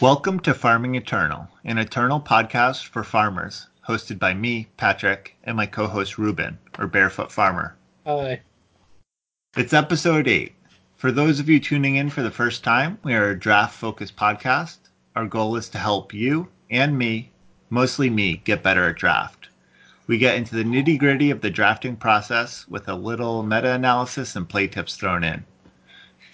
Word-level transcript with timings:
Welcome 0.00 0.38
to 0.40 0.54
Farming 0.54 0.94
Eternal, 0.94 1.48
an 1.64 1.76
eternal 1.76 2.20
podcast 2.20 2.86
for 2.86 3.02
farmers, 3.02 3.66
hosted 3.88 4.20
by 4.20 4.32
me, 4.32 4.68
Patrick, 4.76 5.34
and 5.42 5.56
my 5.56 5.66
co 5.66 5.88
host 5.88 6.18
Ruben, 6.18 6.56
or 6.78 6.86
Barefoot 6.86 7.32
Farmer. 7.32 7.74
Hi. 8.06 8.40
It's 9.56 9.72
episode 9.72 10.28
8. 10.28 10.54
For 10.94 11.10
those 11.10 11.40
of 11.40 11.48
you 11.48 11.58
tuning 11.58 11.96
in 11.96 12.10
for 12.10 12.22
the 12.22 12.30
first 12.30 12.62
time, 12.62 12.98
we 13.02 13.12
are 13.12 13.30
a 13.30 13.36
draft 13.36 13.74
focused 13.74 14.14
podcast. 14.14 14.76
Our 15.16 15.26
goal 15.26 15.56
is 15.56 15.68
to 15.70 15.78
help 15.78 16.14
you 16.14 16.46
and 16.70 16.96
me, 16.96 17.32
mostly 17.68 18.08
me, 18.08 18.36
get 18.44 18.62
better 18.62 18.88
at 18.88 18.94
draft. 18.94 19.48
We 20.06 20.16
get 20.16 20.36
into 20.36 20.54
the 20.54 20.62
nitty 20.62 20.96
gritty 21.00 21.32
of 21.32 21.40
the 21.40 21.50
drafting 21.50 21.96
process 21.96 22.68
with 22.68 22.88
a 22.88 22.94
little 22.94 23.42
meta 23.42 23.72
analysis 23.72 24.36
and 24.36 24.48
play 24.48 24.68
tips 24.68 24.94
thrown 24.94 25.24
in. 25.24 25.44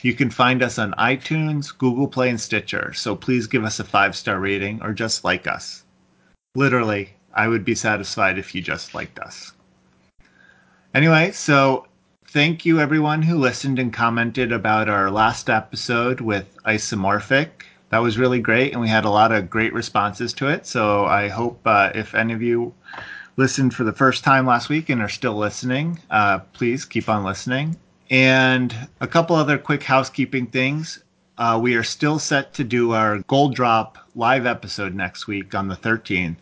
You 0.05 0.13
can 0.13 0.29
find 0.29 0.63
us 0.63 0.79
on 0.79 0.93
iTunes, 0.99 1.73
Google 1.79 2.07
Play, 2.07 2.29
and 2.29 2.39
Stitcher, 2.39 2.93
so 2.93 3.17
please 3.17 3.47
give 3.47 3.65
us 3.65 3.81
a 3.81 3.85
five 3.85 4.15
star 4.15 4.39
rating 4.39 4.83
or 4.83 4.93
just 4.93 5.25
like 5.25 5.47
us. 5.47 5.83
Literally, 6.55 7.15
I 7.33 7.49
would 7.49 7.65
be 7.65 7.75
satisfied 7.75 8.37
if 8.37 8.55
you 8.55 8.61
just 8.61 8.95
liked 8.95 9.19
us. 9.19 9.53
Anyway, 10.93 11.31
so 11.31 11.87
thank 12.29 12.67
you 12.67 12.79
everyone 12.81 13.23
who 13.23 13.39
listened 13.39 13.79
and 13.79 13.95
commented 13.95 14.53
about 14.53 14.91
our 14.91 15.11
last 15.11 15.49
episode 15.49 16.21
with 16.21 16.55
Isomorphic. 16.67 17.49
That 17.89 18.03
was 18.03 18.19
really 18.19 18.41
great, 18.41 18.73
and 18.73 18.83
we 18.83 18.89
had 18.89 19.07
a 19.07 19.11
lot 19.11 19.33
of 19.33 19.49
great 19.49 19.73
responses 19.73 20.35
to 20.35 20.49
it. 20.49 20.67
So 20.67 21.07
I 21.07 21.29
hope 21.29 21.63
uh, 21.65 21.93
if 21.95 22.15
any 22.15 22.35
of 22.35 22.43
you 22.43 22.75
listened 23.39 23.73
for 23.73 23.85
the 23.85 23.93
first 23.95 24.23
time 24.23 24.45
last 24.45 24.69
week 24.69 24.91
and 24.91 25.01
are 25.01 25.09
still 25.09 25.39
listening, 25.39 25.99
uh, 26.11 26.41
please 26.53 26.85
keep 26.85 27.09
on 27.09 27.25
listening. 27.25 27.79
And 28.15 28.73
a 29.01 29.09
couple 29.09 29.35
other 29.35 29.59
quick 29.59 29.83
housekeeping 29.83 30.47
things. 30.47 31.03
Uh, 31.37 31.59
we 31.61 31.75
are 31.75 31.83
still 31.83 32.21
set 32.21 32.55
to 32.55 32.63
do 32.63 32.93
our 32.93 33.19
Gold 33.27 33.57
Drop 33.57 33.99
live 34.15 34.47
episode 34.47 34.95
next 34.95 35.27
week 35.27 35.53
on 35.53 35.67
the 35.67 35.75
13th. 35.75 36.37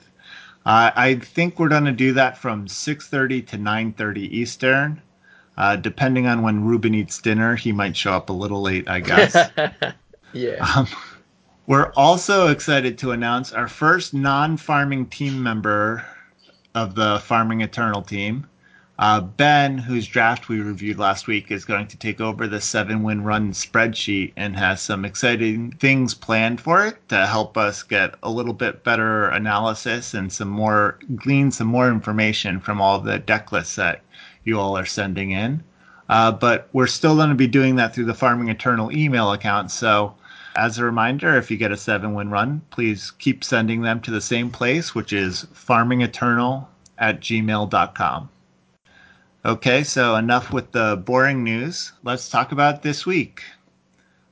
Uh, 0.67 0.91
I 0.95 1.15
think 1.15 1.59
we're 1.59 1.71
going 1.71 1.87
to 1.87 1.93
do 1.93 2.13
that 2.13 2.37
from 2.37 2.67
6:30 2.67 3.47
to 3.47 3.57
9:30 3.57 4.19
Eastern. 4.19 5.01
Uh, 5.57 5.77
depending 5.77 6.27
on 6.27 6.43
when 6.43 6.63
Ruben 6.63 6.95
eats 6.95 7.19
dinner, 7.23 7.57
he 7.57 7.73
might 7.73 7.97
show 7.97 8.13
up 8.13 8.29
a 8.29 8.35
little 8.35 8.61
late, 8.61 8.87
I 8.87 9.01
guess. 9.01 9.35
yeah. 10.35 10.75
Um, 10.77 10.87
we're 11.67 11.91
also 11.93 12.49
excited 12.49 12.99
to 12.99 13.13
announce 13.13 13.51
our 13.55 13.67
first 13.67 14.13
non-farming 14.13 15.07
team 15.07 15.43
member 15.43 16.05
of 16.75 16.95
the 16.97 17.19
Farming 17.21 17.63
Eternal 17.63 18.03
team. 18.03 18.47
Uh, 18.99 19.21
ben, 19.21 19.79
whose 19.79 20.07
draft 20.07 20.49
we 20.49 20.61
reviewed 20.61 20.99
last 20.99 21.27
week, 21.27 21.51
is 21.51 21.65
going 21.65 21.87
to 21.87 21.97
take 21.97 22.21
over 22.21 22.47
the 22.47 22.61
seven 22.61 23.03
win 23.03 23.25
run 23.25 23.51
spreadsheet 23.51 24.33
and 24.37 24.55
has 24.55 24.83
some 24.83 25.05
exciting 25.05 25.73
things 25.73 26.15
planned 26.15 26.61
for 26.61 26.87
it 26.87 26.97
to 27.09 27.27
help 27.27 27.57
us 27.57 27.83
get 27.83 28.15
a 28.23 28.31
little 28.31 28.53
bit 28.53 28.85
better 28.85 29.29
analysis 29.29 30.13
and 30.15 30.31
some 30.33 30.49
more 30.49 30.99
glean 31.17 31.51
some 31.51 31.67
more 31.67 31.89
information 31.89 32.61
from 32.61 32.81
all 32.81 33.01
the 33.01 33.19
deck 33.19 33.51
lists 33.51 33.77
that 33.77 34.03
you 34.45 34.61
all 34.61 34.77
are 34.77 34.87
sending 34.87 35.31
in. 35.31 35.63
Uh, 36.09 36.31
but 36.31 36.69
we're 36.75 36.87
still 36.87 37.17
going 37.17 37.31
to 37.31 37.35
be 37.35 37.47
doing 37.47 37.77
that 37.77 37.95
through 37.95 38.05
the 38.05 38.15
Farming 38.15 38.51
Eternal 38.51 38.95
email 38.95 39.33
account. 39.33 39.71
So, 39.71 40.15
as 40.55 40.79
a 40.79 40.85
reminder, 40.85 41.39
if 41.39 41.51
you 41.51 41.57
get 41.57 41.73
a 41.73 41.77
seven 41.79 42.13
win 42.13 42.29
run, 42.29 42.61
please 42.71 43.11
keep 43.13 43.43
sending 43.43 43.81
them 43.81 44.01
to 44.03 44.11
the 44.11 44.21
same 44.21 44.51
place, 44.51 44.95
which 44.95 45.15
is 45.15 45.47
farmingeternal 45.55 46.67
at 46.99 47.21
gmail.com. 47.21 48.29
Okay, 49.45 49.83
so 49.83 50.15
enough 50.15 50.53
with 50.53 50.71
the 50.71 51.03
boring 51.05 51.43
news. 51.43 51.91
Let's 52.05 52.29
talk 52.29 52.53
about 52.53 52.85
this 52.85 53.05
week. 53.05 53.43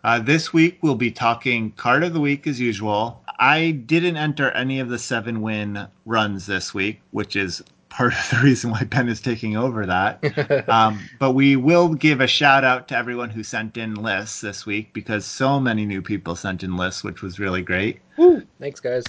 Uh, 0.04 0.20
this 0.20 0.52
week 0.52 0.78
we'll 0.82 0.94
be 0.94 1.10
talking 1.10 1.72
card 1.72 2.04
of 2.04 2.12
the 2.12 2.20
week 2.20 2.46
as 2.46 2.60
usual. 2.60 3.20
I 3.40 3.72
didn't 3.72 4.16
enter 4.16 4.52
any 4.52 4.78
of 4.78 4.88
the 4.88 5.00
seven 5.00 5.42
win 5.42 5.88
runs 6.06 6.46
this 6.46 6.72
week, 6.72 7.00
which 7.10 7.34
is 7.34 7.60
part 7.88 8.14
of 8.14 8.30
the 8.30 8.36
reason 8.44 8.70
why 8.70 8.84
Ben 8.84 9.08
is 9.08 9.20
taking 9.20 9.56
over 9.56 9.84
that. 9.84 10.68
um, 10.68 11.00
but 11.18 11.32
we 11.32 11.56
will 11.56 11.92
give 11.92 12.20
a 12.20 12.28
shout 12.28 12.62
out 12.62 12.86
to 12.88 12.96
everyone 12.96 13.30
who 13.30 13.42
sent 13.42 13.76
in 13.76 13.96
lists 13.96 14.40
this 14.40 14.64
week 14.64 14.92
because 14.92 15.26
so 15.26 15.58
many 15.58 15.86
new 15.86 16.02
people 16.02 16.36
sent 16.36 16.62
in 16.62 16.76
lists, 16.76 17.02
which 17.02 17.20
was 17.20 17.40
really 17.40 17.62
great. 17.62 17.98
Woo! 18.16 18.46
Thanks, 18.60 18.78
guys. 18.78 19.02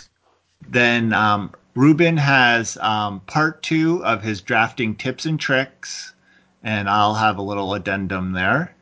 Then 0.68 1.14
um, 1.14 1.54
Ruben 1.74 2.18
has 2.18 2.78
um, 2.78 3.22
part 3.22 3.64
two 3.64 4.04
of 4.04 4.24
his 4.24 4.42
drafting 4.42 4.96
tips 4.96 5.26
and 5.26 5.40
tricks, 5.40 6.14
and 6.64 6.90
I'll 6.90 7.16
have 7.16 7.38
a 7.38 7.42
little 7.42 7.74
addendum 7.74 8.34
there. 8.34 8.76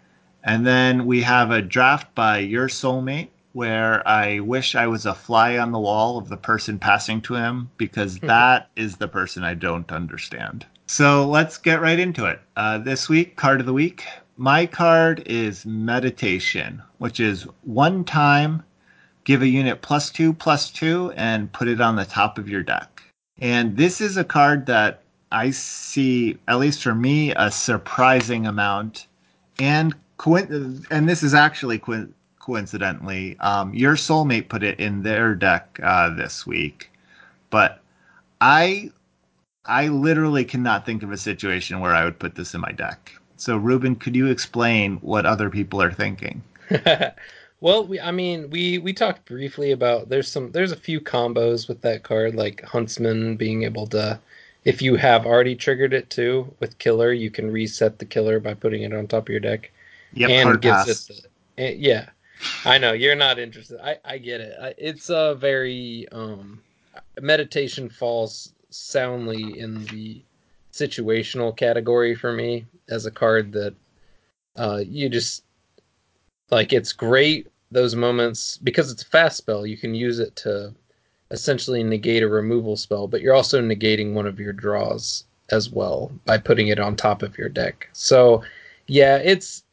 And 0.43 0.65
then 0.65 1.05
we 1.05 1.21
have 1.21 1.51
a 1.51 1.61
draft 1.61 2.15
by 2.15 2.39
Your 2.39 2.67
Soulmate, 2.67 3.29
where 3.53 4.07
I 4.07 4.39
wish 4.39 4.73
I 4.73 4.87
was 4.87 5.05
a 5.05 5.13
fly 5.13 5.57
on 5.57 5.71
the 5.71 5.79
wall 5.79 6.17
of 6.17 6.29
the 6.29 6.37
person 6.37 6.79
passing 6.79 7.21
to 7.21 7.35
him, 7.35 7.69
because 7.77 8.17
that 8.19 8.69
is 8.75 8.97
the 8.97 9.07
person 9.07 9.43
I 9.43 9.53
don't 9.53 9.91
understand. 9.91 10.65
So 10.87 11.27
let's 11.27 11.57
get 11.57 11.81
right 11.81 11.99
into 11.99 12.25
it. 12.25 12.41
Uh, 12.55 12.79
this 12.79 13.07
week, 13.07 13.35
card 13.35 13.59
of 13.59 13.65
the 13.67 13.73
week. 13.73 14.03
My 14.37 14.65
card 14.65 15.21
is 15.27 15.65
Meditation, 15.65 16.81
which 16.97 17.19
is 17.19 17.43
one 17.63 18.03
time 18.03 18.63
give 19.23 19.41
a 19.41 19.47
unit 19.47 19.81
plus 19.81 20.09
two, 20.09 20.33
plus 20.33 20.69
two, 20.69 21.11
and 21.15 21.51
put 21.51 21.67
it 21.67 21.81
on 21.81 21.95
the 21.95 22.05
top 22.05 22.37
of 22.37 22.49
your 22.49 22.63
deck. 22.63 23.01
And 23.39 23.77
this 23.77 24.01
is 24.01 24.17
a 24.17 24.23
card 24.23 24.65
that 24.65 25.01
I 25.31 25.51
see, 25.51 26.37
at 26.47 26.59
least 26.59 26.81
for 26.81 26.95
me, 26.95 27.33
a 27.35 27.51
surprising 27.51 28.47
amount. 28.47 29.07
And 29.59 29.95
and 30.91 31.07
this 31.07 31.23
is 31.23 31.33
actually 31.33 31.79
co- 31.79 32.07
coincidentally, 32.39 33.37
um, 33.39 33.73
your 33.73 33.95
soulmate 33.95 34.49
put 34.49 34.63
it 34.63 34.79
in 34.79 35.03
their 35.03 35.35
deck 35.35 35.79
uh, 35.83 36.09
this 36.09 36.45
week. 36.45 36.91
But 37.49 37.81
I, 38.41 38.91
I 39.65 39.87
literally 39.87 40.43
cannot 40.43 40.85
think 40.85 41.03
of 41.03 41.11
a 41.11 41.17
situation 41.17 41.79
where 41.79 41.93
I 41.93 42.03
would 42.03 42.19
put 42.19 42.35
this 42.35 42.53
in 42.53 42.61
my 42.61 42.71
deck. 42.71 43.13
So, 43.37 43.55
Ruben, 43.55 43.95
could 43.95 44.15
you 44.15 44.27
explain 44.27 44.97
what 44.97 45.25
other 45.25 45.49
people 45.49 45.81
are 45.81 45.91
thinking? 45.91 46.41
Well, 47.61 47.85
we, 47.85 47.99
I 47.99 48.11
mean, 48.11 48.49
we 48.49 48.77
we 48.77 48.93
talked 48.93 49.25
briefly 49.25 49.71
about 49.71 50.09
there's 50.09 50.29
some 50.29 50.51
there's 50.51 50.71
a 50.71 50.77
few 50.77 51.01
combos 51.01 51.67
with 51.67 51.81
that 51.81 52.03
card, 52.03 52.35
like 52.35 52.63
Huntsman 52.63 53.35
being 53.35 53.63
able 53.63 53.87
to, 53.87 54.19
if 54.63 54.81
you 54.81 54.95
have 54.95 55.25
already 55.25 55.55
triggered 55.55 55.93
it 55.93 56.09
too 56.09 56.53
with 56.59 56.77
Killer, 56.77 57.11
you 57.11 57.29
can 57.29 57.51
reset 57.51 57.99
the 57.99 58.05
Killer 58.05 58.39
by 58.39 58.53
putting 58.53 58.83
it 58.83 58.93
on 58.93 59.07
top 59.07 59.23
of 59.23 59.29
your 59.29 59.41
deck. 59.41 59.71
Yep, 60.13 60.29
and 60.29 60.61
gives 60.61 60.85
pass. 60.85 61.09
it 61.09 61.23
the, 61.57 61.63
eh, 61.63 61.75
yeah. 61.77 62.09
I 62.63 62.77
know 62.77 62.93
you're 62.93 63.15
not 63.15 63.39
interested. 63.39 63.79
I 63.83 63.97
I 64.05 64.17
get 64.19 64.39
it. 64.39 64.55
I, 64.61 64.73
it's 64.77 65.09
a 65.09 65.35
very 65.35 66.07
um 66.13 66.61
meditation 67.19 67.89
falls 67.89 68.53
soundly 68.69 69.59
in 69.59 69.83
the 69.85 70.21
situational 70.71 71.55
category 71.55 72.15
for 72.15 72.31
me 72.31 72.65
as 72.87 73.05
a 73.05 73.11
card 73.11 73.51
that 73.51 73.73
uh 74.55 74.81
you 74.85 75.09
just 75.09 75.43
like 76.51 76.73
it's 76.73 76.93
great 76.93 77.47
those 77.71 77.95
moments 77.95 78.57
because 78.57 78.91
it's 78.91 79.03
a 79.03 79.07
fast 79.07 79.37
spell. 79.37 79.65
You 79.65 79.77
can 79.77 79.93
use 79.93 80.19
it 80.19 80.35
to 80.37 80.73
essentially 81.31 81.83
negate 81.83 82.23
a 82.23 82.27
removal 82.27 82.75
spell, 82.75 83.07
but 83.07 83.21
you're 83.21 83.35
also 83.35 83.61
negating 83.61 84.13
one 84.13 84.25
of 84.25 84.39
your 84.39 84.53
draws 84.53 85.25
as 85.51 85.69
well 85.69 86.11
by 86.25 86.37
putting 86.37 86.67
it 86.67 86.79
on 86.79 86.95
top 86.95 87.21
of 87.21 87.37
your 87.37 87.49
deck. 87.49 87.89
So, 87.93 88.43
yeah, 88.87 89.17
it's 89.17 89.63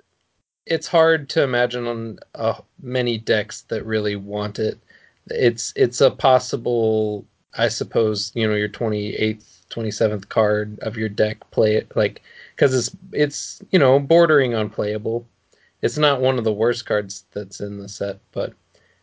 it's 0.67 0.89
hard 0.89 1.29
to 1.31 1.43
imagine 1.43 1.87
on 1.87 2.19
uh, 2.35 2.61
many 2.83 3.19
decks 3.19 3.63
that 3.63 3.87
really 3.87 4.17
want 4.17 4.59
it. 4.59 4.79
It's 5.29 5.73
it's 5.77 6.01
a 6.01 6.11
possible, 6.11 7.25
I 7.57 7.69
suppose, 7.69 8.33
you 8.35 8.47
know, 8.47 8.55
your 8.55 8.69
28th, 8.69 9.63
27th 9.71 10.29
card 10.29 10.79
of 10.81 10.97
your 10.97 11.09
deck 11.09 11.39
play 11.51 11.75
it 11.75 11.91
like 11.97 12.23
because 12.55 12.73
it's 12.73 12.97
it's 13.13 13.61
you 13.73 13.79
know 13.81 13.99
bordering 13.99 14.55
on 14.55 14.71
playable 14.71 15.27
it's 15.83 15.99
not 15.99 16.21
one 16.21 16.39
of 16.39 16.45
the 16.45 16.53
worst 16.53 16.87
cards 16.87 17.25
that's 17.33 17.61
in 17.61 17.79
the 17.79 17.89
set, 17.89 18.19
but 18.33 18.53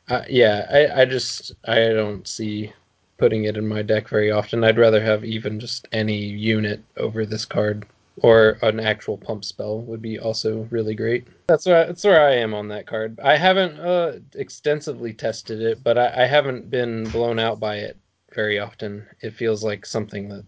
uh, 0.09 0.23
yeah, 0.29 0.67
I, 0.69 1.01
I 1.01 1.05
just 1.05 1.53
I 1.65 1.89
don't 1.89 2.27
see 2.27 2.73
putting 3.17 3.45
it 3.45 3.57
in 3.57 3.67
my 3.67 3.81
deck 3.81 4.09
very 4.09 4.31
often. 4.31 4.63
I'd 4.63 4.77
rather 4.77 5.01
have 5.01 5.23
even 5.23 5.59
just 5.59 5.87
any 5.91 6.17
unit 6.17 6.83
over 6.97 7.25
this 7.25 7.45
card, 7.45 7.85
or 8.17 8.57
an 8.61 8.79
actual 8.79 9.17
pump 9.17 9.45
spell 9.45 9.79
would 9.81 10.01
be 10.01 10.19
also 10.19 10.67
really 10.71 10.95
great. 10.95 11.27
That's 11.47 11.65
where 11.65 11.85
that's 11.85 12.03
where 12.03 12.27
I 12.27 12.33
am 12.35 12.53
on 12.53 12.67
that 12.69 12.87
card. 12.87 13.19
I 13.23 13.37
haven't 13.37 13.79
uh, 13.79 14.19
extensively 14.35 15.13
tested 15.13 15.61
it, 15.61 15.83
but 15.83 15.97
I, 15.97 16.23
I 16.23 16.25
haven't 16.25 16.69
been 16.69 17.05
blown 17.05 17.39
out 17.39 17.59
by 17.59 17.77
it 17.77 17.97
very 18.33 18.59
often. 18.59 19.05
It 19.21 19.33
feels 19.33 19.63
like 19.63 19.85
something 19.85 20.29
that 20.29 20.45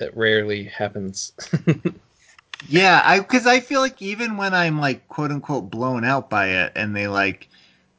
that 0.00 0.16
rarely 0.16 0.64
happens. 0.64 1.32
Yeah, 2.66 3.02
I 3.04 3.20
because 3.20 3.46
I 3.46 3.60
feel 3.60 3.80
like 3.80 4.02
even 4.02 4.36
when 4.36 4.54
I'm 4.54 4.80
like 4.80 5.06
quote 5.08 5.30
unquote 5.30 5.70
blown 5.70 6.04
out 6.04 6.28
by 6.28 6.48
it, 6.48 6.72
and 6.74 6.94
they 6.94 7.06
like 7.06 7.48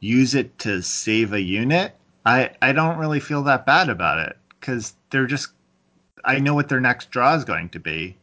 use 0.00 0.34
it 0.34 0.58
to 0.60 0.82
save 0.82 1.32
a 1.32 1.40
unit, 1.40 1.94
I 2.26 2.50
I 2.60 2.72
don't 2.72 2.98
really 2.98 3.20
feel 3.20 3.42
that 3.44 3.66
bad 3.66 3.88
about 3.88 4.18
it 4.18 4.36
because 4.58 4.94
they're 5.10 5.26
just 5.26 5.50
I 6.24 6.38
know 6.38 6.54
what 6.54 6.68
their 6.68 6.80
next 6.80 7.10
draw 7.10 7.34
is 7.34 7.44
going 7.44 7.70
to 7.70 7.80
be, 7.80 8.16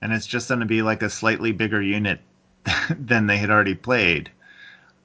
and 0.00 0.12
it's 0.12 0.26
just 0.26 0.48
going 0.48 0.60
to 0.60 0.66
be 0.66 0.82
like 0.82 1.02
a 1.02 1.10
slightly 1.10 1.52
bigger 1.52 1.82
unit 1.82 2.20
than 2.98 3.26
they 3.26 3.36
had 3.36 3.50
already 3.50 3.74
played. 3.74 4.30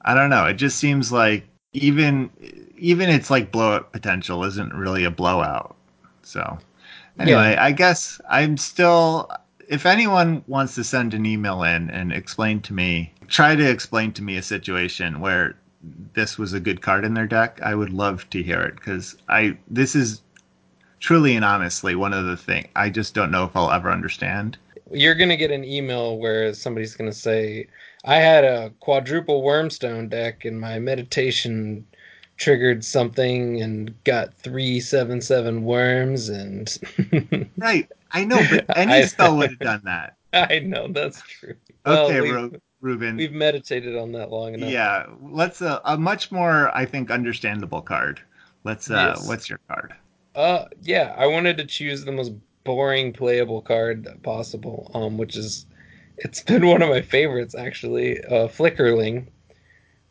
I 0.04 0.14
don't 0.14 0.30
know. 0.30 0.46
It 0.46 0.54
just 0.54 0.78
seems 0.78 1.12
like 1.12 1.44
even 1.72 2.30
even 2.76 3.08
its 3.08 3.30
like 3.30 3.52
blowout 3.52 3.92
potential 3.92 4.44
isn't 4.44 4.74
really 4.74 5.04
a 5.04 5.10
blowout. 5.10 5.76
So 6.22 6.58
anyway, 7.18 7.52
yeah. 7.52 7.64
I 7.64 7.72
guess 7.72 8.20
I'm 8.28 8.56
still. 8.56 9.30
If 9.72 9.86
anyone 9.86 10.44
wants 10.48 10.74
to 10.74 10.84
send 10.84 11.14
an 11.14 11.24
email 11.24 11.62
in 11.62 11.88
and 11.88 12.12
explain 12.12 12.60
to 12.60 12.74
me, 12.74 13.10
try 13.28 13.56
to 13.56 13.70
explain 13.70 14.12
to 14.12 14.22
me 14.22 14.36
a 14.36 14.42
situation 14.42 15.18
where 15.18 15.56
this 16.12 16.36
was 16.36 16.52
a 16.52 16.60
good 16.60 16.82
card 16.82 17.06
in 17.06 17.14
their 17.14 17.26
deck, 17.26 17.58
I 17.62 17.74
would 17.74 17.90
love 17.90 18.28
to 18.30 18.42
hear 18.42 18.60
it 18.60 18.74
because 18.74 19.16
I 19.30 19.56
this 19.70 19.96
is 19.96 20.20
truly 21.00 21.34
and 21.36 21.44
honestly 21.44 21.94
one 21.94 22.12
of 22.12 22.26
the 22.26 22.36
things 22.36 22.68
I 22.76 22.90
just 22.90 23.14
don't 23.14 23.30
know 23.30 23.44
if 23.44 23.56
I'll 23.56 23.70
ever 23.70 23.90
understand. 23.90 24.58
You're 24.90 25.14
gonna 25.14 25.38
get 25.38 25.50
an 25.50 25.64
email 25.64 26.18
where 26.18 26.52
somebody's 26.52 26.94
gonna 26.94 27.10
say, 27.10 27.66
"I 28.04 28.16
had 28.16 28.44
a 28.44 28.74
quadruple 28.80 29.42
wormstone 29.42 30.10
deck 30.10 30.44
in 30.44 30.60
my 30.60 30.80
meditation 30.80 31.86
triggered 32.36 32.84
something 32.84 33.60
and 33.60 33.94
got 34.04 34.34
three 34.34 34.80
seven 34.80 35.20
seven 35.20 35.64
worms 35.64 36.28
and 36.28 36.78
right. 37.58 37.88
I 38.12 38.24
know, 38.24 38.40
but 38.50 38.66
any 38.76 38.92
I, 38.92 39.02
spell 39.02 39.36
would 39.38 39.50
have 39.50 39.58
done 39.58 39.82
that. 39.84 40.16
I 40.32 40.60
know 40.60 40.88
that's 40.88 41.22
true. 41.22 41.54
Okay, 41.86 42.20
well, 42.20 42.50
Ruben. 42.80 43.16
We've 43.16 43.32
meditated 43.32 43.96
on 43.96 44.12
that 44.12 44.30
long 44.30 44.54
enough. 44.54 44.70
Yeah, 44.70 45.06
let's 45.20 45.62
uh, 45.62 45.80
a 45.84 45.96
much 45.96 46.32
more 46.32 46.76
I 46.76 46.84
think 46.84 47.10
understandable 47.10 47.82
card. 47.82 48.20
Let's 48.64 48.90
uh 48.90 49.14
yes. 49.16 49.28
what's 49.28 49.48
your 49.48 49.60
card? 49.68 49.94
Uh 50.34 50.66
yeah, 50.82 51.14
I 51.16 51.26
wanted 51.26 51.56
to 51.58 51.64
choose 51.64 52.04
the 52.04 52.12
most 52.12 52.32
boring 52.64 53.12
playable 53.12 53.62
card 53.62 54.08
possible, 54.22 54.90
um 54.94 55.18
which 55.18 55.36
is 55.36 55.66
it's 56.18 56.42
been 56.42 56.66
one 56.66 56.82
of 56.82 56.88
my 56.88 57.02
favorites 57.02 57.54
actually, 57.54 58.22
uh 58.24 58.48
Flickerling, 58.48 59.26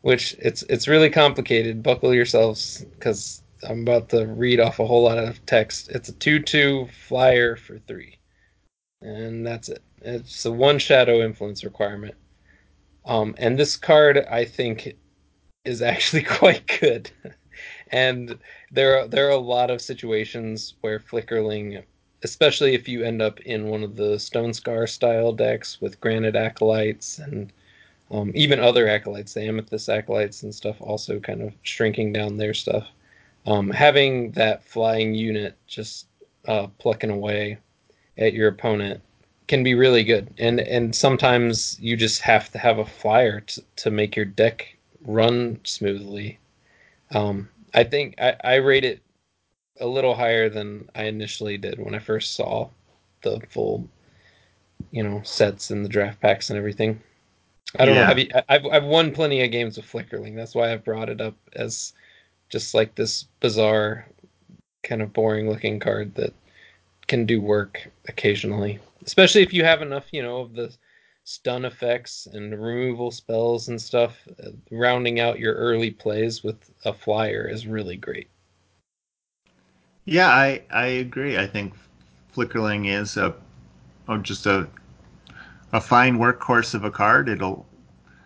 which 0.02 0.36
it's 0.38 0.62
it's 0.64 0.88
really 0.88 1.10
complicated. 1.10 1.82
Buckle 1.82 2.14
yourselves 2.14 2.84
cuz 3.00 3.42
I'm 3.68 3.82
about 3.82 4.08
to 4.10 4.26
read 4.26 4.60
off 4.60 4.80
a 4.80 4.86
whole 4.86 5.04
lot 5.04 5.18
of 5.18 5.44
text. 5.46 5.90
It's 5.90 6.08
a 6.08 6.12
2/2 6.12 6.90
flyer 6.90 7.56
for 7.56 7.78
3. 7.78 8.18
And 9.00 9.46
that's 9.46 9.68
it. 9.68 9.82
It's 10.02 10.44
a 10.44 10.52
one 10.52 10.78
shadow 10.78 11.22
influence 11.24 11.64
requirement. 11.64 12.14
Um, 13.04 13.34
and 13.38 13.58
this 13.58 13.76
card, 13.76 14.18
I 14.30 14.44
think, 14.44 14.94
is 15.64 15.82
actually 15.82 16.22
quite 16.40 16.66
good. 16.80 17.10
and 17.88 18.38
there 18.70 19.00
are, 19.00 19.08
there 19.08 19.26
are 19.26 19.30
a 19.30 19.36
lot 19.36 19.70
of 19.70 19.80
situations 19.80 20.74
where 20.80 20.98
Flickerling, 20.98 21.82
especially 22.22 22.74
if 22.74 22.88
you 22.88 23.02
end 23.02 23.22
up 23.22 23.40
in 23.40 23.68
one 23.68 23.82
of 23.82 23.96
the 23.96 24.16
Stonescar 24.16 24.88
style 24.88 25.32
decks 25.32 25.80
with 25.80 26.00
Granite 26.00 26.36
Acolytes 26.36 27.18
and 27.18 27.52
um, 28.12 28.30
even 28.34 28.60
other 28.60 28.86
acolytes, 28.88 29.32
the 29.32 29.42
Amethyst 29.42 29.88
acolytes 29.88 30.42
and 30.42 30.54
stuff, 30.54 30.76
also 30.80 31.18
kind 31.18 31.40
of 31.40 31.54
shrinking 31.62 32.12
down 32.12 32.36
their 32.36 32.52
stuff. 32.52 32.86
Um, 33.46 33.70
having 33.70 34.32
that 34.32 34.62
flying 34.62 35.14
unit 35.14 35.56
just 35.66 36.06
uh, 36.46 36.66
plucking 36.78 37.10
away 37.10 37.58
at 38.18 38.34
your 38.34 38.48
opponent 38.48 39.00
can 39.48 39.64
be 39.64 39.74
really 39.74 40.04
good, 40.04 40.32
and 40.38 40.60
and 40.60 40.94
sometimes 40.94 41.78
you 41.80 41.96
just 41.96 42.20
have 42.20 42.50
to 42.52 42.58
have 42.58 42.78
a 42.78 42.84
flyer 42.84 43.40
to, 43.40 43.62
to 43.76 43.90
make 43.90 44.14
your 44.14 44.26
deck 44.26 44.76
run 45.04 45.58
smoothly. 45.64 46.38
Um, 47.12 47.48
I 47.74 47.84
think 47.84 48.14
I, 48.20 48.36
I 48.44 48.54
rate 48.56 48.84
it 48.84 49.00
a 49.80 49.86
little 49.86 50.14
higher 50.14 50.48
than 50.48 50.88
I 50.94 51.04
initially 51.04 51.56
did 51.56 51.78
when 51.78 51.94
I 51.94 51.98
first 51.98 52.34
saw 52.34 52.68
the 53.22 53.40
full, 53.48 53.88
you 54.90 55.02
know, 55.02 55.22
sets 55.24 55.70
and 55.70 55.84
the 55.84 55.88
draft 55.88 56.20
packs 56.20 56.50
and 56.50 56.58
everything. 56.58 57.00
I 57.78 57.84
don't 57.84 57.94
yeah. 57.94 58.02
know. 58.02 58.06
Have 58.06 58.18
you, 58.18 58.28
I've 58.48 58.66
I've 58.66 58.84
won 58.84 59.12
plenty 59.12 59.42
of 59.42 59.50
games 59.50 59.76
with 59.76 59.86
Flickerling. 59.86 60.36
That's 60.36 60.54
why 60.54 60.72
I've 60.72 60.84
brought 60.84 61.08
it 61.08 61.20
up 61.20 61.34
as 61.54 61.94
just 62.50 62.74
like 62.74 62.94
this 62.94 63.24
bizarre, 63.40 64.06
kind 64.82 65.00
of 65.00 65.12
boring 65.12 65.48
looking 65.48 65.80
card 65.80 66.14
that 66.16 66.34
can 67.06 67.24
do 67.24 67.40
work 67.40 67.90
occasionally 68.08 68.78
especially 69.04 69.42
if 69.42 69.52
you 69.52 69.64
have 69.64 69.82
enough, 69.82 70.06
you 70.12 70.22
know, 70.22 70.40
of 70.40 70.54
the 70.54 70.72
stun 71.24 71.64
effects 71.64 72.26
and 72.26 72.52
removal 72.52 73.10
spells 73.10 73.68
and 73.68 73.80
stuff. 73.80 74.16
Rounding 74.70 75.20
out 75.20 75.38
your 75.38 75.54
early 75.54 75.90
plays 75.90 76.42
with 76.42 76.70
a 76.84 76.92
flyer 76.92 77.48
is 77.48 77.66
really 77.66 77.96
great. 77.96 78.28
Yeah, 80.04 80.28
I 80.28 80.62
I 80.70 80.86
agree. 80.86 81.38
I 81.38 81.46
think 81.46 81.74
Flickerling 82.34 82.88
is 82.88 83.16
a 83.16 83.34
oh, 84.08 84.18
just 84.18 84.46
a 84.46 84.68
a 85.72 85.80
fine 85.80 86.18
workhorse 86.18 86.74
of 86.74 86.84
a 86.84 86.90
card. 86.90 87.28
It'll 87.28 87.66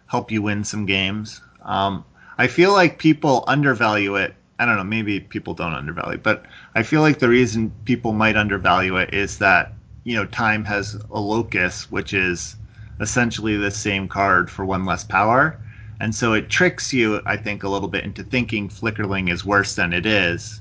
help 0.07 0.31
you 0.31 0.43
win 0.43 0.65
some 0.65 0.87
games. 0.87 1.41
Um, 1.63 2.05
I 2.39 2.47
feel 2.47 2.73
like 2.73 2.99
people 2.99 3.45
undervalue 3.47 4.17
it. 4.17 4.35
I 4.59 4.65
don't 4.67 4.77
know, 4.77 4.85
maybe 4.85 5.21
people 5.21 5.55
don't 5.55 5.75
undervalue, 5.75 6.19
but 6.19 6.47
I 6.75 6.83
feel 6.83 7.03
like 7.03 7.19
the 7.19 7.29
reason 7.29 7.73
people 7.85 8.13
might 8.13 8.37
undervalue 8.37 8.97
it 8.97 9.13
is 9.13 9.39
that 9.39 9.77
you 10.05 10.15
know, 10.15 10.25
time 10.27 10.65
has 10.65 10.95
a 11.11 11.21
locus, 11.21 11.91
which 11.91 12.15
is 12.15 12.57
essentially 13.01 13.57
the 13.57 13.73
same 13.73 14.07
card 14.09 14.49
for 14.49 14.65
one 14.65 14.85
less 14.85 15.03
power. 15.03 15.61
And 15.99 16.15
so 16.15 16.33
it 16.33 16.49
tricks 16.49 16.93
you, 16.93 17.21
I 17.27 17.37
think, 17.37 17.65
a 17.65 17.69
little 17.69 17.89
bit 17.89 18.05
into 18.05 18.23
thinking 18.23 18.69
Flickerling 18.69 19.29
is 19.31 19.45
worse 19.45 19.75
than 19.75 19.93
it 19.93 20.07
is. 20.07 20.61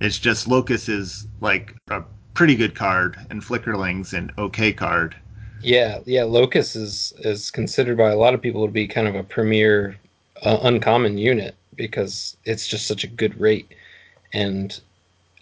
It's 0.00 0.18
just 0.18 0.48
Locus 0.48 0.88
is 0.88 1.28
like 1.40 1.76
a 1.88 2.02
pretty 2.34 2.56
good 2.56 2.74
card, 2.74 3.16
and 3.30 3.42
Flickerling's 3.42 4.12
an 4.12 4.32
okay 4.38 4.72
card. 4.72 5.14
Yeah, 5.62 6.00
yeah. 6.06 6.24
Locus 6.24 6.76
is 6.76 7.12
is 7.18 7.50
considered 7.50 7.96
by 7.96 8.10
a 8.10 8.16
lot 8.16 8.34
of 8.34 8.42
people 8.42 8.66
to 8.66 8.72
be 8.72 8.86
kind 8.86 9.08
of 9.08 9.14
a 9.14 9.24
premier 9.24 9.96
uh, 10.42 10.58
uncommon 10.62 11.18
unit 11.18 11.54
because 11.74 12.36
it's 12.44 12.66
just 12.66 12.86
such 12.86 13.04
a 13.04 13.08
good 13.08 13.38
rate. 13.40 13.74
And 14.32 14.78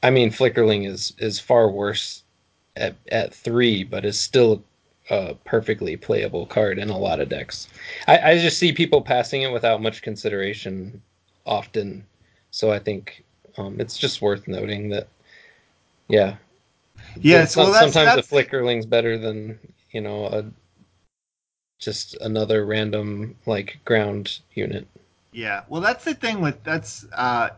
I 0.03 0.11
mean, 0.11 0.31
Flickerling 0.31 0.87
is 0.87 1.13
is 1.19 1.41
far 1.41 1.71
worse 1.71 2.23
at, 2.77 2.95
at 3.11 3.35
three, 3.35 3.85
but 3.85 4.05
is 4.05 4.21
still 4.21 4.63
a 5.11 5.35
perfectly 5.45 5.97
playable 5.97 6.47
card 6.47 6.79
in 6.79 6.91
a 6.91 6.99
lot 6.99 7.21
of 7.21 7.29
decks. 7.29 7.69
I, 8.07 8.33
I 8.33 8.39
just 8.39 8.59
see 8.59 8.73
people 8.73 9.01
passing 9.01 9.43
it 9.43 9.53
without 9.53 9.83
much 9.83 10.03
consideration 10.03 11.01
often, 11.47 12.05
so 12.51 12.71
I 12.71 12.79
think 12.79 13.25
um, 13.57 13.81
it's 13.81 13.97
just 13.97 14.21
worth 14.21 14.49
noting 14.49 14.89
that, 14.91 15.09
yeah, 16.09 16.37
yeah. 17.21 17.47
well, 17.57 17.73
that's, 17.73 17.93
sometimes 17.93 18.17
that's... 18.17 18.29
the 18.29 18.37
flickerling's 18.37 18.87
better 18.87 19.17
than 19.17 19.59
you 19.97 20.03
know 20.03 20.27
a 20.27 20.45
just 21.79 22.15
another 22.21 22.67
random 22.67 23.35
like 23.47 23.79
ground 23.87 24.41
unit. 24.53 24.87
Yeah, 25.33 25.63
well, 25.69 25.81
that's 25.81 26.05
the 26.05 26.13
thing 26.13 26.43
with 26.43 26.63
that's 26.65 27.07
uh, 27.15 27.49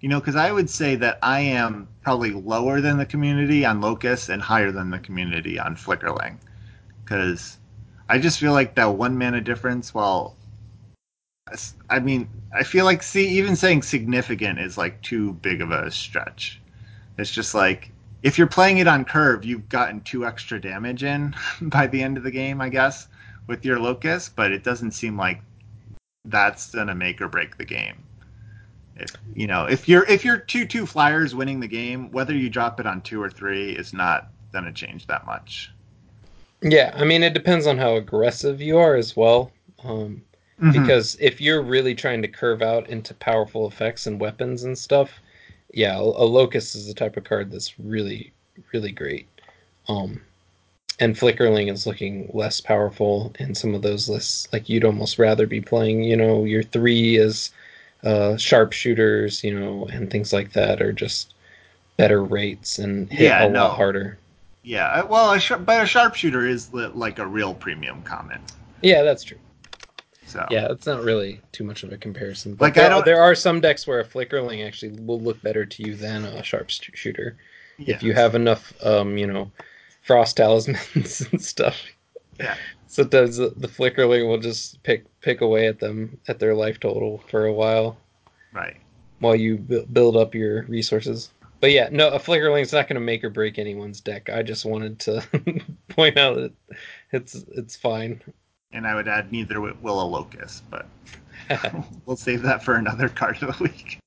you 0.00 0.10
know, 0.10 0.20
because 0.20 0.36
I 0.36 0.52
would 0.52 0.68
say 0.68 0.94
that 0.96 1.18
I 1.22 1.40
am 1.40 1.88
probably 2.02 2.32
lower 2.32 2.82
than 2.82 2.98
the 2.98 3.06
community 3.06 3.64
on 3.64 3.80
Locus 3.80 4.28
and 4.28 4.42
higher 4.42 4.70
than 4.70 4.90
the 4.90 4.98
community 4.98 5.58
on 5.58 5.74
Flickerling. 5.74 6.36
Because 7.02 7.56
I 8.10 8.18
just 8.18 8.40
feel 8.40 8.52
like 8.52 8.74
that 8.74 8.92
one 8.92 9.16
mana 9.16 9.40
difference, 9.40 9.94
while 9.94 10.36
I 11.88 11.98
mean, 12.00 12.28
I 12.54 12.62
feel 12.62 12.84
like 12.84 13.02
see 13.02 13.26
even 13.38 13.56
saying 13.56 13.82
significant 13.84 14.58
is 14.58 14.76
like 14.76 15.00
too 15.00 15.32
big 15.32 15.62
of 15.62 15.70
a 15.70 15.90
stretch. 15.90 16.60
It's 17.16 17.30
just 17.30 17.54
like 17.54 17.90
if 18.26 18.36
you're 18.36 18.48
playing 18.48 18.78
it 18.78 18.88
on 18.88 19.04
curve, 19.04 19.44
you've 19.44 19.68
gotten 19.68 20.00
two 20.00 20.26
extra 20.26 20.60
damage 20.60 21.04
in 21.04 21.32
by 21.60 21.86
the 21.86 22.02
end 22.02 22.16
of 22.16 22.24
the 22.24 22.30
game, 22.32 22.60
I 22.60 22.68
guess, 22.68 23.06
with 23.46 23.64
your 23.64 23.78
locus, 23.78 24.28
but 24.28 24.50
it 24.50 24.64
doesn't 24.64 24.90
seem 24.90 25.16
like 25.16 25.40
that's 26.24 26.72
gonna 26.74 26.94
make 26.94 27.20
or 27.20 27.28
break 27.28 27.56
the 27.56 27.64
game. 27.64 28.02
If, 28.96 29.12
you 29.34 29.46
know, 29.46 29.66
if 29.66 29.88
you're 29.88 30.04
if 30.06 30.24
you're 30.24 30.38
two 30.38 30.66
two 30.66 30.86
flyers 30.86 31.36
winning 31.36 31.60
the 31.60 31.68
game, 31.68 32.10
whether 32.10 32.34
you 32.34 32.50
drop 32.50 32.80
it 32.80 32.86
on 32.86 33.00
two 33.02 33.22
or 33.22 33.30
three 33.30 33.70
is 33.70 33.92
not 33.92 34.30
going 34.50 34.64
to 34.64 34.72
change 34.72 35.06
that 35.06 35.24
much. 35.24 35.70
Yeah, 36.62 36.94
I 36.96 37.04
mean, 37.04 37.22
it 37.22 37.34
depends 37.34 37.66
on 37.66 37.78
how 37.78 37.94
aggressive 37.94 38.60
you 38.60 38.78
are 38.78 38.96
as 38.96 39.14
well. 39.14 39.52
Um, 39.84 40.22
mm-hmm. 40.60 40.72
Because 40.72 41.16
if 41.20 41.40
you're 41.40 41.62
really 41.62 41.94
trying 41.94 42.22
to 42.22 42.28
curve 42.28 42.62
out 42.62 42.88
into 42.88 43.14
powerful 43.14 43.68
effects 43.68 44.06
and 44.06 44.18
weapons 44.18 44.64
and 44.64 44.76
stuff, 44.76 45.20
yeah, 45.72 45.96
a, 45.96 46.02
a 46.02 46.26
locus 46.26 46.74
is 46.74 46.86
the 46.86 46.94
type 46.94 47.16
of 47.16 47.24
card 47.24 47.50
that's 47.50 47.78
really 47.78 48.32
really 48.72 48.92
great. 48.92 49.26
Um, 49.88 50.20
and 50.98 51.14
Flickerling 51.14 51.70
is 51.70 51.86
looking 51.86 52.30
less 52.32 52.60
powerful 52.60 53.34
in 53.38 53.54
some 53.54 53.74
of 53.74 53.82
those 53.82 54.08
lists. 54.08 54.48
Like 54.52 54.68
you'd 54.68 54.84
almost 54.84 55.18
rather 55.18 55.46
be 55.46 55.60
playing, 55.60 56.04
you 56.04 56.16
know, 56.16 56.44
your 56.44 56.62
three 56.62 57.16
is 57.16 57.50
uh, 58.02 58.36
sharpshooters, 58.36 59.44
you 59.44 59.58
know, 59.58 59.86
and 59.92 60.10
things 60.10 60.32
like 60.32 60.52
that 60.52 60.80
are 60.80 60.92
just 60.92 61.34
better 61.96 62.22
rates 62.22 62.78
and 62.78 63.10
hit 63.10 63.24
yeah, 63.24 63.46
a 63.46 63.48
no. 63.48 63.64
lot 63.64 63.76
harder. 63.76 64.18
Yeah, 64.62 64.86
uh, 64.88 65.06
well, 65.06 65.32
a 65.32 65.38
sh- 65.38 65.52
but 65.64 65.82
a 65.82 65.86
sharpshooter 65.86 66.46
is 66.46 66.72
like 66.72 67.18
a 67.18 67.26
real 67.26 67.54
premium 67.54 68.02
comment. 68.02 68.52
Yeah, 68.82 69.02
that's 69.02 69.22
true. 69.22 69.38
So 70.26 70.44
yeah, 70.50 70.66
it's 70.70 70.86
not 70.86 71.02
really 71.02 71.40
too 71.52 71.64
much 71.64 71.82
of 71.82 71.92
a 71.92 71.96
comparison. 71.96 72.54
But 72.54 72.66
like 72.66 72.74
there, 72.74 72.86
I 72.86 72.88
don't... 72.88 73.04
there 73.04 73.22
are 73.22 73.34
some 73.34 73.60
decks 73.60 73.86
where 73.86 74.00
a 74.00 74.04
flickerling 74.04 74.66
actually 74.66 75.00
will 75.00 75.20
look 75.20 75.40
better 75.42 75.64
to 75.64 75.82
you 75.82 75.94
than 75.94 76.24
a 76.24 76.42
sharpshooter 76.42 77.36
yeah. 77.78 77.94
if 77.94 78.02
you 78.02 78.12
have 78.12 78.34
enough, 78.34 78.72
um, 78.84 79.16
you 79.16 79.26
know, 79.26 79.50
frost 80.02 80.36
talismans 80.36 81.20
and 81.32 81.40
stuff. 81.40 81.80
Yeah. 82.38 82.56
Sometimes 82.86 83.36
the, 83.36 83.52
the 83.56 83.68
flickerling 83.68 84.28
will 84.28 84.38
just 84.38 84.82
pick 84.82 85.04
pick 85.20 85.40
away 85.40 85.66
at 85.66 85.80
them 85.80 86.18
at 86.28 86.38
their 86.38 86.54
life 86.54 86.80
total 86.80 87.22
for 87.28 87.46
a 87.46 87.52
while. 87.52 87.96
Right. 88.52 88.76
while 89.18 89.36
you 89.36 89.58
bu- 89.58 89.84
build 89.86 90.16
up 90.16 90.34
your 90.34 90.62
resources. 90.62 91.30
But 91.60 91.72
yeah, 91.72 91.88
no, 91.90 92.08
a 92.08 92.18
flickerling's 92.18 92.72
not 92.72 92.88
going 92.88 92.94
to 92.94 93.04
make 93.04 93.22
or 93.22 93.30
break 93.30 93.58
anyone's 93.58 94.00
deck. 94.00 94.30
I 94.30 94.42
just 94.42 94.64
wanted 94.64 94.98
to 95.00 95.22
point 95.88 96.16
out 96.16 96.36
that 96.36 96.52
it's 97.12 97.34
it's 97.34 97.76
fine. 97.76 98.22
And 98.72 98.86
I 98.86 98.94
would 98.94 99.08
add 99.08 99.32
neither 99.32 99.60
will 99.60 100.02
a 100.02 100.04
locus, 100.04 100.62
but 100.70 100.86
we'll 102.06 102.16
save 102.16 102.42
that 102.42 102.64
for 102.64 102.74
another 102.74 103.08
card 103.08 103.42
of 103.42 103.56
the 103.56 103.64
week. 103.64 103.98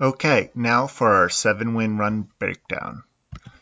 Okay, 0.00 0.50
now 0.54 0.86
for 0.86 1.14
our 1.14 1.28
seven 1.28 1.74
win 1.74 1.96
run 1.96 2.28
breakdown. 2.38 3.04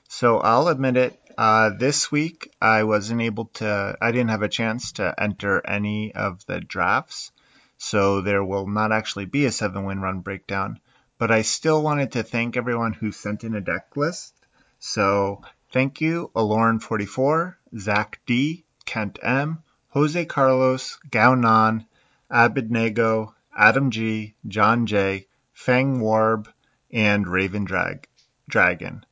So 0.08 0.38
I'll 0.38 0.68
admit 0.68 0.96
it, 0.96 1.20
uh, 1.36 1.70
this 1.70 2.10
week 2.10 2.52
I 2.60 2.84
wasn't 2.84 3.20
able 3.20 3.46
to, 3.54 3.96
I 4.00 4.10
didn't 4.10 4.30
have 4.30 4.42
a 4.42 4.48
chance 4.48 4.92
to 4.92 5.14
enter 5.18 5.64
any 5.66 6.14
of 6.14 6.44
the 6.46 6.60
drafts. 6.60 7.30
So 7.78 8.20
there 8.20 8.44
will 8.44 8.66
not 8.66 8.92
actually 8.92 9.26
be 9.26 9.46
a 9.46 9.52
seven 9.52 9.84
win 9.84 10.00
run 10.00 10.20
breakdown. 10.20 10.80
But 11.18 11.30
I 11.30 11.42
still 11.42 11.82
wanted 11.82 12.12
to 12.12 12.22
thank 12.22 12.56
everyone 12.56 12.94
who 12.94 13.12
sent 13.12 13.44
in 13.44 13.54
a 13.54 13.60
deck 13.60 13.96
list. 13.96 14.34
So 14.78 15.42
thank 15.70 16.00
you, 16.00 16.30
Aloran44, 16.34 17.56
Zach 17.78 18.20
D, 18.26 18.64
Kent 18.90 19.20
M, 19.22 19.62
Jose 19.90 20.24
Carlos, 20.24 20.98
Gao 21.12 21.36
Nan, 21.36 21.86
Abednego, 22.28 23.36
Adam 23.56 23.92
G, 23.92 24.34
John 24.48 24.86
J, 24.86 25.28
Fang 25.52 26.00
Warb, 26.00 26.48
and 26.90 27.28
Raven 27.28 27.62
Drag- 27.62 28.08
Dragon. 28.48 29.06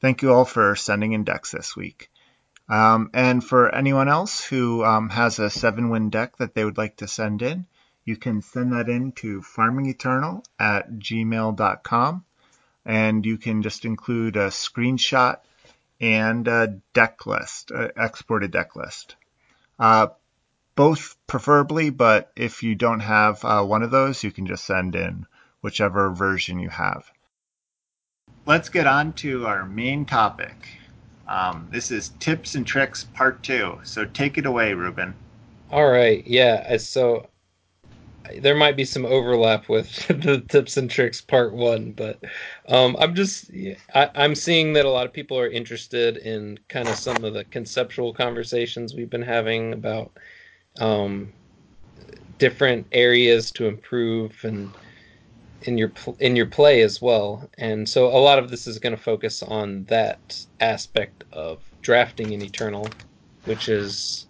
Thank 0.00 0.22
you 0.22 0.32
all 0.32 0.44
for 0.44 0.76
sending 0.76 1.14
in 1.14 1.24
decks 1.24 1.50
this 1.50 1.74
week. 1.74 2.10
Um, 2.68 3.10
and 3.12 3.42
for 3.42 3.74
anyone 3.74 4.08
else 4.08 4.44
who 4.44 4.84
um, 4.84 5.08
has 5.08 5.40
a 5.40 5.50
seven 5.50 5.88
win 5.88 6.10
deck 6.10 6.36
that 6.36 6.54
they 6.54 6.64
would 6.64 6.78
like 6.78 6.98
to 6.98 7.08
send 7.08 7.42
in, 7.42 7.66
you 8.04 8.16
can 8.16 8.40
send 8.40 8.72
that 8.72 8.88
in 8.88 9.10
to 9.12 9.40
farmingeternal 9.40 10.44
at 10.60 10.92
gmail.com 10.92 12.24
and 12.84 13.26
you 13.26 13.36
can 13.38 13.62
just 13.62 13.84
include 13.84 14.36
a 14.36 14.50
screenshot 14.50 15.40
and 16.00 16.46
a 16.46 16.80
deck 16.92 17.26
list, 17.26 17.72
an 17.72 17.90
exported 17.96 18.52
deck 18.52 18.76
list. 18.76 19.16
Uh, 19.78 20.08
both 20.76 21.16
preferably, 21.26 21.90
but 21.90 22.32
if 22.36 22.62
you 22.62 22.74
don't 22.74 23.00
have 23.00 23.44
uh, 23.44 23.62
one 23.62 23.82
of 23.82 23.90
those, 23.90 24.24
you 24.24 24.30
can 24.30 24.46
just 24.46 24.64
send 24.64 24.94
in 24.96 25.26
whichever 25.60 26.10
version 26.10 26.58
you 26.58 26.68
have. 26.68 27.10
Let's 28.46 28.68
get 28.68 28.86
on 28.86 29.12
to 29.14 29.46
our 29.46 29.64
main 29.64 30.04
topic. 30.04 30.68
Um, 31.26 31.68
this 31.70 31.90
is 31.90 32.10
tips 32.20 32.54
and 32.54 32.66
tricks 32.66 33.04
part 33.04 33.42
two. 33.42 33.78
So 33.84 34.04
take 34.04 34.36
it 34.36 34.46
away, 34.46 34.74
Ruben. 34.74 35.14
All 35.70 35.88
right. 35.88 36.26
Yeah. 36.26 36.76
So 36.76 37.28
there 38.40 38.54
might 38.54 38.76
be 38.76 38.84
some 38.84 39.04
overlap 39.04 39.68
with 39.68 40.06
the 40.08 40.44
tips 40.48 40.76
and 40.76 40.90
tricks 40.90 41.20
part 41.20 41.54
one, 41.54 41.92
but 41.92 42.22
um, 42.68 42.96
I'm 42.98 43.14
just 43.14 43.50
I, 43.94 44.10
I'm 44.14 44.34
seeing 44.34 44.72
that 44.74 44.86
a 44.86 44.90
lot 44.90 45.06
of 45.06 45.12
people 45.12 45.38
are 45.38 45.48
interested 45.48 46.16
in 46.18 46.58
kind 46.68 46.88
of 46.88 46.96
some 46.96 47.24
of 47.24 47.34
the 47.34 47.44
conceptual 47.44 48.14
conversations 48.14 48.94
we've 48.94 49.10
been 49.10 49.22
having 49.22 49.72
about 49.72 50.12
um, 50.80 51.32
different 52.38 52.86
areas 52.92 53.50
to 53.52 53.66
improve 53.66 54.44
and 54.44 54.74
in 55.62 55.78
your 55.78 55.92
in 56.20 56.36
your 56.36 56.46
play 56.46 56.82
as 56.82 57.00
well. 57.00 57.48
And 57.58 57.88
so 57.88 58.06
a 58.06 58.18
lot 58.18 58.38
of 58.38 58.50
this 58.50 58.66
is 58.66 58.78
going 58.78 58.96
to 58.96 59.02
focus 59.02 59.42
on 59.42 59.84
that 59.84 60.44
aspect 60.60 61.24
of 61.32 61.62
drafting 61.82 62.32
in 62.32 62.42
Eternal, 62.42 62.88
which 63.44 63.68
is 63.68 64.26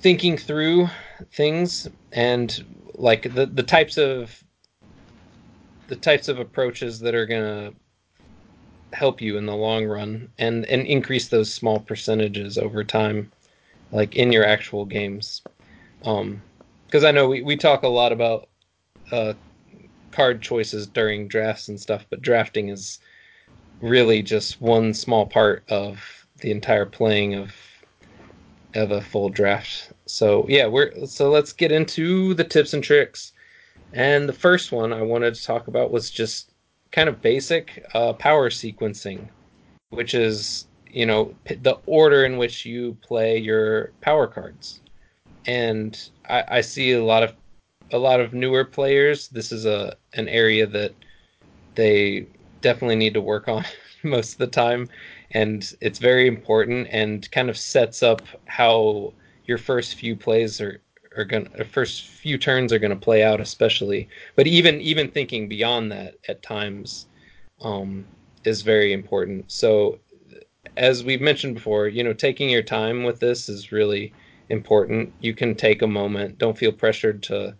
thinking 0.00 0.36
through 0.36 0.88
things 1.32 1.86
and 2.12 2.64
like 2.94 3.34
the 3.34 3.46
the 3.46 3.62
types 3.62 3.96
of 3.96 4.42
the 5.88 5.96
types 5.96 6.28
of 6.28 6.38
approaches 6.38 7.00
that 7.00 7.14
are 7.14 7.26
going 7.26 7.42
to 7.42 8.96
help 8.96 9.20
you 9.20 9.36
in 9.36 9.46
the 9.46 9.54
long 9.54 9.86
run 9.86 10.28
and 10.38 10.64
and 10.66 10.86
increase 10.86 11.28
those 11.28 11.52
small 11.52 11.78
percentages 11.78 12.58
over 12.58 12.82
time 12.82 13.30
like 13.92 14.16
in 14.16 14.32
your 14.32 14.44
actual 14.44 14.84
games 14.84 15.42
um 16.04 16.42
because 16.86 17.04
i 17.04 17.10
know 17.10 17.28
we, 17.28 17.40
we 17.42 17.56
talk 17.56 17.84
a 17.84 17.88
lot 17.88 18.10
about 18.10 18.48
uh 19.12 19.32
card 20.10 20.42
choices 20.42 20.86
during 20.86 21.28
drafts 21.28 21.68
and 21.68 21.80
stuff, 21.80 22.06
but 22.10 22.22
drafting 22.22 22.68
is 22.68 22.98
really 23.80 24.22
just 24.22 24.60
one 24.60 24.92
small 24.92 25.26
part 25.26 25.64
of 25.68 26.26
the 26.40 26.50
entire 26.50 26.86
playing 26.86 27.34
of 27.34 27.54
of 28.74 28.90
a 28.90 29.00
full 29.00 29.28
draft. 29.28 29.92
So 30.10 30.46
yeah, 30.48 30.66
we're 30.66 31.06
so 31.06 31.30
let's 31.30 31.52
get 31.52 31.72
into 31.72 32.34
the 32.34 32.44
tips 32.44 32.74
and 32.74 32.82
tricks. 32.82 33.32
And 33.92 34.28
the 34.28 34.32
first 34.32 34.72
one 34.72 34.92
I 34.92 35.02
wanted 35.02 35.34
to 35.34 35.42
talk 35.42 35.68
about 35.68 35.90
was 35.90 36.10
just 36.10 36.52
kind 36.92 37.08
of 37.08 37.22
basic 37.22 37.84
uh, 37.94 38.12
power 38.14 38.50
sequencing, 38.50 39.28
which 39.90 40.14
is 40.14 40.66
you 40.90 41.06
know 41.06 41.34
the 41.46 41.78
order 41.86 42.24
in 42.24 42.36
which 42.36 42.64
you 42.66 42.96
play 43.02 43.38
your 43.38 43.92
power 44.00 44.26
cards. 44.26 44.80
And 45.46 45.98
I, 46.28 46.44
I 46.48 46.60
see 46.60 46.92
a 46.92 47.04
lot 47.04 47.22
of 47.22 47.34
a 47.92 47.98
lot 47.98 48.20
of 48.20 48.32
newer 48.32 48.64
players, 48.64 49.28
this 49.28 49.52
is 49.52 49.66
a 49.66 49.96
an 50.14 50.28
area 50.28 50.66
that 50.66 50.94
they 51.74 52.26
definitely 52.60 52.96
need 52.96 53.14
to 53.14 53.20
work 53.20 53.48
on 53.48 53.64
most 54.02 54.32
of 54.32 54.38
the 54.38 54.46
time, 54.46 54.88
and 55.32 55.74
it's 55.80 55.98
very 55.98 56.26
important 56.26 56.88
and 56.90 57.30
kind 57.30 57.48
of 57.50 57.56
sets 57.56 58.02
up 58.02 58.22
how 58.46 59.12
your 59.50 59.58
first 59.58 59.94
few 59.96 60.14
plays 60.16 60.60
are 60.60 60.80
are 61.16 61.24
going 61.24 61.44
to 61.44 61.64
first 61.64 62.06
few 62.06 62.38
turns 62.38 62.72
are 62.72 62.78
going 62.78 62.96
to 62.98 63.06
play 63.08 63.22
out 63.22 63.40
especially 63.40 64.08
but 64.36 64.46
even 64.46 64.80
even 64.80 65.10
thinking 65.10 65.48
beyond 65.48 65.90
that 65.90 66.14
at 66.28 66.42
times 66.42 67.06
um, 67.62 68.06
is 68.44 68.62
very 68.62 68.92
important 68.92 69.50
so 69.50 69.98
as 70.76 71.02
we've 71.02 71.20
mentioned 71.20 71.54
before 71.54 71.88
you 71.88 72.04
know 72.04 72.12
taking 72.12 72.48
your 72.48 72.62
time 72.62 73.02
with 73.02 73.18
this 73.18 73.48
is 73.48 73.72
really 73.72 74.12
important 74.48 75.12
you 75.20 75.34
can 75.34 75.54
take 75.54 75.82
a 75.82 75.86
moment 75.86 76.38
don't 76.38 76.56
feel 76.56 76.72
pressured 76.72 77.22
to 77.22 77.54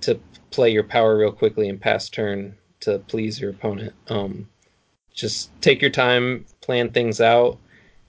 to 0.00 0.18
play 0.50 0.70
your 0.70 0.84
power 0.84 1.16
real 1.16 1.32
quickly 1.32 1.68
and 1.68 1.80
pass 1.80 2.08
turn 2.08 2.56
to 2.82 2.98
please 2.98 3.40
your 3.40 3.50
opponent. 3.50 3.94
Um, 4.08 4.48
just 5.14 5.50
take 5.60 5.80
your 5.80 5.90
time, 5.90 6.44
plan 6.60 6.90
things 6.90 7.20
out. 7.20 7.58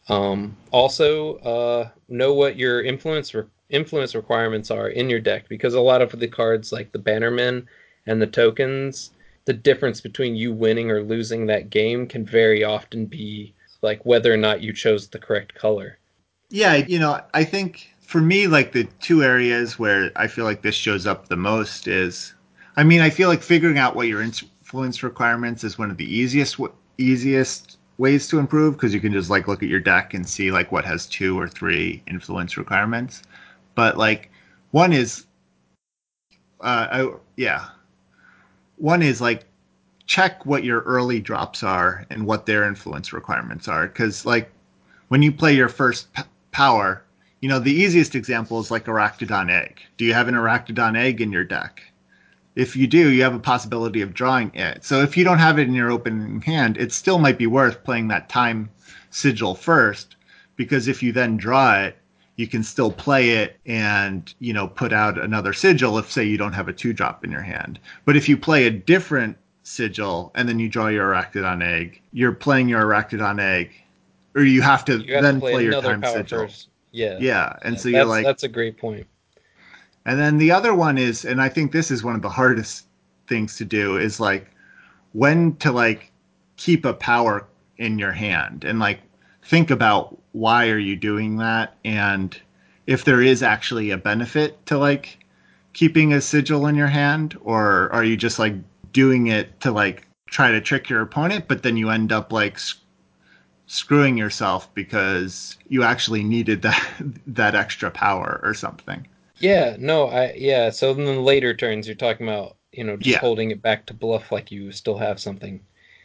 Um, 0.10 0.58
also, 0.72 1.38
uh, 1.38 1.90
know 2.14 2.34
what 2.34 2.58
your 2.58 2.82
influence 2.84 3.34
re- 3.34 3.44
influence 3.70 4.16
requirements 4.16 4.72
are 4.72 4.88
in 4.88 5.10
your 5.10 5.20
deck 5.20 5.50
because 5.50 5.74
a 5.74 5.82
lot 5.82 6.02
of 6.02 6.18
the 6.20 6.28
cards, 6.28 6.72
like 6.72 6.92
the 6.92 7.00
Bannermen 7.00 7.66
and 8.06 8.22
the 8.22 8.28
tokens, 8.28 9.12
the 9.46 9.54
difference 9.54 10.00
between 10.00 10.36
you 10.36 10.54
winning 10.54 10.92
or 10.92 11.04
losing 11.04 11.48
that 11.48 11.70
game 11.70 12.08
can 12.08 12.26
very 12.26 12.64
often 12.64 13.06
be 13.06 13.54
like 13.82 14.06
whether 14.06 14.34
or 14.34 14.38
not 14.38 14.62
you 14.62 14.72
chose 14.72 15.08
the 15.08 15.20
correct 15.20 15.54
color. 15.56 15.98
Yeah, 16.50 16.76
you 16.76 17.00
know, 17.00 17.22
I 17.34 17.44
think 17.44 17.90
for 18.02 18.22
me, 18.22 18.48
like 18.48 18.72
the 18.72 18.86
two 19.02 19.24
areas 19.24 19.80
where 19.80 20.12
I 20.16 20.28
feel 20.28 20.46
like 20.46 20.62
this 20.62 20.76
shows 20.76 21.08
up 21.08 21.28
the 21.28 21.36
most 21.36 21.88
is, 21.88 22.34
I 22.78 22.84
mean, 22.84 23.02
I 23.02 23.10
feel 23.10 23.28
like 23.28 23.42
figuring 23.42 23.78
out 23.78 23.96
what 23.96 24.08
your 24.08 24.22
influence 24.22 25.04
requirements 25.04 25.64
is 25.64 25.78
one 25.78 25.92
of 25.92 25.98
the 25.98 26.06
easiest 26.06 26.58
easiest 26.98 27.78
ways 27.98 28.28
to 28.28 28.40
improve 28.40 28.74
because 28.74 28.94
you 28.94 29.00
can 29.00 29.14
just 29.14 29.30
like 29.30 29.48
look 29.48 29.64
at 29.64 29.70
your 29.70 29.80
deck 29.80 30.14
and 30.14 30.28
see 30.28 30.52
like 30.52 30.72
what 30.72 30.86
has 30.86 31.06
two 31.06 31.40
or 31.40 31.48
three 31.48 32.02
influence 32.08 32.58
requirements. 32.58 33.24
But 33.76 33.98
like 33.98 34.32
one 34.72 34.94
is, 34.94 35.26
uh, 36.62 36.88
I, 36.92 37.12
yeah, 37.38 37.66
one 38.78 39.02
is 39.02 39.22
like 39.22 39.46
check 40.06 40.46
what 40.46 40.64
your 40.64 40.82
early 40.82 41.20
drops 41.20 41.64
are 41.64 42.06
and 42.10 42.26
what 42.26 42.46
their 42.46 42.66
influence 42.66 43.14
requirements 43.14 43.68
are 43.68 43.88
because 43.88 44.26
like 44.26 44.52
when 45.08 45.22
you 45.22 45.32
play 45.32 45.56
your 45.56 45.70
first 45.70 46.12
p- 46.14 46.24
power 46.52 47.04
you 47.44 47.50
know, 47.50 47.60
the 47.60 47.74
easiest 47.74 48.16
example 48.16 48.62
is 48.62 48.72
like 48.72 48.86
Araktodon 48.86 49.52
Egg. 49.52 49.82
Do 49.98 50.06
you 50.06 50.14
have 50.14 50.30
an 50.30 50.34
Araktodon 50.34 50.96
Egg 50.96 51.20
in 51.20 51.30
your 51.30 51.44
deck? 51.44 51.84
If 52.56 52.76
you 52.76 52.88
do, 52.88 53.10
you 53.10 53.24
have 53.24 53.34
a 53.34 53.40
possibility 53.40 54.02
of 54.02 54.14
drawing 54.14 54.54
it. 54.54 54.84
So 54.84 55.02
if 55.02 55.18
you 55.18 55.24
don't 55.24 55.40
have 55.40 55.58
it 55.58 55.68
in 55.68 55.74
your 55.74 55.92
opening 55.92 56.42
hand, 56.42 56.78
it 56.78 56.92
still 56.92 57.18
might 57.18 57.38
be 57.38 57.48
worth 57.48 57.84
playing 57.84 58.10
that 58.10 58.30
time 58.30 58.70
sigil 59.10 59.56
first, 59.56 60.16
because 60.56 60.88
if 60.88 61.02
you 61.02 61.12
then 61.12 61.38
draw 61.38 61.76
it, 61.80 61.98
you 62.36 62.48
can 62.48 62.64
still 62.64 62.92
play 62.92 63.32
it 63.32 63.58
and 63.66 64.34
you 64.40 64.54
know 64.54 64.68
put 64.68 64.92
out 64.92 65.20
another 65.20 65.54
sigil 65.54 65.98
if 65.98 66.12
say 66.12 66.24
you 66.24 66.38
don't 66.38 66.54
have 66.54 66.68
a 66.68 66.74
two 66.74 66.94
drop 66.94 67.24
in 67.24 67.32
your 67.32 67.42
hand. 67.42 67.80
But 68.06 68.16
if 68.16 68.28
you 68.28 68.38
play 68.38 68.66
a 68.66 68.72
different 68.72 69.38
sigil 69.64 70.32
and 70.36 70.48
then 70.48 70.60
you 70.60 70.70
draw 70.70 70.88
your 70.88 71.12
Araktodon 71.12 71.64
Egg, 71.64 72.02
you're 72.12 72.34
playing 72.34 72.70
your 72.70 72.84
Araktodon 72.84 73.40
Egg, 73.40 73.72
or 74.36 74.44
you 74.44 74.62
have 74.62 74.84
to 74.86 75.00
you 75.00 75.14
have 75.14 75.24
then 75.24 75.36
to 75.36 75.40
play, 75.40 75.54
play 75.54 75.64
your 75.66 75.82
time 75.82 76.04
sigil. 76.04 76.48
First. 76.48 76.70
Yeah. 76.92 77.18
Yeah. 77.20 77.58
And 77.64 77.76
yeah, 77.76 77.82
so 77.82 77.90
you're 77.90 78.06
like 78.06 78.26
that's 78.26 78.44
a 78.44 78.48
great 78.50 78.78
point. 78.78 79.08
And 80.06 80.20
then 80.20 80.38
the 80.38 80.52
other 80.52 80.74
one 80.74 80.98
is 80.98 81.26
and 81.26 81.42
I 81.42 81.50
think 81.50 81.72
this 81.72 81.92
is 81.92 82.04
one 82.04 82.16
of 82.16 82.22
the 82.22 82.30
hardest 82.30 82.86
things 83.28 83.56
to 83.58 83.66
do 83.66 83.98
is 83.98 84.20
like 84.20 84.52
when 85.14 85.56
to 85.58 85.72
like 85.72 86.12
keep 86.58 86.86
a 86.86 86.94
power 86.94 87.46
in 87.78 87.98
your 87.98 88.12
hand 88.12 88.64
and 88.64 88.80
like 88.80 89.00
think 89.44 89.72
about 89.72 90.18
why 90.34 90.70
are 90.70 90.80
you 90.80 90.96
doing 90.96 91.38
that 91.38 91.76
and 91.86 92.40
if 92.86 93.06
there 93.06 93.22
is 93.22 93.42
actually 93.42 93.92
a 93.92 93.98
benefit 93.98 94.66
to 94.66 94.78
like 94.78 95.24
keeping 95.74 96.14
a 96.14 96.22
sigil 96.22 96.68
in 96.68 96.76
your 96.76 96.88
hand, 96.88 97.38
or 97.44 97.92
are 97.92 98.04
you 98.04 98.16
just 98.16 98.40
like 98.40 98.56
doing 98.92 99.28
it 99.28 99.60
to 99.62 99.72
like 99.72 100.08
try 100.28 100.52
to 100.52 100.62
trick 100.62 100.90
your 100.90 101.02
opponent, 101.02 101.48
but 101.48 101.64
then 101.64 101.78
you 101.78 101.90
end 101.90 102.12
up 102.12 102.32
like 102.32 102.60
screwing 103.66 104.18
yourself 104.18 104.74
because 104.74 105.58
you 105.68 105.84
actually 105.84 106.24
needed 106.24 106.62
that 106.62 106.94
that 107.28 107.56
extra 107.56 107.92
power 107.92 108.40
or 108.44 108.54
something. 108.54 109.06
Yeah, 109.44 109.76
no, 109.78 110.08
I 110.08 110.34
yeah. 110.38 110.70
So 110.70 110.92
in 110.92 111.04
the 111.04 111.20
later 111.20 111.54
turns, 111.54 111.86
you're 111.86 111.96
talking 111.98 112.26
about 112.28 112.56
you 112.72 112.86
know 112.86 112.96
just 112.96 113.10
Yeah. 113.16 113.20
holding 113.20 113.52
it 113.52 113.62
back 113.62 113.86
to 113.88 113.94
bluff 113.94 114.32
like 114.32 114.52
you 114.52 114.72
still 114.72 114.98
have 114.98 115.20
something. 115.20 115.60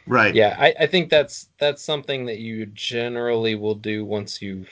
Right. 0.09 0.35
Yeah, 0.35 0.57
I, 0.59 0.75
I 0.81 0.87
think 0.89 1.09
that's 1.09 1.49
that's 1.59 1.81
something 1.81 2.27
that 2.27 2.39
you 2.39 2.67
generally 2.67 3.55
will 3.55 3.77
do 3.77 4.05
once 4.05 4.43
you've 4.43 4.69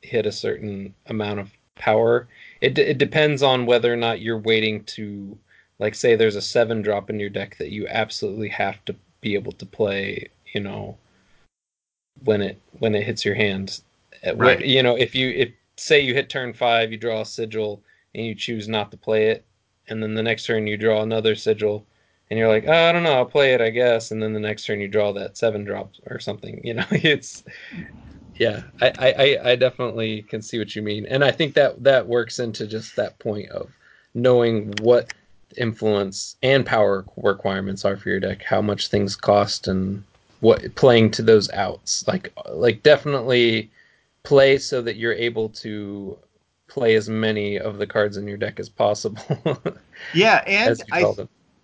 hit 0.00 0.24
a 0.24 0.32
certain 0.32 0.94
amount 1.06 1.40
of 1.40 1.52
power. 1.74 2.28
It 2.62 2.72
d- 2.74 2.82
it 2.82 2.96
depends 2.96 3.42
on 3.42 3.66
whether 3.66 3.92
or 3.92 3.96
not 3.96 4.22
you're 4.22 4.38
waiting 4.38 4.84
to 4.84 5.36
like 5.78 5.94
say 5.94 6.16
there's 6.16 6.36
a 6.36 6.40
seven 6.42 6.80
drop 6.80 7.10
in 7.10 7.20
your 7.20 7.28
deck 7.30 7.58
that 7.58 7.70
you 7.72 7.86
absolutely 7.88 8.48
have 8.48 8.82
to 8.86 8.96
be 9.20 9.34
able 9.34 9.52
to 9.52 9.66
play. 9.66 10.28
You 10.54 10.62
know 10.62 10.96
when 12.24 12.40
it 12.40 12.58
when 12.78 12.94
it 12.94 13.02
hits 13.04 13.22
your 13.22 13.34
hand. 13.34 13.82
Eh, 14.22 14.32
Where- 14.32 14.56
Right. 14.56 14.64
You 14.64 14.82
know 14.82 14.96
if 14.96 15.14
you 15.14 15.28
if 15.28 15.50
say 15.76 16.00
you 16.00 16.14
hit 16.14 16.30
turn 16.30 16.54
five, 16.54 16.90
you 16.90 16.96
draw 16.96 17.20
a 17.20 17.26
sigil 17.26 17.82
and 18.18 18.26
you 18.26 18.34
choose 18.34 18.68
not 18.68 18.90
to 18.90 18.96
play 18.96 19.28
it, 19.30 19.44
and 19.88 20.02
then 20.02 20.14
the 20.14 20.22
next 20.22 20.44
turn 20.46 20.66
you 20.66 20.76
draw 20.76 21.02
another 21.02 21.34
sigil 21.34 21.86
and 22.30 22.38
you're 22.38 22.48
like, 22.48 22.64
oh, 22.66 22.72
I 22.72 22.92
don't 22.92 23.02
know, 23.02 23.14
I'll 23.14 23.24
play 23.24 23.54
it, 23.54 23.60
I 23.60 23.70
guess. 23.70 24.10
And 24.10 24.22
then 24.22 24.32
the 24.32 24.40
next 24.40 24.66
turn 24.66 24.80
you 24.80 24.88
draw 24.88 25.12
that 25.12 25.36
seven 25.36 25.64
drop 25.64 25.92
or 26.06 26.18
something. 26.18 26.60
You 26.62 26.74
know, 26.74 26.84
it's 26.90 27.44
yeah. 28.36 28.62
I, 28.80 28.92
I, 28.98 29.50
I- 29.52 29.56
definitely 29.56 30.22
can 30.22 30.42
see 30.42 30.58
what 30.58 30.76
you 30.76 30.82
mean, 30.82 31.06
and 31.06 31.24
I 31.24 31.30
think 31.30 31.54
that 31.54 31.82
that 31.84 32.06
works 32.06 32.38
into 32.38 32.66
just 32.66 32.96
that 32.96 33.18
point 33.18 33.50
of 33.50 33.70
knowing 34.14 34.72
what 34.82 35.08
influence 35.56 36.36
and 36.42 36.64
power 36.66 37.06
requirements 37.16 37.84
are 37.84 37.96
for 37.96 38.10
your 38.10 38.20
deck, 38.20 38.42
how 38.42 38.60
much 38.60 38.88
things 38.88 39.16
cost, 39.16 39.66
and 39.66 40.04
what 40.40 40.74
playing 40.74 41.10
to 41.12 41.22
those 41.22 41.50
outs. 41.52 42.06
Like 42.06 42.32
like 42.50 42.82
definitely 42.82 43.70
play 44.22 44.58
so 44.58 44.82
that 44.82 44.96
you're 44.96 45.14
able 45.14 45.48
to 45.48 46.18
play 46.68 46.94
as 46.94 47.08
many 47.08 47.58
of 47.58 47.78
the 47.78 47.86
cards 47.86 48.16
in 48.16 48.28
your 48.28 48.36
deck 48.36 48.60
as 48.60 48.68
possible 48.68 49.22
Yeah, 50.14 50.42
and 50.46 50.80
I 50.92 51.14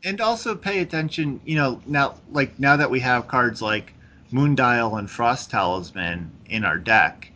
and 0.04 0.20
also 0.20 0.54
pay 0.54 0.80
attention. 0.80 1.40
You 1.44 1.56
know, 1.56 1.82
now 1.86 2.16
like 2.30 2.58
now 2.58 2.76
that 2.76 2.90
we 2.90 3.00
have 3.00 3.28
cards 3.28 3.62
like 3.62 3.92
Moondial 4.32 4.98
and 4.98 5.10
Frost 5.10 5.50
Talisman 5.50 6.30
in 6.46 6.64
our 6.64 6.76
deck, 6.76 7.30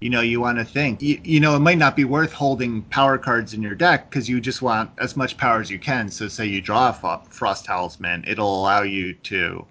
you 0.00 0.10
know, 0.10 0.20
you 0.20 0.40
want 0.40 0.58
to 0.58 0.64
think. 0.64 1.00
You, 1.00 1.20
you 1.22 1.40
know, 1.40 1.56
it 1.56 1.60
might 1.60 1.78
not 1.78 1.96
be 1.96 2.04
worth 2.04 2.32
holding 2.32 2.82
power 2.82 3.18
cards 3.18 3.54
in 3.54 3.62
your 3.62 3.74
deck 3.74 4.10
because 4.10 4.28
you 4.28 4.40
just 4.40 4.62
want 4.62 4.90
as 4.98 5.16
much 5.16 5.36
power 5.36 5.60
as 5.60 5.70
you 5.70 5.78
can. 5.78 6.10
So, 6.10 6.28
say 6.28 6.46
you 6.46 6.60
draw 6.60 6.90
a 6.90 6.92
Fro- 6.92 7.22
Frost 7.28 7.64
Talisman, 7.64 8.24
it'll 8.26 8.60
allow 8.60 8.82
you 8.82 9.14
to, 9.14 9.64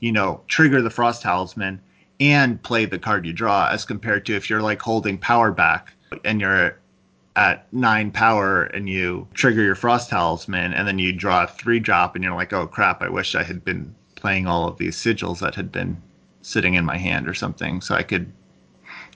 you 0.00 0.12
know, 0.12 0.40
trigger 0.48 0.82
the 0.82 0.90
Frost 0.90 1.22
Talisman 1.22 1.80
and 2.20 2.62
play 2.62 2.84
the 2.84 2.98
card 2.98 3.26
you 3.26 3.32
draw, 3.32 3.68
as 3.70 3.84
compared 3.84 4.26
to 4.26 4.34
if 4.34 4.48
you're 4.48 4.62
like 4.62 4.80
holding 4.80 5.18
power 5.18 5.50
back 5.50 5.92
and 6.24 6.40
you're 6.40 6.78
at 7.36 7.72
nine 7.72 8.10
power 8.10 8.64
and 8.64 8.88
you 8.88 9.26
trigger 9.34 9.62
your 9.62 9.74
frost 9.74 10.10
talisman 10.10 10.72
and 10.74 10.86
then 10.86 10.98
you 10.98 11.12
draw 11.12 11.44
a 11.44 11.46
three 11.46 11.80
drop 11.80 12.14
and 12.14 12.22
you're 12.24 12.34
like 12.34 12.52
oh 12.52 12.66
crap 12.66 13.02
i 13.02 13.08
wish 13.08 13.34
i 13.34 13.42
had 13.42 13.64
been 13.64 13.94
playing 14.16 14.46
all 14.46 14.68
of 14.68 14.78
these 14.78 14.96
sigils 14.96 15.40
that 15.40 15.54
had 15.54 15.72
been 15.72 16.00
sitting 16.42 16.74
in 16.74 16.84
my 16.84 16.98
hand 16.98 17.28
or 17.28 17.34
something 17.34 17.80
so 17.80 17.94
i 17.94 18.02
could 18.02 18.30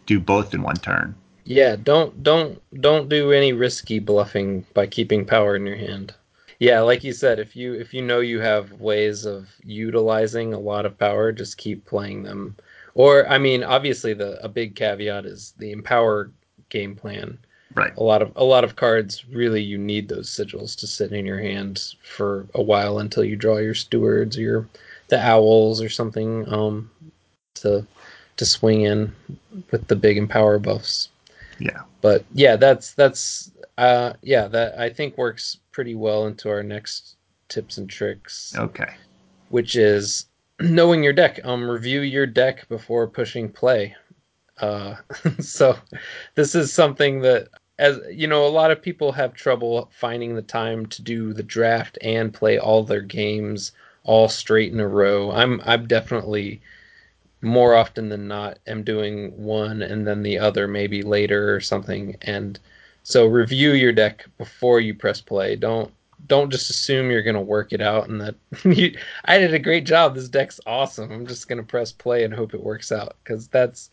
do 0.07 0.19
both 0.21 0.55
in 0.55 0.63
one 0.63 0.81
turn 0.81 1.15
Yeah, 1.45 1.77
don't 1.77 2.23
don't 2.23 2.61
don't 2.81 3.09
do 3.09 3.33
any 3.33 3.53
risky 3.53 3.99
bluffing 4.01 4.67
by 4.75 4.87
keeping 4.87 5.25
power 5.25 5.55
in 5.57 5.65
your 5.67 5.77
hand. 5.77 6.15
Yeah, 6.59 6.81
like 6.81 7.05
you 7.05 7.13
said, 7.13 7.39
if 7.39 7.55
you 7.57 7.75
if 7.75 7.95
you 7.95 8.03
know 8.03 8.21
you 8.21 8.41
have 8.41 8.73
ways 8.73 9.25
of 9.25 9.49
utilizing 9.63 10.53
a 10.55 10.59
lot 10.59 10.87
of 10.87 10.99
power, 10.99 11.33
just 11.33 11.57
keep 11.59 11.85
playing 11.87 12.23
them. 12.25 12.57
Or 12.95 13.27
I 13.29 13.39
mean, 13.39 13.63
obviously 13.65 14.13
the 14.15 14.43
a 14.45 14.49
big 14.49 14.75
caveat 14.77 15.25
is 15.27 15.55
the 15.59 15.71
empower 15.73 16.33
game 16.71 16.97
plan. 16.97 17.39
Right. 17.77 17.95
A 17.97 18.03
lot 18.03 18.23
of 18.23 18.33
a 18.37 18.45
lot 18.45 18.65
of 18.65 18.77
cards 18.77 19.25
really 19.27 19.63
you 19.63 19.79
need 19.79 20.09
those 20.09 20.29
sigils 20.29 20.77
to 20.79 20.87
sit 20.87 21.13
in 21.13 21.27
your 21.27 21.39
hand 21.39 21.95
for 22.03 22.47
a 22.55 22.63
while 22.63 22.99
until 22.99 23.25
you 23.25 23.37
draw 23.37 23.59
your 23.59 23.75
stewards 23.75 24.37
or 24.37 24.41
your 24.41 24.69
the 25.09 25.25
owls 25.25 25.81
or 25.81 25.89
something 25.89 26.53
um 26.53 26.91
to 27.55 27.87
to 28.37 28.45
swing 28.45 28.83
in 28.83 29.15
with 29.71 29.87
the 29.87 29.97
big 29.97 30.19
and 30.19 30.29
power 30.29 30.59
buffs. 30.59 31.11
Yeah. 31.59 31.83
But 32.01 32.25
yeah 32.33 32.57
that's 32.57 32.95
that's 32.95 33.51
uh 33.79 34.15
yeah 34.23 34.49
that 34.49 34.79
i 34.79 34.89
think 34.89 35.19
works 35.19 35.59
pretty 35.71 35.95
well 35.95 36.27
into 36.27 36.49
our 36.49 36.63
next 36.63 37.17
tips 37.49 37.79
and 37.79 37.89
tricks. 37.89 38.55
Okay. 38.57 38.95
Which 39.51 39.77
is 39.77 40.27
knowing 40.61 41.03
your 41.03 41.13
deck. 41.13 41.41
Um 41.45 41.69
review 41.69 42.01
your 42.01 42.27
deck 42.27 42.69
before 42.69 43.07
pushing 43.07 43.51
play. 43.51 43.95
Uh 44.59 44.97
so 45.41 45.77
this 46.35 46.55
is 46.55 46.73
something 46.73 47.21
that 47.21 47.49
as 47.79 47.99
you 48.11 48.27
know 48.27 48.47
a 48.47 48.49
lot 48.49 48.71
of 48.71 48.83
people 48.83 49.13
have 49.13 49.35
trouble 49.35 49.89
finding 49.93 50.35
the 50.35 50.43
time 50.43 50.87
to 50.87 51.03
do 51.03 51.33
the 51.33 51.43
draft 51.43 51.99
and 52.01 52.33
play 52.33 52.59
all 52.59 52.83
their 52.83 53.03
games 53.03 53.73
all 54.05 54.29
straight 54.29 54.73
in 54.73 54.81
a 54.81 54.89
row. 54.89 55.31
I'm 55.33 55.61
i'm 55.65 55.87
definitely 55.87 56.61
more 57.43 57.75
often 57.75 58.09
than 58.09 58.29
not 58.29 58.59
am 58.67 58.83
doing 58.83 59.31
one 59.37 59.83
and 59.83 60.07
then 60.07 60.23
the 60.23 60.39
other 60.39 60.67
maybe 60.67 61.03
later 61.03 61.55
or 61.55 61.61
something. 61.61 62.17
And 62.23 62.59
so 63.03 63.27
review 63.27 63.73
your 63.73 63.93
deck 63.93 64.27
before 64.39 64.81
you 64.81 64.95
press 64.95 65.21
play. 65.21 65.57
Don't 65.57 65.93
don't 66.27 66.51
just 66.51 66.71
assume 66.71 67.11
you're 67.11 67.23
going 67.23 67.35
to 67.35 67.41
work 67.41 67.73
it 67.73 67.81
out 67.81 68.09
and 68.09 68.21
that 68.21 68.35
you, 68.65 68.97
i 69.27 69.39
did 69.39 69.55
a 69.55 69.59
great 69.59 69.85
job. 69.87 70.15
This 70.15 70.29
deck's 70.29 70.61
awesome. 70.67 71.13
I'm 71.13 71.27
just 71.27 71.49
going 71.49 71.59
to 71.59 71.65
press 71.65 71.93
play 71.93 72.25
and 72.25 72.33
hope 72.33 72.55
it 72.55 72.63
works 72.63 72.91
out 72.91 73.17
because 73.23 73.49
that's 73.49 73.91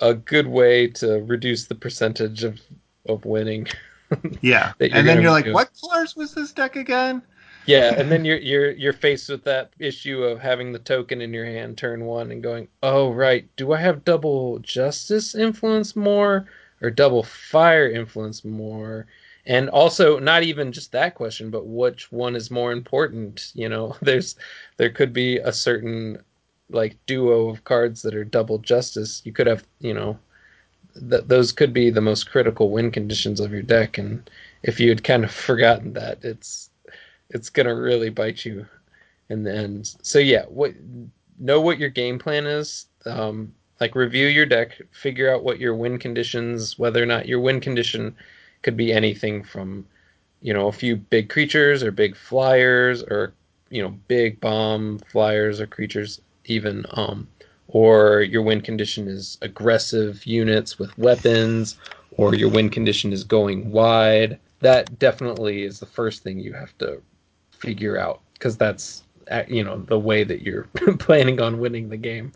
a 0.00 0.14
good 0.14 0.46
way 0.46 0.88
to 0.88 1.22
reduce 1.24 1.66
the 1.66 1.74
percentage 1.74 2.44
of 2.44 2.60
of 3.08 3.24
winning 3.24 3.66
yeah 4.40 4.72
and 4.80 5.06
then 5.06 5.20
you're 5.22 5.30
like 5.30 5.46
what 5.46 5.70
colors 5.80 6.16
was 6.16 6.34
this 6.34 6.52
deck 6.52 6.76
again 6.76 7.22
Yeah, 7.66 7.94
and 7.98 8.10
then 8.10 8.24
you're 8.24 8.38
you're 8.38 8.70
you're 8.72 8.92
faced 8.92 9.28
with 9.28 9.44
that 9.44 9.72
issue 9.78 10.22
of 10.24 10.40
having 10.40 10.72
the 10.72 10.78
token 10.78 11.20
in 11.20 11.32
your 11.32 11.44
hand 11.44 11.76
turn 11.78 12.04
one 12.04 12.30
and 12.32 12.42
going, 12.42 12.68
oh 12.82 13.12
right, 13.12 13.48
do 13.56 13.72
I 13.72 13.80
have 13.80 14.04
double 14.04 14.58
justice 14.60 15.34
influence 15.34 15.94
more 15.96 16.46
or 16.82 16.90
double 16.90 17.22
fire 17.22 17.88
influence 17.90 18.44
more? 18.44 19.06
And 19.46 19.68
also 19.70 20.18
not 20.18 20.42
even 20.42 20.72
just 20.72 20.92
that 20.92 21.14
question, 21.14 21.50
but 21.50 21.66
which 21.66 22.12
one 22.12 22.36
is 22.36 22.50
more 22.50 22.72
important? 22.72 23.52
You 23.54 23.68
know, 23.68 23.96
there's 24.02 24.36
there 24.76 24.90
could 24.90 25.12
be 25.12 25.38
a 25.38 25.52
certain 25.52 26.22
like 26.70 26.96
duo 27.06 27.48
of 27.50 27.64
cards 27.64 28.02
that 28.02 28.14
are 28.14 28.24
double 28.24 28.58
justice. 28.58 29.22
You 29.24 29.32
could 29.32 29.46
have, 29.46 29.64
you 29.80 29.94
know, 29.94 30.18
th- 30.94 31.24
those 31.26 31.52
could 31.52 31.72
be 31.72 31.90
the 31.90 32.00
most 32.00 32.30
critical 32.30 32.70
win 32.70 32.90
conditions 32.90 33.40
of 33.40 33.52
your 33.52 33.62
deck 33.62 33.98
and 33.98 34.28
if 34.62 34.78
you 34.80 34.88
had 34.88 35.04
kind 35.04 35.24
of 35.24 35.30
forgotten 35.30 35.92
that, 35.94 36.18
it's 36.22 36.70
it's 37.30 37.50
gonna 37.50 37.74
really 37.74 38.10
bite 38.10 38.44
you 38.44 38.66
in 39.28 39.42
the 39.44 39.54
end. 39.54 39.94
So 40.02 40.18
yeah, 40.18 40.44
what 40.46 40.74
know 41.38 41.60
what 41.60 41.78
your 41.78 41.90
game 41.90 42.18
plan 42.18 42.46
is. 42.46 42.86
Um, 43.06 43.54
like 43.80 43.94
review 43.94 44.26
your 44.26 44.44
deck, 44.44 44.80
figure 44.90 45.32
out 45.32 45.42
what 45.42 45.58
your 45.58 45.74
win 45.74 45.98
conditions, 45.98 46.78
whether 46.78 47.02
or 47.02 47.06
not 47.06 47.26
your 47.26 47.40
win 47.40 47.60
condition 47.60 48.14
could 48.62 48.76
be 48.76 48.92
anything 48.92 49.42
from, 49.42 49.86
you 50.42 50.52
know, 50.52 50.68
a 50.68 50.72
few 50.72 50.96
big 50.96 51.30
creatures 51.30 51.82
or 51.82 51.90
big 51.90 52.14
flyers 52.14 53.02
or 53.02 53.32
you 53.70 53.82
know 53.82 53.90
big 54.08 54.40
bomb 54.40 54.98
flyers 55.10 55.60
or 55.60 55.66
creatures 55.66 56.20
even. 56.44 56.84
Um, 56.92 57.28
or 57.72 58.22
your 58.22 58.42
win 58.42 58.60
condition 58.60 59.08
is 59.08 59.38
aggressive 59.42 60.26
units 60.26 60.78
with 60.78 60.96
weapons, 60.98 61.78
or 62.16 62.34
your 62.34 62.50
win 62.50 62.68
condition 62.68 63.12
is 63.12 63.24
going 63.24 63.70
wide. 63.70 64.38
That 64.60 64.98
definitely 64.98 65.62
is 65.62 65.80
the 65.80 65.86
first 65.86 66.22
thing 66.22 66.38
you 66.38 66.52
have 66.52 66.76
to 66.78 67.00
figure 67.50 67.98
out 67.98 68.20
because 68.34 68.56
that's 68.56 69.02
you 69.48 69.62
know 69.62 69.78
the 69.82 69.98
way 69.98 70.24
that 70.24 70.42
you're 70.42 70.64
planning 70.98 71.40
on 71.40 71.60
winning 71.60 71.88
the 71.88 71.96
game 71.96 72.32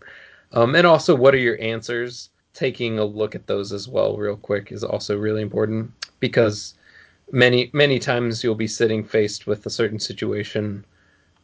um, 0.53 0.75
and 0.75 0.87
also 0.87 1.13
what 1.15 1.33
are 1.33 1.39
your 1.39 1.59
answers 1.59 2.29
taking 2.53 2.99
a 2.99 3.03
look 3.03 3.35
at 3.35 3.47
those 3.47 3.73
as 3.73 3.87
well 3.87 4.15
real 4.15 4.37
quick 4.37 4.71
is 4.71 4.83
also 4.83 5.17
really 5.17 5.41
important 5.41 5.91
because 6.19 6.75
many 7.31 7.69
many 7.73 7.99
times 7.99 8.43
you'll 8.43 8.55
be 8.55 8.67
sitting 8.67 9.03
faced 9.03 9.47
with 9.47 9.65
a 9.65 9.69
certain 9.69 9.99
situation 9.99 10.85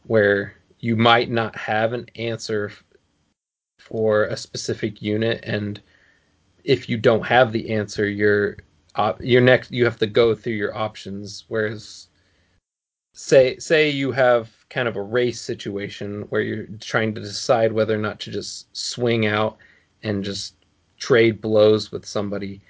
where 0.06 0.54
you 0.80 0.96
might 0.96 1.30
not 1.30 1.54
have 1.56 1.92
an 1.92 2.06
answer 2.16 2.72
for 3.92 4.24
a 4.24 4.36
specific 4.38 5.02
unit 5.02 5.38
and 5.44 5.82
if 6.64 6.88
you 6.88 6.96
don't 6.96 7.26
have 7.26 7.52
the 7.52 7.70
answer 7.70 8.56
op- 8.96 9.22
your 9.22 9.42
next 9.42 9.70
you 9.70 9.84
have 9.84 9.98
to 9.98 10.06
go 10.06 10.34
through 10.34 10.54
your 10.54 10.74
options 10.74 11.44
whereas 11.48 12.08
say 13.12 13.54
say 13.58 13.90
you 13.90 14.10
have 14.10 14.50
kind 14.70 14.88
of 14.88 14.96
a 14.96 15.02
race 15.02 15.42
situation 15.42 16.22
where 16.30 16.40
you're 16.40 16.66
trying 16.80 17.14
to 17.14 17.20
decide 17.20 17.70
whether 17.70 17.94
or 17.94 17.98
not 17.98 18.18
to 18.18 18.30
just 18.30 18.74
swing 18.74 19.26
out 19.26 19.58
and 20.02 20.24
just 20.24 20.54
trade 20.98 21.42
blows 21.42 21.92
with 21.92 22.06
somebody 22.06 22.62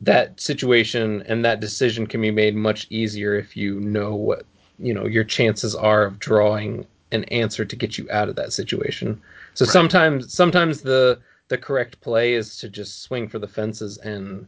that 0.00 0.40
situation 0.40 1.22
and 1.26 1.44
that 1.44 1.58
decision 1.58 2.06
can 2.06 2.20
be 2.20 2.30
made 2.30 2.54
much 2.54 2.86
easier 2.90 3.34
if 3.34 3.56
you 3.56 3.80
know 3.80 4.14
what 4.14 4.46
you 4.78 4.94
know 4.94 5.06
your 5.06 5.24
chances 5.24 5.74
are 5.74 6.04
of 6.04 6.20
drawing 6.20 6.86
an 7.14 7.24
answer 7.24 7.64
to 7.64 7.76
get 7.76 7.96
you 7.96 8.06
out 8.10 8.28
of 8.28 8.36
that 8.36 8.52
situation. 8.52 9.20
So 9.54 9.64
right. 9.64 9.72
sometimes 9.72 10.32
sometimes 10.32 10.82
the 10.82 11.20
the 11.48 11.58
correct 11.58 12.00
play 12.00 12.34
is 12.34 12.56
to 12.58 12.68
just 12.68 13.02
swing 13.02 13.28
for 13.28 13.38
the 13.38 13.48
fences 13.48 13.98
and 13.98 14.46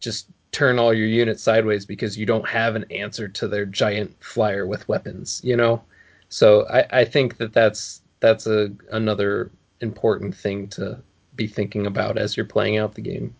just 0.00 0.28
turn 0.50 0.78
all 0.78 0.92
your 0.92 1.06
units 1.06 1.42
sideways 1.42 1.86
because 1.86 2.18
you 2.18 2.26
don't 2.26 2.46
have 2.48 2.74
an 2.74 2.84
answer 2.90 3.28
to 3.28 3.48
their 3.48 3.64
giant 3.64 4.14
flyer 4.22 4.66
with 4.66 4.86
weapons, 4.88 5.40
you 5.42 5.56
know? 5.56 5.82
So 6.28 6.66
I, 6.68 7.00
I 7.00 7.04
think 7.04 7.36
that 7.38 7.52
that's 7.52 8.02
that's 8.20 8.46
a 8.46 8.70
another 8.90 9.50
important 9.80 10.34
thing 10.34 10.68
to 10.68 10.98
be 11.34 11.46
thinking 11.46 11.86
about 11.86 12.18
as 12.18 12.36
you're 12.36 12.46
playing 12.46 12.78
out 12.78 12.94
the 12.94 13.02
game. 13.02 13.34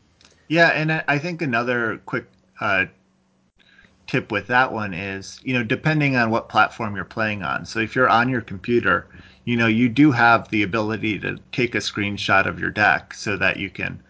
Yeah, 0.48 0.68
and 0.68 0.92
I 0.92 1.18
think 1.18 1.40
another 1.40 2.00
quick 2.04 2.26
uh, 2.60 2.86
tip 4.12 4.30
with 4.30 4.46
that 4.46 4.70
one 4.70 4.92
is, 4.92 5.40
you 5.42 5.54
know, 5.54 5.64
depending 5.64 6.16
on 6.16 6.28
what 6.28 6.50
platform 6.50 6.94
you're 6.94 7.02
playing 7.02 7.42
on. 7.42 7.64
So 7.64 7.78
if 7.78 7.96
you're 7.96 8.10
on 8.10 8.28
your 8.28 8.42
computer, 8.42 9.06
you 9.46 9.56
know, 9.56 9.68
you 9.68 9.88
do 9.88 10.12
have 10.12 10.50
the 10.50 10.62
ability 10.62 11.18
to 11.20 11.38
take 11.50 11.74
a 11.74 11.78
screenshot 11.78 12.44
of 12.44 12.60
your 12.60 12.68
deck 12.68 13.14
so 13.14 13.38
that 13.38 13.56
you 13.56 13.70
can 13.70 14.02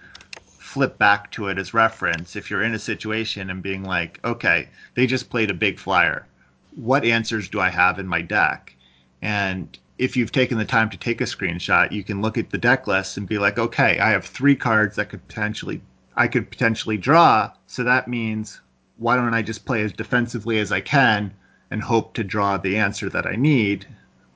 flip 0.58 0.98
back 0.98 1.30
to 1.30 1.46
it 1.46 1.56
as 1.56 1.72
reference 1.72 2.34
if 2.34 2.50
you're 2.50 2.64
in 2.64 2.74
a 2.74 2.80
situation 2.80 3.48
and 3.48 3.62
being 3.62 3.84
like, 3.84 4.18
okay, 4.24 4.68
they 4.94 5.06
just 5.06 5.30
played 5.30 5.50
a 5.50 5.54
big 5.54 5.78
flyer. 5.78 6.26
What 6.74 7.04
answers 7.04 7.48
do 7.48 7.60
I 7.60 7.68
have 7.68 8.00
in 8.00 8.08
my 8.08 8.22
deck? 8.22 8.74
And 9.22 9.78
if 9.98 10.16
you've 10.16 10.32
taken 10.32 10.58
the 10.58 10.64
time 10.64 10.90
to 10.90 10.96
take 10.96 11.20
a 11.20 11.26
screenshot, 11.26 11.92
you 11.92 12.02
can 12.02 12.20
look 12.20 12.36
at 12.36 12.50
the 12.50 12.58
deck 12.58 12.88
list 12.88 13.18
and 13.18 13.28
be 13.28 13.38
like, 13.38 13.56
okay, 13.56 14.00
I 14.00 14.10
have 14.10 14.24
three 14.24 14.56
cards 14.56 14.96
that 14.96 15.10
could 15.10 15.24
potentially 15.28 15.80
I 16.16 16.26
could 16.26 16.50
potentially 16.50 16.98
draw. 16.98 17.52
So 17.68 17.84
that 17.84 18.08
means 18.08 18.60
why 18.98 19.16
don't 19.16 19.34
I 19.34 19.42
just 19.42 19.64
play 19.64 19.82
as 19.82 19.92
defensively 19.92 20.58
as 20.58 20.72
I 20.72 20.80
can 20.80 21.32
and 21.70 21.82
hope 21.82 22.14
to 22.14 22.24
draw 22.24 22.56
the 22.56 22.76
answer 22.76 23.08
that 23.10 23.26
I 23.26 23.36
need? 23.36 23.86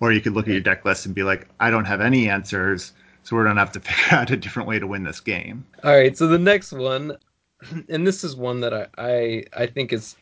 Or 0.00 0.12
you 0.12 0.20
could 0.20 0.34
look 0.34 0.46
at 0.46 0.52
your 0.52 0.60
deck 0.60 0.84
list 0.84 1.06
and 1.06 1.14
be 1.14 1.22
like, 1.22 1.48
I 1.60 1.70
don't 1.70 1.84
have 1.84 2.00
any 2.00 2.28
answers, 2.28 2.92
so 3.22 3.36
we're 3.36 3.44
gonna 3.44 3.60
have 3.60 3.72
to 3.72 3.80
figure 3.88 4.18
out 4.18 4.30
a 4.30 4.36
different 4.36 4.68
way 4.68 4.78
to 4.78 4.86
win 4.86 5.04
this 5.04 5.20
game. 5.20 5.64
All 5.84 5.96
right, 5.96 6.16
so 6.16 6.26
the 6.26 6.38
next 6.38 6.72
one, 6.72 7.16
and 7.88 8.06
this 8.06 8.24
is 8.24 8.36
one 8.36 8.60
that 8.60 8.74
I 8.74 8.86
I, 8.98 9.44
I 9.56 9.66
think 9.66 9.90
has 9.90 10.16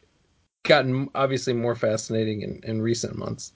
gotten 0.64 1.10
obviously 1.14 1.52
more 1.52 1.74
fascinating 1.74 2.42
in, 2.42 2.60
in 2.64 2.82
recent 2.82 3.16
months 3.16 3.52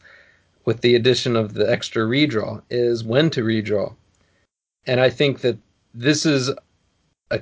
with 0.64 0.83
the 0.83 0.95
addition 0.95 1.35
of 1.35 1.55
the 1.55 1.71
extra 1.71 2.05
redraw 2.05 2.62
is 2.69 3.03
when 3.03 3.31
to 3.31 3.43
redraw. 3.43 3.95
And 4.87 5.01
I 5.01 5.09
think 5.09 5.41
that 5.41 5.57
this 5.95 6.27
is 6.27 6.51
a 7.31 7.41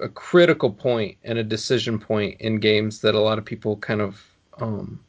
a 0.00 0.08
critical 0.08 0.70
point 0.70 1.16
and 1.24 1.38
a 1.38 1.44
decision 1.44 1.98
point 1.98 2.40
in 2.40 2.58
games 2.58 3.00
that 3.00 3.14
a 3.14 3.20
lot 3.20 3.38
of 3.38 3.44
people 3.44 3.76
kind 3.76 4.00
of 4.00 4.22
um, 4.58 5.00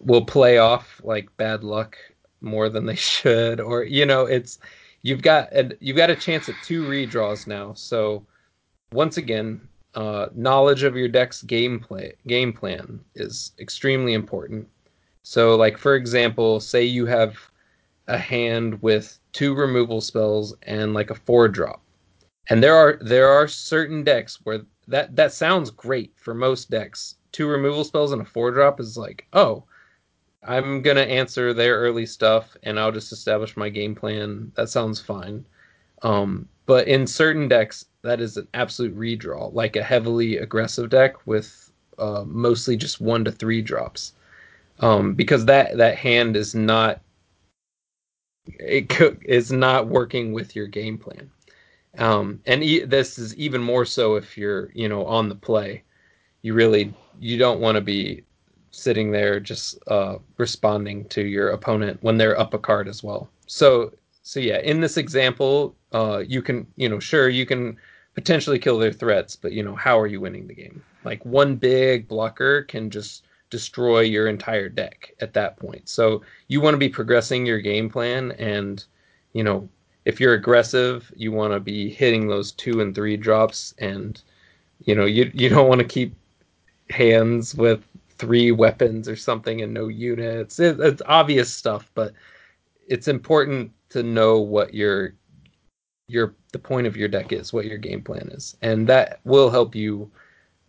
will 0.00 0.24
play 0.24 0.58
off 0.58 1.00
like 1.04 1.34
bad 1.36 1.64
luck 1.64 1.96
more 2.40 2.68
than 2.68 2.86
they 2.86 2.94
should, 2.96 3.60
or 3.60 3.84
you 3.84 4.06
know, 4.06 4.26
it's 4.26 4.58
you've 5.02 5.22
got 5.22 5.52
and 5.52 5.76
you've 5.80 5.96
got 5.96 6.10
a 6.10 6.16
chance 6.16 6.48
at 6.48 6.54
two 6.64 6.84
redraws 6.84 7.46
now. 7.46 7.72
So 7.74 8.24
once 8.92 9.16
again, 9.16 9.60
uh, 9.94 10.28
knowledge 10.34 10.82
of 10.82 10.96
your 10.96 11.08
deck's 11.08 11.42
gameplay 11.42 12.14
game 12.26 12.52
plan 12.52 13.00
is 13.14 13.52
extremely 13.58 14.14
important. 14.14 14.68
So, 15.22 15.56
like 15.56 15.76
for 15.78 15.94
example, 15.94 16.60
say 16.60 16.84
you 16.84 17.06
have 17.06 17.36
a 18.06 18.18
hand 18.18 18.80
with 18.82 19.18
two 19.32 19.54
removal 19.54 20.00
spells 20.00 20.54
and 20.62 20.94
like 20.94 21.10
a 21.10 21.14
four 21.14 21.48
drop 21.48 21.80
and 22.50 22.62
there 22.62 22.74
are 22.74 22.98
there 23.00 23.28
are 23.28 23.48
certain 23.48 24.04
decks 24.04 24.40
where 24.42 24.62
that 24.88 25.14
that 25.16 25.32
sounds 25.32 25.70
great 25.70 26.12
for 26.16 26.34
most 26.34 26.68
decks. 26.68 27.14
Two 27.32 27.46
removal 27.46 27.84
spells 27.84 28.12
and 28.12 28.20
a 28.20 28.24
four 28.24 28.50
drop 28.50 28.80
is 28.80 28.98
like, 28.98 29.26
oh, 29.32 29.64
I'm 30.42 30.82
gonna 30.82 31.02
answer 31.02 31.54
their 31.54 31.78
early 31.78 32.06
stuff 32.06 32.56
and 32.64 32.78
I'll 32.78 32.92
just 32.92 33.12
establish 33.12 33.56
my 33.56 33.68
game 33.68 33.94
plan. 33.94 34.50
That 34.56 34.68
sounds 34.68 35.00
fine. 35.00 35.46
Um, 36.02 36.48
but 36.66 36.88
in 36.88 37.06
certain 37.06 37.46
decks, 37.46 37.86
that 38.02 38.20
is 38.20 38.36
an 38.36 38.48
absolute 38.54 38.96
redraw, 38.98 39.52
like 39.54 39.76
a 39.76 39.82
heavily 39.82 40.38
aggressive 40.38 40.90
deck 40.90 41.26
with 41.26 41.70
uh, 41.98 42.24
mostly 42.26 42.76
just 42.76 43.00
one 43.00 43.24
to 43.24 43.32
three 43.32 43.62
drops, 43.62 44.14
um, 44.80 45.14
because 45.14 45.44
that 45.44 45.76
that 45.76 45.98
hand 45.98 46.36
is 46.36 46.54
not 46.54 47.00
it 48.58 48.90
is 49.22 49.52
not 49.52 49.86
working 49.86 50.32
with 50.32 50.56
your 50.56 50.66
game 50.66 50.98
plan. 50.98 51.30
Um, 51.98 52.40
and 52.46 52.62
e- 52.62 52.84
this 52.84 53.18
is 53.18 53.34
even 53.36 53.60
more 53.60 53.84
so 53.84 54.16
if 54.16 54.36
you're, 54.36 54.70
you 54.74 54.88
know, 54.88 55.04
on 55.06 55.28
the 55.28 55.34
play. 55.34 55.82
You 56.42 56.54
really 56.54 56.94
you 57.18 57.36
don't 57.36 57.60
want 57.60 57.76
to 57.76 57.82
be 57.82 58.24
sitting 58.70 59.10
there 59.10 59.40
just 59.40 59.78
uh, 59.88 60.16
responding 60.38 61.04
to 61.06 61.22
your 61.22 61.50
opponent 61.50 61.98
when 62.02 62.16
they're 62.16 62.38
up 62.38 62.54
a 62.54 62.58
card 62.58 62.88
as 62.88 63.02
well. 63.02 63.28
So 63.46 63.92
so 64.22 64.40
yeah, 64.40 64.58
in 64.58 64.80
this 64.80 64.96
example, 64.96 65.76
uh, 65.92 66.22
you 66.26 66.42
can 66.42 66.66
you 66.76 66.88
know 66.88 66.98
sure 66.98 67.28
you 67.28 67.46
can 67.46 67.76
potentially 68.14 68.58
kill 68.58 68.78
their 68.78 68.92
threats, 68.92 69.36
but 69.36 69.52
you 69.52 69.62
know 69.62 69.74
how 69.74 69.98
are 69.98 70.06
you 70.06 70.20
winning 70.20 70.46
the 70.46 70.54
game? 70.54 70.82
Like 71.04 71.24
one 71.24 71.56
big 71.56 72.08
blocker 72.08 72.62
can 72.62 72.90
just 72.90 73.24
destroy 73.50 74.00
your 74.00 74.28
entire 74.28 74.68
deck 74.68 75.12
at 75.20 75.34
that 75.34 75.56
point. 75.56 75.88
So 75.88 76.22
you 76.48 76.60
want 76.60 76.74
to 76.74 76.78
be 76.78 76.88
progressing 76.88 77.44
your 77.44 77.60
game 77.60 77.90
plan 77.90 78.32
and 78.32 78.84
you 79.32 79.42
know 79.42 79.68
if 80.04 80.20
you're 80.20 80.34
aggressive, 80.34 81.12
you 81.16 81.32
want 81.32 81.52
to 81.52 81.60
be 81.60 81.90
hitting 81.90 82.26
those 82.28 82.52
two 82.52 82.80
and 82.80 82.94
three 82.94 83.16
drops, 83.16 83.74
and 83.78 84.20
you 84.84 84.94
know 84.94 85.04
you 85.04 85.30
you 85.34 85.48
don't 85.48 85.68
want 85.68 85.80
to 85.80 85.86
keep 85.86 86.14
hands 86.90 87.54
with 87.54 87.84
three 88.18 88.52
weapons 88.52 89.08
or 89.08 89.16
something 89.16 89.62
and 89.62 89.72
no 89.72 89.88
units. 89.88 90.58
It, 90.58 90.80
it's 90.80 91.02
obvious 91.06 91.52
stuff, 91.52 91.90
but 91.94 92.12
it's 92.88 93.08
important 93.08 93.72
to 93.90 94.02
know 94.02 94.38
what 94.38 94.74
your 94.74 95.14
your 96.08 96.34
the 96.52 96.58
point 96.58 96.86
of 96.86 96.96
your 96.96 97.08
deck 97.08 97.32
is, 97.32 97.52
what 97.52 97.66
your 97.66 97.78
game 97.78 98.02
plan 98.02 98.28
is, 98.32 98.56
and 98.62 98.86
that 98.88 99.20
will 99.24 99.50
help 99.50 99.74
you 99.74 100.10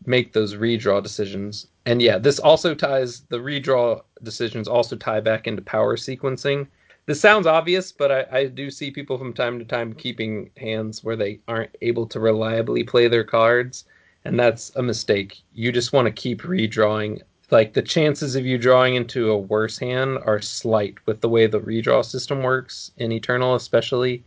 make 0.05 0.33
those 0.33 0.55
redraw 0.55 1.01
decisions. 1.01 1.67
And 1.85 2.01
yeah, 2.01 2.17
this 2.17 2.39
also 2.39 2.75
ties 2.75 3.21
the 3.29 3.37
redraw 3.37 4.01
decisions 4.23 4.67
also 4.67 4.95
tie 4.95 5.19
back 5.19 5.47
into 5.47 5.61
power 5.61 5.95
sequencing 5.95 6.67
this 7.11 7.19
sounds 7.19 7.45
obvious, 7.45 7.91
but 7.91 8.09
I, 8.09 8.25
I, 8.31 8.45
do 8.45 8.71
see 8.71 8.89
people 8.89 9.17
from 9.17 9.33
time 9.33 9.59
to 9.59 9.65
time 9.65 9.91
keeping 9.91 10.49
hands 10.55 11.03
where 11.03 11.17
they 11.17 11.41
aren't 11.45 11.75
able 11.81 12.05
to 12.07 12.21
reliably 12.21 12.85
play 12.85 13.09
their 13.09 13.25
cards, 13.25 13.83
and 14.23 14.39
that's 14.39 14.73
a 14.77 14.81
mistake. 14.81 15.41
You 15.53 15.73
just 15.73 15.91
want 15.91 16.05
to 16.05 16.13
keep 16.13 16.43
redrawing. 16.43 17.21
Like 17.49 17.73
the 17.73 17.81
chances 17.81 18.37
of 18.37 18.45
you 18.45 18.57
drawing 18.57 18.95
into 18.95 19.29
a 19.29 19.37
worse 19.37 19.77
hand 19.77 20.19
are 20.25 20.39
slight 20.39 21.05
with 21.05 21.19
the 21.19 21.27
way 21.27 21.47
the 21.47 21.59
redraw 21.59 22.05
system 22.05 22.43
works 22.43 22.91
in 22.95 23.11
Eternal, 23.11 23.55
especially. 23.55 24.23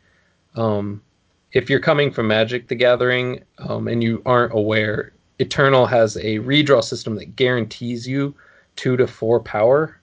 Um, 0.55 1.01
if 1.55 1.70
you're 1.70 1.81
coming 1.81 2.11
from 2.11 2.29
Magic 2.29 2.68
the 2.68 2.75
Gathering 2.75 3.44
um, 3.57 3.88
and 3.88 4.03
you 4.03 4.20
aren't 4.27 4.53
aware, 4.53 5.14
Eternal 5.38 5.87
has 5.87 6.18
a 6.18 6.38
redraw 6.40 6.85
system 6.85 7.14
that 7.14 7.35
guarantees 7.35 8.07
you 8.07 8.35
two 8.77 8.99
to 8.99 9.07
four 9.07 9.40
power 9.40 9.99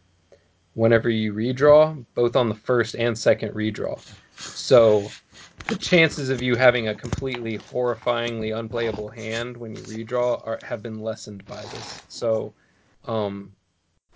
whenever 0.81 1.11
you 1.11 1.31
redraw, 1.31 2.03
both 2.15 2.35
on 2.35 2.49
the 2.49 2.55
first 2.55 2.95
and 2.95 3.15
second 3.15 3.53
redraw. 3.53 4.01
So 4.35 5.11
the 5.67 5.75
chances 5.75 6.31
of 6.31 6.41
you 6.41 6.55
having 6.55 6.87
a 6.87 6.95
completely 6.95 7.59
horrifyingly 7.59 8.57
unplayable 8.57 9.09
hand 9.09 9.55
when 9.55 9.75
you 9.75 9.81
redraw 9.83 10.43
are, 10.43 10.57
have 10.63 10.81
been 10.81 10.99
lessened 10.99 11.45
by 11.45 11.61
this. 11.61 12.01
So 12.07 12.51
um, 13.05 13.51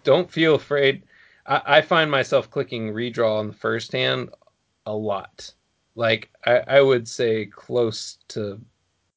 don't 0.04 0.32
feel 0.32 0.56
afraid. 0.56 1.04
I, 1.46 1.62
I, 1.68 1.82
find 1.82 2.10
myself 2.10 2.50
clicking 2.50 2.92
redraw 2.92 3.38
on 3.38 3.48
the 3.48 3.54
first 3.54 3.92
hand 3.92 4.32
a 4.88 4.94
lot. 4.94 5.54
Like 5.94 6.32
I, 6.48 6.64
I 6.68 6.82
would 6.82 7.08
say 7.08 7.46
close 7.46 8.18
to 8.30 8.60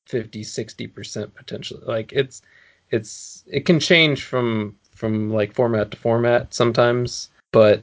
50, 0.04 0.42
60% 0.42 1.34
potentially. 1.34 1.82
Like 1.86 2.12
it's 2.12 2.42
it's 2.90 3.44
it 3.46 3.64
can 3.64 3.80
change 3.80 4.24
from 4.24 4.76
from 4.92 5.30
like 5.30 5.54
format 5.54 5.90
to 5.92 5.96
format 5.96 6.52
sometimes. 6.52 7.30
But 7.52 7.82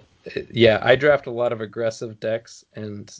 yeah, 0.52 0.80
I 0.82 0.96
draft 0.96 1.28
a 1.28 1.32
lot 1.32 1.52
of 1.52 1.62
aggressive 1.62 2.20
decks, 2.20 2.66
and 2.74 3.12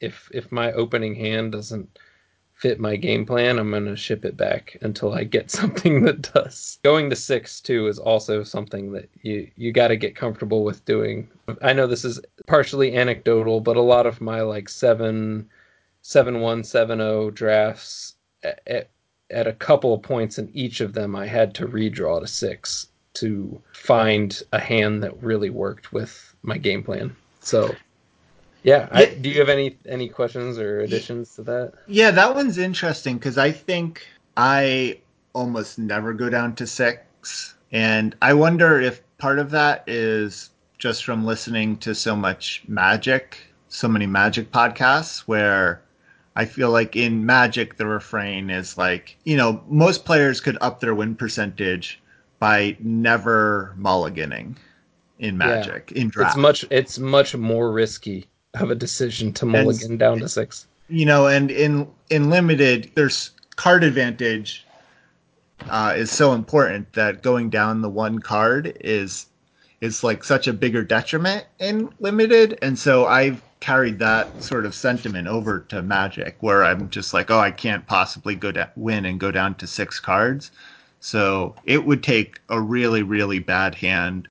if 0.00 0.30
if 0.32 0.52
my 0.52 0.72
opening 0.72 1.14
hand 1.14 1.52
doesn't 1.52 1.98
fit 2.54 2.80
my 2.80 2.96
game 2.96 3.26
plan, 3.26 3.58
I'm 3.58 3.70
gonna 3.70 3.96
ship 3.96 4.24
it 4.24 4.36
back 4.36 4.76
until 4.82 5.12
I 5.12 5.24
get 5.24 5.50
something 5.60 6.02
that 6.04 6.32
does. 6.34 6.78
Going 6.82 7.10
to 7.10 7.16
six 7.16 7.60
too 7.60 7.86
is 7.86 7.98
also 7.98 8.42
something 8.42 8.92
that 8.92 9.08
you 9.22 9.50
you 9.56 9.72
got 9.72 9.88
to 9.88 9.96
get 9.96 10.16
comfortable 10.16 10.64
with 10.64 10.84
doing. 10.84 11.28
I 11.62 11.72
know 11.72 11.86
this 11.86 12.04
is 12.04 12.20
partially 12.46 12.96
anecdotal, 12.96 13.60
but 13.60 13.76
a 13.76 13.82
lot 13.82 14.06
of 14.06 14.20
my 14.20 14.42
like 14.42 14.68
seven, 14.68 15.48
seven 16.02 16.40
one, 16.40 16.64
seven 16.64 16.98
zero 16.98 17.30
drafts 17.30 18.16
at, 18.42 18.90
at 19.30 19.46
a 19.46 19.52
couple 19.52 19.94
of 19.94 20.02
points 20.02 20.38
in 20.38 20.50
each 20.54 20.80
of 20.80 20.92
them, 20.92 21.16
I 21.16 21.26
had 21.26 21.54
to 21.56 21.66
redraw 21.66 22.20
to 22.20 22.26
six 22.26 22.88
to 23.16 23.60
find 23.72 24.42
a 24.52 24.58
hand 24.58 25.02
that 25.02 25.22
really 25.22 25.50
worked 25.50 25.92
with 25.92 26.34
my 26.42 26.58
game 26.58 26.82
plan. 26.82 27.14
So, 27.40 27.74
yeah, 28.62 28.88
I, 28.90 29.06
do 29.06 29.28
you 29.28 29.38
have 29.38 29.48
any 29.48 29.76
any 29.86 30.08
questions 30.08 30.58
or 30.58 30.80
additions 30.80 31.34
to 31.36 31.42
that? 31.42 31.72
Yeah, 31.86 32.10
that 32.10 32.34
one's 32.34 32.58
interesting 32.58 33.16
because 33.16 33.38
I 33.38 33.52
think 33.52 34.06
I 34.36 34.98
almost 35.34 35.78
never 35.78 36.12
go 36.12 36.30
down 36.30 36.54
to 36.56 36.66
six. 36.66 37.54
And 37.72 38.16
I 38.22 38.32
wonder 38.34 38.80
if 38.80 39.02
part 39.18 39.38
of 39.38 39.50
that 39.50 39.84
is 39.86 40.50
just 40.78 41.04
from 41.04 41.24
listening 41.24 41.76
to 41.78 41.94
so 41.94 42.14
much 42.14 42.64
magic, 42.68 43.38
so 43.68 43.88
many 43.88 44.06
magic 44.06 44.50
podcasts 44.52 45.20
where 45.20 45.82
I 46.36 46.44
feel 46.44 46.70
like 46.70 46.96
in 46.96 47.24
Magic, 47.24 47.76
the 47.76 47.86
refrain 47.86 48.50
is 48.50 48.76
like, 48.76 49.16
you 49.24 49.38
know, 49.38 49.62
most 49.68 50.04
players 50.04 50.38
could 50.38 50.58
up 50.60 50.80
their 50.80 50.94
win 50.94 51.16
percentage 51.16 51.98
by 52.38 52.76
never 52.80 53.74
mulliganing 53.78 54.56
in 55.18 55.38
Magic 55.38 55.92
yeah. 55.94 56.02
in 56.02 56.08
draft. 56.08 56.36
It's 56.36 56.40
much 56.40 56.64
it's 56.70 56.98
much 56.98 57.34
more 57.36 57.72
risky 57.72 58.26
of 58.54 58.70
a 58.70 58.74
decision 58.74 59.32
to 59.34 59.46
mulligan 59.46 59.92
and, 59.92 59.98
down 59.98 60.18
to 60.20 60.28
six. 60.28 60.66
You 60.88 61.06
know, 61.06 61.26
and 61.26 61.50
in 61.50 61.88
in 62.10 62.30
limited, 62.30 62.90
there's 62.94 63.30
card 63.56 63.84
advantage 63.84 64.66
uh, 65.68 65.94
is 65.96 66.10
so 66.10 66.32
important 66.32 66.92
that 66.92 67.22
going 67.22 67.50
down 67.50 67.82
the 67.82 67.88
one 67.88 68.18
card 68.18 68.76
is 68.80 69.26
is 69.80 70.02
like 70.02 70.24
such 70.24 70.46
a 70.46 70.52
bigger 70.52 70.82
detriment 70.82 71.44
in 71.58 71.90
limited, 72.00 72.58
and 72.62 72.78
so 72.78 73.06
I've 73.06 73.42
carried 73.60 73.98
that 73.98 74.42
sort 74.42 74.66
of 74.66 74.74
sentiment 74.74 75.28
over 75.28 75.60
to 75.60 75.82
Magic, 75.82 76.36
where 76.40 76.64
I'm 76.64 76.88
just 76.90 77.12
like, 77.12 77.30
oh, 77.30 77.38
I 77.38 77.50
can't 77.50 77.86
possibly 77.86 78.34
go 78.34 78.52
to 78.52 78.70
win 78.76 79.04
and 79.04 79.18
go 79.18 79.30
down 79.30 79.54
to 79.56 79.66
six 79.66 79.98
cards. 79.98 80.50
So 81.06 81.54
it 81.64 81.86
would 81.86 82.02
take 82.02 82.40
a 82.48 82.60
really, 82.60 83.04
really 83.04 83.38
bad 83.38 83.76
hand 83.76 84.26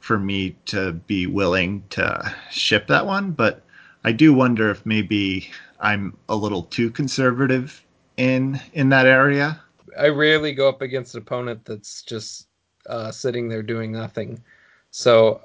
for 0.00 0.18
me 0.18 0.56
to 0.66 0.94
be 0.94 1.28
willing 1.28 1.84
to 1.90 2.34
ship 2.50 2.88
that 2.88 3.06
one. 3.06 3.30
But 3.30 3.62
I 4.02 4.10
do 4.10 4.34
wonder 4.34 4.70
if 4.70 4.84
maybe 4.84 5.48
I'm 5.78 6.16
a 6.28 6.34
little 6.34 6.64
too 6.64 6.90
conservative 6.90 7.86
in 8.16 8.60
in 8.72 8.88
that 8.88 9.06
area. 9.06 9.60
I 9.96 10.08
rarely 10.08 10.52
go 10.52 10.68
up 10.68 10.82
against 10.82 11.14
an 11.14 11.22
opponent 11.22 11.64
that's 11.64 12.02
just 12.02 12.48
uh, 12.86 13.12
sitting 13.12 13.48
there 13.48 13.62
doing 13.62 13.92
nothing. 13.92 14.42
So 14.90 15.40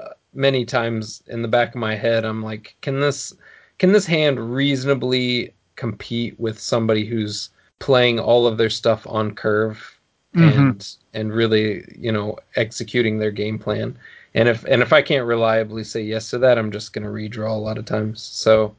uh, 0.00 0.14
many 0.32 0.64
times 0.64 1.22
in 1.26 1.42
the 1.42 1.48
back 1.48 1.74
of 1.74 1.80
my 1.82 1.94
head, 1.94 2.24
I'm 2.24 2.42
like, 2.42 2.74
can 2.80 3.00
this 3.00 3.34
can 3.78 3.92
this 3.92 4.06
hand 4.06 4.54
reasonably 4.54 5.52
compete 5.74 6.40
with 6.40 6.58
somebody 6.58 7.04
who's 7.04 7.50
playing 7.80 8.18
all 8.18 8.46
of 8.46 8.56
their 8.56 8.70
stuff 8.70 9.06
on 9.06 9.34
curve 9.34 9.95
mm-hmm. 10.36 10.58
and 10.58 10.96
and 11.14 11.32
really 11.32 11.84
you 11.98 12.12
know 12.12 12.38
executing 12.56 13.18
their 13.18 13.30
game 13.30 13.58
plan? 13.58 13.96
And 14.34 14.48
if 14.48 14.64
and 14.64 14.82
if 14.82 14.92
I 14.92 15.02
can't 15.02 15.26
reliably 15.26 15.84
say 15.84 16.02
yes 16.02 16.30
to 16.30 16.38
that, 16.38 16.58
I'm 16.58 16.70
just 16.70 16.92
gonna 16.92 17.08
redraw 17.08 17.50
a 17.50 17.54
lot 17.54 17.78
of 17.78 17.84
times. 17.84 18.22
So 18.22 18.74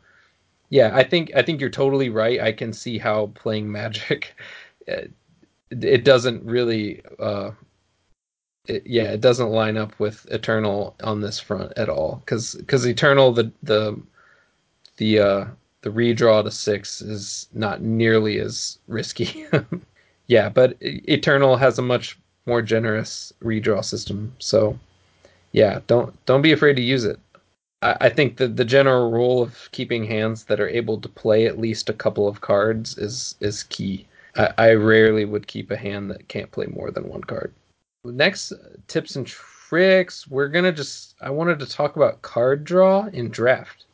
yeah, 0.70 0.92
I 0.94 1.04
think 1.04 1.32
I 1.36 1.42
think 1.42 1.62
you're 1.62 1.70
totally 1.70 2.10
right. 2.10 2.40
I 2.40 2.52
can 2.52 2.74
see 2.74 2.98
how 2.98 3.28
playing 3.36 3.72
Magic. 3.72 4.36
It, 4.90 5.12
it 5.70 6.06
doesn't 6.06 6.46
really 6.46 7.02
uh, 7.20 7.52
it, 8.68 8.84
yeah, 8.86 9.04
it 9.04 9.22
doesn't 9.22 9.50
line 9.50 9.78
up 9.78 9.98
with 10.00 10.26
Eternal 10.30 10.96
on 11.04 11.22
this 11.22 11.40
front 11.40 11.74
at 11.78 11.90
all. 11.90 12.22
Because 12.26 12.56
because 12.56 12.86
Eternal 12.86 13.32
the 13.32 13.52
the 13.64 14.00
the 14.98 15.20
uh, 15.20 15.46
the 15.82 15.90
redraw 15.90 16.44
to 16.44 16.52
six 16.52 17.02
is 17.02 17.48
not 17.54 17.82
nearly 17.82 18.40
as 18.40 18.80
risky. 18.88 19.46
yeah, 20.28 20.50
but 20.50 20.78
Eternal 20.82 21.58
has 21.58 21.80
a 21.80 21.82
much 21.82 22.18
more 22.46 22.62
generous 22.62 23.34
redraw 23.44 23.84
system. 23.84 24.34
So 24.40 24.78
yeah, 25.52 25.80
don't 25.88 26.14
don't 26.26 26.42
be 26.42 26.52
afraid 26.52 26.76
to 26.76 26.82
use 26.82 27.06
it. 27.06 27.20
I, 27.82 27.98
I 28.02 28.10
think 28.10 28.38
that 28.38 28.58
the 28.58 28.66
general 28.66 29.12
rule 29.12 29.42
of 29.42 29.70
keeping 29.72 30.06
hands 30.06 30.46
that 30.46 30.60
are 30.60 30.70
able 30.70 31.00
to 31.02 31.10
play 31.10 31.46
at 31.46 31.60
least 31.60 31.90
a 31.90 31.94
couple 31.94 32.28
of 32.28 32.42
cards 32.42 32.98
is 32.98 33.36
is 33.40 33.64
key. 33.64 34.08
I, 34.36 34.54
I 34.58 34.74
rarely 34.74 35.26
would 35.26 35.48
keep 35.48 35.72
a 35.72 35.78
hand 35.78 36.12
that 36.12 36.28
can't 36.28 36.52
play 36.52 36.68
more 36.68 36.92
than 36.92 37.10
one 37.10 37.24
card 37.24 37.54
next 38.12 38.52
uh, 38.52 38.58
tips 38.88 39.16
and 39.16 39.26
tricks, 39.28 40.28
we're 40.28 40.48
gonna 40.48 40.72
just 40.72 41.16
I 41.22 41.30
wanted 41.30 41.60
to 41.60 41.66
talk 41.66 41.96
about 41.96 42.22
card 42.22 42.64
draw 42.64 43.06
in 43.08 43.30
draft, 43.30 43.86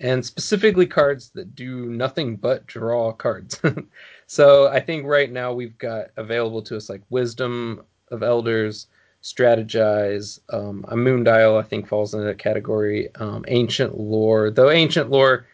and 0.00 0.24
specifically 0.24 0.86
cards 0.86 1.30
that 1.34 1.54
do 1.54 1.86
nothing 1.86 2.36
but 2.36 2.66
draw 2.66 3.12
cards. 3.12 3.60
so 4.26 4.68
I 4.68 4.80
think 4.80 5.06
right 5.06 5.30
now 5.30 5.52
we've 5.52 5.76
got 5.78 6.06
available 6.16 6.62
to 6.62 6.76
us 6.76 6.88
like 6.88 7.02
Wisdom 7.10 7.82
of 8.10 8.22
Elders, 8.22 8.86
Strategize, 9.22 10.38
um, 10.50 10.84
a 10.88 10.94
Moondial 10.94 11.58
I 11.58 11.62
think 11.62 11.88
falls 11.88 12.14
into 12.14 12.26
that 12.26 12.38
category. 12.38 13.14
Um, 13.16 13.44
ancient 13.48 13.98
Lore, 13.98 14.50
though 14.50 14.70
Ancient 14.70 15.10
Lore 15.10 15.46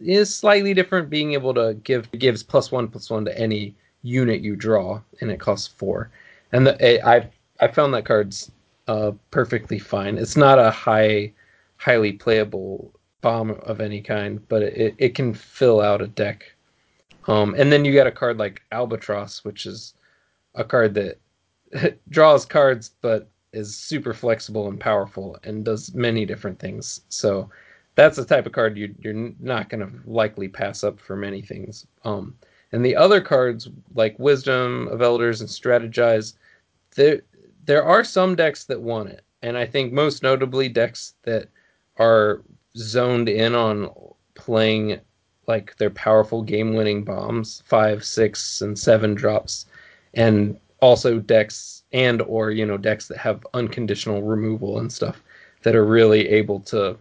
is 0.00 0.34
slightly 0.34 0.74
different, 0.74 1.08
being 1.08 1.32
able 1.32 1.54
to 1.54 1.74
give 1.84 2.10
gives 2.12 2.42
plus 2.42 2.70
one 2.70 2.88
plus 2.88 3.08
one 3.08 3.24
to 3.24 3.38
any 3.38 3.74
unit 4.02 4.40
you 4.40 4.56
draw, 4.56 5.00
and 5.20 5.30
it 5.30 5.40
costs 5.40 5.68
four 5.68 6.10
and 6.52 6.66
the, 6.66 7.06
I 7.06 7.28
I 7.60 7.68
found 7.68 7.94
that 7.94 8.04
card's 8.04 8.50
uh, 8.88 9.12
perfectly 9.30 9.78
fine. 9.78 10.18
It's 10.18 10.36
not 10.36 10.58
a 10.58 10.70
high, 10.70 11.32
highly 11.76 12.12
playable 12.12 12.92
bomb 13.20 13.52
of 13.62 13.80
any 13.80 14.00
kind, 14.00 14.46
but 14.48 14.62
it, 14.62 14.94
it 14.98 15.14
can 15.14 15.32
fill 15.34 15.80
out 15.80 16.02
a 16.02 16.06
deck. 16.06 16.51
Um, 17.26 17.54
and 17.56 17.70
then 17.72 17.84
you 17.84 17.92
got 17.94 18.06
a 18.06 18.12
card 18.12 18.38
like 18.38 18.62
Albatross, 18.72 19.44
which 19.44 19.66
is 19.66 19.94
a 20.54 20.64
card 20.64 20.94
that 20.94 21.18
draws 22.10 22.44
cards 22.44 22.90
but 23.00 23.28
is 23.52 23.76
super 23.76 24.14
flexible 24.14 24.68
and 24.68 24.80
powerful 24.80 25.38
and 25.44 25.64
does 25.64 25.94
many 25.94 26.24
different 26.24 26.58
things. 26.58 27.02
So 27.08 27.50
that's 27.94 28.16
the 28.16 28.24
type 28.24 28.46
of 28.46 28.52
card 28.52 28.76
you, 28.76 28.94
you're 29.00 29.32
not 29.38 29.68
going 29.68 29.86
to 29.86 29.92
likely 30.10 30.48
pass 30.48 30.82
up 30.82 30.98
for 30.98 31.16
many 31.16 31.42
things. 31.42 31.86
Um, 32.04 32.34
and 32.72 32.84
the 32.84 32.96
other 32.96 33.20
cards 33.20 33.68
like 33.94 34.18
Wisdom 34.18 34.88
of 34.88 35.02
Elders 35.02 35.40
and 35.40 35.50
Strategize, 35.50 36.34
there 36.94 37.22
there 37.64 37.84
are 37.84 38.02
some 38.02 38.34
decks 38.34 38.64
that 38.64 38.80
want 38.80 39.10
it, 39.10 39.22
and 39.42 39.56
I 39.56 39.66
think 39.66 39.92
most 39.92 40.22
notably 40.22 40.68
decks 40.68 41.14
that 41.22 41.48
are 41.98 42.42
zoned 42.76 43.28
in 43.28 43.54
on 43.54 43.90
playing 44.34 45.00
like 45.52 45.76
their 45.76 45.90
powerful 45.90 46.42
game-winning 46.42 47.04
bombs, 47.04 47.62
five, 47.66 48.04
six, 48.04 48.62
and 48.62 48.78
seven 48.78 49.14
drops, 49.14 49.66
and 50.14 50.58
also 50.80 51.18
decks 51.18 51.82
and 51.92 52.22
or 52.22 52.50
you 52.50 52.64
know 52.66 52.78
decks 52.78 53.06
that 53.08 53.18
have 53.18 53.46
unconditional 53.52 54.22
removal 54.22 54.78
and 54.78 54.90
stuff 54.90 55.22
that 55.62 55.76
are 55.76 55.84
really 55.84 56.26
able 56.28 56.58
to 56.58 56.96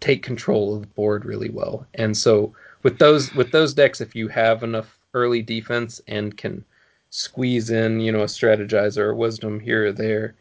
take 0.00 0.22
control 0.22 0.74
of 0.74 0.80
the 0.80 0.86
board 0.88 1.24
really 1.24 1.50
well. 1.50 1.86
And 1.94 2.16
so 2.16 2.54
with 2.82 2.98
those 2.98 3.34
with 3.34 3.50
those 3.50 3.74
decks, 3.74 4.00
if 4.00 4.14
you 4.14 4.28
have 4.28 4.62
enough 4.62 4.98
early 5.12 5.42
defense 5.42 6.00
and 6.08 6.36
can 6.36 6.64
squeeze 7.10 7.70
in, 7.70 8.00
you 8.00 8.10
know, 8.12 8.22
a 8.22 8.36
strategizer 8.38 9.04
or 9.08 9.14
wisdom 9.14 9.60
here 9.60 9.88
or 9.88 9.92
there, 9.92 10.34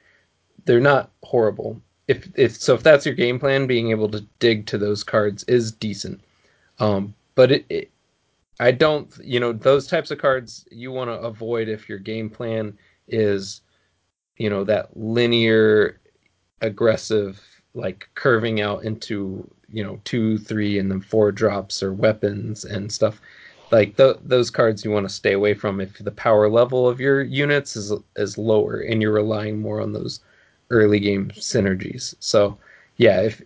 they're 0.65 0.79
not 0.79 1.11
horrible. 1.23 1.81
If 2.07 2.29
if 2.35 2.55
so, 2.55 2.75
if 2.75 2.83
that's 2.83 3.05
your 3.05 3.15
game 3.15 3.39
plan, 3.39 3.67
being 3.67 3.91
able 3.91 4.09
to 4.09 4.25
dig 4.39 4.65
to 4.67 4.77
those 4.77 5.03
cards 5.03 5.43
is 5.43 5.71
decent. 5.71 6.21
Um, 6.79 7.13
but 7.35 7.51
it, 7.51 7.65
it, 7.69 7.91
I 8.59 8.71
don't, 8.71 9.11
you 9.23 9.39
know, 9.39 9.53
those 9.53 9.87
types 9.87 10.11
of 10.11 10.17
cards 10.17 10.65
you 10.71 10.91
want 10.91 11.09
to 11.09 11.19
avoid 11.19 11.67
if 11.67 11.87
your 11.87 11.99
game 11.99 12.29
plan 12.29 12.77
is, 13.07 13.61
you 14.37 14.49
know, 14.49 14.63
that 14.65 14.95
linear, 14.95 15.99
aggressive, 16.61 17.41
like 17.73 18.09
curving 18.15 18.61
out 18.61 18.83
into, 18.83 19.49
you 19.71 19.83
know, 19.83 19.99
two, 20.03 20.37
three, 20.37 20.79
and 20.79 20.91
then 20.91 21.01
four 21.01 21.31
drops 21.31 21.81
or 21.83 21.93
weapons 21.93 22.65
and 22.65 22.91
stuff 22.91 23.21
like 23.71 23.97
th- 23.97 24.17
those 24.23 24.49
cards 24.49 24.83
you 24.83 24.91
want 24.91 25.07
to 25.07 25.13
stay 25.13 25.33
away 25.33 25.53
from 25.53 25.79
if 25.79 25.97
the 25.99 26.11
power 26.11 26.49
level 26.49 26.87
of 26.87 26.99
your 26.99 27.21
units 27.21 27.75
is 27.75 27.93
is 28.15 28.37
lower 28.37 28.79
and 28.79 29.01
you're 29.01 29.11
relying 29.11 29.59
more 29.59 29.81
on 29.81 29.93
those 29.93 30.21
early 30.69 30.99
game 30.99 31.29
synergies. 31.35 32.15
So 32.19 32.57
yeah, 32.97 33.21
if 33.21 33.41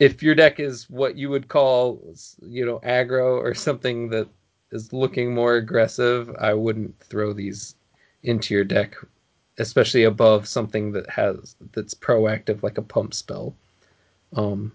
if 0.00 0.22
your 0.22 0.34
deck 0.34 0.58
is 0.58 0.88
what 0.90 1.16
you 1.16 1.30
would 1.30 1.46
call 1.46 2.02
you 2.42 2.66
know 2.66 2.80
aggro 2.80 3.38
or 3.38 3.54
something 3.54 4.08
that 4.08 4.26
is 4.72 4.92
looking 4.92 5.34
more 5.34 5.56
aggressive, 5.56 6.34
I 6.40 6.54
wouldn't 6.54 6.98
throw 7.00 7.32
these 7.32 7.76
into 8.22 8.54
your 8.54 8.64
deck, 8.64 8.96
especially 9.58 10.04
above 10.04 10.48
something 10.48 10.90
that 10.92 11.08
has 11.10 11.54
that's 11.72 11.94
proactive 11.94 12.62
like 12.62 12.78
a 12.78 12.82
pump 12.82 13.14
spell. 13.14 13.54
Um, 14.34 14.72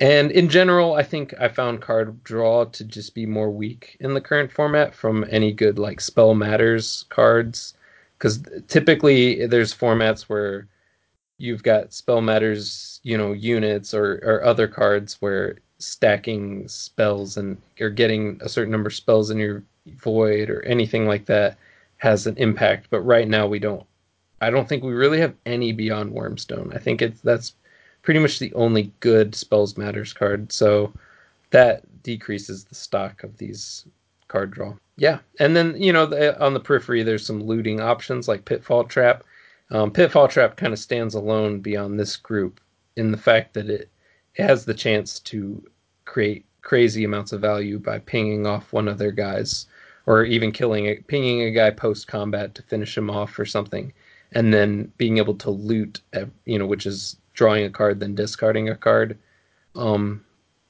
and 0.00 0.30
in 0.32 0.48
general, 0.48 0.94
I 0.94 1.02
think 1.02 1.34
I 1.38 1.48
found 1.48 1.80
card 1.80 2.22
draw 2.24 2.64
to 2.64 2.84
just 2.84 3.14
be 3.14 3.26
more 3.26 3.50
weak 3.50 3.96
in 4.00 4.14
the 4.14 4.20
current 4.20 4.50
format 4.50 4.94
from 4.94 5.24
any 5.28 5.52
good 5.52 5.78
like 5.78 6.00
spell 6.00 6.34
matters 6.34 7.04
cards. 7.10 7.74
Because 8.18 8.40
typically 8.68 9.46
there's 9.46 9.74
formats 9.74 10.22
where 10.22 10.66
you've 11.38 11.62
got 11.62 11.92
spell 11.92 12.20
matters, 12.20 13.00
you 13.02 13.18
know, 13.18 13.32
units 13.32 13.94
or, 13.94 14.20
or 14.22 14.44
other 14.44 14.68
cards 14.68 15.20
where 15.20 15.56
stacking 15.78 16.66
spells 16.68 17.36
and 17.36 17.56
you're 17.76 17.90
getting 17.90 18.38
a 18.40 18.48
certain 18.48 18.70
number 18.70 18.88
of 18.88 18.94
spells 18.94 19.30
in 19.30 19.38
your 19.38 19.62
void 19.96 20.48
or 20.48 20.62
anything 20.62 21.06
like 21.06 21.26
that 21.26 21.58
has 21.98 22.26
an 22.26 22.36
impact. 22.36 22.88
But 22.90 23.00
right 23.00 23.28
now 23.28 23.46
we 23.46 23.58
don't. 23.58 23.84
I 24.40 24.50
don't 24.50 24.68
think 24.68 24.82
we 24.82 24.92
really 24.92 25.20
have 25.20 25.34
any 25.46 25.72
beyond 25.72 26.12
Wormstone. 26.12 26.74
I 26.74 26.78
think 26.78 27.00
it's 27.00 27.20
that's 27.20 27.54
pretty 28.02 28.20
much 28.20 28.38
the 28.38 28.52
only 28.54 28.92
good 29.00 29.34
spells 29.34 29.76
matters 29.76 30.12
card. 30.12 30.52
So 30.52 30.92
that 31.50 31.82
decreases 32.02 32.64
the 32.64 32.74
stock 32.74 33.22
of 33.22 33.36
these 33.38 33.86
card 34.28 34.50
draw. 34.50 34.74
Yeah, 34.96 35.18
and 35.40 35.56
then 35.56 35.80
you 35.80 35.92
know 35.92 36.06
the, 36.06 36.40
on 36.40 36.54
the 36.54 36.60
periphery 36.60 37.02
there's 37.02 37.26
some 37.26 37.42
looting 37.42 37.80
options 37.80 38.28
like 38.28 38.44
Pitfall 38.44 38.84
Trap. 38.84 39.24
Um, 39.74 39.90
Pitfall 39.90 40.28
Trap 40.28 40.56
kind 40.56 40.72
of 40.72 40.78
stands 40.78 41.16
alone 41.16 41.58
beyond 41.58 41.98
this 41.98 42.16
group 42.16 42.60
in 42.94 43.10
the 43.10 43.18
fact 43.18 43.54
that 43.54 43.68
it, 43.68 43.90
it 44.36 44.42
has 44.42 44.64
the 44.64 44.72
chance 44.72 45.18
to 45.18 45.68
create 46.04 46.46
crazy 46.62 47.02
amounts 47.02 47.32
of 47.32 47.40
value 47.40 47.80
by 47.80 47.98
pinging 47.98 48.46
off 48.46 48.72
one 48.72 48.86
of 48.86 48.98
their 48.98 49.10
guys 49.10 49.66
or 50.06 50.22
even 50.22 50.52
killing 50.52 50.84
it, 50.84 51.04
pinging 51.08 51.42
a 51.42 51.50
guy 51.50 51.70
post 51.70 52.06
combat 52.06 52.54
to 52.54 52.62
finish 52.62 52.96
him 52.96 53.10
off 53.10 53.36
or 53.36 53.44
something, 53.44 53.92
and 54.30 54.54
then 54.54 54.92
being 54.96 55.18
able 55.18 55.34
to 55.34 55.50
loot, 55.50 56.00
you 56.44 56.56
know, 56.56 56.66
which 56.66 56.86
is 56.86 57.16
drawing 57.32 57.64
a 57.64 57.70
card 57.70 57.98
then 57.98 58.14
discarding 58.14 58.68
a 58.68 58.76
card. 58.76 59.18
Um, 59.74 60.24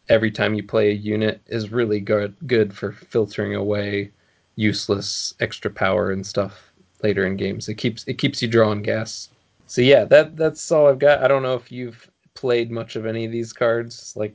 every 0.09 0.31
time 0.31 0.55
you 0.55 0.63
play 0.63 0.89
a 0.89 0.95
unit 0.95 1.43
is 1.49 1.71
really 1.71 2.01
good 2.01 2.35
good 2.47 2.73
for 2.73 2.93
filtering 2.93 3.55
away 3.55 4.11
useless 4.57 5.35
extra 5.41 5.71
power 5.71 6.11
and 6.11 6.27
stuff 6.27 6.73
later 7.05 7.25
in 7.27 7.37
games. 7.37 7.69
It 7.69 7.75
keeps 7.75 8.03
it 8.09 8.15
keeps 8.15 8.43
you 8.43 8.49
drawing 8.49 8.83
gas. 8.83 9.29
So 9.67 9.81
yeah, 9.81 10.05
that 10.07 10.37
that's 10.37 10.73
all 10.73 10.89
I've 10.89 10.99
got. 10.99 11.23
I 11.23 11.29
don't 11.29 11.43
know 11.43 11.55
if 11.55 11.71
you've 11.71 12.11
played 12.35 12.71
much 12.71 12.97
of 12.97 13.07
any 13.07 13.25
of 13.25 13.31
these 13.31 13.53
cards, 13.53 14.15
like 14.17 14.35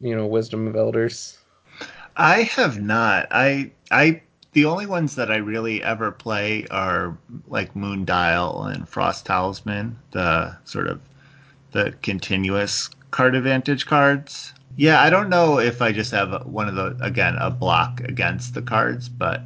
you 0.00 0.14
know, 0.14 0.26
Wisdom 0.26 0.68
of 0.68 0.76
Elders. 0.76 1.38
I 2.16 2.42
have 2.42 2.80
not. 2.80 3.26
I 3.30 3.72
I 3.90 4.22
the 4.52 4.66
only 4.66 4.86
ones 4.86 5.16
that 5.16 5.30
I 5.30 5.36
really 5.36 5.82
ever 5.82 6.12
play 6.12 6.66
are 6.70 7.16
like 7.48 7.74
Moon 7.74 8.04
Dial 8.04 8.64
and 8.64 8.88
Frost 8.88 9.24
Talisman, 9.26 9.98
the 10.10 10.54
sort 10.64 10.86
of 10.86 11.00
the 11.72 11.94
continuous 12.02 12.90
card 13.10 13.34
advantage 13.34 13.86
cards. 13.86 14.52
Yeah, 14.76 15.02
I 15.02 15.10
don't 15.10 15.30
know 15.30 15.58
if 15.58 15.82
I 15.82 15.92
just 15.92 16.10
have 16.12 16.46
one 16.46 16.68
of 16.68 16.74
the 16.74 16.96
again 17.00 17.36
a 17.38 17.50
block 17.50 18.00
against 18.00 18.54
the 18.54 18.62
cards, 18.62 19.08
but 19.08 19.42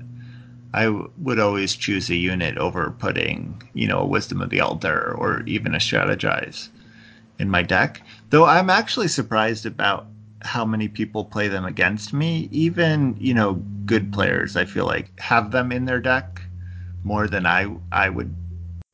I 0.77 0.85
w- 0.85 1.11
would 1.19 1.41
always 1.41 1.75
choose 1.77 2.11
a 2.11 2.17
unit 2.17 2.59
over 2.59 2.93
putting 2.93 3.63
you 3.75 3.89
know 3.89 4.01
a 4.01 4.07
Wisdom 4.07 4.43
of 4.43 4.51
the 4.51 4.61
Elder 4.61 5.15
or 5.19 5.43
even 5.47 5.75
a 5.75 5.79
Strategize 5.79 6.69
in 7.39 7.51
my 7.51 7.63
deck. 7.63 8.03
Though 8.31 8.47
I'm 8.47 8.71
actually 8.71 9.09
surprised 9.09 9.67
about 9.67 10.07
how 10.43 10.65
many 10.65 10.89
people 10.89 11.25
play 11.25 11.49
them 11.49 11.65
against 11.67 12.13
me. 12.15 12.49
Even 12.53 13.17
you 13.21 13.35
know 13.35 13.55
good 13.87 14.13
players, 14.13 14.57
I 14.57 14.67
feel 14.67 14.87
like 14.87 15.11
have 15.21 15.53
them 15.53 15.73
in 15.73 15.87
their 15.87 16.01
deck 16.01 16.43
more 17.05 17.29
than 17.29 17.47
I 17.47 17.69
I 17.93 18.11
would 18.11 18.35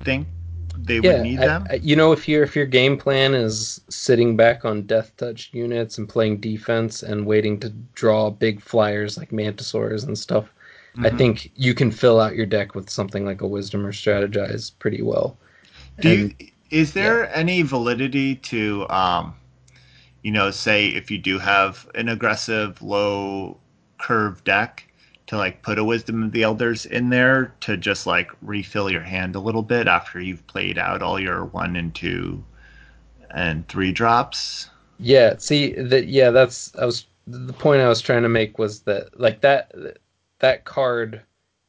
think 0.05 0.29
they 0.77 1.01
yeah, 1.03 1.13
would 1.13 1.21
need 1.21 1.39
I, 1.39 1.45
them. 1.45 1.67
I, 1.71 1.75
you 1.83 1.97
know, 1.97 2.13
if 2.13 2.29
your 2.29 2.43
if 2.45 2.57
your 2.57 2.67
game 2.67 2.97
plan 2.97 3.35
is 3.35 3.81
sitting 3.91 4.37
back 4.37 4.65
on 4.65 4.83
death 4.87 5.17
touch 5.17 5.51
units 5.53 5.99
and 5.99 6.09
playing 6.09 6.41
defense 6.41 7.03
and 7.03 7.27
waiting 7.27 7.59
to 7.61 7.71
draw 7.95 8.31
big 8.31 8.61
flyers 8.61 9.17
like 9.19 9.31
mantisaurs 9.31 10.07
and 10.07 10.19
stuff, 10.19 10.53
mm-hmm. 10.95 11.07
I 11.07 11.11
think 11.11 11.51
you 11.55 11.75
can 11.75 11.91
fill 11.91 12.21
out 12.21 12.35
your 12.35 12.47
deck 12.47 12.75
with 12.75 12.91
something 12.91 13.25
like 13.25 13.41
a 13.41 13.47
wisdom 13.47 13.87
or 13.87 13.93
strategize 13.93 14.73
pretty 14.79 15.03
well. 15.03 15.37
Do 16.01 16.11
and, 16.11 16.35
you, 16.39 16.49
is 16.71 16.93
there 16.93 17.25
yeah. 17.25 17.33
any 17.35 17.63
validity 17.63 18.37
to 18.37 18.89
um, 18.89 19.35
you 20.23 20.31
know, 20.31 20.51
say 20.51 20.89
if 20.89 21.11
you 21.11 21.19
do 21.19 21.39
have 21.39 21.89
an 21.95 22.09
aggressive 22.09 22.81
low 22.81 23.59
curve 23.99 24.43
deck, 24.45 24.89
to 25.27 25.39
like 25.39 25.63
put 25.63 25.79
a 25.79 25.85
wisdom 25.85 26.23
of 26.23 26.33
the 26.33 26.43
elders 26.43 26.85
in 26.85 27.09
there 27.09 27.55
to 27.61 27.77
just 27.77 28.07
like 28.07 28.31
refill 28.43 28.91
your 28.91 29.03
hand 29.03 29.35
a 29.35 29.41
little 29.41 29.63
bit 29.63 29.87
after 29.89 30.21
you've 30.21 30.47
played 30.47 30.77
out 30.77 31.01
all 31.01 31.19
your 31.19 31.47
one 31.47 31.75
and 31.77 31.95
two 31.95 32.45
and 33.31 33.67
three 33.69 33.93
drops. 33.93 34.69
Yeah, 34.99 35.37
see 35.39 35.73
that 35.73 36.09
yeah, 36.09 36.31
that's 36.31 36.77
I 36.77 36.85
was 36.85 37.07
the 37.27 37.53
point 37.53 37.81
I 37.81 37.89
was 37.89 38.01
trying 38.01 38.23
to 38.25 38.29
make 38.29 38.59
was 38.59 38.81
that 38.83 39.19
like 39.19 39.41
that 39.41 39.73
that 40.43 40.65
card 40.65 41.23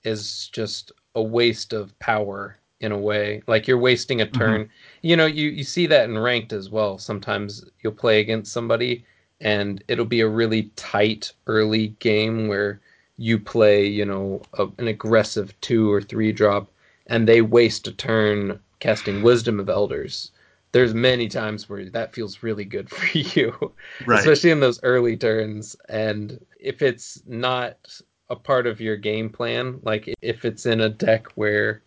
is 0.04 0.50
just 0.52 0.92
a 1.16 1.22
waste 1.22 1.72
of 1.72 1.98
power 2.00 2.58
in 2.82 2.92
a 2.92 2.98
way. 2.98 3.42
Like 3.48 3.68
you're 3.68 3.78
wasting 3.78 4.20
a 4.20 4.26
turn. 4.26 4.64
Mm-hmm. 4.64 5.08
You 5.08 5.16
know, 5.16 5.26
you 5.26 5.50
you 5.50 5.64
see 5.64 5.88
that 5.88 6.10
in 6.10 6.18
ranked 6.18 6.52
as 6.52 6.70
well. 6.70 6.98
Sometimes 6.98 7.64
you'll 7.82 7.94
play 7.94 8.20
against 8.20 8.52
somebody 8.52 9.06
and 9.40 9.84
it'll 9.88 10.06
be 10.06 10.22
a 10.22 10.28
really 10.28 10.64
tight 10.76 11.32
early 11.48 11.90
game 12.00 12.48
where 12.48 12.82
you 13.18 13.40
play, 13.40 13.86
you 13.86 14.06
know, 14.06 14.42
a, 14.54 14.68
an 14.80 14.88
aggressive 14.88 15.60
two 15.62 15.92
or 15.92 16.02
three 16.02 16.32
drop, 16.32 16.72
and 17.08 17.28
they 17.28 17.42
waste 17.42 17.88
a 17.88 17.92
turn 17.92 18.60
casting 18.80 19.22
Wisdom 19.22 19.60
of 19.60 19.70
Elders. 19.70 20.32
There's 20.72 20.96
many 20.96 21.28
times 21.28 21.70
where 21.70 21.90
that 21.92 22.16
feels 22.16 22.42
really 22.42 22.66
good 22.66 22.90
for 22.90 23.18
you, 23.18 23.74
right. 24.08 24.20
especially 24.20 24.50
in 24.50 24.60
those 24.60 24.82
early 24.84 25.16
turns. 25.16 25.76
And 25.90 26.44
if 26.60 26.82
it's 26.82 27.22
not 27.28 27.78
a 28.30 28.36
part 28.36 28.68
of 28.68 28.82
your 28.82 28.98
game 28.98 29.30
plan, 29.30 29.80
like 29.84 30.14
if 30.22 30.46
it's 30.46 30.66
in 30.66 30.82
a 30.82 30.90
deck 30.90 31.28
where, 31.36 31.82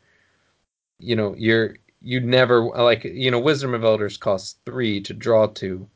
you 0.98 1.16
know, 1.16 1.34
you're 1.36 1.76
you 2.02 2.20
never 2.20 2.62
like 2.62 3.04
you 3.04 3.30
know 3.30 3.40
Wisdom 3.40 3.74
of 3.74 3.84
Elders 3.84 4.16
costs 4.16 4.56
three 4.64 5.00
to 5.02 5.12
draw 5.14 5.46
two, 5.46 5.88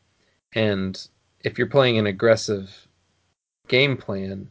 and 0.55 1.09
if 1.40 1.59
you're 1.59 1.66
playing 1.66 1.98
an 1.98 2.07
aggressive 2.07 2.87
game 3.68 3.96
plan, 3.96 4.50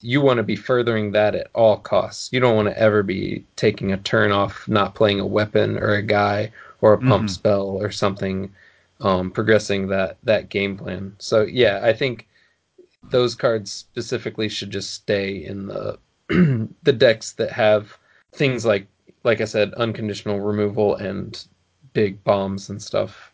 you 0.00 0.20
want 0.20 0.38
to 0.38 0.42
be 0.42 0.56
furthering 0.56 1.12
that 1.12 1.34
at 1.34 1.48
all 1.54 1.76
costs. 1.76 2.32
You 2.32 2.40
don't 2.40 2.56
want 2.56 2.68
to 2.68 2.78
ever 2.78 3.02
be 3.02 3.44
taking 3.56 3.92
a 3.92 3.98
turn 3.98 4.32
off 4.32 4.68
not 4.68 4.94
playing 4.94 5.20
a 5.20 5.26
weapon 5.26 5.78
or 5.78 5.94
a 5.94 6.02
guy 6.02 6.52
or 6.80 6.92
a 6.92 6.98
pump 6.98 7.24
mm-hmm. 7.24 7.28
spell 7.28 7.66
or 7.66 7.90
something, 7.90 8.52
um, 9.00 9.30
progressing 9.30 9.88
that 9.88 10.18
that 10.24 10.48
game 10.50 10.76
plan. 10.76 11.14
So 11.18 11.42
yeah, 11.42 11.80
I 11.82 11.92
think 11.92 12.28
those 13.04 13.34
cards 13.34 13.70
specifically 13.70 14.48
should 14.48 14.70
just 14.70 14.92
stay 14.92 15.44
in 15.44 15.66
the 15.66 15.98
the 16.82 16.92
decks 16.92 17.32
that 17.32 17.50
have 17.50 17.98
things 18.32 18.64
like 18.64 18.86
like 19.24 19.40
I 19.40 19.44
said, 19.44 19.72
unconditional 19.74 20.40
removal 20.40 20.96
and 20.96 21.44
big 21.92 22.22
bombs 22.24 22.70
and 22.70 22.82
stuff. 22.82 23.32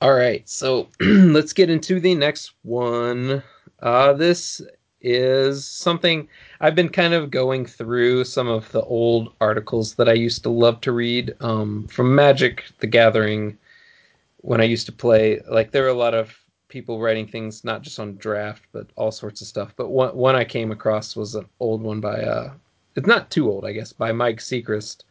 All 0.00 0.14
right, 0.14 0.48
so 0.48 0.88
let's 1.00 1.52
get 1.52 1.70
into 1.70 2.00
the 2.00 2.14
next 2.14 2.52
one. 2.62 3.42
Uh, 3.80 4.12
this 4.12 4.62
is 5.02 5.66
something 5.66 6.28
I've 6.60 6.74
been 6.74 6.88
kind 6.88 7.14
of 7.14 7.30
going 7.30 7.64
through 7.64 8.24
some 8.24 8.48
of 8.48 8.70
the 8.72 8.82
old 8.82 9.32
articles 9.40 9.94
that 9.94 10.08
I 10.08 10.12
used 10.12 10.42
to 10.42 10.50
love 10.50 10.80
to 10.82 10.92
read 10.92 11.34
um, 11.40 11.86
from 11.88 12.14
Magic 12.14 12.64
the 12.80 12.86
Gathering 12.86 13.56
when 14.38 14.60
I 14.60 14.64
used 14.64 14.86
to 14.86 14.92
play. 14.92 15.40
Like 15.50 15.70
there 15.70 15.82
were 15.82 15.88
a 15.88 15.94
lot 15.94 16.14
of 16.14 16.38
people 16.70 17.00
writing 17.00 17.26
things 17.26 17.64
not 17.64 17.82
just 17.82 18.00
on 18.00 18.16
draft 18.16 18.62
but 18.72 18.86
all 18.96 19.12
sorts 19.12 19.42
of 19.42 19.46
stuff. 19.46 19.74
But 19.76 19.90
one 19.90 20.16
one 20.16 20.36
I 20.36 20.44
came 20.44 20.70
across 20.70 21.14
was 21.14 21.34
an 21.34 21.46
old 21.60 21.82
one 21.82 22.00
by 22.00 22.22
uh, 22.22 22.52
it's 22.96 23.06
not 23.06 23.30
too 23.30 23.50
old 23.50 23.66
I 23.66 23.72
guess 23.72 23.92
by 23.92 24.12
Mike 24.12 24.38
Sigrist 24.38 25.02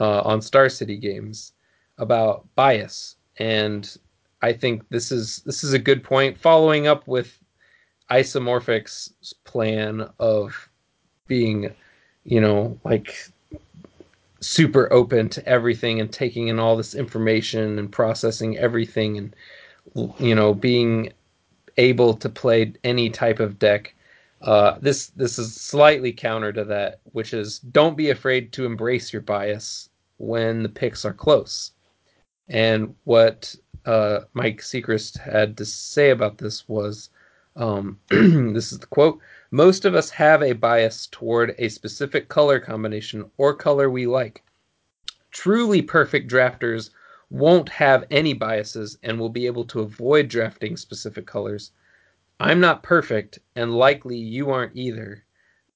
uh, 0.00 0.22
on 0.22 0.42
Star 0.42 0.68
City 0.68 0.96
Games 0.96 1.52
about 1.98 2.44
bias 2.56 3.14
and 3.36 3.96
I 4.42 4.52
think 4.52 4.86
this 4.90 5.12
is 5.12 5.38
this 5.46 5.62
is 5.64 5.72
a 5.72 5.78
good 5.78 6.02
point 6.02 6.36
following 6.36 6.86
up 6.86 7.06
with 7.06 7.38
Isomorphic's 8.10 9.34
plan 9.44 10.08
of 10.18 10.68
being, 11.26 11.70
you 12.24 12.40
know, 12.40 12.78
like 12.84 13.30
super 14.40 14.92
open 14.92 15.30
to 15.30 15.48
everything 15.48 16.00
and 16.00 16.12
taking 16.12 16.48
in 16.48 16.58
all 16.58 16.76
this 16.76 16.94
information 16.94 17.78
and 17.78 17.90
processing 17.90 18.58
everything 18.58 19.16
and 19.16 19.34
you 20.18 20.34
know 20.34 20.54
being 20.54 21.12
able 21.76 22.14
to 22.14 22.28
play 22.28 22.72
any 22.84 23.10
type 23.10 23.40
of 23.40 23.58
deck 23.58 23.94
uh, 24.42 24.76
this 24.80 25.08
this 25.08 25.38
is 25.38 25.54
slightly 25.54 26.12
counter 26.12 26.52
to 26.52 26.64
that 26.64 27.00
which 27.12 27.32
is 27.32 27.58
don't 27.58 27.96
be 27.96 28.10
afraid 28.10 28.52
to 28.52 28.66
embrace 28.66 29.12
your 29.12 29.22
bias 29.22 29.88
when 30.18 30.62
the 30.62 30.68
picks 30.68 31.04
are 31.04 31.14
close 31.14 31.72
and 32.48 32.94
what 33.04 33.54
uh, 33.86 34.20
mike 34.34 34.60
sigrist 34.60 35.18
had 35.18 35.56
to 35.56 35.64
say 35.64 36.10
about 36.10 36.38
this 36.38 36.68
was 36.68 37.10
um, 37.56 37.98
this 38.10 38.72
is 38.72 38.78
the 38.78 38.86
quote. 38.86 39.20
Most 39.50 39.84
of 39.84 39.94
us 39.94 40.10
have 40.10 40.42
a 40.42 40.52
bias 40.52 41.06
toward 41.06 41.54
a 41.58 41.68
specific 41.68 42.28
color 42.28 42.58
combination 42.58 43.30
or 43.36 43.54
color 43.54 43.88
we 43.88 44.06
like. 44.06 44.42
Truly 45.30 45.80
perfect 45.80 46.30
drafters 46.30 46.90
won't 47.34 47.68
have 47.68 48.04
any 48.12 48.32
biases 48.32 48.96
and 49.02 49.18
will 49.18 49.28
be 49.28 49.44
able 49.44 49.64
to 49.64 49.80
avoid 49.80 50.28
drafting 50.28 50.76
specific 50.76 51.26
colors. 51.26 51.72
I'm 52.38 52.60
not 52.60 52.84
perfect, 52.84 53.40
and 53.56 53.76
likely 53.76 54.16
you 54.16 54.50
aren't 54.50 54.76
either. 54.76 55.24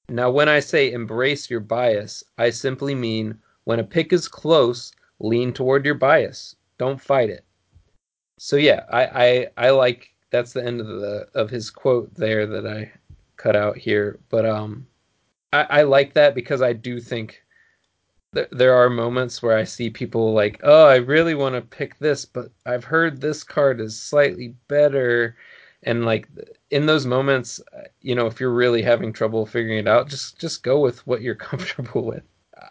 Now, 0.07 0.31
when 0.31 0.47
I 0.47 0.61
say 0.61 0.93
embrace 0.93 1.49
your 1.49 1.59
bias, 1.59 2.23
I 2.37 2.49
simply 2.51 2.95
mean 2.95 3.39
when 3.65 3.79
a 3.79 3.83
pick 3.83 4.13
is 4.13 4.29
close, 4.29 4.93
lean 5.19 5.51
toward 5.51 5.85
your 5.85 5.95
bias. 5.95 6.55
Don't 6.77 7.01
fight 7.01 7.29
it. 7.29 7.43
So 8.37 8.55
yeah, 8.55 8.85
I 8.89 9.49
I, 9.57 9.67
I 9.67 9.69
like 9.71 10.15
that's 10.31 10.53
the 10.53 10.65
end 10.65 10.79
of 10.79 10.87
the 10.87 11.27
of 11.35 11.49
his 11.49 11.69
quote 11.69 12.13
there 12.15 12.47
that 12.47 12.65
I 12.65 12.89
cut 13.35 13.57
out 13.57 13.77
here. 13.77 14.17
But 14.29 14.45
um, 14.45 14.87
I, 15.51 15.63
I 15.63 15.81
like 15.83 16.13
that 16.13 16.35
because 16.35 16.61
I 16.61 16.71
do 16.71 17.01
think 17.01 17.31
th- 17.31 17.41
there 18.31 18.75
are 18.75 18.89
moments 18.89 19.41
where 19.41 19.57
I 19.57 19.63
see 19.63 19.89
people 19.89 20.33
like, 20.33 20.59
oh, 20.63 20.85
I 20.85 20.97
really 20.97 21.33
want 21.35 21.55
to 21.55 21.61
pick 21.61 21.97
this, 21.97 22.25
but 22.25 22.51
I've 22.65 22.83
heard 22.83 23.19
this 23.19 23.43
card 23.43 23.81
is 23.81 23.99
slightly 23.99 24.55
better, 24.67 25.35
and 25.83 26.05
like 26.05 26.27
in 26.69 26.85
those 26.85 27.05
moments, 27.05 27.59
uh, 27.75 27.83
you 28.01 28.13
know, 28.15 28.27
if 28.27 28.39
you're 28.39 28.53
really 28.53 28.81
having 28.81 29.13
trouble 29.13 29.45
figuring 29.45 29.79
it 29.79 29.87
out, 29.87 30.09
just 30.09 30.39
just 30.39 30.63
go 30.63 30.79
with 30.79 31.05
what 31.07 31.21
you're 31.21 31.35
comfortable 31.49 32.05
with. 32.05 32.23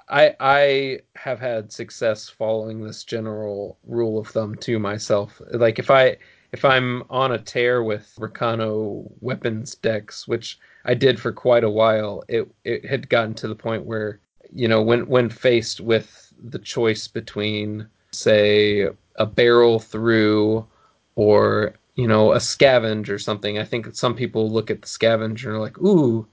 I 0.08 0.36
I 0.38 1.00
have 1.16 1.40
had 1.40 1.72
success 1.72 2.28
following 2.28 2.82
this 2.82 3.04
general 3.04 3.78
rule 3.84 4.18
of 4.18 4.28
thumb 4.28 4.54
to 4.56 4.78
myself. 4.78 5.40
Like 5.50 5.78
if 5.78 5.90
I 5.90 6.18
if 6.52 6.64
I'm 6.64 7.02
on 7.10 7.32
a 7.32 7.38
tear 7.38 7.82
with 7.82 8.14
Rakano 8.18 9.10
weapons 9.20 9.74
decks, 9.74 10.28
which 10.28 10.58
I 10.84 10.94
did 10.94 11.18
for 11.20 11.32
quite 11.32 11.64
a 11.64 11.70
while, 11.70 12.22
it 12.28 12.48
it 12.64 12.84
had 12.86 13.08
gotten 13.08 13.34
to 13.34 13.48
the 13.48 13.56
point 13.56 13.84
where 13.86 14.20
you 14.54 14.68
know 14.68 14.82
when 14.82 15.06
when 15.06 15.28
faced 15.30 15.80
with 15.80 16.32
the 16.42 16.58
choice 16.58 17.08
between 17.08 17.88
say 18.12 18.88
a 19.16 19.26
barrel 19.26 19.78
through 19.78 20.66
or 21.16 21.74
you 21.96 22.06
know 22.06 22.32
a 22.32 22.38
scavenge 22.38 23.08
or 23.08 23.18
something, 23.18 23.58
I 23.58 23.64
think 23.64 23.94
some 23.94 24.14
people 24.14 24.50
look 24.50 24.70
at 24.70 24.82
the 24.82 24.88
scavenge 24.88 25.44
and 25.44 25.54
are 25.54 25.58
like, 25.58 25.78
ooh 25.78 26.26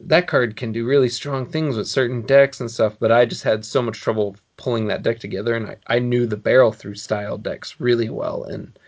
that 0.00 0.28
card 0.28 0.56
can 0.56 0.72
do 0.72 0.86
really 0.86 1.08
strong 1.08 1.46
things 1.46 1.76
with 1.76 1.88
certain 1.88 2.22
decks 2.22 2.60
and 2.60 2.70
stuff, 2.70 2.96
but 3.00 3.10
I 3.10 3.24
just 3.24 3.42
had 3.42 3.64
so 3.64 3.82
much 3.82 4.00
trouble 4.00 4.36
pulling 4.56 4.86
that 4.86 5.02
deck 5.02 5.18
together, 5.18 5.54
and 5.54 5.66
I, 5.66 5.76
I 5.86 5.98
knew 5.98 6.26
the 6.26 6.36
barrel 6.36 6.72
through 6.72 6.94
style 6.94 7.36
decks 7.38 7.80
really 7.80 8.08
well, 8.08 8.44
and 8.44 8.78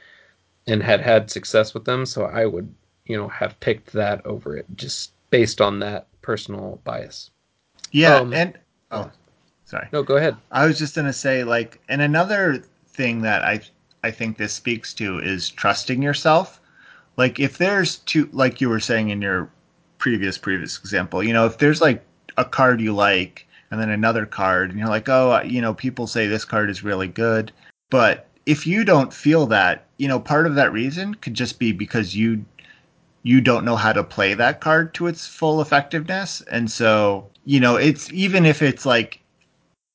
and 0.66 0.82
had 0.82 1.00
had 1.00 1.30
success 1.30 1.74
with 1.74 1.84
them, 1.84 2.06
so 2.06 2.24
I 2.24 2.46
would 2.46 2.72
you 3.06 3.16
know 3.16 3.28
have 3.28 3.58
picked 3.60 3.92
that 3.92 4.24
over 4.24 4.56
it 4.56 4.66
just 4.76 5.12
based 5.30 5.60
on 5.60 5.80
that 5.80 6.06
personal 6.22 6.80
bias. 6.84 7.30
Yeah, 7.90 8.16
um, 8.16 8.32
and 8.32 8.58
oh, 8.90 9.10
sorry. 9.64 9.88
No, 9.92 10.02
go 10.02 10.16
ahead. 10.16 10.36
I 10.50 10.66
was 10.66 10.78
just 10.78 10.94
gonna 10.94 11.12
say 11.12 11.44
like, 11.44 11.80
and 11.88 12.02
another 12.02 12.62
thing 12.88 13.22
that 13.22 13.42
I 13.42 13.60
I 14.02 14.10
think 14.10 14.36
this 14.36 14.52
speaks 14.52 14.94
to 14.94 15.18
is 15.18 15.50
trusting 15.50 16.02
yourself. 16.02 16.60
Like 17.16 17.38
if 17.38 17.58
there's 17.58 17.98
two, 17.98 18.28
like 18.32 18.60
you 18.60 18.68
were 18.68 18.80
saying 18.80 19.10
in 19.10 19.20
your 19.20 19.50
previous 19.98 20.36
previous 20.36 20.78
example. 20.78 21.22
You 21.22 21.32
know, 21.32 21.46
if 21.46 21.58
there's 21.58 21.80
like 21.80 22.04
a 22.36 22.44
card 22.44 22.80
you 22.80 22.92
like 22.92 23.46
and 23.70 23.80
then 23.80 23.90
another 23.90 24.26
card 24.26 24.70
and 24.70 24.78
you're 24.78 24.88
like, 24.88 25.08
"Oh, 25.08 25.40
you 25.42 25.60
know, 25.60 25.74
people 25.74 26.08
say 26.08 26.26
this 26.26 26.44
card 26.44 26.70
is 26.70 26.82
really 26.82 27.06
good." 27.08 27.52
But 27.90 28.26
if 28.46 28.66
you 28.66 28.84
don't 28.84 29.12
feel 29.12 29.46
that, 29.46 29.86
you 29.98 30.08
know, 30.08 30.18
part 30.18 30.46
of 30.46 30.56
that 30.56 30.72
reason 30.72 31.14
could 31.14 31.34
just 31.34 31.58
be 31.58 31.70
because 31.70 32.16
you 32.16 32.44
you 33.22 33.40
don't 33.40 33.64
know 33.64 33.76
how 33.76 33.92
to 33.92 34.02
play 34.02 34.34
that 34.34 34.60
card 34.60 34.94
to 34.94 35.06
its 35.06 35.26
full 35.26 35.60
effectiveness. 35.60 36.40
And 36.50 36.70
so, 36.70 37.28
you 37.50 37.58
know, 37.58 37.74
it's 37.74 38.12
even 38.12 38.46
if 38.46 38.62
it's 38.62 38.86
like 38.86 39.20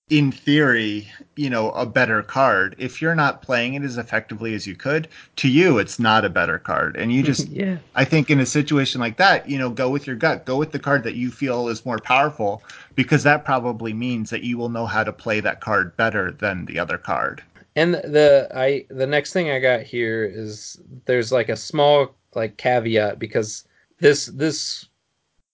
in 0.09 0.29
theory, 0.29 1.09
you 1.37 1.49
know, 1.49 1.71
a 1.71 1.85
better 1.85 2.21
card. 2.21 2.75
If 2.77 3.01
you're 3.01 3.15
not 3.15 3.41
playing 3.41 3.75
it 3.75 3.83
as 3.83 3.97
effectively 3.97 4.53
as 4.53 4.67
you 4.67 4.75
could, 4.75 5.07
to 5.37 5.47
you, 5.47 5.77
it's 5.77 5.97
not 5.97 6.25
a 6.25 6.29
better 6.29 6.59
card. 6.59 6.97
And 6.97 7.13
you 7.13 7.23
just, 7.31 7.47
yeah. 7.47 7.77
I 7.95 8.03
think 8.03 8.29
in 8.29 8.41
a 8.41 8.45
situation 8.45 8.99
like 8.99 9.15
that, 9.15 9.49
you 9.49 9.57
know, 9.57 9.69
go 9.69 9.89
with 9.89 10.05
your 10.05 10.17
gut, 10.17 10.43
go 10.43 10.57
with 10.57 10.73
the 10.73 10.79
card 10.79 11.05
that 11.05 11.15
you 11.15 11.31
feel 11.31 11.69
is 11.69 11.85
more 11.85 11.97
powerful, 11.97 12.61
because 12.93 13.23
that 13.23 13.45
probably 13.45 13.93
means 13.93 14.29
that 14.31 14.43
you 14.43 14.57
will 14.57 14.67
know 14.67 14.85
how 14.85 15.05
to 15.05 15.13
play 15.13 15.39
that 15.39 15.61
card 15.61 15.95
better 15.95 16.31
than 16.31 16.65
the 16.65 16.77
other 16.77 16.97
card. 16.97 17.41
And 17.77 17.93
the 17.93 18.49
I 18.53 18.85
the 18.89 19.07
next 19.07 19.31
thing 19.31 19.49
I 19.49 19.59
got 19.59 19.81
here 19.81 20.25
is 20.25 20.77
there's 21.05 21.31
like 21.31 21.47
a 21.47 21.55
small 21.55 22.15
like 22.33 22.57
caveat 22.57 23.17
because 23.17 23.63
this 23.99 24.25
this 24.25 24.89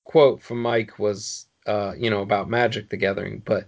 quote 0.03 0.41
from 0.41 0.63
Mike 0.63 0.97
was 0.97 1.45
uh 1.67 1.93
you 1.97 2.09
know 2.09 2.21
about 2.21 2.49
Magic 2.49 2.89
the 2.89 2.97
Gathering, 2.97 3.41
but 3.45 3.67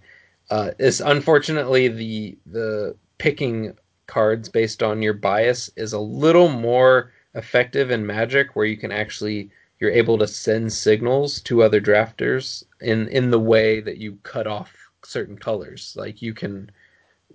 uh, 0.50 0.72
is 0.78 1.00
unfortunately 1.00 1.88
the 1.88 2.36
the 2.46 2.96
picking 3.18 3.76
cards 4.06 4.48
based 4.48 4.82
on 4.82 5.02
your 5.02 5.14
bias 5.14 5.70
is 5.76 5.92
a 5.92 5.98
little 5.98 6.48
more 6.48 7.12
effective 7.34 7.90
in 7.90 8.06
Magic, 8.06 8.54
where 8.54 8.66
you 8.66 8.76
can 8.76 8.92
actually 8.92 9.50
you're 9.80 9.90
able 9.90 10.18
to 10.18 10.26
send 10.26 10.72
signals 10.72 11.40
to 11.42 11.62
other 11.62 11.80
drafters 11.80 12.64
in 12.80 13.08
in 13.08 13.30
the 13.30 13.40
way 13.40 13.80
that 13.80 13.98
you 13.98 14.18
cut 14.22 14.46
off 14.46 14.72
certain 15.04 15.36
colors. 15.38 15.94
Like 15.98 16.22
you 16.22 16.34
can 16.34 16.70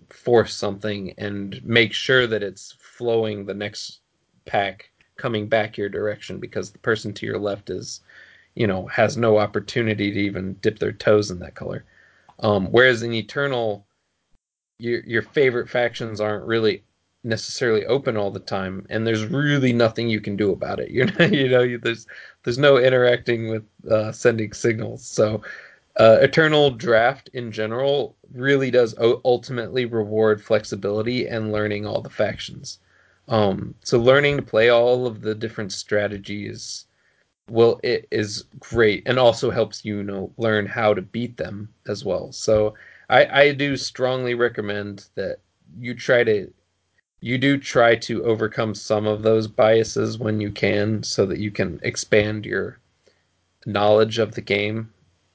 force 0.09 0.53
something 0.53 1.13
and 1.17 1.63
make 1.63 1.93
sure 1.93 2.27
that 2.27 2.43
it's 2.43 2.75
flowing 2.79 3.45
the 3.45 3.53
next 3.53 3.99
pack 4.45 4.89
coming 5.17 5.47
back 5.47 5.77
your 5.77 5.89
direction 5.89 6.39
because 6.39 6.71
the 6.71 6.79
person 6.79 7.13
to 7.13 7.25
your 7.25 7.37
left 7.37 7.69
is 7.69 8.01
you 8.59 8.67
know 8.67 8.85
has 8.87 9.17
no 9.17 9.39
opportunity 9.39 10.11
to 10.11 10.19
even 10.19 10.53
dip 10.61 10.77
their 10.77 10.91
toes 10.93 11.31
in 11.31 11.39
that 11.39 11.55
color 11.55 11.83
um, 12.41 12.67
whereas 12.67 13.03
in 13.03 13.13
Eternal, 13.13 13.85
your 14.77 15.01
your 15.01 15.21
favorite 15.21 15.69
factions 15.69 16.21
aren't 16.21 16.45
really 16.45 16.83
necessarily 17.23 17.85
open 17.85 18.15
all 18.15 18.31
the 18.31 18.39
time, 18.39 18.85
and 18.89 19.05
there's 19.05 19.25
really 19.25 19.73
nothing 19.73 20.09
you 20.09 20.21
can 20.21 20.37
do 20.37 20.51
about 20.51 20.79
it. 20.79 20.89
You're 20.91 21.07
not, 21.07 21.33
you 21.33 21.49
know, 21.49 21.61
you, 21.61 21.77
there's 21.77 22.07
there's 22.43 22.57
no 22.57 22.77
interacting 22.77 23.49
with 23.49 23.63
uh, 23.89 24.11
sending 24.11 24.53
signals. 24.53 25.05
So, 25.05 25.41
uh, 25.97 26.19
Eternal 26.21 26.71
Draft 26.71 27.29
in 27.33 27.51
general 27.51 28.15
really 28.33 28.71
does 28.71 28.95
ultimately 29.25 29.85
reward 29.85 30.41
flexibility 30.41 31.27
and 31.27 31.51
learning 31.51 31.85
all 31.85 32.01
the 32.01 32.09
factions. 32.09 32.79
Um, 33.27 33.75
so 33.83 33.99
learning 33.99 34.37
to 34.37 34.43
play 34.43 34.69
all 34.69 35.05
of 35.05 35.21
the 35.21 35.35
different 35.35 35.71
strategies 35.71 36.85
well 37.49 37.79
it 37.83 38.07
is 38.11 38.45
great 38.59 39.03
and 39.05 39.19
also 39.19 39.49
helps 39.49 39.83
you, 39.83 39.97
you 39.97 40.03
know 40.03 40.31
learn 40.37 40.65
how 40.65 40.93
to 40.93 41.01
beat 41.01 41.37
them 41.37 41.69
as 41.87 42.05
well. 42.05 42.31
So 42.31 42.75
i 43.09 43.25
i 43.41 43.51
do 43.53 43.75
strongly 43.77 44.35
recommend 44.35 45.07
that 45.15 45.39
you 45.79 45.93
try 45.93 46.23
to 46.23 46.51
you 47.21 47.37
do 47.37 47.57
try 47.57 47.95
to 47.95 48.23
overcome 48.23 48.73
some 48.73 49.05
of 49.05 49.23
those 49.23 49.47
biases 49.47 50.17
when 50.17 50.39
you 50.39 50.51
can 50.51 51.03
so 51.03 51.25
that 51.25 51.39
you 51.39 51.51
can 51.51 51.79
expand 51.83 52.45
your 52.45 52.79
knowledge 53.65 54.19
of 54.19 54.33
the 54.35 54.41
game 54.41 54.91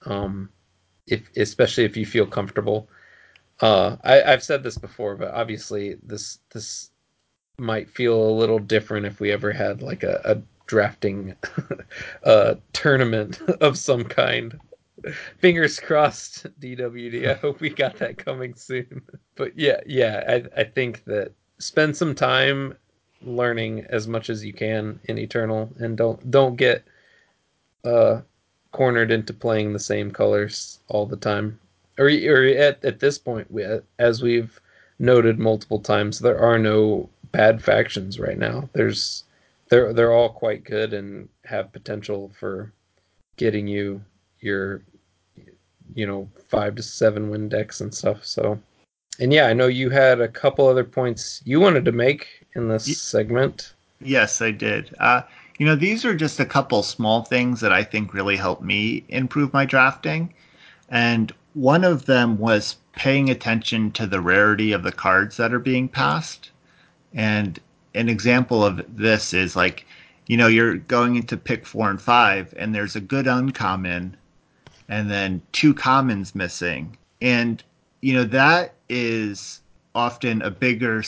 um 0.07 0.49
if 1.07 1.31
especially 1.37 1.85
if 1.85 1.97
you 1.97 2.07
feel 2.07 2.27
comfortable. 2.27 2.89
Uh 3.61 3.97
I, 4.03 4.23
i've 4.23 4.43
said 4.43 4.63
this 4.63 4.79
before 4.79 5.17
but 5.17 5.33
obviously 5.33 5.97
this 6.03 6.39
this 6.53 6.91
might 7.59 7.89
feel 7.89 8.21
a 8.29 8.39
little 8.39 8.59
different 8.59 9.07
if 9.07 9.21
we 9.21 9.31
ever 9.31 9.53
had 9.53 9.81
like 9.81 10.03
a, 10.03 10.21
a 10.25 10.43
drafting 10.67 11.35
uh, 12.25 12.55
tournament 12.73 13.41
of 13.61 13.79
some 13.79 14.05
kind. 14.05 14.59
Fingers 15.39 15.81
crossed, 15.81 16.47
DWD. 16.61 17.29
I 17.29 17.35
hope 17.35 17.61
we 17.61 17.71
got 17.71 17.97
that 17.97 18.19
coming 18.19 18.55
soon. 18.55 19.03
But 19.37 19.59
yeah, 19.59 19.81
yeah, 19.85 20.23
I, 20.29 20.61
I 20.61 20.65
think 20.65 21.03
that 21.07 21.33
spend 21.59 21.97
some 21.97 22.15
time 22.15 22.77
learning 23.21 23.85
as 23.89 24.07
much 24.07 24.31
as 24.31 24.45
you 24.45 24.53
can 24.53 25.01
in 25.07 25.19
Eternal, 25.19 25.69
and 25.81 25.97
don't 25.97 26.31
don't 26.31 26.55
get 26.55 26.85
uh, 27.85 28.21
cornered 28.71 29.11
into 29.11 29.33
playing 29.33 29.73
the 29.73 29.81
same 29.81 30.13
colors 30.13 30.79
all 30.87 31.05
the 31.05 31.17
time. 31.17 31.59
Or, 31.99 32.07
or 32.07 32.45
at 32.45 32.85
at 32.85 33.01
this 33.01 33.19
point, 33.19 33.51
we, 33.51 33.67
as 33.99 34.23
we've 34.23 34.61
noted 35.01 35.41
multiple 35.41 35.81
times, 35.81 36.21
there 36.21 36.39
are 36.39 36.59
no 36.61 37.11
bad 37.33 37.61
factions 37.61 38.21
right 38.21 38.39
now. 38.39 38.69
There's 38.73 39.25
they're 39.75 39.93
they're 39.93 40.13
all 40.13 40.29
quite 40.29 40.63
good 40.63 40.95
and 40.95 41.29
have 41.45 41.73
potential 41.73 42.31
for 42.39 42.73
getting 43.37 43.67
you 43.67 44.01
your 44.39 44.85
you 45.97 46.07
know 46.07 46.31
five 46.49 46.77
to 46.77 46.83
seven 46.83 47.29
win 47.29 47.49
decks 47.49 47.81
and 47.81 47.93
stuff. 47.93 48.25
So, 48.25 48.61
and 49.19 49.33
yeah, 49.33 49.47
I 49.47 49.53
know 49.53 49.67
you 49.67 49.91
had 49.91 50.21
a 50.21 50.29
couple 50.29 50.69
other 50.69 50.85
points 50.85 51.43
you 51.45 51.59
wanted 51.59 51.85
to 51.87 51.93
make 51.93 52.29
in 52.55 52.69
this 52.69 52.87
y- 52.87 52.93
segment. 52.93 53.75
Yes, 54.01 54.41
I 54.41 54.53
did. 54.53 54.95
Uh, 55.01 55.23
you 55.59 55.67
know, 55.67 55.75
these 55.75 56.05
are 56.05 56.15
just 56.15 56.39
a 56.39 56.47
couple 56.47 56.85
small 56.85 57.25
things 57.25 57.61
that 57.61 57.73
I 57.73 57.83
think 57.83 58.15
really 58.15 58.37
helped 58.37 58.63
me 58.63 59.05
improve 59.09 59.53
my 59.53 59.65
drafting, 59.65 60.33
and 60.89 61.33
one 61.55 61.83
of 61.83 62.07
them 62.07 62.39
was 62.39 62.77
paying 62.93 63.29
attention 63.29 63.91
to 63.93 64.07
the 64.07 64.21
rarity 64.21 64.71
of 64.71 64.85
the 64.85 64.93
cards 64.93 65.37
that 65.39 65.53
are 65.53 65.59
being 65.59 65.89
passed. 65.89 66.53
And 67.13 67.59
an 67.95 68.09
example 68.09 68.65
of 68.65 68.85
this 68.89 69.33
is 69.33 69.57
like, 69.57 69.87
you 70.27 70.37
know, 70.37 70.47
you're 70.47 70.77
going 70.77 71.17
into 71.17 71.37
pick 71.37 71.67
four 71.67 71.91
and 71.91 72.01
five, 72.01 72.53
and 72.57 72.75
there's 72.75 72.97
a 72.97 73.01
good 73.01 73.27
uncommon, 73.27 74.17
and 74.89 75.11
then 75.11 75.43
two 75.53 75.75
commons 75.75 76.35
missing, 76.35 76.97
and 77.21 77.63
you 78.01 78.15
know 78.15 78.25
that 78.25 78.75
is 78.89 79.61
often 79.95 80.43
a 80.43 80.51
bigger 80.51 81.03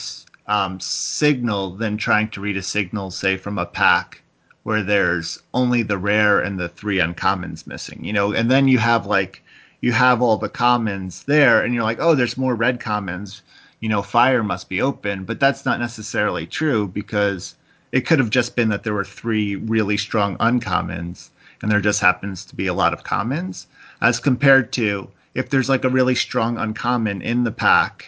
um, 0.47 0.79
signal 0.81 1.77
than 1.77 1.97
trying 1.97 2.29
to 2.31 2.41
read 2.41 2.57
a 2.57 2.63
signal, 2.63 3.11
say, 3.11 3.37
from 3.37 3.59
a 3.59 3.67
pack 3.67 4.23
where 4.63 4.83
there's 4.83 5.43
only 5.55 5.83
the 5.83 5.99
rare 5.99 6.41
and 6.41 6.59
the 6.59 6.69
three 6.69 6.99
uncommons 6.99 7.67
missing. 7.67 8.05
You 8.05 8.13
know, 8.13 8.33
and 8.33 8.51
then 8.51 8.69
you 8.69 8.79
have 8.79 9.07
like 9.07 9.43
you 9.81 9.93
have 9.93 10.23
all 10.23 10.37
the 10.37 10.49
commons 10.49 11.25
there, 11.25 11.63
and 11.63 11.75
you're 11.75 11.85
like, 11.85 12.01
oh, 12.01 12.15
there's 12.15 12.37
more 12.37 12.55
red 12.55 12.81
commons 12.81 13.43
you 13.81 13.89
know, 13.89 14.03
fire 14.03 14.43
must 14.43 14.69
be 14.69 14.81
open, 14.81 15.25
but 15.25 15.41
that's 15.41 15.65
not 15.65 15.81
necessarily 15.81 16.47
true 16.47 16.89
because 16.89 17.55
it 17.93 18.07
could 18.07 18.19
have 18.19 18.31
just 18.31 18.57
been 18.57 18.69
that 18.71 18.83
there 18.83 18.95
were 18.95 19.05
three 19.05 19.57
really 19.57 19.97
strong 19.97 20.37
uncommons 20.39 21.31
and 21.63 21.71
there 21.71 21.81
just 21.81 22.01
happens 22.01 22.45
to 22.45 22.57
be 22.57 22.67
a 22.67 22.75
lot 22.75 22.93
of 22.93 23.05
commons. 23.05 23.67
As 24.01 24.21
compared 24.21 24.73
to 24.73 25.09
if 25.35 25.51
there's 25.51 25.69
like 25.69 25.85
a 25.85 25.91
really 25.91 26.15
strong 26.15 26.57
uncommon 26.57 27.21
in 27.23 27.45
the 27.45 27.53
pack 27.53 28.07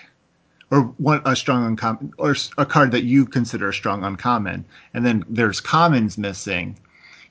or 0.71 0.95
a 1.25 1.37
strong 1.37 1.67
uncommon 1.67 2.13
or 2.19 2.35
a 2.57 2.67
card 2.67 2.91
that 2.93 3.05
you 3.05 3.25
consider 3.25 3.69
a 3.69 3.75
strong 3.75 4.05
uncommon 4.05 4.65
and 4.95 5.05
then 5.05 5.25
there's 5.29 5.61
commons 5.61 6.19
missing 6.19 6.77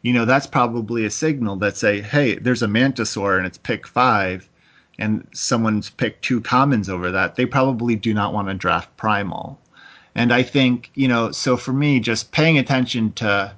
you 0.01 0.13
know 0.13 0.25
that's 0.25 0.47
probably 0.47 1.05
a 1.05 1.09
signal 1.09 1.55
that 1.55 1.77
say 1.77 2.01
hey 2.01 2.35
there's 2.35 2.63
a 2.63 2.67
mantisaur 2.67 3.37
and 3.37 3.45
it's 3.45 3.57
pick 3.57 3.85
five 3.87 4.49
and 4.99 5.27
someone's 5.33 5.89
picked 5.89 6.23
two 6.23 6.41
commons 6.41 6.89
over 6.89 7.11
that 7.11 7.35
they 7.35 7.45
probably 7.45 7.95
do 7.95 8.13
not 8.13 8.33
want 8.33 8.47
to 8.47 8.53
draft 8.53 8.95
primal. 8.97 9.59
And 10.15 10.33
i 10.33 10.41
think 10.41 10.89
you 10.95 11.07
know 11.07 11.31
so 11.31 11.57
for 11.57 11.73
me 11.73 11.99
just 11.99 12.31
paying 12.31 12.57
attention 12.57 13.11
to 13.13 13.53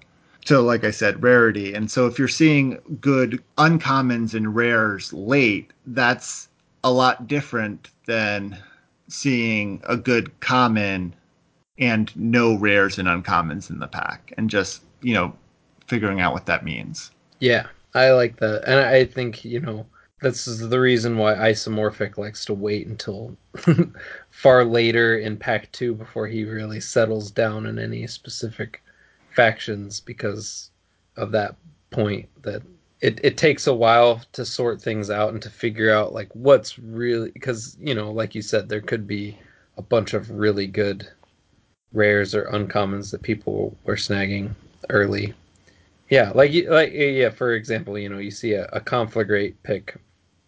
to 0.46 0.60
like 0.60 0.84
i 0.84 0.92
said 0.92 1.24
rarity. 1.24 1.74
And 1.74 1.90
so 1.90 2.08
if 2.08 2.20
you're 2.20 2.28
seeing 2.28 2.78
good 3.00 3.42
uncommons 3.58 4.34
and 4.34 4.56
rares 4.56 5.14
late 5.14 5.72
that's 5.88 6.50
a 6.84 6.92
lot 6.92 7.28
different 7.28 7.90
than 8.06 8.58
seeing 9.08 9.82
a 9.88 9.98
good 9.98 10.38
common 10.40 11.14
and 11.78 12.16
no 12.16 12.56
rares 12.58 13.00
and 13.00 13.08
uncommons 13.08 13.70
in 13.70 13.80
the 13.80 13.88
pack 13.88 14.34
and 14.38 14.50
just 14.50 14.84
you 15.02 15.14
know 15.14 15.34
figuring 15.88 16.20
out 16.22 16.34
what 16.34 16.46
that 16.46 16.64
means. 16.66 17.12
Yeah 17.40 17.68
i 17.94 18.12
like 18.12 18.38
that. 18.38 18.64
And 18.68 18.80
i 18.80 19.06
think 19.06 19.46
you 19.46 19.62
know 19.62 19.86
this 20.22 20.48
is 20.48 20.68
the 20.68 20.80
reason 20.80 21.18
why 21.18 21.34
isomorphic 21.36 22.18
likes 22.18 22.44
to 22.46 22.54
wait 22.54 22.88
until 22.88 23.36
far 24.30 24.66
later 24.66 25.18
in 25.18 25.38
pack 25.38 25.72
2 25.72 25.96
before 25.96 26.28
he 26.28 26.44
really 26.44 26.80
settles 26.80 27.32
down 27.32 27.66
in 27.66 27.80
any 27.80 28.06
specific 28.08 28.82
factions 29.36 30.00
because 30.00 30.72
of 31.16 31.32
that 31.32 31.56
point 31.92 32.28
that 32.42 32.62
it, 33.02 33.20
it 33.24 33.38
takes 33.38 33.68
a 33.68 33.74
while 33.74 34.22
to 34.34 34.46
sort 34.46 34.82
things 34.82 35.10
out 35.10 35.32
and 35.32 35.42
to 35.42 35.50
figure 35.50 35.92
out 35.94 36.14
like 36.14 36.30
what's 36.34 36.78
really 36.78 37.32
because 37.32 37.78
you 37.80 37.96
know 37.96 38.12
like 38.12 38.36
you 38.36 38.42
said 38.42 38.68
there 38.68 38.82
could 38.82 39.08
be 39.08 39.38
a 39.78 39.82
bunch 39.82 40.14
of 40.14 40.30
really 40.30 40.68
good 40.68 41.08
rares 41.94 42.36
or 42.36 42.46
uncommons 42.52 43.12
that 43.12 43.22
people 43.22 43.76
were 43.86 43.96
snagging 43.96 44.52
early. 44.90 45.34
Yeah 46.10 46.32
like 46.36 46.52
like 46.68 46.92
yeah 46.92 47.30
for 47.30 47.54
example 47.54 47.98
you 47.98 48.10
know 48.10 48.18
you 48.18 48.32
see 48.32 48.54
a, 48.54 48.66
a 48.74 48.82
conflagrate 48.82 49.56
pick 49.64 49.96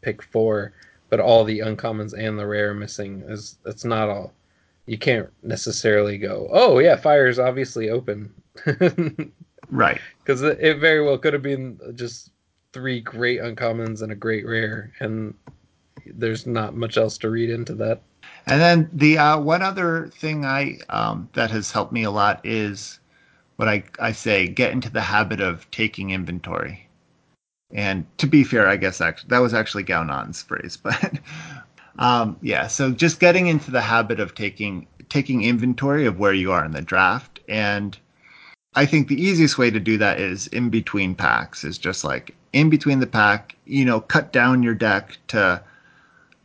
pick 0.01 0.21
four 0.21 0.73
but 1.09 1.19
all 1.19 1.43
the 1.43 1.59
uncommons 1.59 2.13
and 2.17 2.37
the 2.37 2.45
rare 2.45 2.73
missing 2.73 3.23
is 3.27 3.57
that's 3.63 3.85
not 3.85 4.09
all 4.09 4.33
you 4.85 4.97
can't 4.97 5.29
necessarily 5.43 6.17
go 6.17 6.47
oh 6.51 6.79
yeah 6.79 6.95
fire 6.95 7.27
is 7.27 7.39
obviously 7.39 7.89
open 7.89 8.33
right 9.69 9.99
because 10.19 10.41
it, 10.41 10.77
very 10.79 11.03
well 11.03 11.17
could 11.17 11.33
have 11.33 11.41
been 11.41 11.79
just 11.95 12.31
three 12.73 13.01
great 13.01 13.41
uncommons 13.41 14.01
and 14.01 14.11
a 14.11 14.15
great 14.15 14.45
rare, 14.45 14.91
and 14.99 15.33
there's 16.05 16.47
not 16.47 16.75
much 16.75 16.97
else 16.97 17.17
to 17.19 17.29
read 17.29 17.49
into 17.49 17.75
that. 17.75 18.01
And 18.47 18.61
then 18.61 18.89
the 18.93 19.17
uh, 19.17 19.39
one 19.39 19.61
other 19.61 20.09
thing 20.15 20.45
I 20.45 20.79
um, 20.89 21.29
that 21.33 21.51
has 21.51 21.71
helped 21.71 21.91
me 21.93 22.03
a 22.03 22.11
lot 22.11 22.41
is 22.43 22.99
what 23.57 23.67
I, 23.67 23.83
I 23.99 24.11
say 24.11 24.47
get 24.47 24.71
into 24.71 24.89
the 24.89 25.01
habit 25.01 25.41
of 25.41 25.69
taking 25.71 26.11
inventory. 26.11 26.87
And 27.73 28.05
to 28.17 28.27
be 28.27 28.43
fair, 28.43 28.67
I 28.67 28.77
guess 28.77 29.01
actually 29.01 29.29
that 29.29 29.39
was 29.39 29.53
actually 29.53 29.83
Gaunon's 29.83 30.41
phrase, 30.41 30.77
but 30.77 31.19
um, 31.99 32.37
yeah. 32.41 32.67
So 32.67 32.91
just 32.91 33.19
getting 33.19 33.47
into 33.47 33.71
the 33.71 33.81
habit 33.81 34.19
of 34.19 34.35
taking 34.35 34.87
taking 35.09 35.43
inventory 35.43 36.05
of 36.05 36.19
where 36.19 36.33
you 36.33 36.51
are 36.51 36.63
in 36.63 36.71
the 36.71 36.81
draft, 36.81 37.39
and 37.47 37.97
I 38.75 38.85
think 38.85 39.07
the 39.07 39.21
easiest 39.21 39.57
way 39.57 39.69
to 39.69 39.79
do 39.79 39.97
that 39.97 40.19
is 40.19 40.47
in 40.47 40.69
between 40.69 41.15
packs. 41.15 41.63
Is 41.63 41.77
just 41.77 42.03
like 42.03 42.35
in 42.53 42.69
between 42.69 42.99
the 42.99 43.07
pack, 43.07 43.55
you 43.65 43.85
know, 43.85 44.01
cut 44.01 44.33
down 44.33 44.63
your 44.63 44.75
deck 44.75 45.17
to 45.27 45.61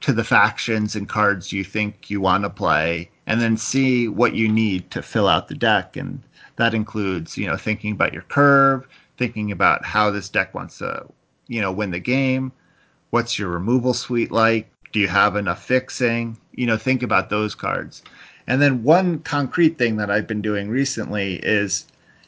to 0.00 0.12
the 0.12 0.24
factions 0.24 0.94
and 0.94 1.08
cards 1.08 1.52
you 1.52 1.64
think 1.64 2.10
you 2.10 2.20
want 2.20 2.44
to 2.44 2.50
play 2.50 3.10
and 3.26 3.40
then 3.40 3.56
see 3.56 4.06
what 4.06 4.34
you 4.34 4.46
need 4.46 4.90
to 4.90 5.02
fill 5.02 5.26
out 5.26 5.48
the 5.48 5.54
deck 5.54 5.96
and 5.96 6.22
that 6.56 6.74
includes, 6.74 7.36
you 7.36 7.46
know, 7.46 7.56
thinking 7.56 7.92
about 7.92 8.12
your 8.12 8.22
curve, 8.22 8.86
thinking 9.16 9.52
about 9.52 9.84
how 9.84 10.10
this 10.10 10.28
deck 10.28 10.54
wants 10.54 10.78
to, 10.78 11.06
you 11.48 11.60
know, 11.60 11.72
win 11.72 11.90
the 11.90 11.98
game, 11.98 12.52
what's 13.10 13.38
your 13.38 13.48
removal 13.48 13.94
suite 13.94 14.32
like, 14.32 14.68
do 14.92 15.00
you 15.00 15.08
have 15.08 15.36
enough 15.36 15.64
fixing? 15.64 16.36
You 16.52 16.66
know, 16.66 16.76
think 16.76 17.02
about 17.02 17.30
those 17.30 17.54
cards. 17.54 18.02
And 18.46 18.62
then 18.62 18.82
one 18.82 19.18
concrete 19.20 19.78
thing 19.78 19.96
that 19.96 20.10
I've 20.10 20.26
been 20.26 20.42
doing 20.42 20.68
recently 20.68 21.36
is, 21.42 21.86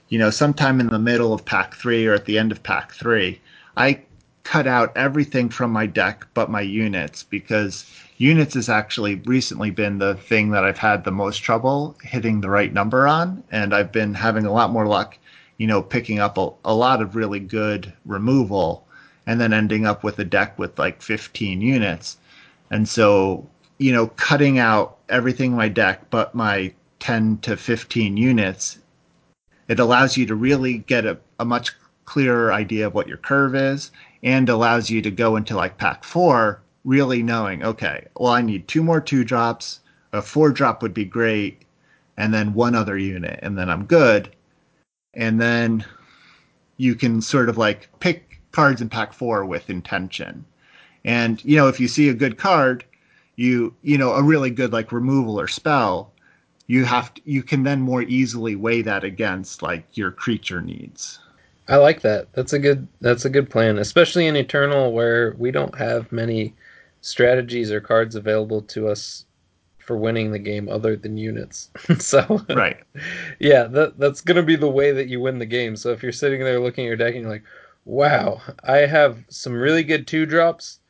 you 0.09 0.19
know, 0.19 0.31
sometime 0.31 0.81
in 0.81 0.89
the 0.89 0.99
middle 0.99 1.33
of 1.33 1.45
pack 1.45 1.75
3 1.75 2.07
or 2.07 2.14
at 2.14 2.25
the 2.25 2.39
end 2.39 2.53
of 2.53 2.62
pack 2.62 2.93
3, 2.93 3.41
I 3.77 4.01
cut 4.43 4.66
out 4.66 4.97
everything 4.97 5.49
from 5.51 5.71
my 5.71 5.87
deck 5.87 6.27
but 6.33 6.51
my 6.51 6.62
units 6.62 7.23
because 7.23 7.85
units 8.16 8.55
has 8.55 8.69
actually 8.69 9.16
recently 9.27 9.71
been 9.71 9.99
the 9.99 10.14
thing 10.14 10.51
that 10.51 10.64
I've 10.64 10.79
had 10.79 11.05
the 11.05 11.11
most 11.11 11.39
trouble 11.39 11.97
hitting 12.03 12.41
the 12.41 12.51
right 12.51 12.73
number 12.73 13.07
on, 13.07 13.45
and 13.53 13.75
I've 13.75 13.93
been 13.93 14.14
having 14.14 14.47
a 14.47 14.53
lot 14.53 14.71
more 14.71 14.87
luck, 14.87 15.19
you 15.59 15.66
know, 15.66 15.83
picking 15.83 16.19
up 16.19 16.39
a, 16.39 16.51
a 16.64 16.75
lot 16.75 17.03
of 17.03 17.14
really 17.14 17.41
good 17.41 17.93
removal 18.05 18.88
and 19.29 19.39
then 19.39 19.53
ending 19.53 19.85
up 19.85 20.03
with 20.03 20.18
a 20.18 20.24
deck 20.24 20.59
with 20.59 20.79
like 20.79 21.03
15 21.03 21.61
units. 21.61 22.16
And 22.70 22.89
so, 22.89 23.47
you 23.76 23.93
know, 23.93 24.07
cutting 24.07 24.59
out 24.59 24.97
everything 25.11 25.51
in 25.51 25.57
my 25.57 25.68
deck 25.68 26.09
but 26.09 26.35
my 26.35 26.72
10 27.01 27.39
to 27.43 27.57
15 27.59 28.16
units, 28.16 28.79
it 29.68 29.79
allows 29.79 30.16
you 30.16 30.24
to 30.24 30.35
really 30.35 30.79
get 30.79 31.05
a, 31.05 31.18
a 31.39 31.45
much 31.45 31.72
clearer 32.07 32.55
idea 32.55 32.87
of 32.87 32.95
what 32.95 33.07
your 33.07 33.18
curve 33.18 33.55
is 33.55 33.91
and 34.22 34.49
allows 34.49 34.89
you 34.89 35.03
to 35.03 35.11
go 35.11 35.37
into 35.37 35.55
like 35.55 35.76
pack 35.76 36.03
four 36.05 36.62
really 36.85 37.22
knowing 37.22 37.62
okay 37.62 38.07
well 38.16 38.33
i 38.33 38.41
need 38.41 38.66
two 38.66 38.83
more 38.83 38.99
two 38.99 39.24
drops 39.24 39.81
a 40.14 40.22
four 40.22 40.51
drop 40.51 40.81
would 40.81 40.95
be 40.95 41.05
great 41.05 41.66
and 42.16 42.33
then 42.33 42.55
one 42.55 42.74
other 42.74 42.97
unit 42.97 43.39
and 43.43 43.59
then 43.59 43.68
i'm 43.68 43.85
good 43.85 44.35
and 45.12 45.39
then 45.39 45.85
you 46.79 46.95
can 46.95 47.20
sort 47.20 47.51
of 47.51 47.59
like 47.59 47.91
pick 48.01 48.28
cards 48.59 48.81
in 48.81 48.89
pack 48.89 49.13
four 49.13 49.45
with 49.45 49.71
intention 49.71 50.45
and 51.05 51.45
you 51.45 51.55
know 51.57 51.69
if 51.69 51.79
you 51.79 51.87
see 51.87 52.09
a 52.09 52.15
good 52.15 52.37
card 52.37 52.85
you 53.37 53.73
you 53.83 53.97
know 53.97 54.13
a 54.15 54.23
really 54.23 54.51
good 54.51 54.73
like 54.73 54.91
removal 54.91 55.39
or 55.39 55.47
spell 55.47 56.11
you 56.67 56.85
have 56.85 57.15
to, 57.15 57.23
you 57.25 57.41
can 57.41 57.63
then 57.63 57.81
more 57.81 58.03
easily 58.03 58.57
weigh 58.57 58.83
that 58.83 59.05
against 59.05 59.63
like 59.63 59.85
your 59.97 60.11
creature 60.11 60.61
needs 60.61 61.21
I 61.69 61.77
like 61.77 62.01
that. 62.01 62.33
That's 62.33 62.55
a 62.55 62.59
good 62.59 62.89
that's 63.03 63.27
a 63.27 63.31
good 63.31 63.51
plan, 63.51 63.77
especially 63.79 64.27
in 64.27 64.37
Eternal 64.37 64.93
where 64.93 65.35
we 65.39 65.51
don't 65.51 65.77
have 65.77 66.11
many 66.11 66.55
strategies 67.03 67.71
or 67.71 67.81
cards 67.81 68.17
available 68.17 68.63
to 68.63 68.89
us 68.89 69.27
for 69.79 69.97
winning 69.97 70.33
the 70.33 70.39
game 70.39 70.69
other 70.69 70.97
than 70.97 71.17
units. 71.17 71.71
so 71.99 72.45
Right. 72.49 72.79
Yeah, 73.39 73.65
that 73.65 73.99
that's 73.99 74.23
going 74.23 74.37
to 74.37 74.43
be 74.43 74.57
the 74.57 74.71
way 74.71 74.93
that 74.93 75.09
you 75.09 75.21
win 75.21 75.39
the 75.39 75.47
game. 75.47 75.77
So 75.77 75.93
if 75.93 76.03
you're 76.03 76.11
sitting 76.11 76.41
there 76.41 76.59
looking 76.59 76.85
at 76.85 76.89
your 76.89 76.97
deck 76.97 77.15
and 77.15 77.23
you're 77.23 77.31
like, 77.31 77.45
"Wow, 77.89 78.43
I 78.64 78.80
have 78.80 79.24
some 79.30 79.55
really 79.55 79.82
good 79.82 80.07
2 80.07 80.26
drops, 80.26 80.80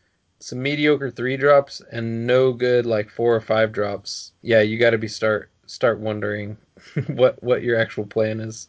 some 0.41 0.61
mediocre 0.61 1.13
3 1.13 1.37
drops 1.37 1.81
and 1.93 2.27
no 2.27 2.53
good 2.53 2.87
like 2.87 3.09
4 3.09 3.37
or 3.37 3.41
5 3.41 3.71
drops." 3.71 4.33
Yeah, 4.43 4.63
you 4.63 4.79
got 4.79 4.91
to 4.91 4.99
be 4.99 5.07
start 5.07 5.49
start 5.67 6.01
wondering 6.01 6.57
what 7.07 7.41
what 7.41 7.63
your 7.63 7.79
actual 7.79 8.05
plan 8.05 8.41
is. 8.41 8.69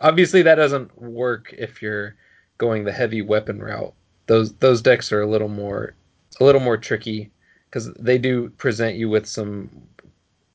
Obviously, 0.00 0.42
that 0.42 0.56
doesn't 0.56 1.00
work 1.00 1.54
if 1.56 1.80
you're 1.80 2.16
going 2.58 2.82
the 2.82 2.92
heavy 2.92 3.22
weapon 3.22 3.60
route. 3.60 3.94
Those 4.26 4.52
those 4.54 4.82
decks 4.82 5.12
are 5.12 5.22
a 5.22 5.30
little 5.30 5.48
more 5.48 5.94
a 6.40 6.44
little 6.44 6.60
more 6.60 6.76
tricky 6.76 7.30
because 7.66 7.92
they 7.94 8.18
do 8.18 8.50
present 8.50 8.96
you 8.96 9.08
with 9.08 9.26
some 9.26 9.70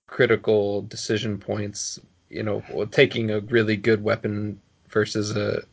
critical 0.08 0.82
decision 0.82 1.38
points. 1.38 1.98
You 2.30 2.44
know, 2.44 2.62
taking 2.92 3.32
a 3.32 3.40
really 3.40 3.78
good 3.78 4.04
weapon 4.04 4.60
versus 4.90 5.34
a 5.38 5.64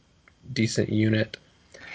decent 0.53 0.88
unit. 0.88 1.36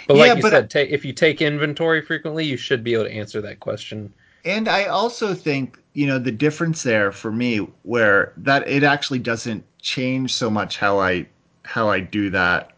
But 0.08 0.18
like 0.18 0.28
yeah, 0.28 0.36
you 0.36 0.42
but 0.42 0.72
said, 0.72 0.90
if 0.90 1.04
you 1.04 1.14
take 1.14 1.42
inventory 1.42 2.02
frequently, 2.02 2.46
you 2.46 2.58
should 2.58 2.84
be 2.84 2.94
able 2.94 3.06
to 3.06 3.12
answer 3.12 3.42
that 3.42 3.60
question. 3.60 4.14
And 4.46 4.70
I 4.70 4.86
also 4.86 5.34
think, 5.34 5.80
you 5.94 6.08
know, 6.08 6.20
the 6.20 6.32
difference 6.32 6.84
there 6.84 7.12
for 7.12 7.32
me 7.32 7.68
where 7.84 8.32
that 8.38 8.68
it 8.68 8.84
actually 8.84 9.20
doesn't 9.20 9.66
change 9.82 10.34
so 10.34 10.50
much 10.50 10.78
how 10.78 11.00
I 11.00 11.28
how 11.64 11.90
I 11.90 12.00
do 12.00 12.30
that 12.30 12.72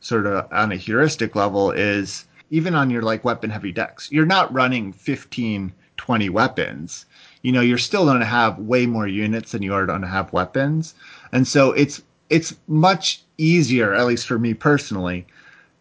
sort 0.00 0.26
of 0.26 0.46
on 0.52 0.72
a 0.72 0.76
heuristic 0.76 1.34
level 1.34 1.70
is 1.70 2.26
even 2.50 2.74
on 2.74 2.90
your 2.90 3.02
like 3.02 3.24
weapon 3.24 3.48
heavy 3.48 3.72
decks, 3.72 4.10
you're 4.10 4.26
not 4.26 4.52
running 4.52 4.92
15, 4.92 5.72
20 5.96 6.28
weapons. 6.28 7.06
You 7.42 7.52
know, 7.52 7.60
you're 7.60 7.78
still 7.78 8.04
going 8.04 8.18
to 8.18 8.26
have 8.26 8.58
way 8.58 8.86
more 8.86 9.06
units 9.06 9.52
than 9.52 9.62
you 9.62 9.72
are 9.72 9.86
going 9.86 10.02
to 10.02 10.08
have 10.08 10.32
weapons. 10.32 10.94
And 11.32 11.46
so 11.46 11.72
it's 11.72 12.02
it's 12.28 12.54
much 12.68 13.22
easier, 13.40 13.94
at 13.94 14.06
least 14.06 14.26
for 14.26 14.38
me 14.38 14.54
personally, 14.54 15.26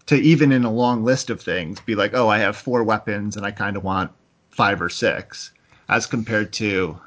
to 0.06 0.16
even 0.16 0.52
in 0.52 0.64
a 0.64 0.72
long 0.72 1.04
list 1.04 1.30
of 1.30 1.42
things 1.42 1.80
be 1.82 1.96
like, 1.96 2.14
oh, 2.14 2.30
I 2.30 2.40
have 2.40 2.56
four 2.56 2.84
weapons 2.84 3.38
and 3.38 3.46
I 3.46 3.52
kind 3.52 3.78
of 3.78 3.84
want 3.84 4.12
five 4.50 4.82
or 4.82 4.90
six, 4.90 5.52
as 5.88 6.06
compared 6.06 6.54
to, 6.54 7.00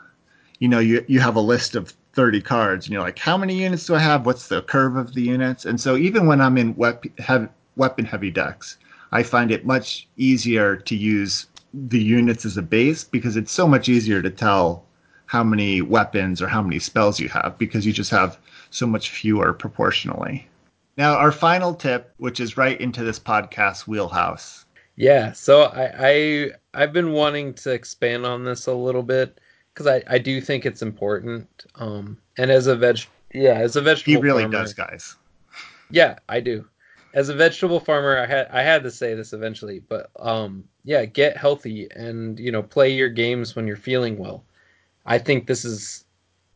you 0.58 0.68
know, 0.68 0.78
you 0.78 1.04
you 1.08 1.20
have 1.20 1.36
a 1.36 1.40
list 1.40 1.74
of 1.74 1.94
30 2.14 2.42
cards 2.42 2.86
and 2.86 2.92
you're 2.92 3.02
like 3.02 3.18
how 3.18 3.38
many 3.38 3.54
units 3.62 3.86
do 3.86 3.94
i 3.94 3.98
have? 3.98 4.26
What's 4.26 4.48
the 4.48 4.62
curve 4.62 4.96
of 4.96 5.14
the 5.14 5.22
units? 5.22 5.64
And 5.64 5.80
so 5.80 5.96
even 5.96 6.26
when 6.26 6.40
i'm 6.40 6.58
in 6.58 6.74
weapon 6.76 8.04
heavy 8.04 8.30
decks 8.30 8.76
i 9.12 9.22
find 9.22 9.50
it 9.50 9.64
much 9.64 10.06
easier 10.16 10.76
to 10.76 10.94
use 10.94 11.46
the 11.72 12.02
units 12.02 12.44
as 12.44 12.56
a 12.56 12.62
base 12.62 13.04
because 13.04 13.36
it's 13.36 13.52
so 13.52 13.66
much 13.66 13.88
easier 13.88 14.20
to 14.20 14.30
tell 14.30 14.84
how 15.26 15.42
many 15.42 15.80
weapons 15.80 16.42
or 16.42 16.48
how 16.48 16.60
many 16.60 16.78
spells 16.78 17.18
you 17.18 17.28
have 17.28 17.56
because 17.56 17.86
you 17.86 17.92
just 17.92 18.10
have 18.10 18.38
so 18.72 18.86
much 18.86 19.10
fewer 19.10 19.52
proportionally. 19.52 20.48
Now, 20.96 21.14
our 21.14 21.32
final 21.32 21.74
tip, 21.74 22.12
which 22.16 22.40
is 22.40 22.56
right 22.56 22.78
into 22.80 23.04
this 23.04 23.18
podcast 23.18 23.86
wheelhouse. 23.86 24.64
Yeah, 24.96 25.32
so 25.32 25.62
I, 25.62 25.92
I 25.98 26.50
I've 26.74 26.92
been 26.92 27.12
wanting 27.12 27.54
to 27.54 27.70
expand 27.70 28.26
on 28.26 28.44
this 28.44 28.66
a 28.66 28.74
little 28.74 29.02
bit 29.02 29.40
because 29.72 29.86
I, 29.86 30.02
I 30.06 30.18
do 30.18 30.40
think 30.40 30.66
it's 30.66 30.82
important. 30.82 31.64
Um, 31.76 32.18
and 32.36 32.50
as 32.50 32.66
a 32.66 32.76
veg, 32.76 33.00
yeah, 33.32 33.54
as 33.54 33.76
a 33.76 33.80
vegetable, 33.80 34.12
he 34.12 34.22
really 34.22 34.42
farmer, 34.42 34.58
does, 34.58 34.74
guys. 34.74 35.16
Yeah, 35.90 36.18
I 36.28 36.40
do. 36.40 36.66
As 37.14 37.28
a 37.28 37.34
vegetable 37.34 37.80
farmer, 37.80 38.18
I 38.18 38.26
had 38.26 38.48
I 38.48 38.62
had 38.62 38.82
to 38.82 38.90
say 38.90 39.14
this 39.14 39.32
eventually, 39.32 39.80
but 39.80 40.10
um, 40.18 40.64
yeah, 40.84 41.04
get 41.06 41.36
healthy 41.36 41.88
and 41.94 42.38
you 42.38 42.52
know 42.52 42.62
play 42.62 42.92
your 42.92 43.08
games 43.08 43.56
when 43.56 43.66
you're 43.66 43.76
feeling 43.76 44.18
well. 44.18 44.44
I 45.06 45.18
think 45.18 45.46
this 45.46 45.64
is 45.64 46.04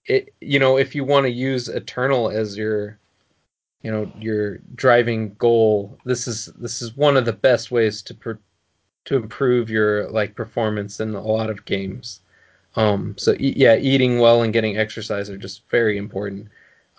it. 0.06 0.32
You 0.40 0.58
know, 0.58 0.78
if 0.78 0.94
you 0.94 1.04
want 1.04 1.24
to 1.26 1.30
use 1.30 1.68
Eternal 1.68 2.30
as 2.30 2.56
your 2.56 2.98
you 3.82 3.90
know 3.90 4.10
your 4.18 4.58
driving 4.74 5.34
goal, 5.34 5.98
this 6.04 6.26
is 6.26 6.46
this 6.58 6.82
is 6.82 6.96
one 6.96 7.16
of 7.16 7.24
the 7.24 7.32
best 7.32 7.70
ways 7.70 8.02
to 8.02 8.14
per, 8.14 8.38
to 9.06 9.16
improve 9.16 9.70
your 9.70 10.08
like 10.10 10.34
performance 10.34 11.00
in 11.00 11.14
a 11.14 11.22
lot 11.22 11.50
of 11.50 11.64
games. 11.64 12.20
Um, 12.76 13.14
so 13.16 13.32
e- 13.34 13.54
yeah, 13.56 13.76
eating 13.76 14.18
well 14.18 14.42
and 14.42 14.52
getting 14.52 14.76
exercise 14.76 15.30
are 15.30 15.38
just 15.38 15.68
very 15.70 15.96
important. 15.98 16.48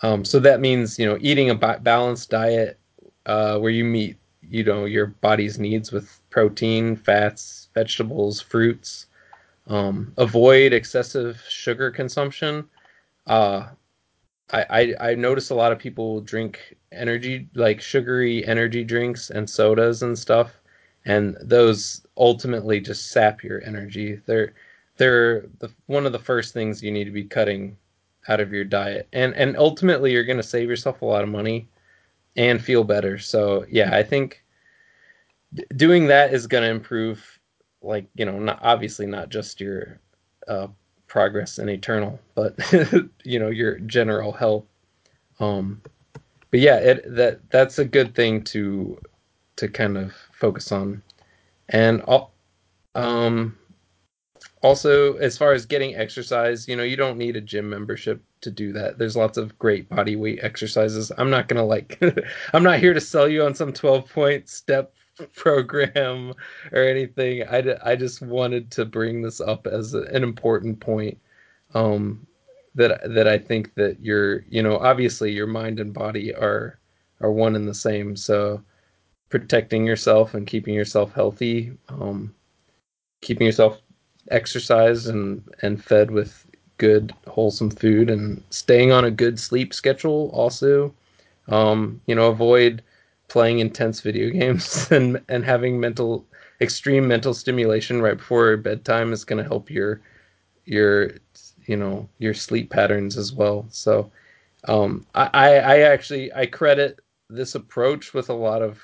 Um, 0.02 0.24
so 0.24 0.38
that 0.40 0.60
means 0.60 0.98
you 0.98 1.06
know 1.06 1.18
eating 1.20 1.50
a 1.50 1.54
ba- 1.54 1.80
balanced 1.82 2.30
diet 2.30 2.78
uh, 3.26 3.58
where 3.58 3.70
you 3.70 3.84
meet 3.84 4.16
you 4.48 4.64
know 4.64 4.84
your 4.86 5.06
body's 5.06 5.58
needs 5.58 5.92
with 5.92 6.20
protein, 6.30 6.96
fats, 6.96 7.68
vegetables, 7.74 8.40
fruits. 8.40 9.06
Um, 9.66 10.14
avoid 10.16 10.72
excessive 10.72 11.42
sugar 11.48 11.90
consumption. 11.90 12.68
Uh, 13.28 13.68
I, 14.50 14.94
I 15.00 15.10
I 15.10 15.14
notice 15.14 15.50
a 15.50 15.54
lot 15.54 15.72
of 15.72 15.78
people 15.78 16.20
drink 16.22 16.76
energy 16.92 17.48
like 17.54 17.80
sugary 17.80 18.46
energy 18.46 18.84
drinks 18.84 19.30
and 19.30 19.48
sodas 19.48 20.02
and 20.02 20.18
stuff, 20.18 20.60
and 21.04 21.36
those 21.42 22.06
ultimately 22.16 22.80
just 22.80 23.10
sap 23.10 23.42
your 23.44 23.62
energy. 23.64 24.20
They're 24.26 24.54
they're 24.96 25.42
the, 25.60 25.70
one 25.86 26.06
of 26.06 26.12
the 26.12 26.18
first 26.18 26.54
things 26.54 26.82
you 26.82 26.90
need 26.90 27.04
to 27.04 27.10
be 27.10 27.24
cutting 27.24 27.76
out 28.28 28.40
of 28.40 28.52
your 28.52 28.64
diet, 28.64 29.08
and 29.12 29.34
and 29.34 29.56
ultimately 29.58 30.12
you're 30.12 30.24
going 30.24 30.38
to 30.38 30.42
save 30.42 30.68
yourself 30.68 31.02
a 31.02 31.06
lot 31.06 31.22
of 31.24 31.28
money 31.28 31.68
and 32.36 32.62
feel 32.62 32.84
better. 32.84 33.18
So 33.18 33.66
yeah, 33.70 33.94
I 33.94 34.02
think 34.02 34.42
doing 35.76 36.06
that 36.08 36.32
is 36.32 36.46
going 36.46 36.62
to 36.62 36.70
improve, 36.70 37.38
like 37.82 38.06
you 38.14 38.24
know, 38.24 38.38
not 38.38 38.60
obviously 38.62 39.06
not 39.06 39.28
just 39.28 39.60
your 39.60 40.00
uh, 40.48 40.68
progress 41.08 41.58
and 41.58 41.68
eternal, 41.68 42.20
but 42.34 42.54
you 43.24 43.38
know 43.38 43.48
your 43.48 43.78
general 43.80 44.32
health. 44.32 44.64
Um, 45.40 45.82
but 46.50 46.60
yeah, 46.60 46.76
it 46.76 47.16
that 47.16 47.40
that's 47.50 47.78
a 47.78 47.84
good 47.84 48.14
thing 48.14 48.44
to 48.44 48.98
to 49.56 49.68
kind 49.68 49.98
of 49.98 50.12
focus 50.32 50.70
on, 50.70 51.02
and 51.70 52.02
um, 52.94 53.56
also 54.62 55.14
as 55.14 55.36
far 55.36 55.52
as 55.52 55.66
getting 55.66 55.96
exercise, 55.96 56.68
you 56.68 56.76
know, 56.76 56.82
you 56.82 56.96
don't 56.96 57.18
need 57.18 57.36
a 57.36 57.40
gym 57.40 57.68
membership 57.68 58.22
to 58.40 58.50
do 58.50 58.72
that. 58.72 58.98
There's 58.98 59.16
lots 59.16 59.38
of 59.38 59.58
great 59.58 59.88
body 59.88 60.16
weight 60.16 60.40
exercises. 60.42 61.12
I'm 61.18 61.30
not 61.30 61.48
gonna 61.48 61.64
like, 61.64 62.00
I'm 62.52 62.62
not 62.62 62.78
here 62.78 62.94
to 62.94 63.00
sell 63.00 63.28
you 63.28 63.44
on 63.44 63.54
some 63.54 63.72
12 63.72 64.08
point 64.08 64.48
step 64.48 64.94
program 65.34 66.34
or 66.72 66.82
anything. 66.82 67.44
I, 67.48 67.76
I 67.84 67.96
just 67.96 68.22
wanted 68.22 68.70
to 68.72 68.84
bring 68.84 69.22
this 69.22 69.40
up 69.40 69.66
as 69.66 69.94
an 69.94 70.22
important 70.22 70.80
point 70.80 71.18
um, 71.74 72.26
that 72.74 73.00
that 73.14 73.26
I 73.28 73.38
think 73.38 73.74
that 73.74 73.98
you're 74.00 74.44
you 74.48 74.62
know 74.62 74.78
obviously 74.78 75.32
your 75.32 75.46
mind 75.46 75.80
and 75.80 75.92
body 75.92 76.34
are 76.34 76.78
are 77.20 77.32
one 77.32 77.56
and 77.56 77.68
the 77.68 77.74
same. 77.74 78.16
So 78.16 78.62
protecting 79.30 79.86
yourself 79.86 80.34
and 80.34 80.46
keeping 80.46 80.74
yourself 80.74 81.12
healthy, 81.12 81.72
um, 81.88 82.34
keeping 83.20 83.46
yourself 83.46 83.80
exercised 84.30 85.08
and 85.08 85.42
and 85.62 85.82
fed 85.82 86.10
with 86.10 86.46
good 86.78 87.12
wholesome 87.26 87.70
food 87.70 88.10
and 88.10 88.42
staying 88.50 88.92
on 88.92 89.04
a 89.04 89.10
good 89.10 89.38
sleep 89.38 89.74
schedule 89.74 90.30
also 90.32 90.94
um, 91.48 92.00
you 92.06 92.14
know 92.14 92.28
avoid 92.28 92.82
playing 93.28 93.58
intense 93.58 94.00
video 94.00 94.30
games 94.40 94.90
and 94.90 95.20
and 95.28 95.44
having 95.44 95.78
mental 95.78 96.26
extreme 96.60 97.06
mental 97.06 97.34
stimulation 97.34 98.02
right 98.02 98.18
before 98.18 98.56
bedtime 98.56 99.12
is 99.12 99.24
going 99.24 99.42
to 99.42 99.48
help 99.48 99.70
your 99.70 100.00
your 100.64 101.12
you 101.66 101.76
know 101.76 102.08
your 102.18 102.34
sleep 102.34 102.70
patterns 102.70 103.16
as 103.16 103.32
well 103.32 103.66
so 103.70 104.10
um, 104.64 105.06
I, 105.14 105.58
I 105.58 105.80
actually 105.80 106.32
I 106.34 106.46
credit 106.46 106.98
this 107.30 107.54
approach 107.54 108.12
with 108.12 108.28
a 108.28 108.34
lot 108.34 108.60
of 108.60 108.80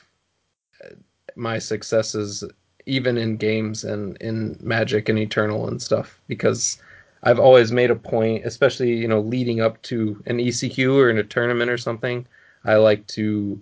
uh, 0.85 0.95
my 1.35 1.59
successes 1.59 2.45
even 2.87 3.17
in 3.17 3.37
games 3.37 3.83
and 3.83 4.17
in 4.19 4.57
Magic 4.61 5.09
and 5.09 5.19
Eternal 5.19 5.67
and 5.69 5.81
stuff 5.81 6.21
because 6.29 6.79
I've 7.23 7.39
always 7.41 7.73
made 7.73 7.91
a 7.91 7.97
point, 7.97 8.45
especially 8.45 8.95
you 8.95 9.09
know 9.09 9.21
leading 9.21 9.61
up 9.61 9.81
to 9.83 10.23
an 10.27 10.39
ECQ 10.39 10.95
or 10.95 11.11
in 11.11 11.19
a 11.19 11.25
tournament 11.25 11.71
or 11.71 11.79
something. 11.79 12.27
I 12.65 12.77
like 12.77 13.07
to 13.09 13.61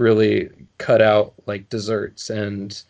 really 0.00 0.50
cut 0.78 1.02
out 1.02 1.34
like 1.46 1.68
desserts 1.68 2.30
and 2.30 2.82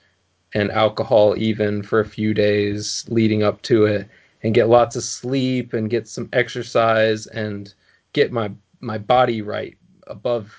and 0.55 0.71
alcohol 0.71 1.35
even 1.37 1.83
for 1.83 2.01
a 2.01 2.05
few 2.09 2.33
days 2.35 3.05
leading 3.09 3.43
up 3.43 3.61
to 3.63 3.85
it 3.85 4.09
and 4.43 4.55
get 4.55 4.69
lots 4.69 4.97
of 4.97 5.03
sleep 5.03 5.73
and 5.73 5.91
get 5.91 6.09
some 6.09 6.29
exercise 6.33 7.27
and 7.29 7.75
get 8.13 8.33
my 8.33 8.51
my 8.81 8.97
body 8.99 9.43
right 9.43 9.77
above 10.07 10.55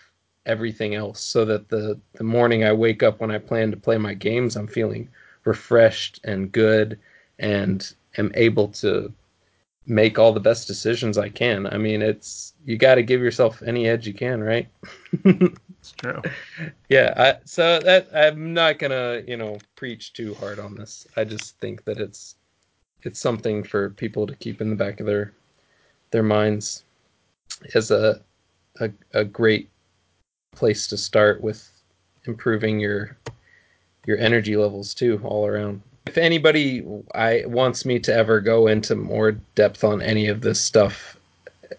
everything 0.45 0.95
else 0.95 1.22
so 1.22 1.45
that 1.45 1.70
the 1.70 1.99
the 2.14 2.24
morning 2.24 2.64
I 2.64 2.74
wake 2.74 3.04
up 3.04 3.20
when 3.20 3.32
I 3.32 3.38
plan 3.38 3.72
to 3.72 3.78
play 3.78 3.97
my 3.97 4.14
games 4.14 4.56
I'm 4.56 4.68
feeling 4.68 5.10
refreshed 5.45 6.20
and 6.24 6.52
good 6.52 6.99
and 7.39 7.93
am 8.18 8.32
able 8.36 8.68
to 8.70 9.12
make 9.88 10.20
all 10.20 10.32
the 10.32 10.40
best 10.40 10.68
decisions 10.68 11.18
I 11.18 11.30
can. 11.30 11.68
I 11.68 11.78
mean, 11.78 12.02
it's 12.02 12.54
you 12.66 12.78
got 12.78 12.96
to 12.96 13.04
give 13.04 13.22
yourself 13.22 13.62
any 13.64 13.88
edge 13.88 14.08
you 14.08 14.14
can, 14.14 14.42
right? 14.44 14.68
it's 15.26 15.92
true. 15.98 16.22
Yeah, 16.90 17.14
I, 17.18 17.40
so 17.46 17.80
that 17.80 18.08
I'm 18.14 18.54
not 18.54 18.80
gonna, 18.80 19.22
you 19.28 19.38
know, 19.38 19.58
preach 19.76 20.14
too 20.14 20.34
hard 20.36 20.60
on 20.60 20.76
this. 20.76 21.08
I 21.18 21.24
just 21.24 21.58
think 21.60 21.84
that 21.86 21.98
it's 21.98 22.36
it's 23.04 23.20
something 23.20 23.64
for 23.64 23.90
people 23.90 24.28
to 24.28 24.36
keep 24.36 24.62
in 24.62 24.70
the 24.70 24.76
back 24.76 25.00
of 25.00 25.06
their 25.06 25.34
their 26.12 26.24
minds 26.24 26.84
as 27.74 27.92
a 27.92 28.22
a, 28.80 28.90
a 29.14 29.26
great 29.26 29.70
place 30.54 30.88
to 30.88 30.98
start 30.98 31.42
with 31.42 31.70
improving 32.26 32.80
your 32.80 33.18
your 34.06 34.18
energy 34.18 34.56
levels 34.56 34.94
too 34.94 35.20
all 35.24 35.48
around 35.48 35.82
if 36.12 36.18
anybody 36.18 36.84
I 37.16 37.45
wants 37.47 37.86
me 37.86 37.97
to 37.99 38.14
ever 38.14 38.41
go 38.41 38.68
into 38.68 38.97
more 38.97 39.32
depth 39.55 39.86
on 39.86 40.01
any 40.01 40.28
of 40.28 40.41
this 40.41 40.59
stuff, 40.59 41.16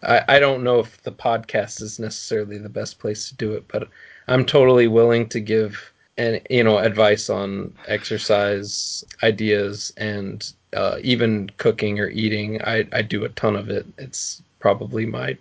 I, 0.02 0.22
I 0.26 0.38
don't 0.38 0.64
know 0.64 0.78
if 0.78 1.02
the 1.02 1.12
podcast 1.12 1.82
is 1.82 1.98
necessarily 1.98 2.56
the 2.56 2.70
best 2.70 2.98
place 2.98 3.28
to 3.28 3.34
do 3.34 3.52
it, 3.52 3.68
but 3.68 3.88
I'm 4.28 4.46
totally 4.46 4.88
willing 4.88 5.28
to 5.28 5.40
give 5.40 5.92
and 6.16 6.40
you 6.48 6.64
know 6.64 6.78
advice 6.78 7.28
on 7.28 7.74
exercise 7.88 9.04
ideas 9.22 9.92
and 9.98 10.50
uh, 10.72 10.96
even 11.02 11.50
cooking 11.58 12.00
or 12.00 12.08
eating. 12.08 12.62
I, 12.62 12.86
I 12.90 13.02
do 13.02 13.26
a 13.26 13.28
ton 13.30 13.54
of 13.54 13.68
it. 13.68 13.84
It's 13.98 14.40
probably 14.60 15.04
my 15.04 15.36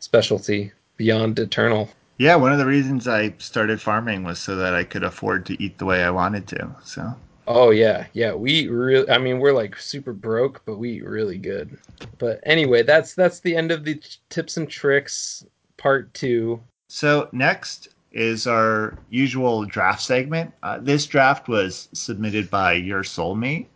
specialty 0.00 0.72
beyond 0.96 1.38
eternal. 1.38 1.90
Yeah, 2.18 2.34
one 2.34 2.50
of 2.50 2.58
the 2.58 2.66
reasons 2.66 3.06
I 3.06 3.34
started 3.38 3.80
farming 3.80 4.24
was 4.24 4.40
so 4.40 4.56
that 4.56 4.74
I 4.74 4.82
could 4.82 5.04
afford 5.04 5.46
to 5.46 5.62
eat 5.62 5.78
the 5.78 5.84
way 5.84 6.02
I 6.02 6.10
wanted 6.10 6.48
to. 6.48 6.74
So 6.82 7.14
Oh 7.46 7.70
yeah, 7.70 8.06
yeah. 8.12 8.34
We 8.34 8.68
really, 8.68 9.08
I 9.10 9.18
mean, 9.18 9.38
we're 9.40 9.52
like 9.52 9.76
super 9.76 10.12
broke, 10.12 10.62
but 10.64 10.76
we 10.76 10.92
eat 10.92 11.04
really 11.04 11.38
good. 11.38 11.76
But 12.18 12.40
anyway, 12.44 12.82
that's 12.82 13.14
that's 13.14 13.40
the 13.40 13.56
end 13.56 13.72
of 13.72 13.84
the 13.84 14.00
tips 14.28 14.56
and 14.56 14.68
tricks 14.68 15.44
part 15.76 16.12
two. 16.14 16.60
So 16.88 17.28
next 17.32 17.88
is 18.12 18.46
our 18.46 18.96
usual 19.10 19.64
draft 19.64 20.02
segment. 20.02 20.52
Uh, 20.62 20.78
this 20.80 21.06
draft 21.06 21.48
was 21.48 21.88
submitted 21.92 22.50
by 22.50 22.74
your 22.74 23.02
soulmate, 23.02 23.66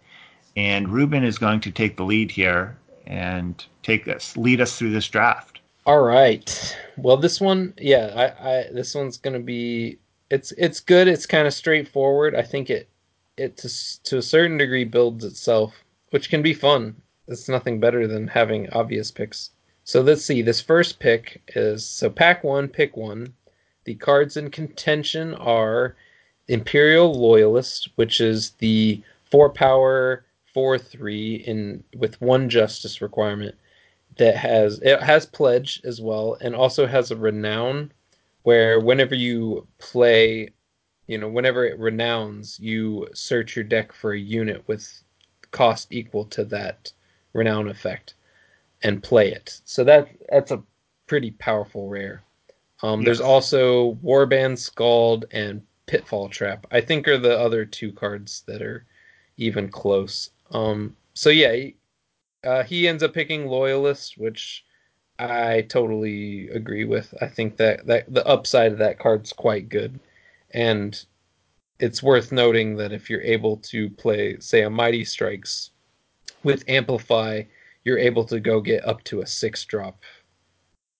and 0.56 0.88
Ruben 0.88 1.24
is 1.24 1.38
going 1.38 1.60
to 1.60 1.70
take 1.70 1.96
the 1.96 2.04
lead 2.04 2.30
here 2.30 2.76
and 3.06 3.64
take 3.82 4.06
us 4.06 4.36
lead 4.36 4.60
us 4.60 4.78
through 4.78 4.92
this 4.92 5.08
draft. 5.08 5.60
All 5.86 6.02
right. 6.02 6.76
Well, 6.96 7.16
this 7.16 7.40
one, 7.40 7.72
yeah, 7.78 8.32
I, 8.40 8.50
I 8.50 8.68
this 8.72 8.94
one's 8.94 9.16
gonna 9.16 9.40
be 9.40 9.98
it's 10.30 10.52
it's 10.52 10.80
good. 10.80 11.08
It's 11.08 11.26
kind 11.26 11.46
of 11.46 11.54
straightforward. 11.54 12.34
I 12.34 12.42
think 12.42 12.70
it 12.70 12.88
it 13.36 13.56
to, 13.58 14.02
to 14.04 14.18
a 14.18 14.22
certain 14.22 14.58
degree 14.58 14.84
builds 14.84 15.24
itself, 15.24 15.74
which 16.10 16.30
can 16.30 16.42
be 16.42 16.54
fun. 16.54 16.96
It's 17.28 17.48
nothing 17.48 17.80
better 17.80 18.06
than 18.06 18.28
having 18.28 18.70
obvious 18.70 19.10
picks. 19.10 19.50
So 19.84 20.00
let's 20.00 20.24
see. 20.24 20.42
This 20.42 20.60
first 20.60 20.98
pick 20.98 21.42
is 21.54 21.84
so 21.84 22.10
pack 22.10 22.42
one, 22.44 22.68
pick 22.68 22.96
one. 22.96 23.34
The 23.84 23.94
cards 23.94 24.36
in 24.36 24.50
contention 24.50 25.34
are 25.34 25.96
Imperial 26.48 27.12
Loyalist, 27.12 27.90
which 27.96 28.20
is 28.20 28.50
the 28.58 29.02
four 29.30 29.50
power 29.50 30.24
four 30.54 30.78
three 30.78 31.36
in 31.36 31.84
with 31.96 32.20
one 32.20 32.48
justice 32.48 33.02
requirement. 33.02 33.54
that 34.18 34.36
has 34.36 34.80
it 34.82 35.02
has 35.02 35.26
pledge 35.26 35.80
as 35.84 36.00
well, 36.00 36.36
and 36.40 36.54
also 36.54 36.86
has 36.86 37.10
a 37.10 37.16
renown, 37.16 37.92
where 38.42 38.80
whenever 38.80 39.14
you 39.14 39.66
play, 39.78 40.50
you 41.06 41.18
know, 41.18 41.28
whenever 41.28 41.64
it 41.64 41.78
renowns, 41.78 42.58
you 42.60 43.08
search 43.14 43.56
your 43.56 43.64
deck 43.64 43.92
for 43.92 44.12
a 44.12 44.18
unit 44.18 44.66
with 44.66 45.02
cost 45.50 45.88
equal 45.92 46.24
to 46.26 46.44
that 46.44 46.92
renown 47.32 47.68
effect, 47.68 48.14
and 48.82 49.02
play 49.02 49.30
it. 49.32 49.60
So 49.64 49.84
that 49.84 50.08
that's 50.30 50.50
a 50.50 50.62
pretty 51.06 51.30
powerful 51.32 51.88
rare. 51.88 52.22
Um, 52.82 53.00
yes. 53.00 53.06
There's 53.06 53.20
also 53.20 53.94
Warband 54.04 54.58
Scald 54.58 55.24
and 55.30 55.62
Pitfall 55.86 56.28
Trap. 56.28 56.66
I 56.70 56.80
think 56.80 57.08
are 57.08 57.18
the 57.18 57.38
other 57.38 57.64
two 57.64 57.92
cards 57.92 58.42
that 58.46 58.60
are 58.62 58.84
even 59.36 59.68
close. 59.68 60.30
Um, 60.50 60.96
so 61.14 61.30
yeah, 61.30 61.70
uh, 62.44 62.64
he 62.64 62.86
ends 62.88 63.02
up 63.02 63.14
picking 63.14 63.46
Loyalist, 63.46 64.18
which 64.18 64.64
I 65.18 65.62
totally 65.62 66.48
agree 66.50 66.84
with. 66.84 67.14
I 67.20 67.26
think 67.26 67.56
that, 67.56 67.86
that 67.86 68.12
the 68.12 68.26
upside 68.26 68.72
of 68.72 68.78
that 68.78 68.98
card's 68.98 69.32
quite 69.32 69.68
good, 69.68 69.98
and 70.56 71.04
it's 71.78 72.02
worth 72.02 72.32
noting 72.32 72.76
that 72.76 72.90
if 72.90 73.10
you're 73.10 73.22
able 73.22 73.58
to 73.58 73.90
play, 73.90 74.38
say, 74.40 74.62
a 74.62 74.70
Mighty 74.70 75.04
Strikes 75.04 75.70
with 76.42 76.64
Amplify, 76.66 77.42
you're 77.84 77.98
able 77.98 78.24
to 78.24 78.40
go 78.40 78.60
get 78.60 78.88
up 78.88 79.04
to 79.04 79.20
a 79.20 79.26
six 79.26 79.64
drop 79.66 80.02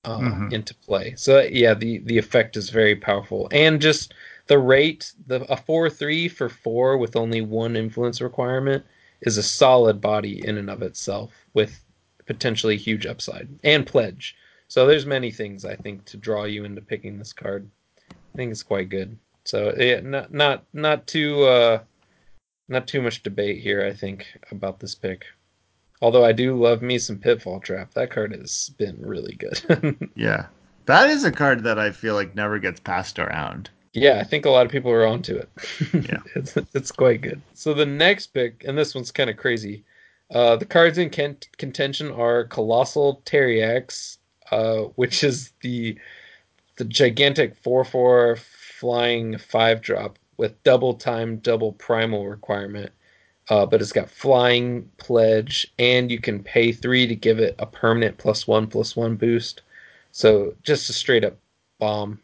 uh, 0.04 0.18
mm-hmm. 0.18 0.52
into 0.52 0.74
play. 0.74 1.14
So 1.16 1.40
yeah, 1.40 1.72
the 1.74 1.98
the 1.98 2.18
effect 2.18 2.57
is 2.57 2.70
very 2.70 2.94
powerful, 2.94 3.48
and 3.50 3.80
just 3.80 4.14
the 4.46 4.59
rate, 4.59 5.12
the 5.26 5.50
a 5.50 5.57
four 5.57 5.88
three 5.88 6.28
for 6.28 6.48
four 6.48 6.98
with 6.98 7.16
only 7.16 7.40
one 7.40 7.74
influence 7.74 8.20
requirement 8.20 8.84
is 9.22 9.38
a 9.38 9.42
solid 9.42 10.00
body 10.00 10.46
in 10.46 10.59
and 10.59 10.68
of 10.68 10.82
itself 10.82 11.32
with 11.54 11.82
potentially 12.26 12.76
huge 12.76 13.07
upside 13.07 13.48
and 13.64 13.86
pledge. 13.86 14.36
So 14.68 14.86
there's 14.86 15.07
many 15.07 15.30
things 15.30 15.64
I 15.64 15.76
think 15.76 16.04
to 16.07 16.18
draw 16.18 16.44
you 16.44 16.64
into 16.64 16.82
picking 16.82 17.18
this 17.18 17.32
card. 17.32 17.70
I 18.11 18.36
think 18.36 18.52
it's 18.52 18.62
quite 18.62 18.90
good. 18.90 19.16
So 19.47 19.74
yeah, 19.78 20.01
not 20.01 20.32
not 20.32 20.64
not 20.72 21.07
too 21.07 21.44
uh, 21.44 21.80
not 22.68 22.86
too 22.86 23.01
much 23.01 23.22
debate 23.22 23.62
here. 23.62 23.84
I 23.84 23.92
think 23.92 24.26
about 24.51 24.80
this 24.80 24.94
pick. 24.94 25.24
Although 26.03 26.24
I 26.24 26.32
do 26.32 26.61
love 26.61 26.82
me 26.82 26.99
some 26.99 27.18
Pitfall 27.18 27.61
Trap. 27.61 27.94
That 27.94 28.11
card 28.11 28.32
has 28.32 28.70
been 28.76 29.01
really 29.01 29.34
good. 29.36 30.11
yeah, 30.16 30.47
that 30.86 31.09
is 31.11 31.24
a 31.24 31.32
card 31.32 31.62
that 31.64 31.78
I 31.78 31.92
feel 31.92 32.14
like 32.14 32.34
never 32.34 32.59
gets 32.59 32.80
passed 32.80 33.18
around. 33.18 33.70
Yeah, 33.92 34.18
I 34.20 34.24
think 34.24 34.44
a 34.44 34.51
lot 34.51 34.66
of 34.66 34.72
people 34.72 34.90
are 34.90 35.07
onto 35.07 35.36
it. 35.36 35.49
yeah, 35.92 36.20
it's 36.34 36.57
it's 36.74 36.92
quite 36.92 37.22
good. 37.22 37.40
So 37.55 37.72
the 37.72 37.86
next 37.86 38.28
pick, 38.28 38.64
and 38.66 38.76
this 38.76 38.94
one's 38.94 39.12
kind 39.12 39.30
of 39.30 39.36
crazy. 39.36 39.84
Uh, 40.30 40.57
the 40.57 40.66
cards 40.66 40.99
in 40.99 41.09
contention 41.09 42.11
are 42.11 42.44
Colossal 42.44 43.22
Teriax, 43.24 44.18
uh, 44.51 44.80
which 44.97 45.22
is 45.22 45.53
the 45.62 45.97
the 46.76 46.84
gigantic 46.84 47.57
four 47.57 47.84
four 47.84 48.38
flying 48.78 49.38
five 49.38 49.80
drop 49.80 50.18
with 50.36 50.62
double 50.62 50.94
time, 50.94 51.38
double 51.38 51.72
primal 51.72 52.28
requirement. 52.28 52.92
Uh, 53.48 53.64
but 53.64 53.80
it's 53.80 53.92
got 53.92 54.10
flying 54.10 54.90
pledge, 54.98 55.72
and 55.78 56.10
you 56.10 56.20
can 56.20 56.42
pay 56.42 56.72
three 56.72 57.06
to 57.06 57.14
give 57.14 57.38
it 57.38 57.54
a 57.58 57.66
permanent 57.66 58.18
plus 58.18 58.46
one 58.46 58.66
plus 58.66 58.96
one 58.96 59.14
boost. 59.14 59.62
So 60.10 60.54
just 60.62 60.90
a 60.90 60.92
straight 60.92 61.24
up 61.24 61.36
bomb 61.78 62.20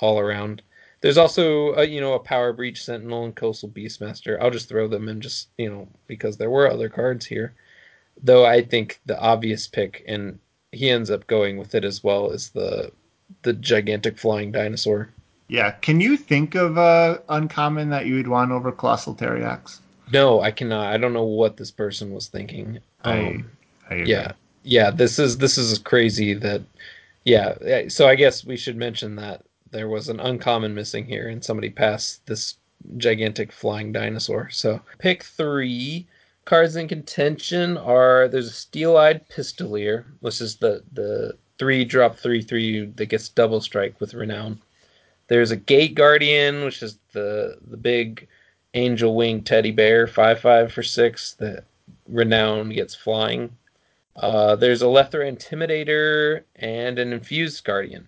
all 0.00 0.18
around. 0.18 0.62
There's 1.00 1.18
also 1.18 1.74
a, 1.74 1.84
you 1.84 2.00
know 2.00 2.14
a 2.14 2.20
Power 2.20 2.52
Breach 2.52 2.84
Sentinel 2.84 3.24
and 3.24 3.34
Coastal 3.34 3.68
Beastmaster. 3.68 4.40
I'll 4.40 4.50
just 4.50 4.68
throw 4.68 4.86
them 4.86 5.08
in 5.08 5.20
just 5.20 5.48
you 5.58 5.68
know 5.68 5.88
because 6.06 6.36
there 6.36 6.50
were 6.50 6.70
other 6.70 6.88
cards 6.88 7.26
here. 7.26 7.54
Though 8.22 8.46
I 8.46 8.62
think 8.62 9.00
the 9.06 9.18
obvious 9.18 9.66
pick, 9.66 10.04
and 10.06 10.38
he 10.72 10.88
ends 10.90 11.10
up 11.10 11.26
going 11.26 11.56
with 11.56 11.74
it 11.74 11.84
as 11.84 12.04
well, 12.04 12.30
is 12.30 12.50
the 12.50 12.92
the 13.42 13.54
gigantic 13.54 14.18
flying 14.18 14.52
dinosaur. 14.52 15.10
Yeah, 15.50 15.72
can 15.72 16.00
you 16.00 16.16
think 16.16 16.54
of 16.54 16.76
a 16.76 17.20
uncommon 17.28 17.90
that 17.90 18.06
you 18.06 18.14
would 18.14 18.28
want 18.28 18.52
over 18.52 18.70
Colossal 18.70 19.16
Teriax? 19.16 19.80
No, 20.12 20.40
I 20.40 20.52
cannot. 20.52 20.92
I 20.92 20.96
don't 20.96 21.12
know 21.12 21.24
what 21.24 21.56
this 21.56 21.72
person 21.72 22.12
was 22.12 22.28
thinking. 22.28 22.78
Um, 23.02 23.50
I, 23.90 23.94
I 23.94 23.96
yeah, 23.96 24.32
yeah. 24.62 24.92
This 24.92 25.18
is 25.18 25.38
this 25.38 25.58
is 25.58 25.76
crazy. 25.80 26.34
That 26.34 26.62
yeah. 27.24 27.88
So 27.88 28.06
I 28.06 28.14
guess 28.14 28.44
we 28.44 28.56
should 28.56 28.76
mention 28.76 29.16
that 29.16 29.42
there 29.72 29.88
was 29.88 30.08
an 30.08 30.20
uncommon 30.20 30.72
missing 30.72 31.04
here, 31.04 31.28
and 31.28 31.44
somebody 31.44 31.68
passed 31.68 32.24
this 32.26 32.54
gigantic 32.96 33.50
flying 33.50 33.90
dinosaur. 33.90 34.50
So 34.50 34.80
pick 34.98 35.24
three 35.24 36.06
cards 36.44 36.76
in 36.76 36.86
contention 36.86 37.76
are 37.76 38.28
there's 38.28 38.46
a 38.46 38.52
steel-eyed 38.52 39.28
pistolier, 39.28 40.04
which 40.20 40.40
is 40.40 40.56
the 40.56 40.84
the 40.92 41.36
three 41.58 41.84
drop 41.84 42.16
three 42.16 42.40
three 42.40 42.86
that 42.86 43.06
gets 43.06 43.28
double 43.28 43.60
strike 43.60 44.00
with 44.00 44.14
renown. 44.14 44.60
There's 45.30 45.50
a 45.50 45.56
gate 45.56 45.94
guardian, 45.94 46.64
which 46.64 46.82
is 46.82 46.98
the 47.12 47.56
the 47.70 47.78
big 47.78 48.28
angel 48.74 49.16
wing 49.16 49.42
teddy 49.42 49.70
bear, 49.72 50.06
five 50.06 50.40
five 50.40 50.72
for 50.72 50.82
six 50.82 51.32
that 51.34 51.64
renown 52.06 52.68
gets 52.68 52.94
flying. 52.94 53.56
Uh, 54.16 54.56
there's 54.56 54.82
a 54.82 54.86
Lethrai 54.86 55.34
Intimidator 55.34 56.42
and 56.56 56.98
an 56.98 57.14
Infused 57.14 57.64
Guardian 57.64 58.06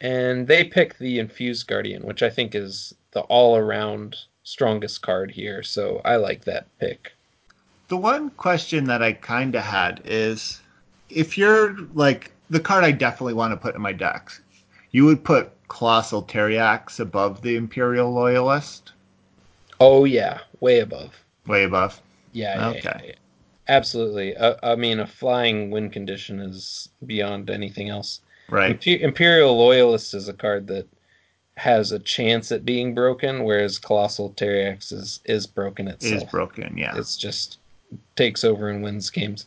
and 0.00 0.46
they 0.46 0.64
pick 0.64 0.98
the 0.98 1.18
infused 1.18 1.66
guardian 1.66 2.04
which 2.04 2.22
i 2.22 2.30
think 2.30 2.54
is 2.54 2.94
the 3.12 3.20
all 3.22 3.56
around 3.56 4.16
strongest 4.42 5.02
card 5.02 5.30
here 5.30 5.62
so 5.62 6.00
i 6.04 6.16
like 6.16 6.44
that 6.44 6.66
pick 6.78 7.12
the 7.88 7.96
one 7.96 8.30
question 8.30 8.84
that 8.84 9.02
i 9.02 9.12
kind 9.12 9.54
of 9.54 9.62
had 9.62 10.00
is 10.04 10.60
if 11.10 11.36
you're 11.36 11.76
like 11.94 12.32
the 12.50 12.60
card 12.60 12.84
i 12.84 12.92
definitely 12.92 13.34
want 13.34 13.52
to 13.52 13.56
put 13.56 13.74
in 13.74 13.80
my 13.80 13.92
decks 13.92 14.40
you 14.92 15.04
would 15.04 15.22
put 15.24 15.50
colossal 15.68 16.22
teriax 16.22 17.00
above 17.00 17.42
the 17.42 17.56
imperial 17.56 18.12
loyalist 18.12 18.92
oh 19.80 20.04
yeah 20.04 20.40
way 20.60 20.80
above 20.80 21.14
way 21.46 21.64
above 21.64 22.00
yeah 22.32 22.68
okay 22.68 22.80
yeah, 22.84 23.00
yeah, 23.00 23.06
yeah. 23.06 23.14
absolutely 23.68 24.36
uh, 24.36 24.54
i 24.62 24.74
mean 24.74 25.00
a 25.00 25.06
flying 25.06 25.70
win 25.70 25.90
condition 25.90 26.40
is 26.40 26.88
beyond 27.06 27.50
anything 27.50 27.88
else 27.88 28.20
Right. 28.48 28.86
Imperial 28.86 29.56
Loyalist 29.56 30.14
is 30.14 30.28
a 30.28 30.32
card 30.32 30.66
that 30.68 30.88
has 31.56 31.92
a 31.92 31.98
chance 31.98 32.50
at 32.50 32.64
being 32.64 32.94
broken, 32.94 33.44
whereas 33.44 33.78
Colossal 33.78 34.30
Teriax 34.30 34.92
is 34.92 35.20
is 35.24 35.46
broken 35.46 35.88
itself. 35.88 36.22
Is 36.22 36.24
broken, 36.24 36.76
yeah. 36.76 36.96
It's 36.96 37.16
just 37.16 37.58
takes 38.16 38.44
over 38.44 38.70
and 38.70 38.82
wins 38.82 39.10
games. 39.10 39.46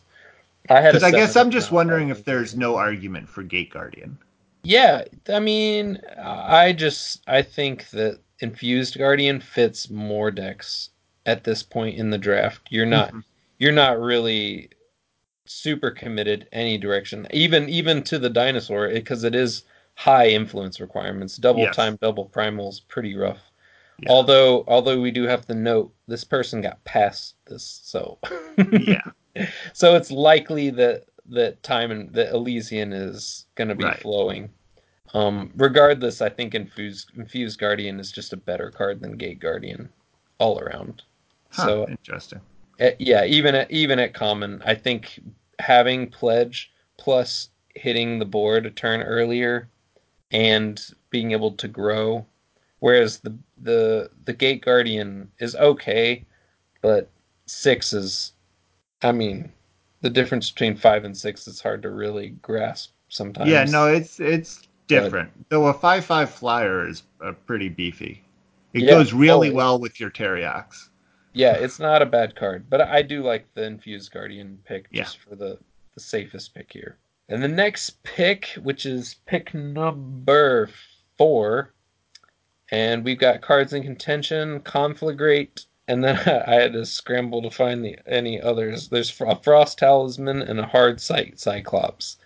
I 0.70 0.80
had. 0.80 1.02
I 1.02 1.10
guess 1.10 1.36
I'm 1.36 1.50
just 1.50 1.72
wondering 1.72 2.10
if 2.10 2.24
there's 2.24 2.54
no 2.54 2.76
argument 2.76 3.28
for 3.28 3.42
Gate 3.42 3.70
Guardian. 3.70 4.18
Yeah, 4.64 5.04
I 5.28 5.40
mean, 5.40 6.00
I 6.22 6.72
just 6.72 7.22
I 7.26 7.42
think 7.42 7.90
that 7.90 8.20
Infused 8.40 8.98
Guardian 8.98 9.40
fits 9.40 9.90
more 9.90 10.30
decks 10.30 10.90
at 11.26 11.44
this 11.44 11.62
point 11.62 11.98
in 11.98 12.10
the 12.10 12.18
draft. 12.18 12.68
You're 12.70 12.86
not 12.86 13.08
mm-hmm. 13.08 13.20
you're 13.58 13.72
not 13.72 14.00
really 14.00 14.70
super 15.44 15.90
committed 15.90 16.48
any 16.52 16.78
direction, 16.78 17.26
even 17.32 17.68
even 17.68 18.02
to 18.04 18.18
the 18.18 18.30
dinosaur, 18.30 18.88
because 18.88 19.24
it, 19.24 19.34
it 19.34 19.38
is 19.38 19.64
high 19.94 20.28
influence 20.28 20.80
requirements. 20.80 21.36
Double 21.36 21.62
yes. 21.62 21.76
time, 21.76 21.98
double 22.00 22.26
primal's 22.26 22.80
pretty 22.80 23.16
rough. 23.16 23.40
Yeah. 23.98 24.10
Although 24.10 24.64
although 24.68 25.00
we 25.00 25.10
do 25.10 25.24
have 25.24 25.46
to 25.46 25.54
note 25.54 25.92
this 26.06 26.24
person 26.24 26.60
got 26.60 26.82
past 26.84 27.34
this, 27.46 27.80
so 27.84 28.18
yeah. 28.72 29.02
So 29.72 29.96
it's 29.96 30.10
likely 30.10 30.68
that 30.70 31.04
that 31.26 31.62
time 31.62 31.90
and 31.90 32.12
that 32.12 32.32
Elysian 32.34 32.92
is 32.92 33.46
going 33.54 33.68
to 33.68 33.74
be 33.74 33.84
right. 33.84 34.00
flowing. 34.00 34.50
Um, 35.14 35.50
regardless, 35.56 36.22
I 36.22 36.28
think 36.28 36.54
Infused, 36.54 37.10
Infused 37.16 37.58
Guardian 37.58 38.00
is 38.00 38.10
just 38.10 38.32
a 38.32 38.36
better 38.36 38.70
card 38.70 39.00
than 39.00 39.16
Gate 39.16 39.40
Guardian 39.40 39.88
all 40.38 40.58
around. 40.58 41.02
Huh, 41.50 41.66
so 41.66 41.88
interesting. 41.88 42.40
Uh, 42.80 42.90
yeah, 42.98 43.24
even 43.24 43.54
at 43.54 43.70
even 43.70 43.98
at 43.98 44.14
common, 44.14 44.62
I 44.64 44.74
think 44.74 45.20
having 45.58 46.08
pledge 46.08 46.72
plus 46.98 47.50
hitting 47.74 48.18
the 48.18 48.24
board 48.24 48.66
a 48.66 48.70
turn 48.70 49.02
earlier 49.02 49.68
and 50.30 50.80
being 51.10 51.32
able 51.32 51.52
to 51.52 51.68
grow, 51.68 52.26
whereas 52.80 53.18
the 53.18 53.36
the 53.60 54.10
the 54.24 54.32
gate 54.32 54.64
guardian 54.64 55.30
is 55.38 55.54
okay, 55.56 56.24
but 56.80 57.10
six 57.46 57.92
is, 57.92 58.32
I 59.02 59.12
mean, 59.12 59.52
the 60.02 60.10
difference 60.10 60.50
between 60.50 60.76
five 60.76 61.04
and 61.04 61.16
six 61.16 61.48
is 61.48 61.60
hard 61.60 61.82
to 61.82 61.90
really 61.90 62.30
grasp 62.42 62.92
sometimes. 63.08 63.50
Yeah, 63.50 63.64
no, 63.64 63.88
it's 63.88 64.20
it's 64.20 64.68
different. 64.86 65.30
But, 65.36 65.48
Though 65.48 65.66
a 65.66 65.74
five 65.74 66.04
five 66.04 66.30
flyer 66.30 66.86
is 66.86 67.02
uh, 67.24 67.32
pretty 67.46 67.70
beefy. 67.70 68.22
It 68.74 68.82
yeah, 68.82 68.90
goes 68.90 69.12
really 69.12 69.50
oh, 69.50 69.54
well 69.54 69.78
with 69.78 69.98
your 69.98 70.10
Teriax 70.10 70.88
yeah, 71.32 71.54
it's 71.54 71.78
not 71.78 72.02
a 72.02 72.06
bad 72.06 72.36
card, 72.36 72.68
but 72.68 72.80
I 72.80 73.02
do 73.02 73.22
like 73.22 73.46
the 73.54 73.64
infused 73.64 74.12
guardian 74.12 74.58
pick 74.64 74.92
just 74.92 75.18
yeah. 75.18 75.30
for 75.30 75.36
the 75.36 75.58
the 75.94 76.00
safest 76.00 76.54
pick 76.54 76.72
here. 76.72 76.96
And 77.28 77.42
the 77.42 77.48
next 77.48 78.02
pick, 78.02 78.46
which 78.62 78.86
is 78.86 79.16
pick 79.26 79.52
number 79.52 80.70
four, 81.18 81.72
and 82.70 83.04
we've 83.04 83.18
got 83.18 83.40
cards 83.40 83.72
in 83.72 83.82
contention: 83.82 84.60
Conflagrate, 84.60 85.66
and 85.88 86.02
then 86.02 86.16
I 86.46 86.54
had 86.54 86.72
to 86.72 86.86
scramble 86.86 87.42
to 87.42 87.50
find 87.50 87.84
the 87.84 87.98
any 88.06 88.40
others. 88.40 88.88
There's 88.88 89.18
a 89.20 89.36
Frost 89.36 89.78
Talisman 89.78 90.42
and 90.42 90.60
a 90.60 90.66
Hard 90.66 91.00
Sight 91.00 91.38
Cyclops. 91.38 92.16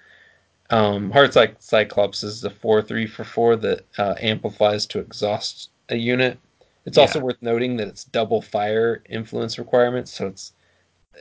Um, 0.71 1.11
Hard 1.11 1.33
Sight 1.33 1.63
Cyclops 1.63 2.23
is 2.23 2.41
the 2.41 2.51
four 2.51 2.83
three 2.83 3.07
for 3.07 3.25
four 3.25 3.57
that 3.57 3.85
uh, 3.99 4.15
amplifies 4.21 4.87
to 4.87 4.99
exhaust 4.99 5.71
a 5.89 5.97
unit. 5.97 6.39
It's 6.85 6.97
yeah. 6.97 7.03
also 7.03 7.21
worth 7.21 7.41
noting 7.41 7.77
that 7.77 7.89
it's 7.89 8.05
double 8.05 8.43
fire 8.43 9.03
influence 9.09 9.59
requirements, 9.59 10.13
so 10.13 10.27
it's 10.29 10.53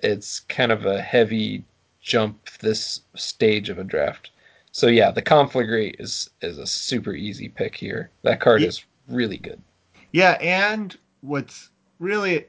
it's 0.04 0.42
kind 0.42 0.72
of 0.72 0.86
a 0.86 1.02
heavy 1.02 1.64
jump 2.02 2.50
this 2.60 3.02
stage 3.16 3.70
of 3.70 3.80
a 3.80 3.84
draft. 3.84 4.32
So 4.72 4.88
yeah, 4.88 5.12
the 5.12 5.22
Conflagrate 5.22 5.96
is 6.00 6.30
is 6.42 6.58
a 6.58 6.68
super 6.68 7.14
easy 7.14 7.50
pick 7.50 7.76
here. 7.76 8.10
That 8.24 8.40
card 8.40 8.62
yeah. 8.62 8.68
is 8.68 8.86
really 9.08 9.38
good. 9.38 9.62
Yeah, 10.12 10.38
and 10.42 10.96
what's 11.22 11.70
really 12.00 12.46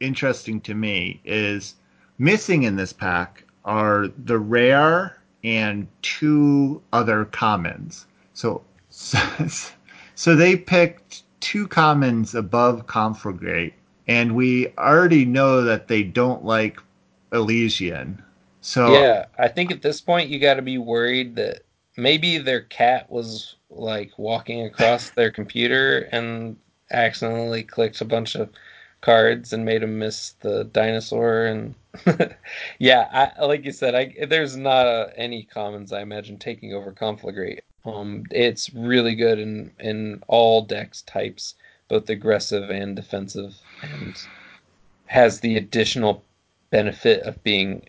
interesting 0.00 0.60
to 0.62 0.74
me 0.74 1.20
is 1.24 1.74
missing 2.18 2.62
in 2.64 2.76
this 2.76 2.92
pack 2.92 3.44
are 3.64 4.08
the 4.24 4.38
rare 4.38 5.18
and 5.44 5.86
two 6.02 6.82
other 6.92 7.24
commons. 7.26 8.06
So 8.34 8.62
so 8.90 10.36
they 10.36 10.56
picked 10.56 11.22
two 11.40 11.66
commons 11.68 12.34
above 12.34 12.86
Conflagrate, 12.86 13.72
and 14.08 14.34
we 14.34 14.68
already 14.78 15.24
know 15.24 15.62
that 15.62 15.88
they 15.88 16.02
don't 16.02 16.44
like 16.44 16.80
Elysian. 17.32 18.22
So 18.60 18.92
yeah, 18.92 19.26
I 19.38 19.48
think 19.48 19.70
at 19.70 19.82
this 19.82 20.00
point 20.00 20.28
you 20.28 20.38
got 20.38 20.54
to 20.54 20.62
be 20.62 20.78
worried 20.78 21.36
that 21.36 21.62
maybe 21.96 22.38
their 22.38 22.62
cat 22.62 23.10
was 23.10 23.56
like 23.70 24.12
walking 24.18 24.66
across 24.66 25.10
their 25.10 25.30
computer 25.30 26.08
and 26.12 26.56
accidentally 26.90 27.62
clicked 27.62 28.00
a 28.00 28.04
bunch 28.04 28.34
of 28.34 28.50
cards 29.00 29.52
and 29.52 29.64
made 29.64 29.82
him 29.82 29.98
miss 29.98 30.30
the 30.40 30.64
dinosaur 30.64 31.46
and 31.46 31.74
yeah 32.78 33.32
I, 33.38 33.44
like 33.44 33.64
you 33.64 33.72
said 33.72 33.94
I, 33.94 34.26
there's 34.26 34.56
not 34.56 34.86
a, 34.86 35.12
any 35.16 35.44
commons 35.44 35.92
i 35.92 36.00
imagine 36.00 36.38
taking 36.38 36.74
over 36.74 36.92
conflagrate. 36.92 37.60
Um, 37.84 38.24
it's 38.30 38.72
really 38.74 39.14
good 39.14 39.38
in 39.38 39.72
in 39.80 40.22
all 40.28 40.62
decks 40.62 41.02
types 41.02 41.54
both 41.88 42.08
aggressive 42.10 42.70
and 42.70 42.94
defensive 42.94 43.56
and 43.82 44.16
has 45.06 45.40
the 45.40 45.56
additional 45.56 46.22
benefit 46.70 47.22
of 47.22 47.42
being 47.42 47.88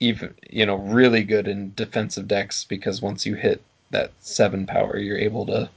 even 0.00 0.34
you 0.50 0.64
know 0.64 0.76
really 0.76 1.22
good 1.22 1.46
in 1.46 1.72
defensive 1.74 2.26
decks 2.26 2.64
because 2.64 3.02
once 3.02 3.26
you 3.26 3.34
hit 3.34 3.62
that 3.90 4.10
seven 4.20 4.66
power 4.66 4.98
you're 4.98 5.18
able 5.18 5.46
to 5.46 5.68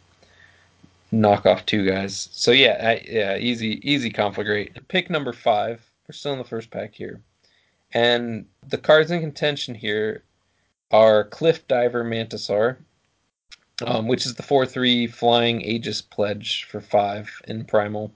knock 1.12 1.46
off 1.46 1.66
two 1.66 1.86
guys. 1.86 2.30
So 2.32 2.52
yeah, 2.52 2.78
I, 2.82 3.06
yeah, 3.10 3.38
easy, 3.38 3.80
easy 3.90 4.12
conflagrate. 4.12 4.88
Pick 4.88 5.10
number 5.10 5.34
five. 5.34 5.82
We're 6.08 6.14
still 6.14 6.34
in 6.34 6.40
the 6.40 6.46
first 6.46 6.72
pack 6.72 6.94
here, 6.94 7.22
and 7.94 8.46
the 8.68 8.78
cards 8.78 9.12
in 9.12 9.22
contention 9.22 9.76
here 9.76 10.24
are 10.92 11.24
Cliff 11.26 11.68
Diver 11.68 12.04
Mantisaur, 12.04 12.78
um, 13.86 14.08
which 14.08 14.26
is 14.26 14.36
the 14.36 14.44
four 14.44 14.66
three 14.66 15.06
flying 15.06 15.62
Aegis 15.62 16.02
pledge 16.02 16.66
for 16.66 16.82
five 16.82 17.30
in 17.48 17.66
primal. 17.66 18.12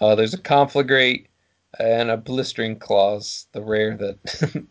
Uh, 0.00 0.14
there's 0.14 0.34
a 0.34 0.38
conflagrate 0.38 1.26
and 1.78 2.10
a 2.10 2.16
blistering 2.16 2.78
claws, 2.78 3.46
the 3.52 3.62
rare 3.62 3.96
that 3.96 4.18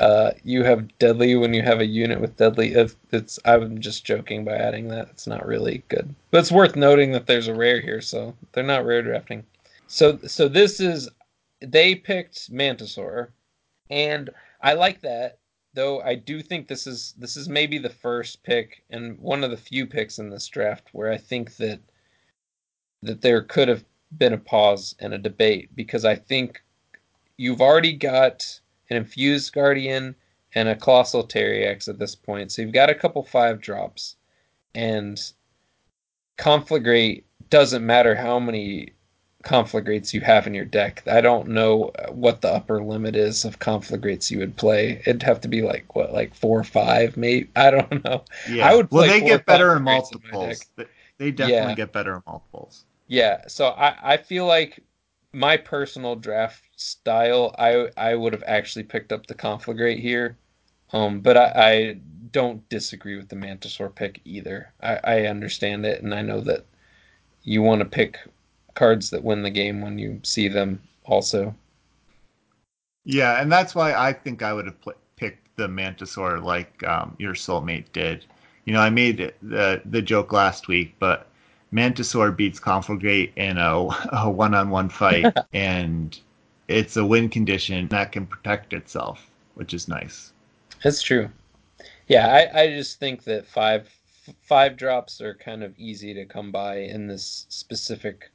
Uh, 0.00 0.32
you 0.44 0.64
have 0.64 0.98
deadly 0.98 1.36
when 1.36 1.52
you 1.52 1.62
have 1.62 1.80
a 1.80 1.86
unit 1.86 2.20
with 2.20 2.36
deadly. 2.38 2.72
It's, 3.12 3.38
I'm 3.44 3.80
just 3.80 4.02
joking 4.02 4.46
by 4.46 4.56
adding 4.56 4.88
that. 4.88 5.08
It's 5.10 5.26
not 5.26 5.46
really 5.46 5.84
good, 5.88 6.14
but 6.30 6.38
it's 6.38 6.50
worth 6.50 6.74
noting 6.74 7.12
that 7.12 7.26
there's 7.26 7.48
a 7.48 7.54
rare 7.54 7.80
here, 7.82 8.00
so 8.00 8.34
they're 8.52 8.64
not 8.64 8.86
rare 8.86 9.02
drafting. 9.02 9.44
So, 9.88 10.18
so 10.26 10.48
this 10.48 10.80
is 10.80 11.10
they 11.60 11.94
picked 11.94 12.50
Mantisaur, 12.50 13.28
and 13.90 14.30
I 14.62 14.72
like 14.72 15.02
that. 15.02 15.38
Though 15.74 16.00
I 16.00 16.14
do 16.14 16.40
think 16.40 16.66
this 16.66 16.86
is 16.86 17.14
this 17.18 17.36
is 17.36 17.48
maybe 17.48 17.76
the 17.76 17.90
first 17.90 18.42
pick 18.42 18.82
and 18.90 19.18
one 19.18 19.44
of 19.44 19.50
the 19.50 19.56
few 19.56 19.86
picks 19.86 20.18
in 20.18 20.30
this 20.30 20.48
draft 20.48 20.88
where 20.92 21.12
I 21.12 21.18
think 21.18 21.56
that 21.56 21.78
that 23.02 23.20
there 23.20 23.42
could 23.42 23.68
have 23.68 23.84
been 24.16 24.32
a 24.32 24.38
pause 24.38 24.94
and 24.98 25.12
a 25.12 25.18
debate 25.18 25.70
because 25.74 26.04
I 26.04 26.16
think 26.16 26.62
you've 27.36 27.60
already 27.60 27.92
got 27.92 28.60
an 28.90 28.96
infused 28.96 29.52
guardian, 29.52 30.14
and 30.54 30.68
a 30.68 30.76
colossal 30.76 31.26
Teriax 31.26 31.88
at 31.88 31.98
this 31.98 32.14
point. 32.14 32.52
So 32.52 32.62
you've 32.62 32.72
got 32.72 32.90
a 32.90 32.94
couple 32.94 33.22
five 33.22 33.60
drops, 33.60 34.16
and 34.74 35.20
conflagrate 36.38 37.24
doesn't 37.50 37.84
matter 37.84 38.14
how 38.14 38.38
many 38.38 38.92
conflagrates 39.44 40.12
you 40.12 40.20
have 40.20 40.46
in 40.46 40.54
your 40.54 40.64
deck. 40.64 41.02
I 41.06 41.20
don't 41.20 41.48
know 41.48 41.92
what 42.10 42.40
the 42.40 42.48
upper 42.48 42.82
limit 42.82 43.16
is 43.16 43.44
of 43.44 43.58
conflagrates 43.58 44.30
you 44.30 44.38
would 44.38 44.56
play. 44.56 45.02
It'd 45.06 45.22
have 45.22 45.40
to 45.42 45.48
be 45.48 45.62
like 45.62 45.94
what, 45.94 46.12
like 46.12 46.34
four 46.34 46.58
or 46.58 46.64
five, 46.64 47.16
maybe. 47.16 47.48
I 47.56 47.70
don't 47.70 48.04
know. 48.04 48.24
Yeah. 48.48 48.68
I 48.68 48.74
would. 48.74 48.90
well, 48.90 49.06
they 49.06 49.20
get 49.20 49.46
better 49.46 49.76
in 49.76 49.82
multiples. 49.82 50.64
In 50.76 50.86
they 51.18 51.30
definitely 51.30 51.70
yeah. 51.70 51.74
get 51.74 51.92
better 51.92 52.16
in 52.16 52.22
multiples. 52.26 52.84
Yeah. 53.06 53.46
So 53.48 53.68
I 53.68 54.14
I 54.14 54.16
feel 54.16 54.46
like 54.46 54.82
my 55.32 55.56
personal 55.56 56.16
draft 56.16 56.62
style, 56.76 57.54
I 57.58 57.90
I 57.96 58.14
would 58.14 58.32
have 58.32 58.44
actually 58.46 58.84
picked 58.84 59.12
up 59.12 59.26
the 59.26 59.34
Conflagrate 59.34 60.00
here, 60.00 60.36
um, 60.92 61.20
but 61.20 61.36
I, 61.36 61.52
I 61.54 61.96
don't 62.32 62.68
disagree 62.68 63.16
with 63.16 63.28
the 63.28 63.36
Mantisaur 63.36 63.94
pick 63.94 64.20
either. 64.24 64.72
I, 64.82 65.00
I 65.04 65.26
understand 65.26 65.86
it, 65.86 66.02
and 66.02 66.14
I 66.14 66.22
know 66.22 66.40
that 66.42 66.64
you 67.42 67.62
want 67.62 67.80
to 67.80 67.84
pick 67.84 68.18
cards 68.74 69.10
that 69.10 69.24
win 69.24 69.42
the 69.42 69.50
game 69.50 69.80
when 69.80 69.98
you 69.98 70.20
see 70.22 70.48
them. 70.48 70.82
Also, 71.04 71.54
yeah, 73.04 73.40
and 73.40 73.50
that's 73.50 73.74
why 73.74 73.94
I 73.94 74.12
think 74.12 74.42
I 74.42 74.52
would 74.52 74.66
have 74.66 74.80
pl- 74.80 74.94
picked 75.16 75.56
the 75.56 75.68
Mantisaur 75.68 76.42
like 76.42 76.82
um, 76.84 77.16
your 77.18 77.34
soulmate 77.34 77.92
did. 77.92 78.26
You 78.64 78.74
know, 78.74 78.80
I 78.80 78.90
made 78.90 79.32
the 79.42 79.82
the 79.84 80.02
joke 80.02 80.32
last 80.32 80.68
week, 80.68 80.94
but 80.98 81.26
Mantisaur 81.72 82.36
beats 82.36 82.58
Conflagrate 82.58 83.32
in 83.36 83.58
a, 83.58 83.88
a 84.12 84.30
one-on-one 84.30 84.88
fight, 84.88 85.32
and 85.52 86.18
it's 86.68 86.96
a 86.96 87.04
win 87.04 87.28
condition 87.28 87.88
that 87.88 88.12
can 88.12 88.26
protect 88.26 88.72
itself, 88.72 89.30
which 89.54 89.74
is 89.74 89.88
nice. 89.88 90.32
That's 90.82 91.02
true. 91.02 91.30
Yeah, 92.08 92.26
I, 92.26 92.62
I 92.62 92.66
just 92.68 92.98
think 92.98 93.24
that 93.24 93.46
five 93.46 93.88
five 94.42 94.76
drops 94.76 95.20
are 95.20 95.34
kind 95.34 95.62
of 95.62 95.76
easy 95.78 96.14
to 96.14 96.24
come 96.24 96.52
by 96.52 96.78
in 96.78 97.06
this 97.06 97.46
specific 97.48 98.30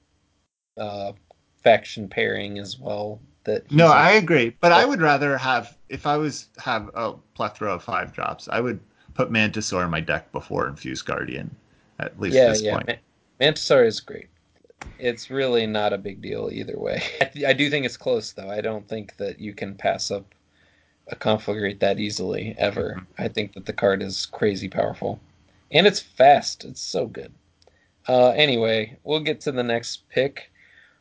uh, 0.77 1.13
faction 1.61 2.07
pairing 2.07 2.57
as 2.57 2.79
well. 2.79 3.19
That 3.43 3.69
no, 3.71 3.87
I 3.87 4.11
agree, 4.11 4.55
but 4.59 4.71
I 4.71 4.85
would 4.85 5.01
rather 5.01 5.37
have 5.37 5.77
if 5.89 6.07
I 6.07 6.17
was 6.17 6.47
have 6.57 6.89
a 6.95 7.13
plethora 7.35 7.73
of 7.73 7.83
five 7.83 8.13
drops, 8.13 8.47
I 8.49 8.59
would 8.59 8.79
put 9.13 9.29
Mantisaur 9.29 9.83
in 9.83 9.91
my 9.91 9.99
deck 9.99 10.31
before 10.31 10.67
Infused 10.67 11.05
Guardian. 11.05 11.55
At 11.99 12.19
least 12.19 12.35
yeah, 12.35 12.49
this 12.49 12.61
yeah. 12.61 12.73
point. 12.73 12.99
Mantisaur 13.39 13.85
is 13.85 13.99
great. 13.99 14.27
It's 14.99 15.29
really 15.29 15.65
not 15.67 15.93
a 15.93 15.97
big 15.97 16.21
deal 16.21 16.49
either 16.51 16.77
way. 16.77 17.01
I, 17.47 17.53
do 17.53 17.69
think 17.69 17.85
it's 17.85 17.97
close 17.97 18.31
though. 18.31 18.49
I 18.49 18.61
don't 18.61 18.87
think 18.87 19.17
that 19.17 19.39
you 19.39 19.53
can 19.53 19.75
pass 19.75 20.11
up 20.11 20.33
a 21.07 21.15
conflagrate 21.15 21.79
that 21.79 21.99
easily 21.99 22.55
ever. 22.57 23.05
I 23.17 23.27
think 23.27 23.53
that 23.53 23.65
the 23.65 23.73
card 23.73 24.01
is 24.01 24.25
crazy 24.25 24.69
powerful, 24.69 25.19
and 25.71 25.85
it's 25.85 25.99
fast. 25.99 26.65
It's 26.65 26.81
so 26.81 27.07
good. 27.07 27.33
Uh, 28.07 28.29
anyway, 28.29 28.97
we'll 29.03 29.19
get 29.19 29.41
to 29.41 29.51
the 29.51 29.63
next 29.63 30.07
pick, 30.09 30.51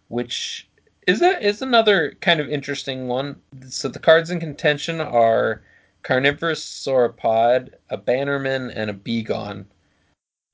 which 0.09 0.69
is 1.07 1.23
is 1.23 1.63
another 1.63 2.17
kind 2.21 2.41
of 2.41 2.49
interesting 2.49 3.09
one. 3.09 3.37
So 3.69 3.89
the 3.89 3.99
cards 3.99 4.31
in 4.31 4.41
contention 4.41 5.01
are 5.01 5.63
Carnivorous 6.03 6.65
Sauropod, 6.65 7.75
a 7.91 7.97
Bannerman, 7.97 8.71
and 8.71 8.91
a 8.91 8.95
Begon. 8.95 9.65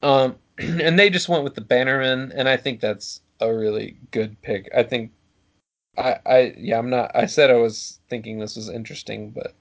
Um, 0.02 0.36
and 0.80 0.98
they 0.98 1.10
just 1.10 1.28
went 1.28 1.44
with 1.44 1.54
the 1.54 1.60
Bannerman, 1.62 2.32
and 2.32 2.48
I 2.48 2.56
think 2.56 2.80
that's 2.80 3.22
a 3.40 3.52
really 3.54 3.96
good 4.10 4.40
pick. 4.42 4.70
I 4.76 4.82
think 4.82 5.12
I, 5.98 6.18
I 6.26 6.54
yeah, 6.58 6.78
I'm 6.78 6.90
not. 6.90 7.12
I 7.14 7.26
said 7.26 7.50
I 7.50 7.56
was 7.56 8.00
thinking 8.08 8.38
this 8.38 8.56
was 8.56 8.68
interesting, 8.70 9.30
but 9.30 9.54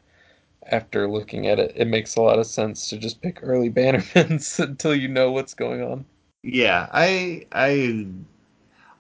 after 0.68 1.10
looking 1.10 1.48
at 1.48 1.60
it, 1.60 1.74
it 1.76 1.88
makes 1.88 2.16
a 2.16 2.22
lot 2.22 2.40
of 2.40 2.48
sense 2.48 2.90
to 2.90 2.98
just 2.98 3.22
pick 3.22 3.40
early 3.44 3.70
Bannermans 3.72 4.60
until 4.64 4.96
you 4.96 5.08
know 5.10 5.32
what's 5.32 5.54
going 5.56 5.82
on. 5.84 6.06
Yeah, 6.44 6.88
I 6.92 7.46
I 7.52 8.06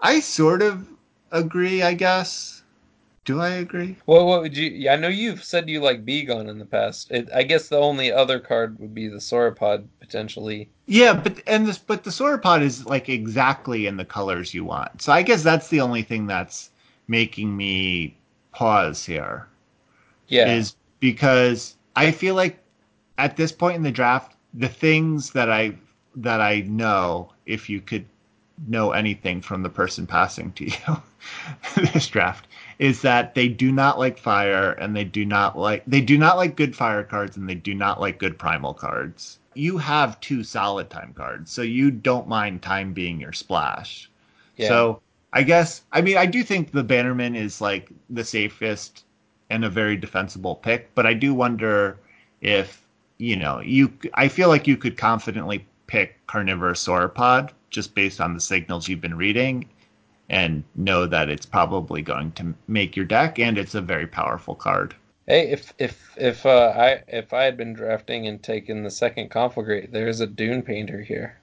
I 0.01 0.19
sort 0.19 0.61
of 0.61 0.89
agree. 1.31 1.81
I 1.81 1.93
guess 1.93 2.58
do 3.25 3.39
I 3.39 3.49
agree? 3.49 3.97
Well, 4.05 4.25
what 4.25 4.41
would 4.41 4.57
you? 4.57 4.69
Yeah, 4.69 4.93
I 4.93 4.95
know 4.95 5.07
you've 5.07 5.43
said 5.43 5.69
you 5.69 5.81
like 5.81 6.05
Begon 6.05 6.49
in 6.49 6.57
the 6.57 6.65
past. 6.65 7.11
It, 7.11 7.29
I 7.33 7.43
guess 7.43 7.67
the 7.67 7.77
only 7.77 8.11
other 8.11 8.39
card 8.39 8.79
would 8.79 8.93
be 8.93 9.07
the 9.07 9.17
Sauropod 9.17 9.87
potentially. 9.99 10.69
Yeah, 10.85 11.13
but 11.13 11.41
and 11.45 11.67
this, 11.67 11.77
but 11.77 12.03
the 12.03 12.09
Sauropod 12.09 12.61
is 12.61 12.85
like 12.85 13.09
exactly 13.09 13.87
in 13.87 13.97
the 13.97 14.05
colors 14.05 14.53
you 14.53 14.63
want. 14.63 15.01
So 15.01 15.11
I 15.11 15.21
guess 15.21 15.43
that's 15.43 15.67
the 15.67 15.81
only 15.81 16.01
thing 16.01 16.27
that's 16.27 16.71
making 17.07 17.55
me 17.55 18.17
pause 18.51 19.05
here. 19.05 19.47
Yeah, 20.27 20.51
is 20.51 20.75
because 20.99 21.75
I 21.95 22.11
feel 22.11 22.35
like 22.35 22.57
at 23.17 23.37
this 23.37 23.51
point 23.51 23.75
in 23.75 23.83
the 23.83 23.91
draft, 23.91 24.35
the 24.53 24.69
things 24.69 25.31
that 25.31 25.51
I 25.51 25.75
that 26.15 26.41
I 26.41 26.61
know, 26.61 27.33
if 27.45 27.69
you 27.69 27.81
could 27.81 28.05
know 28.67 28.91
anything 28.91 29.41
from 29.41 29.63
the 29.63 29.69
person 29.69 30.05
passing 30.05 30.51
to 30.53 30.65
you 30.65 31.01
this 31.93 32.07
draft 32.07 32.47
is 32.79 33.01
that 33.01 33.35
they 33.35 33.49
do 33.49 33.71
not 33.73 33.99
like 33.99 34.17
fire 34.17 34.71
and 34.71 34.95
they 34.95 35.03
do 35.03 35.25
not 35.25 35.57
like 35.57 35.83
they 35.85 35.99
do 35.99 36.17
not 36.17 36.37
like 36.37 36.55
good 36.55 36.75
fire 36.75 37.03
cards 37.03 37.35
and 37.35 37.47
they 37.47 37.55
do 37.55 37.75
not 37.75 37.99
like 37.99 38.17
good 38.17 38.39
primal 38.39 38.73
cards. 38.73 39.39
You 39.53 39.77
have 39.77 40.19
two 40.21 40.43
solid 40.43 40.89
time 40.89 41.13
cards, 41.13 41.51
so 41.51 41.61
you 41.61 41.91
don't 41.91 42.29
mind 42.29 42.61
time 42.61 42.93
being 42.93 43.19
your 43.19 43.33
splash. 43.33 44.09
Yeah. 44.55 44.69
So 44.69 45.01
I 45.33 45.43
guess 45.43 45.83
I 45.91 46.01
mean 46.01 46.17
I 46.17 46.25
do 46.25 46.41
think 46.41 46.71
the 46.71 46.83
Bannerman 46.83 47.35
is 47.35 47.59
like 47.59 47.89
the 48.09 48.23
safest 48.23 49.03
and 49.49 49.65
a 49.65 49.69
very 49.69 49.97
defensible 49.97 50.55
pick, 50.55 50.93
but 50.95 51.05
I 51.05 51.13
do 51.13 51.33
wonder 51.33 51.97
if 52.39 52.85
you 53.17 53.35
know 53.35 53.59
you 53.59 53.91
I 54.13 54.29
feel 54.29 54.47
like 54.47 54.67
you 54.67 54.77
could 54.77 54.95
confidently 54.95 55.65
pick 55.87 56.25
Carnivorous 56.27 56.85
Sauropod 56.85 57.49
just 57.71 57.93
based 57.93 58.21
on 58.21 58.33
the 58.33 58.39
signals 58.39 58.87
you've 58.87 59.01
been 59.01 59.17
reading 59.17 59.67
and 60.29 60.63
know 60.75 61.05
that 61.07 61.29
it's 61.29 61.45
probably 61.45 62.01
going 62.01 62.31
to 62.33 62.53
make 62.67 62.95
your 62.95 63.05
deck 63.05 63.39
and 63.39 63.57
it's 63.57 63.75
a 63.75 63.81
very 63.81 64.07
powerful 64.07 64.55
card. 64.55 64.95
Hey, 65.27 65.51
if 65.51 65.73
if 65.77 66.15
if 66.17 66.45
uh, 66.45 66.73
I 66.75 67.03
if 67.07 67.33
I 67.33 67.43
had 67.43 67.55
been 67.55 67.73
drafting 67.73 68.27
and 68.27 68.41
taken 68.41 68.83
the 68.83 68.89
second 68.89 69.29
conflagrate, 69.29 69.91
there's 69.91 70.21
a 70.21 70.27
Dune 70.27 70.63
Painter 70.63 71.01
here. 71.01 71.37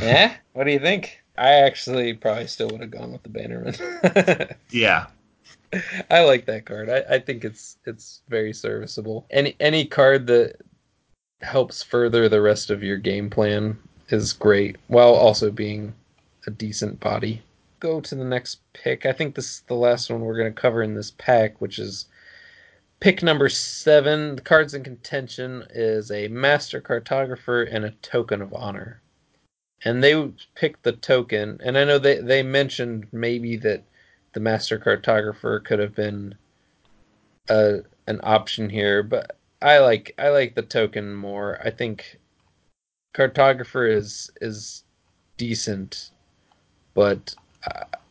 yeah, 0.00 0.34
what 0.54 0.64
do 0.64 0.72
you 0.72 0.80
think? 0.80 1.22
I 1.38 1.52
actually 1.52 2.14
probably 2.14 2.48
still 2.48 2.68
would 2.70 2.80
have 2.80 2.90
gone 2.90 3.12
with 3.12 3.22
the 3.22 3.28
Bannerman. 3.28 3.76
yeah, 4.70 5.06
I 6.10 6.24
like 6.24 6.46
that 6.46 6.66
card. 6.66 6.90
I, 6.90 7.04
I 7.08 7.18
think 7.20 7.44
it's 7.44 7.78
it's 7.86 8.22
very 8.28 8.52
serviceable. 8.52 9.26
Any 9.30 9.54
any 9.60 9.84
card 9.84 10.26
that 10.26 10.56
helps 11.42 11.82
further 11.82 12.28
the 12.28 12.42
rest 12.42 12.70
of 12.70 12.82
your 12.82 12.98
game 12.98 13.30
plan 13.30 13.78
is 14.08 14.32
great, 14.32 14.76
while 14.88 15.14
also 15.14 15.50
being 15.50 15.94
a 16.46 16.50
decent 16.50 16.98
body. 16.98 17.42
Go 17.82 18.00
to 18.00 18.14
the 18.14 18.24
next 18.24 18.60
pick. 18.74 19.04
I 19.04 19.12
think 19.12 19.34
this 19.34 19.46
is 19.46 19.62
the 19.66 19.74
last 19.74 20.08
one 20.08 20.20
we're 20.20 20.36
going 20.36 20.54
to 20.54 20.60
cover 20.60 20.84
in 20.84 20.94
this 20.94 21.10
pack, 21.18 21.60
which 21.60 21.80
is 21.80 22.06
pick 23.00 23.24
number 23.24 23.48
seven. 23.48 24.36
The 24.36 24.42
cards 24.42 24.72
in 24.72 24.84
contention 24.84 25.64
is 25.70 26.12
a 26.12 26.28
Master 26.28 26.80
Cartographer 26.80 27.68
and 27.68 27.84
a 27.84 27.90
Token 27.90 28.40
of 28.40 28.54
Honor. 28.54 29.02
And 29.84 30.00
they 30.00 30.30
picked 30.54 30.84
the 30.84 30.92
token, 30.92 31.60
and 31.64 31.76
I 31.76 31.82
know 31.82 31.98
they, 31.98 32.18
they 32.18 32.44
mentioned 32.44 33.08
maybe 33.10 33.56
that 33.56 33.82
the 34.32 34.38
Master 34.38 34.78
Cartographer 34.78 35.64
could 35.64 35.80
have 35.80 35.96
been 35.96 36.36
a, 37.48 37.80
an 38.06 38.20
option 38.22 38.70
here, 38.70 39.02
but 39.02 39.36
I 39.60 39.78
like 39.78 40.14
I 40.18 40.28
like 40.28 40.54
the 40.54 40.62
token 40.62 41.12
more. 41.12 41.60
I 41.64 41.70
think 41.70 42.20
cartographer 43.12 43.92
is 43.92 44.30
is 44.40 44.84
decent, 45.36 46.10
but 46.94 47.34
uh, 47.38 47.41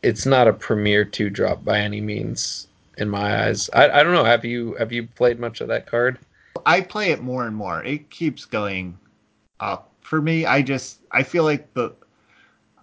it's 0.03 0.25
not 0.25 0.47
a 0.47 0.53
premier 0.53 1.05
two 1.05 1.29
drop 1.29 1.63
by 1.63 1.79
any 1.79 2.01
means 2.01 2.67
in 2.97 3.09
my 3.09 3.45
eyes. 3.45 3.69
I, 3.73 3.89
I 3.89 4.03
don't 4.03 4.13
know. 4.13 4.23
Have 4.23 4.45
you 4.45 4.75
have 4.75 4.91
you 4.91 5.07
played 5.07 5.39
much 5.39 5.61
of 5.61 5.67
that 5.67 5.85
card? 5.85 6.19
I 6.65 6.81
play 6.81 7.11
it 7.11 7.21
more 7.21 7.45
and 7.47 7.55
more. 7.55 7.83
It 7.83 8.09
keeps 8.09 8.45
going 8.45 8.97
up 9.59 9.89
for 10.01 10.21
me. 10.21 10.45
I 10.45 10.61
just 10.61 10.99
I 11.11 11.23
feel 11.23 11.43
like 11.43 11.73
the 11.73 11.93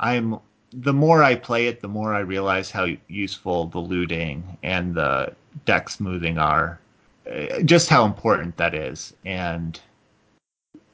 I'm 0.01 0.39
the 0.73 0.93
more 0.93 1.23
I 1.23 1.35
play 1.35 1.67
it, 1.67 1.81
the 1.81 1.89
more 1.89 2.15
I 2.15 2.21
realize 2.21 2.71
how 2.71 2.89
useful 3.09 3.67
the 3.67 3.79
looting 3.79 4.59
and 4.63 4.95
the 4.95 5.35
deck 5.65 5.89
smoothing 5.89 6.39
are 6.39 6.79
uh, 7.31 7.61
just 7.63 7.89
how 7.89 8.05
important 8.05 8.57
that 8.59 8.75
is 8.75 9.15
and 9.25 9.81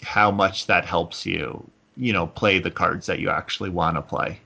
how 0.03 0.31
much 0.31 0.67
that 0.67 0.85
helps 0.85 1.27
you, 1.27 1.63
you 1.97 2.13
know, 2.13 2.27
play 2.27 2.59
the 2.59 2.71
cards 2.71 3.07
that 3.07 3.19
you 3.19 3.31
actually 3.31 3.71
want 3.71 3.97
to 3.97 4.03
play. 4.03 4.39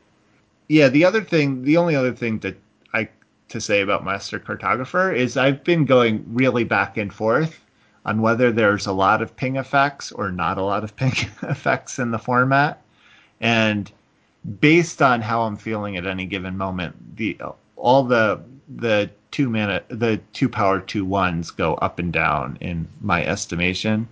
Yeah, 0.68 0.88
the 0.88 1.04
other 1.04 1.22
thing, 1.22 1.62
the 1.62 1.78
only 1.78 1.96
other 1.96 2.12
thing 2.12 2.38
that 2.40 2.56
I 2.92 3.08
to 3.48 3.60
say 3.60 3.80
about 3.80 4.04
Master 4.04 4.38
Cartographer 4.38 5.14
is 5.14 5.36
I've 5.36 5.64
been 5.64 5.86
going 5.86 6.24
really 6.28 6.64
back 6.64 6.96
and 6.98 7.12
forth 7.12 7.64
on 8.04 8.20
whether 8.20 8.52
there's 8.52 8.86
a 8.86 8.92
lot 8.92 9.22
of 9.22 9.34
ping 9.36 9.56
effects 9.56 10.12
or 10.12 10.30
not 10.30 10.58
a 10.58 10.62
lot 10.62 10.84
of 10.84 10.94
ping 10.96 11.12
effects 11.42 11.98
in 11.98 12.10
the 12.10 12.18
format. 12.18 12.82
And 13.40 13.90
based 14.60 15.00
on 15.00 15.22
how 15.22 15.42
I'm 15.42 15.56
feeling 15.56 15.96
at 15.96 16.06
any 16.06 16.26
given 16.26 16.56
moment, 16.56 17.16
the 17.16 17.38
all 17.76 18.04
the 18.04 18.40
the 18.76 19.10
two 19.30 19.48
mana 19.48 19.82
the 19.88 20.20
two 20.34 20.48
power 20.48 20.80
two 20.80 21.04
ones 21.04 21.50
go 21.50 21.74
up 21.76 21.98
and 21.98 22.12
down 22.12 22.58
in 22.60 22.86
my 23.00 23.24
estimation 23.24 24.08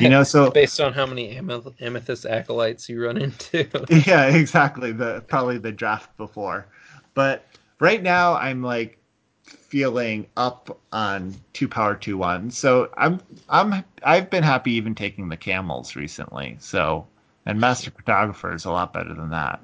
you 0.00 0.08
know 0.08 0.22
so 0.22 0.50
based 0.62 0.80
on 0.80 0.92
how 0.92 1.06
many 1.06 1.36
amethyst 1.80 2.26
acolytes 2.26 2.88
you 2.88 3.04
run 3.04 3.16
into. 3.16 3.68
Yeah 4.06 4.26
exactly. 4.26 4.92
The 4.92 5.22
probably 5.26 5.58
the 5.58 5.72
draft 5.72 6.16
before. 6.16 6.66
But 7.14 7.46
right 7.80 8.02
now 8.02 8.34
i'm 8.34 8.62
like 8.62 8.98
feeling 9.42 10.26
up 10.36 10.78
on 10.92 11.34
two 11.52 11.68
power 11.68 11.94
two 11.94 12.18
ones. 12.18 12.56
So 12.56 12.90
i'm 12.96 13.20
i'm 13.48 13.84
i've 14.02 14.30
been 14.30 14.42
happy 14.42 14.72
even 14.72 14.94
taking 14.94 15.28
the 15.28 15.36
camels 15.36 15.96
recently. 15.96 16.56
So 16.60 17.06
and 17.46 17.58
master 17.58 17.90
cartographer 17.90 18.54
is 18.54 18.64
a 18.64 18.70
lot 18.70 18.92
better 18.92 19.14
than 19.14 19.30
that. 19.30 19.60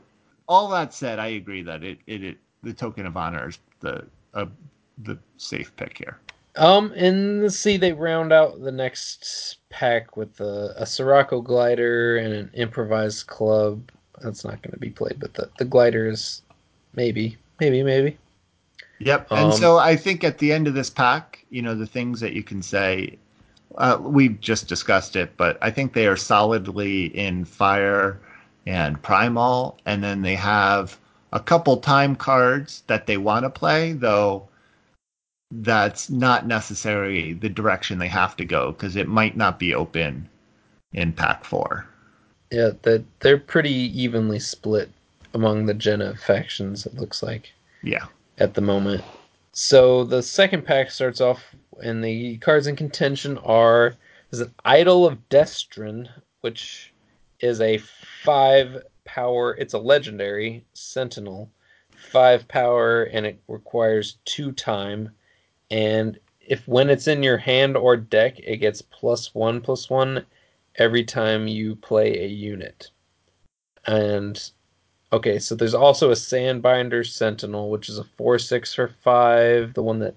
All 0.49 0.69
that 0.69 0.95
said 0.95 1.19
i 1.19 1.29
agree 1.29 1.63
that 1.63 1.85
it 1.85 1.99
it, 2.07 2.25
it 2.25 2.39
the 2.63 2.73
token 2.73 3.07
of 3.07 3.17
honor 3.17 3.49
is 3.49 3.59
the 3.81 4.05
a 4.33 4.49
the 4.99 5.19
safe 5.37 5.75
pick 5.77 5.99
here. 5.99 6.19
Um, 6.57 6.93
and 6.95 7.43
let's 7.43 7.59
see, 7.59 7.77
they 7.77 7.93
round 7.93 8.33
out 8.33 8.63
the 8.63 8.73
next 8.73 9.59
pack 9.71 10.17
with 10.17 10.41
a, 10.41 10.75
a 10.77 10.87
Sirocco 10.87 11.41
glider 11.41 12.17
and 12.19 12.33
an 12.33 12.51
improvised 12.55 13.27
club. 13.27 13.91
That's 14.23 14.45
not 14.45 14.63
going 14.63 14.73
to 14.73 14.79
be 14.79 14.91
played, 14.91 15.19
but 15.19 15.35
the, 15.35 15.51
the 15.59 15.65
glider 15.65 16.09
is 16.09 16.43
maybe, 16.95 17.37
maybe, 17.61 17.83
maybe. 17.83 18.17
Yep. 19.01 19.33
And 19.33 19.53
um, 19.53 19.53
so 19.53 19.79
I 19.79 19.97
think 19.97 20.23
at 20.23 20.39
the 20.39 20.53
end 20.53 20.69
of 20.69 20.75
this 20.75 20.91
pack, 20.91 21.45
you 21.51 21.61
know, 21.61 21.75
the 21.75 21.87
things 21.87 22.21
that 22.21 22.33
you 22.33 22.45
can 22.45 22.63
say, 22.63 23.19
uh, 23.77 23.99
we've 24.01 24.41
just 24.41 24.69
discussed 24.69 25.17
it, 25.17 25.37
but 25.37 25.59
I 25.61 25.71
think 25.71 25.93
they 25.93 26.07
are 26.07 26.17
solidly 26.17 27.07
in 27.07 27.45
fire 27.45 28.21
and 28.67 29.03
primal, 29.03 29.77
and 29.85 30.03
then 30.03 30.23
they 30.23 30.37
have 30.37 30.97
a 31.33 31.41
couple 31.41 31.77
time 31.79 32.15
cards 32.15 32.85
that 32.87 33.07
they 33.07 33.17
want 33.17 33.45
to 33.45 33.51
play, 33.51 33.93
though 33.93 34.49
that's 35.63 36.11
not 36.11 36.47
necessarily 36.47 37.33
the 37.33 37.49
direction 37.49 37.99
they 37.99 38.09
have 38.09 38.37
to 38.37 38.45
go 38.45 38.73
because 38.73 38.97
it 38.97 39.09
might 39.09 39.37
not 39.37 39.59
be 39.59 39.75
open 39.75 40.29
in 40.93 41.13
pack 41.13 41.45
four. 41.45 41.87
Yeah, 42.51 42.71
that 42.83 43.05
they're 43.21 43.39
pretty 43.39 43.71
evenly 43.71 44.39
split 44.39 44.91
among 45.33 45.67
the 45.67 45.75
Jaina 45.75 46.17
factions. 46.17 46.87
It 46.87 46.95
looks 46.95 47.23
like. 47.23 47.53
Yeah. 47.83 48.07
At 48.39 48.55
the 48.55 48.61
moment, 48.61 49.05
so 49.53 50.03
the 50.03 50.23
second 50.23 50.65
pack 50.65 50.91
starts 50.91 51.21
off, 51.21 51.55
and 51.81 52.03
the 52.03 52.39
cards 52.39 52.67
in 52.67 52.75
contention 52.75 53.39
are 53.39 53.95
is 54.33 54.41
an 54.41 54.53
Idol 54.65 55.07
of 55.07 55.29
Destrin, 55.29 56.09
which 56.41 56.93
is 57.39 57.61
a 57.61 57.79
five 57.79 58.83
power. 59.05 59.55
It's 59.55 59.75
a 59.75 59.79
legendary 59.79 60.65
Sentinel, 60.73 61.49
five 62.11 62.49
power, 62.49 63.05
and 63.05 63.25
it 63.25 63.41
requires 63.47 64.17
two 64.25 64.51
time 64.51 65.11
and 65.71 66.19
if 66.41 66.67
when 66.69 66.91
it's 66.91 67.09
in 67.09 67.23
your 67.23 67.39
hand 67.39 67.77
or 67.77 67.97
deck, 67.97 68.39
it 68.39 68.59
gets 68.59 68.83
plus 68.83 69.35
one 69.35 69.61
plus 69.61 69.89
one 69.89 70.25
every 70.77 71.05
time 71.05 71.49
you 71.49 71.77
play 71.77 72.25
a 72.25 72.27
unit. 72.27 72.91
And 73.87 74.41
okay, 75.13 75.39
so 75.39 75.55
there's 75.55 75.75
also 75.75 76.11
a 76.11 76.15
Sandbinder 76.15 77.07
Sentinel, 77.07 77.71
which 77.71 77.89
is 77.89 77.99
a 77.99 78.05
four 78.05 78.39
six 78.39 78.75
for 78.75 78.89
five, 78.89 79.75
the 79.75 79.83
one 79.83 80.01
that 80.01 80.17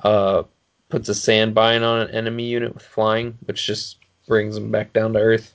uh, 0.00 0.42
puts 0.88 1.08
a 1.08 1.12
sandbind 1.12 1.82
on 1.82 2.00
an 2.00 2.10
enemy 2.10 2.44
unit 2.44 2.74
with 2.74 2.82
flying, 2.82 3.38
which 3.44 3.66
just 3.66 3.98
brings 4.26 4.54
them 4.54 4.70
back 4.70 4.92
down 4.92 5.12
to 5.14 5.20
earth. 5.20 5.54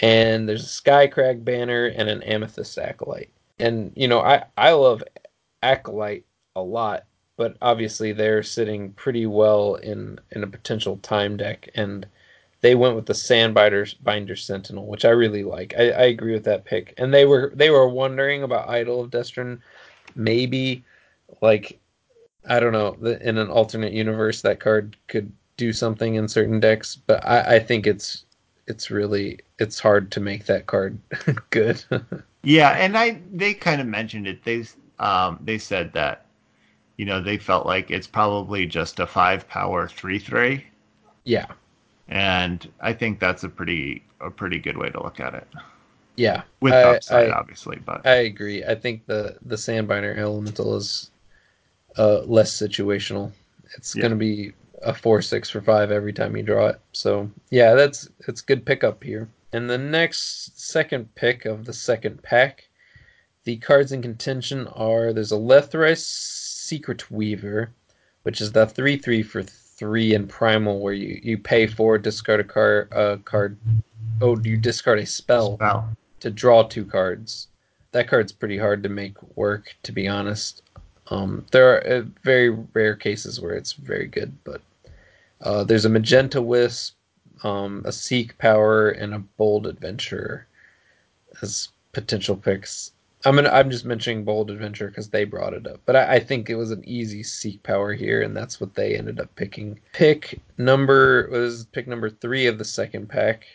And 0.00 0.48
there's 0.48 0.64
a 0.64 0.82
Skycrag 0.82 1.44
banner 1.44 1.86
and 1.86 2.08
an 2.08 2.22
Amethyst 2.22 2.78
Acolyte. 2.78 3.30
And 3.58 3.92
you 3.96 4.08
know, 4.08 4.20
I 4.20 4.44
I 4.56 4.72
love 4.72 5.02
Acolyte 5.62 6.24
a 6.54 6.62
lot 6.62 7.04
but 7.38 7.56
obviously 7.62 8.12
they're 8.12 8.42
sitting 8.42 8.92
pretty 8.92 9.24
well 9.24 9.76
in 9.76 10.18
in 10.32 10.42
a 10.42 10.46
potential 10.46 10.98
time 10.98 11.38
deck, 11.38 11.70
and 11.74 12.04
they 12.60 12.74
went 12.74 12.96
with 12.96 13.06
the 13.06 13.14
Sandbinder 13.14 13.94
Binder 14.02 14.36
Sentinel, 14.36 14.86
which 14.86 15.04
I 15.06 15.10
really 15.10 15.44
like. 15.44 15.72
I, 15.78 15.90
I 15.90 16.02
agree 16.06 16.32
with 16.32 16.44
that 16.44 16.66
pick, 16.66 16.92
and 16.98 17.14
they 17.14 17.24
were 17.24 17.52
they 17.54 17.70
were 17.70 17.88
wondering 17.88 18.42
about 18.42 18.68
Idol 18.68 19.00
of 19.00 19.10
Destrin, 19.10 19.60
maybe 20.16 20.84
like 21.40 21.78
I 22.46 22.58
don't 22.60 22.72
know 22.72 22.94
in 23.20 23.38
an 23.38 23.48
alternate 23.48 23.92
universe 23.92 24.42
that 24.42 24.60
card 24.60 24.96
could 25.06 25.32
do 25.56 25.72
something 25.72 26.16
in 26.16 26.26
certain 26.26 26.58
decks, 26.58 26.96
but 26.96 27.24
I, 27.24 27.56
I 27.56 27.58
think 27.60 27.86
it's 27.86 28.24
it's 28.66 28.90
really 28.90 29.38
it's 29.60 29.78
hard 29.78 30.10
to 30.10 30.20
make 30.20 30.46
that 30.46 30.66
card 30.66 30.98
good. 31.50 31.84
yeah, 32.42 32.70
and 32.70 32.98
I 32.98 33.20
they 33.32 33.54
kind 33.54 33.80
of 33.80 33.86
mentioned 33.86 34.26
it. 34.26 34.42
They 34.42 34.64
um 34.98 35.38
they 35.44 35.58
said 35.58 35.92
that 35.92 36.24
you 36.98 37.06
know, 37.06 37.22
they 37.22 37.38
felt 37.38 37.64
like 37.64 37.90
it's 37.90 38.06
probably 38.06 38.66
just 38.66 39.00
a 39.00 39.06
five 39.06 39.48
power 39.48 39.88
three 39.88 40.18
three. 40.18 40.64
Yeah. 41.24 41.46
And 42.08 42.70
I 42.80 42.92
think 42.92 43.20
that's 43.20 43.44
a 43.44 43.48
pretty 43.48 44.02
a 44.20 44.30
pretty 44.30 44.58
good 44.58 44.76
way 44.76 44.90
to 44.90 45.02
look 45.02 45.20
at 45.20 45.34
it. 45.34 45.46
Yeah, 46.16 46.42
with 46.60 46.72
I- 46.74 46.82
upside, 46.96 47.30
I- 47.30 47.32
obviously. 47.32 47.78
But 47.78 48.06
I 48.06 48.16
agree. 48.32 48.64
I 48.64 48.74
think 48.74 49.06
the 49.06 49.36
the 49.46 49.56
Sandbinder 49.56 50.16
Elemental 50.18 50.76
is 50.76 51.10
uh, 51.96 52.20
less 52.22 52.52
situational. 52.52 53.30
It's 53.76 53.94
Yeah. 53.94 54.02
going 54.02 54.12
to 54.12 54.16
be 54.16 54.52
a 54.82 54.94
four 54.94 55.20
six 55.22 55.50
for 55.50 55.60
five 55.60 55.90
every 55.90 56.12
time 56.12 56.36
you 56.36 56.42
draw 56.42 56.66
it. 56.68 56.80
So 56.92 57.30
yeah, 57.50 57.74
that's 57.74 58.08
it's 58.26 58.40
good 58.40 58.64
pickup 58.66 59.02
here. 59.04 59.28
And 59.52 59.68
the 59.70 59.78
next 59.78 60.58
second 60.60 61.14
pick 61.14 61.44
of 61.44 61.64
the 61.64 61.72
second 61.72 62.22
pack, 62.22 62.68
the 63.44 63.56
cards 63.58 63.92
in 63.92 64.02
contention 64.02 64.66
are 64.68 65.12
there's 65.12 65.32
a 65.32 65.36
Lethris 65.36 66.00
Secret 66.68 67.10
Weaver, 67.10 67.70
which 68.24 68.42
is 68.42 68.52
the 68.52 68.66
three 68.66 68.98
three 68.98 69.22
for 69.22 69.42
three 69.42 70.12
in 70.14 70.26
primal 70.26 70.80
where 70.80 70.92
you, 70.92 71.18
you 71.22 71.38
pay 71.38 71.66
for 71.66 71.96
discard 71.96 72.40
a 72.40 72.44
card 72.44 72.92
uh, 72.92 73.16
card. 73.24 73.56
Oh, 74.20 74.38
you 74.42 74.58
discard 74.58 74.98
a 74.98 75.06
spell 75.06 75.56
well, 75.58 75.96
to 76.20 76.30
draw 76.30 76.64
two 76.64 76.84
cards. 76.84 77.48
That 77.92 78.08
card's 78.08 78.32
pretty 78.32 78.58
hard 78.58 78.82
to 78.82 78.90
make 78.90 79.16
work, 79.34 79.74
to 79.84 79.92
be 79.92 80.06
honest. 80.08 80.62
Um, 81.10 81.46
there 81.52 81.72
are 81.72 81.86
uh, 81.86 82.02
very 82.22 82.50
rare 82.50 82.96
cases 82.96 83.40
where 83.40 83.54
it's 83.54 83.72
very 83.72 84.06
good, 84.06 84.36
but 84.44 84.60
uh, 85.40 85.64
there's 85.64 85.86
a 85.86 85.88
Magenta 85.88 86.42
Wisp, 86.42 86.96
um, 87.44 87.82
a 87.86 87.92
Seek 87.92 88.36
Power, 88.36 88.90
and 88.90 89.14
a 89.14 89.20
Bold 89.38 89.66
Adventurer 89.66 90.46
as 91.40 91.68
potential 91.92 92.36
picks. 92.36 92.92
I'm 93.24 93.34
gonna, 93.34 93.50
I'm 93.50 93.70
just 93.70 93.84
mentioning 93.84 94.24
Bold 94.24 94.50
Adventure 94.50 94.88
because 94.88 95.10
they 95.10 95.24
brought 95.24 95.52
it 95.52 95.66
up, 95.66 95.80
but 95.86 95.96
I, 95.96 96.14
I 96.14 96.18
think 96.20 96.48
it 96.48 96.54
was 96.54 96.70
an 96.70 96.84
easy 96.86 97.22
Seek 97.24 97.62
Power 97.64 97.92
here, 97.92 98.22
and 98.22 98.36
that's 98.36 98.60
what 98.60 98.74
they 98.74 98.96
ended 98.96 99.18
up 99.18 99.34
picking. 99.34 99.80
Pick 99.92 100.40
number 100.56 101.28
was 101.30 101.66
pick 101.66 101.88
number 101.88 102.10
three 102.10 102.46
of 102.46 102.58
the 102.58 102.64
second 102.64 103.08
pack. 103.08 103.46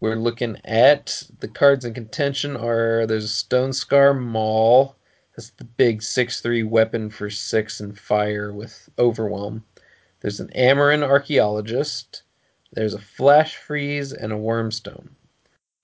We're 0.00 0.16
looking 0.16 0.60
at 0.64 1.22
the 1.38 1.48
cards 1.48 1.84
in 1.84 1.94
contention 1.94 2.56
are 2.56 3.06
there's 3.06 3.24
a 3.24 3.28
Stonescar 3.28 4.20
Maul. 4.20 4.96
That's 5.36 5.50
the 5.50 5.64
big 5.64 6.02
six 6.02 6.40
three 6.40 6.64
weapon 6.64 7.10
for 7.10 7.30
six 7.30 7.78
and 7.78 7.96
fire 7.96 8.52
with 8.52 8.88
overwhelm. 8.98 9.64
There's 10.20 10.40
an 10.40 10.50
Amaran 10.56 11.06
Archaeologist. 11.06 12.22
There's 12.72 12.94
a 12.94 12.98
Flash 12.98 13.56
Freeze 13.56 14.12
and 14.12 14.32
a 14.32 14.36
Wormstone. 14.36 15.10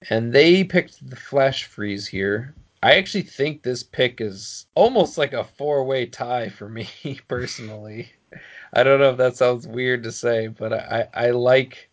And 0.09 0.33
they 0.33 0.65
picked 0.65 1.09
the 1.09 1.15
Flash 1.17 1.65
Freeze 1.65 2.09
here. 2.09 2.55
I 2.83 2.95
actually 2.97 3.23
think 3.23 3.63
this 3.63 3.83
pick 3.83 4.21
is 4.21 4.67
almost 4.75 5.19
like 5.19 5.33
a 5.35 5.45
four 5.45 5.85
way 5.85 6.07
tie 6.07 6.49
for 6.49 6.69
me 6.69 6.89
personally. 7.29 8.11
I 8.73 8.83
don't 8.83 9.01
know 9.01 9.11
if 9.11 9.19
that 9.19 9.37
sounds 9.37 9.67
weird 9.67 10.03
to 10.05 10.13
say, 10.13 10.47
but 10.49 10.73
I, 10.73 11.09
I 11.13 11.31
like 11.31 11.91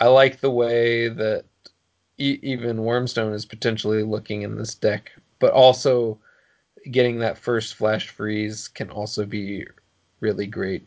I 0.00 0.08
like 0.08 0.40
the 0.40 0.50
way 0.50 1.08
that 1.08 1.44
e- 2.18 2.40
even 2.42 2.78
Wormstone 2.78 3.34
is 3.34 3.44
potentially 3.46 4.02
looking 4.02 4.42
in 4.42 4.56
this 4.56 4.74
deck, 4.74 5.12
but 5.38 5.52
also 5.52 6.18
getting 6.90 7.18
that 7.18 7.38
first 7.38 7.74
flash 7.74 8.08
freeze 8.08 8.68
can 8.68 8.90
also 8.90 9.24
be 9.24 9.66
really 10.20 10.46
great. 10.46 10.86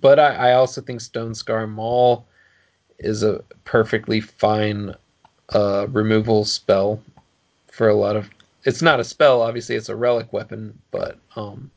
But 0.00 0.18
I, 0.18 0.50
I 0.50 0.52
also 0.54 0.80
think 0.80 1.00
Stonescar 1.00 1.68
Maul 1.68 2.26
is 2.98 3.22
a 3.22 3.42
perfectly 3.64 4.20
fine 4.20 4.94
uh, 5.50 5.86
removal 5.90 6.44
spell 6.44 7.02
for 7.70 7.88
a 7.88 7.94
lot 7.94 8.16
of. 8.16 8.30
It's 8.64 8.82
not 8.82 9.00
a 9.00 9.04
spell, 9.04 9.42
obviously. 9.42 9.76
It's 9.76 9.88
a 9.88 9.96
relic 9.96 10.32
weapon, 10.32 10.78
but 10.90 11.18
um, 11.36 11.70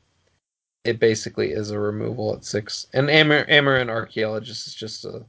it 0.84 1.00
basically 1.00 1.52
is 1.52 1.72
a 1.72 1.80
removal 1.80 2.34
at 2.36 2.46
six. 2.46 2.88
And 2.94 3.10
Amar- 3.10 3.46
Amaran 3.46 3.90
Archaeologist 3.90 4.68
is 4.68 4.76
just 4.76 5.06
a 5.06 5.26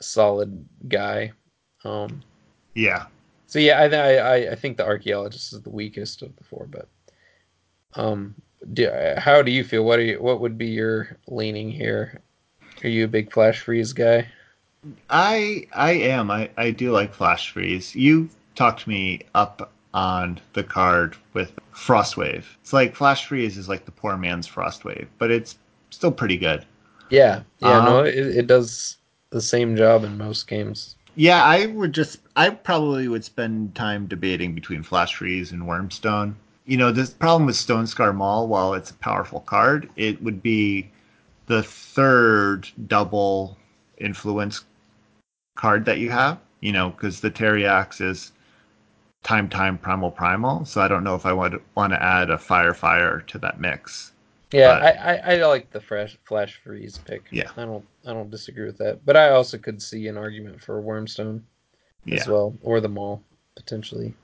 solid 0.00 0.64
guy. 0.88 1.32
Um, 1.84 2.22
yeah, 2.74 3.06
so 3.54 3.60
yeah, 3.60 3.78
I, 3.78 4.16
I 4.16 4.50
I 4.50 4.54
think 4.56 4.76
the 4.76 4.84
archaeologist 4.84 5.52
is 5.52 5.62
the 5.62 5.70
weakest 5.70 6.22
of 6.22 6.34
the 6.34 6.42
four, 6.42 6.66
but 6.68 6.88
um, 7.94 8.34
do, 8.72 8.90
how 9.16 9.42
do 9.42 9.52
you 9.52 9.62
feel? 9.62 9.84
What 9.84 10.00
are 10.00 10.02
you, 10.02 10.20
what 10.20 10.40
would 10.40 10.58
be 10.58 10.66
your 10.66 11.16
leaning 11.28 11.70
here? 11.70 12.20
Are 12.82 12.88
you 12.88 13.04
a 13.04 13.08
big 13.08 13.32
flash 13.32 13.60
freeze 13.60 13.92
guy? 13.92 14.26
I 15.08 15.68
I 15.72 15.92
am. 15.92 16.32
I, 16.32 16.50
I 16.56 16.72
do 16.72 16.90
like 16.90 17.14
Flash 17.14 17.52
Freeze. 17.52 17.94
You 17.94 18.28
talked 18.56 18.88
me 18.88 19.20
up 19.36 19.72
on 19.94 20.40
the 20.52 20.64
card 20.64 21.16
with 21.32 21.52
Frostwave. 21.72 22.44
It's 22.60 22.72
like 22.72 22.96
Flash 22.96 23.26
Freeze 23.26 23.56
is 23.56 23.68
like 23.68 23.84
the 23.86 23.92
poor 23.92 24.16
man's 24.16 24.48
Frostwave, 24.48 25.06
but 25.18 25.30
it's 25.30 25.56
still 25.90 26.12
pretty 26.12 26.36
good. 26.36 26.66
Yeah, 27.10 27.42
yeah, 27.60 27.84
no, 27.84 28.00
Um, 28.00 28.06
it, 28.06 28.16
it 28.16 28.46
does 28.48 28.96
the 29.30 29.40
same 29.40 29.76
job 29.76 30.04
in 30.04 30.18
most 30.18 30.48
games. 30.48 30.96
Yeah, 31.14 31.44
I 31.44 31.66
would 31.66 31.92
just 31.92 32.18
I 32.34 32.50
probably 32.50 33.06
would 33.06 33.24
spend 33.24 33.76
time 33.76 34.06
debating 34.06 34.52
between 34.52 34.82
Flash 34.82 35.14
Freeze 35.14 35.52
and 35.52 35.62
Wormstone. 35.62 36.34
You 36.66 36.76
know, 36.76 36.90
the 36.90 37.06
problem 37.18 37.46
with 37.46 37.56
Stonescar 37.56 38.14
Maul, 38.14 38.48
while 38.48 38.74
it's 38.74 38.90
a 38.90 38.94
powerful 38.94 39.40
card, 39.40 39.88
it 39.96 40.20
would 40.22 40.42
be 40.42 40.90
the 41.46 41.62
third 41.62 42.68
double 42.88 43.56
influence 43.98 44.64
card 45.56 45.84
that 45.84 45.98
you 45.98 46.10
have. 46.10 46.38
You 46.60 46.72
know, 46.72 46.90
because 46.90 47.20
the 47.20 47.30
Teriax 47.30 48.00
is 48.00 48.32
time 49.24 49.48
time 49.48 49.76
primal 49.78 50.10
primal, 50.10 50.64
so 50.64 50.80
I 50.80 50.86
don't 50.86 51.02
know 51.02 51.16
if 51.16 51.26
I 51.26 51.32
would 51.32 51.60
want 51.74 51.92
to 51.92 52.00
add 52.00 52.30
a 52.30 52.38
fire 52.38 52.74
fire 52.74 53.20
to 53.26 53.38
that 53.38 53.58
mix. 53.58 54.12
Yeah, 54.52 54.78
But- 54.78 54.82
I, 54.82 55.14
I, 55.16 55.34
I 55.34 55.46
like 55.46 55.70
the 55.72 55.80
fresh 55.80 56.16
flash 56.24 56.60
freeze 56.62 56.98
pick. 56.98 57.24
Yeah. 57.32 57.50
I 57.56 57.64
don't 57.64 57.84
I 58.06 58.12
don't 58.12 58.30
disagree 58.30 58.66
with 58.66 58.78
that, 58.78 59.04
but 59.04 59.16
I 59.16 59.30
also 59.30 59.58
could 59.58 59.82
see 59.82 60.06
an 60.06 60.16
argument 60.16 60.62
for 60.62 60.80
Wormstone 60.80 61.40
Yeah, 62.04 62.20
as 62.20 62.28
well, 62.28 62.54
or 62.62 62.80
the 62.80 62.88
maul 62.88 63.22
potentially. 63.56 64.14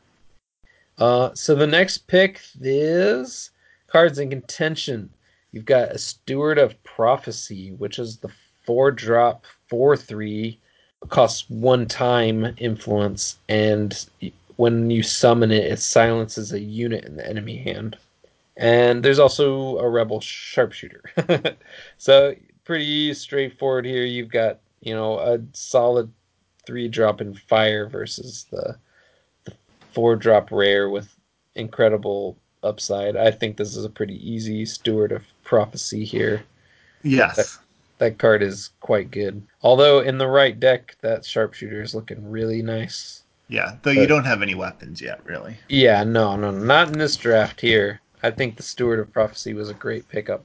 Uh, 0.98 1.30
so 1.34 1.54
the 1.54 1.66
next 1.66 2.06
pick 2.06 2.40
is 2.60 3.50
cards 3.88 4.18
in 4.18 4.28
contention. 4.30 5.10
You've 5.50 5.64
got 5.64 5.90
a 5.90 5.98
Steward 5.98 6.58
of 6.58 6.80
Prophecy, 6.84 7.72
which 7.72 7.98
is 7.98 8.18
the 8.18 8.30
four 8.64 8.92
drop 8.92 9.46
four 9.68 9.96
three, 9.96 10.60
costs 11.08 11.48
one 11.48 11.86
time 11.86 12.54
influence, 12.58 13.38
and 13.48 14.06
when 14.60 14.90
you 14.90 15.02
summon 15.02 15.50
it, 15.50 15.64
it 15.64 15.78
silences 15.78 16.52
a 16.52 16.60
unit 16.60 17.06
in 17.06 17.16
the 17.16 17.26
enemy 17.26 17.56
hand. 17.56 17.96
And 18.58 19.02
there's 19.02 19.18
also 19.18 19.78
a 19.78 19.88
rebel 19.88 20.20
sharpshooter. 20.20 21.02
so 21.96 22.34
pretty 22.64 23.14
straightforward 23.14 23.86
here. 23.86 24.04
You've 24.04 24.28
got 24.28 24.58
you 24.82 24.92
know 24.94 25.18
a 25.18 25.40
solid 25.54 26.12
three 26.66 26.88
drop 26.88 27.22
in 27.22 27.32
fire 27.32 27.88
versus 27.88 28.48
the, 28.50 28.76
the 29.46 29.54
four 29.92 30.14
drop 30.14 30.52
rare 30.52 30.90
with 30.90 31.08
incredible 31.54 32.36
upside. 32.62 33.16
I 33.16 33.30
think 33.30 33.56
this 33.56 33.74
is 33.74 33.86
a 33.86 33.88
pretty 33.88 34.20
easy 34.30 34.66
steward 34.66 35.10
of 35.10 35.22
prophecy 35.42 36.04
here. 36.04 36.42
yes, 37.02 37.36
That 37.96 38.18
card 38.18 38.42
is 38.42 38.72
quite 38.80 39.10
good. 39.10 39.42
Although 39.62 40.00
in 40.00 40.18
the 40.18 40.28
right 40.28 40.60
deck, 40.60 40.96
that 41.00 41.24
sharpshooter 41.24 41.80
is 41.80 41.94
looking 41.94 42.30
really 42.30 42.60
nice. 42.60 43.19
Yeah. 43.50 43.76
Though 43.82 43.90
you 43.90 44.06
don't 44.06 44.24
have 44.24 44.42
any 44.42 44.54
weapons 44.54 45.00
yet, 45.00 45.20
really. 45.24 45.56
Yeah, 45.68 46.04
no, 46.04 46.36
no, 46.36 46.50
not 46.50 46.88
in 46.88 46.98
this 46.98 47.16
draft 47.16 47.60
here. 47.60 48.00
I 48.22 48.30
think 48.30 48.56
the 48.56 48.62
Steward 48.62 49.00
of 49.00 49.12
Prophecy 49.12 49.54
was 49.54 49.70
a 49.70 49.74
great 49.74 50.08
pickup. 50.08 50.44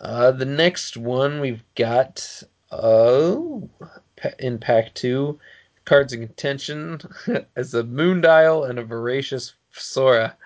Uh, 0.00 0.30
the 0.30 0.44
next 0.44 0.96
one 0.96 1.40
we've 1.40 1.64
got 1.74 2.42
oh 2.70 3.68
pa- 4.16 4.30
in 4.38 4.58
pack 4.58 4.94
two, 4.94 5.38
cards 5.84 6.12
in 6.12 6.20
contention 6.20 7.00
as 7.56 7.74
a 7.74 7.82
Moondial 7.82 8.68
and 8.68 8.78
a 8.78 8.84
Voracious 8.84 9.54
Sora. 9.72 10.36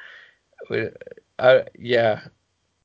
Uh, 1.38 1.60
yeah, 1.78 2.20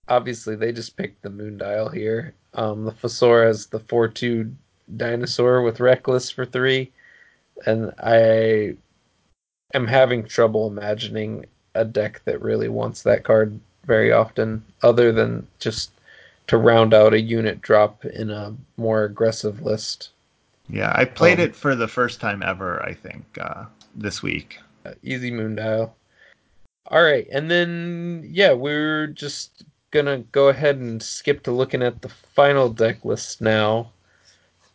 obviously 0.08 0.56
they 0.56 0.72
just 0.72 0.98
picked 0.98 1.22
the 1.22 1.30
Moondial 1.30 1.94
here. 1.94 2.34
Um, 2.54 2.86
the 2.86 2.92
Fosora 2.92 3.50
is 3.50 3.68
the 3.68 3.80
four-two 3.80 4.52
dinosaur 4.96 5.62
with 5.62 5.80
Reckless 5.80 6.32
for 6.32 6.46
three, 6.46 6.92
and 7.66 7.94
I 8.00 8.76
am 9.74 9.88
having 9.88 10.24
trouble 10.26 10.68
imagining 10.68 11.46
a 11.76 11.86
deck 11.86 12.22
that 12.26 12.42
really 12.42 12.70
wants 12.70 13.04
that 13.04 13.24
card 13.24 13.60
very 13.86 14.12
often, 14.12 14.64
other 14.84 15.12
than 15.12 15.48
just 15.60 15.92
to 16.48 16.58
round 16.58 16.94
out 16.94 17.14
a 17.14 17.22
unit 17.22 17.62
drop 17.62 18.06
in 18.06 18.30
a 18.30 18.56
more 18.78 19.04
aggressive 19.04 19.62
list. 19.62 20.10
Yeah, 20.70 20.92
I 20.96 21.06
played 21.06 21.40
Um, 21.40 21.46
it 21.46 21.56
for 21.56 21.76
the 21.76 21.88
first 21.88 22.20
time 22.20 22.42
ever. 22.44 22.84
I 22.84 22.94
think 22.94 23.26
uh, 23.40 23.66
this 23.96 24.22
week. 24.22 24.60
Uh, 24.86 24.94
easy 25.04 25.32
moon 25.32 25.56
dial. 25.56 25.96
All 26.88 27.04
right, 27.04 27.28
and 27.32 27.52
then 27.52 28.26
yeah, 28.30 28.54
we're 28.54 29.08
just 29.08 29.64
gonna 29.92 30.20
go 30.32 30.50
ahead 30.50 30.78
and 30.78 31.02
skip 31.02 31.44
to 31.44 31.52
looking 31.52 31.82
at 31.82 32.02
the 32.02 32.10
final 32.10 32.70
deck 32.70 33.04
list 33.04 33.42
now. 33.42 33.92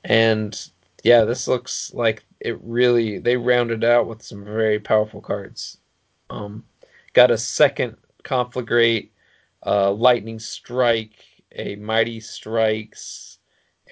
And 0.04 0.58
yeah, 1.04 1.24
this 1.24 1.48
looks 1.48 1.92
like 1.94 2.22
it 2.42 2.58
really 2.62 3.18
they 3.18 3.36
rounded 3.36 3.84
out 3.84 4.06
with 4.06 4.22
some 4.22 4.44
very 4.44 4.78
powerful 4.78 5.20
cards. 5.20 5.78
Um, 6.28 6.64
got 7.12 7.30
a 7.30 7.38
second 7.38 7.96
conflagrate, 8.24 9.10
uh, 9.64 9.92
lightning 9.92 10.38
strike, 10.38 11.24
a 11.52 11.76
mighty 11.76 12.20
strikes, 12.20 13.38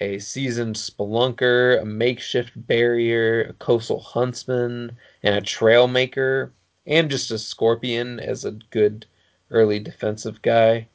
a 0.00 0.18
seasoned 0.18 0.76
spelunker, 0.76 1.80
a 1.80 1.84
makeshift 1.84 2.52
barrier, 2.66 3.42
a 3.42 3.52
coastal 3.54 4.00
huntsman, 4.00 4.96
and 5.22 5.34
a 5.36 5.40
trailmaker, 5.40 6.50
and 6.86 7.10
just 7.10 7.30
a 7.30 7.38
scorpion 7.38 8.18
as 8.18 8.44
a 8.44 8.52
good 8.70 9.06
early 9.50 9.78
defensive 9.78 10.42
guy. 10.42 10.88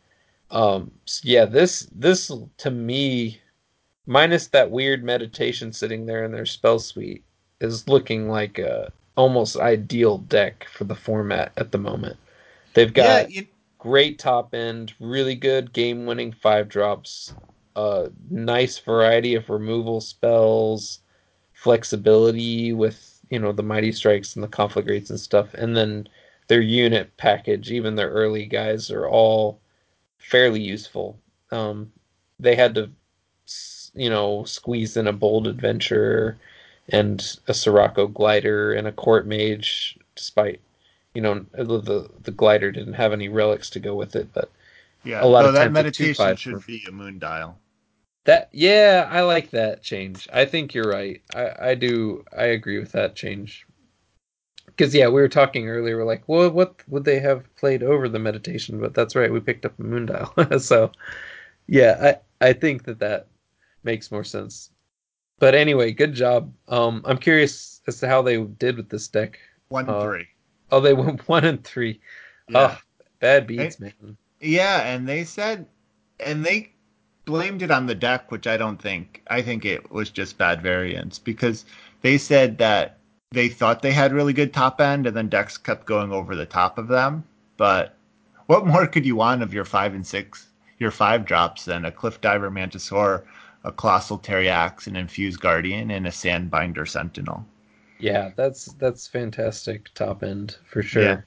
Um, 0.52 0.91
so 1.06 1.22
yeah, 1.23 1.45
this 1.45 1.88
this 1.91 2.32
to 2.57 2.72
me, 2.72 3.41
minus 4.06 4.48
that 4.48 4.72
weird 4.72 5.03
meditation 5.03 5.73
sitting 5.73 6.06
there 6.06 6.23
in 6.23 6.32
their 6.32 6.45
spell 6.45 6.80
suite, 6.80 7.23
is 7.61 7.88
looking 7.88 8.30
like 8.30 8.60
a 8.60 8.91
almost 9.18 9.57
ideal 9.57 10.18
deck 10.19 10.68
for 10.72 10.86
the 10.86 10.95
format 10.95 11.53
at 11.57 11.72
the 11.72 11.77
moment. 11.80 12.18
They've 12.73 12.94
got 12.94 13.22
Yeah, 13.22 13.27
you- 13.30 13.48
great 13.80 14.19
top 14.19 14.53
end, 14.56 14.94
really 14.99 15.36
good 15.36 15.73
game 15.73 16.06
winning 16.06 16.34
five 16.34 16.69
drops, 16.69 17.34
a 17.76 18.11
nice 18.30 18.80
variety 18.80 19.36
of 19.36 19.49
removal 19.49 20.02
spells, 20.02 21.02
flexibility 21.53 22.73
with 22.73 23.19
you 23.30 23.40
know 23.40 23.52
the 23.53 23.64
mighty 23.64 23.91
strikes 23.91 24.36
and 24.36 24.44
the 24.44 24.48
conflagrates 24.49 25.10
and 25.10 25.19
stuff, 25.19 25.53
and 25.56 25.76
then 25.77 26.07
their 26.48 26.61
unit 26.61 27.15
package, 27.18 27.72
even 27.72 27.95
their 27.95 28.11
early 28.11 28.45
guys 28.48 28.91
are 28.91 29.07
all 29.10 29.61
fairly 30.19 30.61
useful. 30.61 31.19
Um, 31.52 31.91
they 32.40 32.56
had 32.56 32.76
to 32.76 32.91
you 33.95 34.10
know 34.10 34.44
squeeze 34.45 34.98
in 34.98 35.07
a 35.07 35.14
bold 35.14 35.48
adventure 35.48 36.38
and 36.90 37.40
a 37.48 37.53
Sirocco 37.53 38.07
glider 38.07 38.74
and 38.74 38.88
a 38.88 38.91
court 38.91 39.28
mage, 39.28 39.98
despite 40.16 40.62
you 41.14 41.22
know 41.22 41.45
the 41.53 42.10
the 42.24 42.32
glider 42.32 42.72
didn't 42.72 42.94
have 42.94 43.14
any 43.14 43.30
relics 43.30 43.70
to 43.72 43.80
go 43.80 43.95
with 43.95 44.16
it, 44.16 44.34
but 44.34 44.52
yeah. 45.03 45.24
a 45.24 45.26
lot 45.28 45.44
so 45.44 45.49
of 45.49 45.53
that 45.53 45.72
meditation 45.72 46.36
should 46.36 46.62
for- 46.62 46.68
be 46.68 46.84
a 46.88 46.91
moon 46.91 47.20
dial. 47.20 47.60
that 48.26 48.49
yeah, 48.52 49.07
I 49.12 49.22
like 49.22 49.52
that 49.52 49.82
change. 49.84 50.28
I 50.34 50.45
think 50.45 50.74
you're 50.74 50.90
right. 50.90 51.22
I 51.34 51.72
I 51.72 51.76
do 51.76 52.24
I 52.36 52.45
agree 52.45 52.80
with 52.80 52.91
that 52.94 53.16
change. 53.16 53.66
Because 54.68 54.94
yeah, 54.94 55.07
we 55.07 55.22
were 55.22 55.30
talking 55.30 55.70
earlier. 55.70 55.98
We're 55.98 56.06
like, 56.06 56.24
well, 56.28 56.49
what 56.52 56.82
would 56.88 57.06
they 57.06 57.20
have 57.20 57.53
played 57.56 57.82
over 57.84 58.10
the 58.10 58.20
meditation? 58.20 58.80
But 58.80 58.94
that's 58.94 59.16
right, 59.16 59.32
we 59.32 59.40
picked 59.40 59.66
up 59.66 59.80
a 59.80 59.84
moon 59.84 60.06
dial. 60.07 60.34
so 60.60 60.91
yeah, 61.68 62.20
I 62.41 62.49
I 62.49 62.53
think 62.53 62.86
that 62.86 62.99
that 62.99 63.28
makes 63.84 64.12
more 64.12 64.24
sense. 64.26 64.72
But 65.40 65.56
anyway, 65.56 65.91
good 65.91 66.14
job. 66.14 66.53
Um, 66.68 67.02
I'm 67.06 67.18
curious 67.18 67.82
as 67.88 67.99
to 67.99 68.07
how 68.07 68.22
they 68.22 68.38
did 68.41 68.78
with 68.78 68.90
this 68.90 69.07
deck. 69.07 69.40
One 69.68 69.90
Uh, 69.90 70.02
three. 70.03 70.28
Oh, 70.72 70.80
they 70.80 70.94
went 70.94 71.28
one 71.28 71.45
and 71.45 71.64
three. 71.64 71.99
Yeah. 72.49 72.78
Oh, 72.78 72.82
bad 73.20 73.48
beats, 73.48 73.80
man. 73.80 74.18
Yeah, 74.40 74.82
and 74.82 75.07
they 75.07 75.24
said, 75.24 75.66
and 76.20 76.45
they 76.45 76.72
blamed 77.26 77.62
it 77.62 77.72
on 77.72 77.88
the 77.88 77.95
deck, 77.95 78.32
which 78.32 78.48
I 78.48 78.57
don't 78.57 78.82
think. 78.82 79.24
I 79.28 79.41
think 79.41 79.66
it 79.66 79.91
was 79.91 80.10
just 80.10 80.38
bad 80.38 80.62
variance 80.62 81.20
because 81.20 81.66
they 82.02 82.18
said 82.18 82.57
that 82.60 82.98
they 83.32 83.49
thought 83.49 83.82
they 83.82 83.91
had 83.91 84.14
really 84.14 84.34
good 84.34 84.53
top 84.53 84.80
end, 84.80 85.07
and 85.07 85.18
then 85.18 85.28
decks 85.30 85.57
kept 85.57 85.86
going 85.86 86.12
over 86.12 86.36
the 86.36 86.45
top 86.45 86.78
of 86.78 86.88
them. 86.88 87.24
But 87.57 87.95
what 88.45 88.68
more 88.68 88.86
could 88.88 89.06
you 89.06 89.16
want 89.16 89.41
of 89.41 89.53
your 89.53 89.66
five 89.66 89.94
and 89.94 90.06
six, 90.06 90.48
your 90.78 90.91
five 90.91 91.26
drops 91.26 91.66
than 91.66 91.84
a 91.86 91.91
Cliff 91.91 92.22
Diver 92.22 92.52
Mantisaur, 92.52 93.24
a 93.65 93.71
Colossal 93.71 94.19
Teriax, 94.19 94.87
an 94.87 94.95
Infused 94.95 95.39
Guardian, 95.41 95.91
and 95.91 96.07
a 96.07 96.11
Sandbinder 96.11 96.87
Sentinel? 96.87 97.45
Yeah, 97.99 98.31
that's 98.35 98.65
that's 98.73 99.07
fantastic 99.07 99.93
top 99.93 100.23
end 100.23 100.57
for 100.65 100.83
sure. 100.83 101.03
Yeah. 101.03 101.21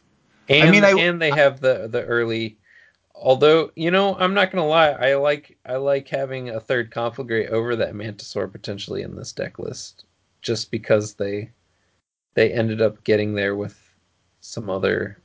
And 0.48 0.70
mean, 0.70 0.84
I- 0.84 0.98
and 1.00 1.20
they 1.20 1.30
have 1.30 1.60
the 1.60 1.88
the 1.88 2.04
early. 2.04 2.58
Although 3.14 3.72
you 3.74 3.90
know, 3.90 4.16
I'm 4.16 4.34
not 4.34 4.50
gonna 4.50 4.66
lie, 4.66 4.90
I 4.90 5.14
like 5.16 5.58
I 5.66 5.76
like 5.76 6.08
having 6.08 6.50
a 6.50 6.60
third 6.60 6.90
conflagrate 6.92 7.48
over 7.50 7.74
that 7.76 7.94
Mantisaur 7.94 8.50
potentially 8.50 9.02
in 9.02 9.16
this 9.16 9.32
deck 9.32 9.58
list, 9.58 10.04
just 10.42 10.70
because 10.70 11.14
they 11.14 11.50
they 12.34 12.52
ended 12.52 12.80
up 12.82 13.04
getting 13.04 13.34
there 13.34 13.56
with 13.56 13.78
some 14.40 14.70
other. 14.70 15.18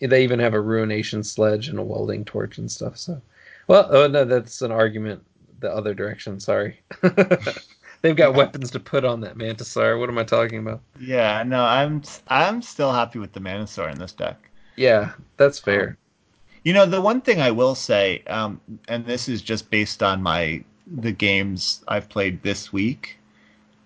They 0.00 0.24
even 0.24 0.38
have 0.40 0.54
a 0.54 0.60
ruination 0.60 1.22
sledge 1.24 1.68
and 1.68 1.78
a 1.78 1.82
welding 1.82 2.24
torch 2.24 2.58
and 2.58 2.70
stuff. 2.70 2.96
So, 2.96 3.20
well, 3.68 3.88
oh 3.90 4.06
no, 4.06 4.24
that's 4.24 4.62
an 4.62 4.72
argument 4.72 5.24
the 5.60 5.72
other 5.72 5.94
direction. 5.94 6.40
Sorry. 6.40 6.80
They've 8.02 8.16
got 8.16 8.34
weapons 8.34 8.70
to 8.70 8.80
put 8.80 9.04
on 9.04 9.20
that 9.20 9.36
Mantisaur. 9.36 9.98
What 10.00 10.08
am 10.08 10.16
I 10.16 10.24
talking 10.24 10.60
about? 10.60 10.80
Yeah, 10.98 11.42
no, 11.42 11.62
I'm 11.62 12.02
I'm 12.28 12.62
still 12.62 12.92
happy 12.92 13.18
with 13.18 13.32
the 13.32 13.40
Mantisaur 13.40 13.92
in 13.92 13.98
this 13.98 14.12
deck. 14.12 14.50
Yeah, 14.76 15.12
that's 15.36 15.58
fair. 15.58 15.98
You 16.64 16.72
know, 16.72 16.86
the 16.86 17.00
one 17.00 17.20
thing 17.20 17.40
I 17.40 17.50
will 17.50 17.74
say, 17.74 18.22
um, 18.26 18.60
and 18.88 19.04
this 19.04 19.28
is 19.28 19.42
just 19.42 19.70
based 19.70 20.02
on 20.02 20.22
my 20.22 20.64
the 20.86 21.12
games 21.12 21.84
I've 21.88 22.08
played 22.08 22.42
this 22.42 22.72
week, 22.72 23.18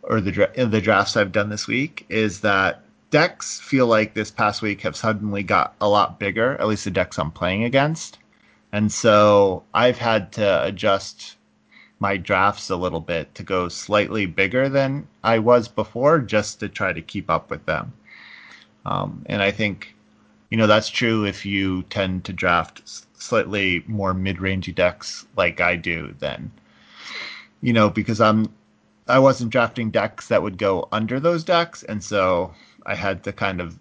or 0.03 0.21
the 0.21 0.31
dra- 0.31 0.67
the 0.67 0.81
drafts 0.81 1.17
I've 1.17 1.33
done 1.33 1.49
this 1.49 1.67
week, 1.67 2.07
is 2.09 2.41
that 2.41 2.85
decks 3.11 3.61
feel 3.61 3.87
like 3.87 4.15
this 4.15 4.31
past 4.31 4.63
week 4.63 4.81
have 4.83 4.97
suddenly 4.97 5.43
got 5.43 5.75
a 5.81 5.89
lot 5.89 6.21
bigger. 6.21 6.57
At 6.61 6.69
least 6.69 6.85
the 6.85 6.91
decks 6.93 7.19
I'm 7.19 7.33
playing 7.33 7.65
against, 7.65 8.19
and 8.73 8.93
so 8.93 9.65
I've 9.75 9.99
had 9.99 10.31
to 10.33 10.65
adjust 10.65 11.37
my 12.05 12.19
drafts 12.19 12.69
a 12.69 12.77
little 12.77 13.01
bit 13.01 13.35
to 13.35 13.43
go 13.43 13.67
slightly 13.67 14.27
bigger 14.27 14.69
than 14.69 15.09
I 15.23 15.39
was 15.39 15.69
before, 15.69 16.19
just 16.19 16.61
to 16.61 16.69
try 16.69 16.93
to 16.93 17.01
keep 17.01 17.31
up 17.31 17.49
with 17.49 17.65
them. 17.65 17.95
Um, 18.85 19.25
and 19.25 19.41
I 19.41 19.51
think 19.51 19.95
you 20.51 20.59
know 20.59 20.67
that's 20.67 20.91
true 20.91 21.25
if 21.25 21.47
you 21.47 21.83
tend 21.85 22.25
to 22.25 22.33
draft 22.35 22.83
slightly 23.15 23.83
more 23.87 24.13
mid-rangey 24.13 24.75
decks 24.75 25.27
like 25.35 25.63
I 25.63 25.77
do 25.77 26.15
then 26.19 26.51
you 27.63 27.73
know 27.73 27.89
because 27.89 28.21
I'm 28.21 28.53
I 29.09 29.19
wasn't 29.19 29.51
drafting 29.51 29.91
decks 29.91 30.29
that 30.29 30.43
would 30.43 30.59
go 30.59 30.87
under 30.93 31.19
those 31.19 31.43
decks 31.43 31.83
and 31.85 32.05
so 32.05 32.53
I 32.85 32.95
had 32.95 33.25
to 33.25 33.33
kind 33.33 33.63
of 33.63 33.79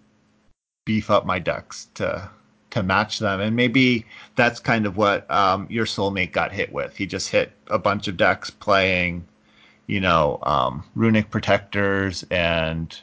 beef 0.86 1.10
up 1.10 1.26
my 1.26 1.38
decks 1.38 1.88
to 2.00 2.30
to 2.74 2.82
match 2.82 3.18
them 3.18 3.40
and 3.40 3.56
maybe 3.56 4.04
that's 4.36 4.60
kind 4.60 4.84
of 4.84 4.96
what 4.96 5.30
um, 5.30 5.66
your 5.70 5.86
soulmate 5.86 6.32
got 6.32 6.52
hit 6.52 6.72
with 6.72 6.96
he 6.96 7.06
just 7.06 7.28
hit 7.30 7.52
a 7.68 7.78
bunch 7.78 8.08
of 8.08 8.16
decks 8.16 8.50
playing 8.50 9.24
you 9.86 10.00
know 10.00 10.38
um, 10.42 10.84
runic 10.94 11.30
protectors 11.30 12.24
and 12.30 13.00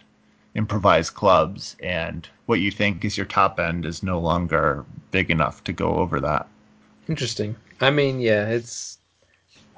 improvised 0.56 1.14
clubs 1.14 1.76
and 1.81 2.27
what 2.52 2.60
you 2.60 2.69
think 2.69 3.06
is 3.06 3.15
your 3.15 3.26
top 3.26 3.61
end 3.61 3.85
is 3.85 4.03
no 4.03 4.19
longer 4.19 4.84
big 5.11 5.31
enough 5.31 5.64
to 5.64 5.72
go 5.72 5.95
over 5.95 6.19
that. 6.19 6.48
Interesting. 7.07 7.56
I 7.80 7.91
mean, 7.91 8.19
yeah, 8.19 8.49
it's. 8.49 8.98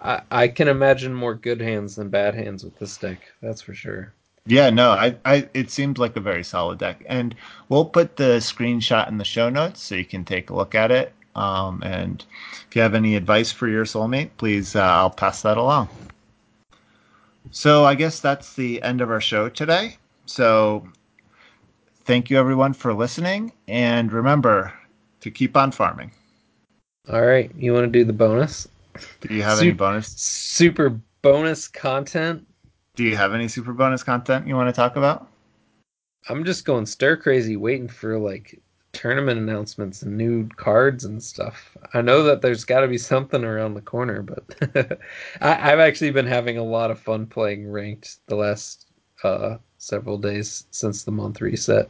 I, 0.02 0.22
I 0.32 0.48
can 0.48 0.68
imagine 0.68 1.14
more 1.14 1.36
good 1.36 1.62
hands 1.62 1.96
than 1.96 2.10
bad 2.10 2.34
hands 2.34 2.64
with 2.64 2.78
this 2.80 2.98
deck. 2.98 3.20
That's 3.44 3.62
for 3.62 3.76
sure. 3.76 4.12
Yeah, 4.46 4.70
no, 4.70 4.92
I, 4.92 5.16
I 5.24 5.48
it 5.54 5.72
seems 5.72 5.98
like 5.98 6.18
a 6.18 6.22
very 6.22 6.44
solid 6.44 6.80
deck, 6.80 7.04
and 7.08 7.34
we'll 7.70 7.86
put 7.86 8.18
the 8.18 8.40
screenshot 8.40 9.08
in 9.08 9.18
the 9.18 9.24
show 9.24 9.50
notes 9.50 9.82
so 9.82 9.96
you 9.96 10.04
can 10.04 10.26
take 10.26 10.50
a 10.50 10.56
look 10.56 10.76
at 10.76 10.92
it. 10.92 11.14
Um, 11.36 11.82
and 11.84 12.24
if 12.68 12.76
you 12.76 12.82
have 12.82 12.94
any 12.94 13.16
advice 13.16 13.52
for 13.52 13.68
your 13.68 13.86
soulmate, 13.86 14.32
please, 14.38 14.76
uh, 14.76 14.82
I'll 14.82 15.10
pass 15.10 15.42
that 15.44 15.58
along. 15.58 15.88
So 17.52 17.86
I 17.86 17.96
guess 17.96 18.20
that's 18.20 18.54
the 18.54 18.82
end 18.84 19.02
of 19.02 19.10
our 19.10 19.22
show 19.22 19.48
today. 19.48 19.98
So 20.26 20.88
thank 22.04 22.30
you 22.30 22.38
everyone 22.38 22.74
for 22.74 22.94
listening, 22.94 23.54
and 23.68 24.12
remember 24.12 24.74
to 25.22 25.32
keep 25.32 25.56
on 25.56 25.72
farming. 25.72 26.12
All 27.10 27.26
right, 27.26 27.50
you 27.56 27.74
want 27.74 27.86
to 27.86 28.00
do 28.00 28.04
the 28.04 28.14
bonus? 28.14 28.68
Do 29.22 29.34
you 29.34 29.42
have 29.42 29.60
any 29.60 29.72
bonus? 29.72 30.08
Super 30.08 31.00
bonus 31.22 31.68
content. 31.68 32.46
Do 32.96 33.04
you 33.04 33.16
have 33.16 33.34
any 33.34 33.48
super 33.48 33.74
bonus 33.74 34.04
content 34.04 34.48
you 34.48 34.56
want 34.56 34.70
to 34.70 34.74
talk 34.74 34.96
about? 34.96 35.28
I'm 36.30 36.46
just 36.46 36.64
going 36.64 36.86
stir 36.86 37.18
crazy, 37.18 37.58
waiting 37.58 37.88
for 37.88 38.20
like 38.20 38.62
tournament 38.92 39.40
announcements 39.40 40.04
and 40.04 40.16
new 40.16 40.48
cards 40.50 41.04
and 41.04 41.22
stuff. 41.22 41.76
I 41.96 42.02
know 42.02 42.22
that 42.22 42.44
there's 42.44 42.66
got 42.66 42.82
to 42.82 42.88
be 42.88 43.00
something 43.00 43.44
around 43.44 43.74
the 43.74 43.82
corner, 43.82 44.22
but 44.22 45.00
I, 45.42 45.72
I've 45.72 45.80
actually 45.80 46.12
been 46.12 46.28
having 46.28 46.60
a 46.60 46.64
lot 46.64 46.92
of 46.92 47.00
fun 47.00 47.26
playing 47.26 47.72
ranked 47.72 48.18
the 48.28 48.36
last 48.36 48.86
uh, 49.24 49.58
several 49.80 50.20
days 50.20 50.68
since 50.70 51.04
the 51.04 51.12
month 51.12 51.42
reset. 51.42 51.90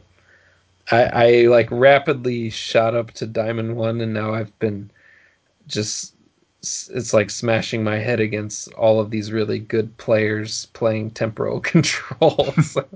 I, 0.90 1.02
I 1.04 1.30
like 1.48 1.68
rapidly 1.70 2.48
shot 2.48 2.94
up 2.94 3.12
to 3.12 3.26
Diamond 3.26 3.76
One, 3.76 4.00
and 4.00 4.14
now 4.14 4.32
I've 4.32 4.58
been 4.58 4.90
just 5.66 6.13
it's 6.92 7.12
like 7.12 7.30
smashing 7.30 7.84
my 7.84 7.98
head 7.98 8.20
against 8.20 8.72
all 8.74 9.00
of 9.00 9.10
these 9.10 9.32
really 9.32 9.58
good 9.58 9.96
players 9.98 10.66
playing 10.66 11.10
temporal 11.10 11.60
control. 11.72 12.52
so, 12.62 12.86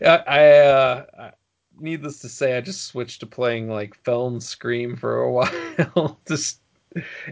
I, 0.00 0.16
I 0.26 0.48
uh, 0.58 1.30
needless 1.78 2.20
to 2.20 2.28
say, 2.28 2.56
I 2.56 2.60
just 2.60 2.84
switched 2.84 3.20
to 3.20 3.26
playing 3.26 3.68
like 3.68 3.96
Feln 4.04 4.40
Scream 4.40 4.96
for 4.96 5.22
a 5.22 5.32
while. 5.32 6.18
just 6.26 6.60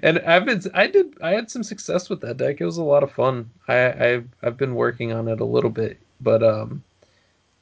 and 0.03 0.19
I've 0.21 0.45
been 0.45 0.63
I 0.75 0.87
did 0.87 1.17
I 1.23 1.31
had 1.31 1.51
some 1.51 1.63
success 1.63 2.11
with 2.11 2.21
that 2.21 2.37
deck. 2.37 2.61
It 2.61 2.67
was 2.67 2.79
a 2.79 2.85
lot 2.85 3.03
of 3.03 3.13
fun. 3.13 3.51
I 3.69 3.93
I've, 3.93 4.29
I've 4.43 4.57
been 4.57 4.75
working 4.75 5.13
on 5.13 5.29
it 5.29 5.41
a 5.41 5.45
little 5.45 5.71
bit, 5.71 5.99
but 6.21 6.43
um, 6.43 6.83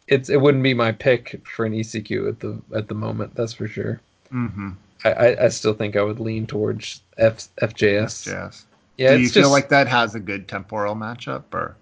it's 0.09 0.28
it 0.28 0.40
wouldn't 0.40 0.64
be 0.64 0.74
my 0.74 0.92
pick 0.92 1.40
for 1.46 1.64
an 1.64 1.72
ECQ 1.72 2.28
at 2.28 2.40
the 2.40 2.60
at 2.74 2.88
the 2.88 2.94
moment. 2.94 3.34
That's 3.34 3.52
for 3.52 3.68
sure. 3.68 4.00
Mm-hmm. 4.32 4.70
I, 5.04 5.36
I, 5.44 5.48
still 5.48 5.74
think 5.74 5.96
I 5.96 6.02
would 6.02 6.20
lean 6.20 6.46
towards 6.46 7.02
F, 7.18 7.48
FJS. 7.60 8.26
Yes. 8.26 8.66
Yeah, 8.96 9.14
Do 9.14 9.20
you 9.20 9.28
feel 9.28 9.42
just 9.42 9.52
like 9.52 9.68
that 9.70 9.88
has 9.88 10.14
a 10.14 10.20
good 10.20 10.46
temporal 10.46 10.94
matchup, 10.94 11.44
or 11.52 11.76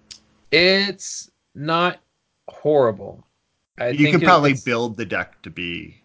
it's 0.51 1.31
not 1.55 2.01
horrible. 2.49 3.27
I 3.79 3.91
you 3.91 4.11
could 4.13 4.23
probably 4.23 4.55
build 4.65 4.97
the 4.97 5.05
deck 5.05 5.43
to 5.43 5.51
be 5.51 6.03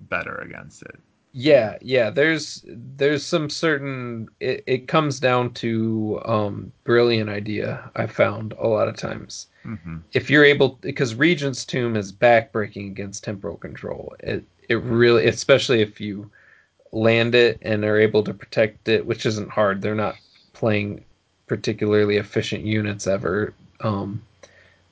better 0.00 0.36
against 0.36 0.82
it? 0.82 0.98
Yeah, 1.32 1.76
yeah. 1.82 2.10
There's 2.10 2.64
there's 2.66 3.24
some 3.24 3.50
certain 3.50 4.28
it, 4.40 4.64
it 4.66 4.88
comes 4.88 5.20
down 5.20 5.52
to 5.54 6.20
um 6.24 6.72
brilliant 6.84 7.28
idea 7.28 7.90
I 7.94 8.06
found 8.06 8.54
a 8.58 8.66
lot 8.66 8.88
of 8.88 8.96
times. 8.96 9.48
hmm 9.62 9.98
If 10.12 10.30
you're 10.30 10.44
able 10.44 10.78
because 10.80 11.14
Regent's 11.14 11.64
Tomb 11.64 11.96
is 11.96 12.12
backbreaking 12.12 12.88
against 12.88 13.24
temporal 13.24 13.56
control. 13.56 14.14
It 14.20 14.44
it 14.68 14.76
really 14.82 15.26
especially 15.26 15.82
if 15.82 16.00
you 16.00 16.30
land 16.92 17.34
it 17.34 17.58
and 17.62 17.84
are 17.84 17.98
able 17.98 18.22
to 18.24 18.34
protect 18.34 18.88
it, 18.88 19.06
which 19.06 19.26
isn't 19.26 19.50
hard. 19.50 19.82
They're 19.82 19.94
not 19.94 20.20
playing 20.52 21.04
particularly 21.46 22.16
efficient 22.18 22.64
units 22.64 23.06
ever. 23.06 23.54
Um 23.80 24.22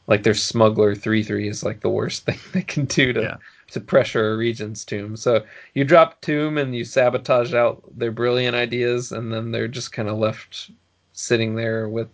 like 0.07 0.23
their 0.23 0.35
smuggler 0.35 0.95
3-3 0.95 1.49
is 1.49 1.63
like 1.65 1.81
the 1.81 1.91
worst 1.91 2.25
thing 2.27 2.39
they 2.53 2.63
can 2.63 2.85
do 2.87 3.13
to 3.13 3.21
Yeah. 3.23 3.37
to 3.73 3.81
pressure 3.81 4.33
a 4.33 4.37
regent's 4.37 4.85
tomb. 4.85 5.17
So 5.17 5.45
you 5.75 5.85
drop 5.85 6.21
tomb 6.21 6.57
and 6.59 6.75
you 6.75 6.85
sabotage 6.85 7.53
out 7.55 7.83
their 7.99 8.13
brilliant 8.13 8.55
ideas, 8.57 9.11
and 9.13 9.33
then 9.33 9.51
they're 9.51 9.69
just 9.69 9.93
kind 9.93 10.09
of 10.09 10.19
left 10.19 10.71
sitting 11.13 11.57
there 11.57 11.89
with 11.89 12.09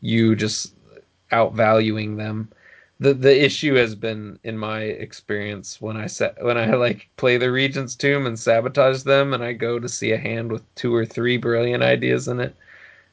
you 0.00 0.36
just 0.36 0.74
outvaluing 1.32 2.16
them. 2.16 2.50
The 3.00 3.14
the 3.14 3.44
issue 3.44 3.74
has 3.74 3.94
been 3.94 4.38
in 4.44 4.58
my 4.58 4.82
experience 4.82 5.80
when 5.80 5.96
I 5.96 6.06
set 6.06 6.42
when 6.44 6.58
I 6.58 6.74
like 6.74 7.08
play 7.16 7.36
the 7.38 7.50
regent's 7.50 7.96
tomb 7.96 8.26
and 8.26 8.38
sabotage 8.38 9.02
them, 9.02 9.34
and 9.34 9.42
I 9.42 9.52
go 9.54 9.78
to 9.78 9.88
see 9.88 10.12
a 10.12 10.18
hand 10.18 10.52
with 10.52 10.62
two 10.74 10.94
or 10.94 11.06
three 11.06 11.36
brilliant 11.38 11.82
ideas 11.82 12.28
in 12.28 12.40
it. 12.40 12.54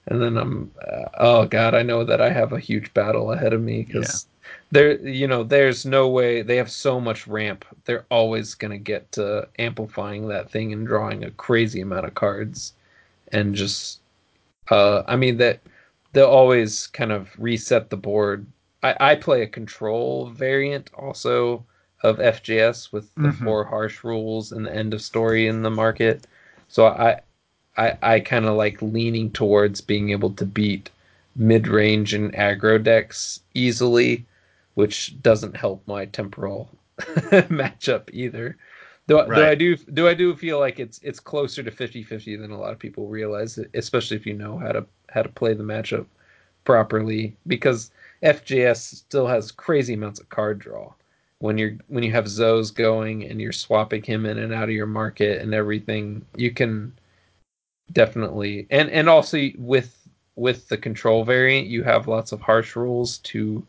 And 0.07 0.21
then 0.21 0.37
I'm, 0.37 0.71
uh, 0.81 1.05
oh 1.19 1.45
god, 1.45 1.73
I 1.75 1.83
know 1.83 2.03
that 2.03 2.21
I 2.21 2.29
have 2.29 2.53
a 2.53 2.59
huge 2.59 2.93
battle 2.93 3.31
ahead 3.31 3.53
of 3.53 3.61
me 3.61 3.83
because 3.83 4.27
there 4.71 4.99
you 5.07 5.27
know 5.27 5.43
there's 5.43 5.85
no 5.85 6.07
way 6.07 6.41
they 6.41 6.57
have 6.57 6.69
so 6.71 6.99
much 6.99 7.27
ramp 7.27 7.65
they're 7.85 8.05
always 8.09 8.53
going 8.53 8.71
to 8.71 8.77
get 8.77 9.09
to 9.13 9.47
amplifying 9.59 10.27
that 10.27 10.49
thing 10.49 10.73
and 10.73 10.85
drawing 10.87 11.23
a 11.23 11.31
crazy 11.31 11.81
amount 11.81 12.05
of 12.05 12.13
cards 12.15 12.73
and 13.31 13.55
just 13.55 13.99
uh 14.69 15.03
i 15.07 15.15
mean 15.15 15.37
that 15.37 15.59
they'll 16.13 16.25
always 16.27 16.87
kind 16.87 17.11
of 17.11 17.29
reset 17.37 17.89
the 17.89 17.97
board 17.97 18.45
i 18.87 19.11
i 19.11 19.15
play 19.15 19.41
a 19.41 19.47
control 19.47 20.27
variant 20.27 20.89
also 20.93 21.65
of 22.03 22.17
fjs 22.17 22.91
with 22.91 23.13
the 23.15 23.29
Mhm. 23.29 23.43
four 23.43 23.63
harsh 23.63 24.03
rules 24.03 24.51
and 24.51 24.65
the 24.65 24.75
end 24.75 24.93
of 24.93 25.01
story 25.01 25.47
in 25.47 25.61
the 25.63 25.69
market 25.71 26.27
so 26.67 26.85
i 26.87 27.19
i 27.77 27.97
i 28.01 28.19
kind 28.19 28.45
of 28.45 28.55
like 28.55 28.81
leaning 28.81 29.31
towards 29.31 29.81
being 29.81 30.09
able 30.11 30.31
to 30.31 30.45
beat 30.45 30.89
mid-range 31.35 32.13
and 32.13 32.33
aggro 32.33 32.81
decks 32.81 33.41
easily 33.53 34.25
which 34.75 35.21
doesn't 35.21 35.55
help 35.55 35.81
my 35.87 36.05
temporal 36.05 36.69
matchup 36.99 38.09
either. 38.13 38.57
Though, 39.07 39.25
though 39.27 39.47
I 39.49 39.55
do 39.55 39.75
do 39.77 40.07
I 40.07 40.13
do 40.13 40.35
feel 40.35 40.59
like 40.59 40.79
it's 40.79 40.99
it's 41.03 41.19
closer 41.19 41.63
to 41.63 41.71
50-50 41.71 42.35
than 42.35 42.51
a 42.51 42.59
lot 42.59 42.73
of 42.73 42.79
people 42.79 43.07
realize, 43.07 43.57
especially 43.73 44.17
if 44.17 44.25
you 44.25 44.33
know 44.33 44.57
how 44.57 44.71
to 44.73 44.85
how 45.09 45.21
to 45.23 45.29
play 45.29 45.53
the 45.53 45.63
matchup 45.63 46.05
properly 46.65 47.35
because 47.47 47.91
FJS 48.23 48.77
still 48.77 49.27
has 49.27 49.51
crazy 49.51 49.93
amounts 49.93 50.19
of 50.19 50.29
card 50.29 50.59
draw. 50.59 50.93
When 51.39 51.57
you're 51.57 51.77
when 51.87 52.03
you 52.03 52.11
have 52.11 52.25
Zoes 52.25 52.73
going 52.73 53.23
and 53.25 53.39
you're 53.39 53.51
swapping 53.51 54.01
him 54.01 54.25
in 54.25 54.39
and 54.39 54.53
out 54.53 54.69
of 54.69 54.75
your 54.75 54.87
market 54.87 55.41
and 55.41 55.53
everything, 55.53 56.25
you 56.35 56.51
can 56.51 56.93
definitely 57.93 58.67
and 58.69 58.89
and 58.89 59.07
also 59.07 59.49
with 59.57 60.07
with 60.35 60.67
the 60.67 60.77
control 60.77 61.23
variant, 61.23 61.67
you 61.67 61.83
have 61.83 62.07
lots 62.07 62.31
of 62.31 62.41
harsh 62.41 62.75
rules 62.75 63.17
to 63.19 63.65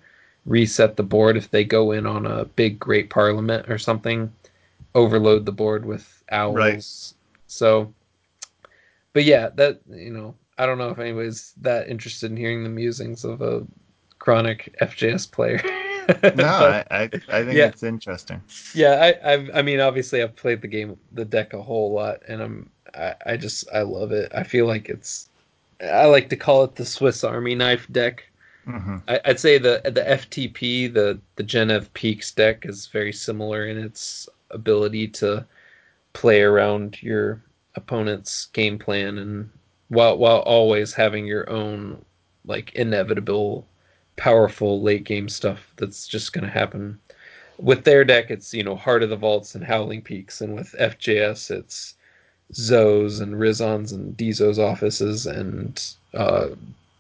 reset 0.47 0.97
the 0.97 1.03
board 1.03 1.37
if 1.37 1.51
they 1.51 1.65
go 1.65 1.93
in 1.93 2.07
on 2.07 2.25
a 2.27 2.45
big 2.45 2.79
great 2.79 3.11
parliament 3.11 3.69
or 3.71 3.77
something 3.77 4.33
overload 4.95 5.45
the 5.45 5.53
board 5.53 5.85
with 5.85 6.23
owls 6.31 6.57
Right. 6.57 7.13
so 7.47 7.93
but 9.13 9.25
yeah 9.25 9.51
that 9.57 9.81
you 9.91 10.11
know 10.11 10.35
i 10.57 10.65
don't 10.65 10.79
know 10.79 10.89
if 10.89 10.99
anybody's 10.99 11.53
that 11.61 11.89
interested 11.91 12.31
in 12.31 12.37
hearing 12.37 12.63
the 12.63 12.71
musings 12.71 13.25
of 13.25 13.43
a 13.43 13.63
chronic 14.19 14.75
fjs 14.81 15.31
player 15.31 15.61
No, 16.35 16.47
I, 16.47 16.85
I, 16.91 17.03
I 17.29 17.45
think 17.45 17.49
Yeah. 17.59 17.67
it's 17.67 17.83
interesting. 17.83 18.43
yeah 18.75 19.15
I, 19.23 19.33
I've, 19.33 19.51
I 19.55 19.63
mean 19.63 19.81
obviously 19.81 20.23
i've 20.23 20.37
played 20.37 20.61
the 20.63 20.69
game 20.69 20.97
the 21.13 21.25
deck 21.25 21.53
a 21.53 21.63
whole 21.63 21.93
lot 21.93 22.21
and 22.29 22.43
i'm 22.43 22.71
I, 22.95 23.15
I 23.27 23.37
just 23.37 23.69
i 23.73 23.83
love 23.83 24.13
it 24.13 24.33
i 24.35 24.43
feel 24.43 24.67
like 24.67 24.89
it's 24.89 25.29
i 25.83 26.07
like 26.07 26.29
to 26.31 26.37
call 26.37 26.65
it 26.65 26.75
the 26.77 26.85
swiss 26.85 27.25
army 27.25 27.55
knife 27.55 27.87
deck 27.93 28.25
hmm 28.67 28.99
I, 29.09 29.21
I'd 29.27 29.41
say 29.41 29.59
the 29.59 29.81
the 29.85 30.03
FTP, 30.03 30.89
the 30.89 31.21
the 31.37 31.45
Jennev 31.45 31.93
Peaks 31.95 32.33
deck 32.33 32.67
is 32.67 32.87
very 32.89 33.13
similar 33.13 33.67
in 33.67 33.79
its 33.79 34.29
ability 34.51 35.09
to 35.09 35.47
play 36.13 36.43
around 36.43 37.03
your 37.03 37.43
opponent's 37.75 38.47
game 38.47 38.79
plan 38.79 39.19
and 39.19 39.51
while 39.89 40.19
while 40.19 40.41
always 40.41 40.93
having 40.95 41.27
your 41.27 41.49
own 41.51 42.05
like 42.45 42.75
inevitable 42.75 43.67
powerful 44.19 44.83
late 44.83 45.05
game 45.05 45.29
stuff 45.29 45.73
that's 45.77 46.07
just 46.07 46.33
going 46.35 46.45
to 46.45 46.51
happen. 46.51 46.99
With 47.59 47.85
their 47.85 48.05
deck 48.05 48.31
it's, 48.31 48.53
you 48.53 48.63
know, 48.63 48.77
Heart 48.77 49.03
of 49.05 49.11
the 49.11 49.17
Vaults 49.17 49.55
and 49.55 49.65
Howling 49.65 50.03
Peaks 50.03 50.41
and 50.41 50.55
with 50.55 50.75
FJS 50.79 51.51
it's 51.51 51.95
Zoes 52.53 53.21
and 53.21 53.39
Rizons 53.39 53.93
and 53.93 54.17
Dizos 54.17 54.59
offices 54.59 55.27
and 55.27 55.83
uh 56.15 56.49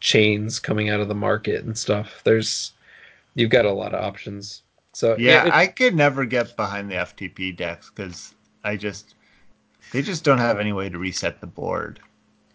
chains 0.01 0.59
coming 0.59 0.89
out 0.91 1.01
of 1.01 1.09
the 1.09 1.15
market 1.15 1.65
and 1.65 1.77
stuff. 1.77 2.21
There's 2.25 2.73
you've 3.35 3.51
got 3.51 3.65
a 3.67 3.73
lot 3.73 3.95
of 3.95 4.03
options. 4.05 4.63
So 4.93 5.17
Yeah, 5.19 5.47
it- 5.47 5.53
I 5.53 5.67
could 5.67 5.95
never 5.95 6.25
get 6.25 6.57
behind 6.57 6.91
the 6.91 6.97
FTP 6.97 7.57
decks 7.57 7.91
because 7.91 8.35
I 8.65 8.77
just 8.77 9.15
they 9.93 10.03
just 10.03 10.25
don't 10.25 10.39
have 10.39 10.59
any 10.59 10.73
way 10.73 10.89
to 10.89 10.99
reset 10.99 11.41
the 11.41 11.47
board. 11.47 12.01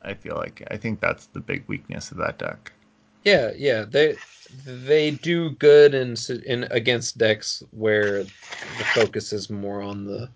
I 0.03 0.13
feel 0.13 0.35
like 0.35 0.61
I 0.69 0.77
think 0.77 0.99
that's 0.99 1.27
the 1.27 1.39
big 1.39 1.63
weakness 1.67 2.11
of 2.11 2.17
that 2.17 2.37
deck. 2.37 2.71
Yeah, 3.23 3.51
yeah, 3.55 3.85
they 3.89 4.15
they 4.65 5.11
do 5.11 5.51
good 5.51 5.93
in 5.93 6.15
in 6.45 6.65
against 6.71 7.17
decks 7.17 7.63
where 7.71 8.23
the 8.23 8.85
focus 8.93 9.33
is 9.33 9.49
more 9.49 9.81
on 9.81 10.05
the 10.05 10.29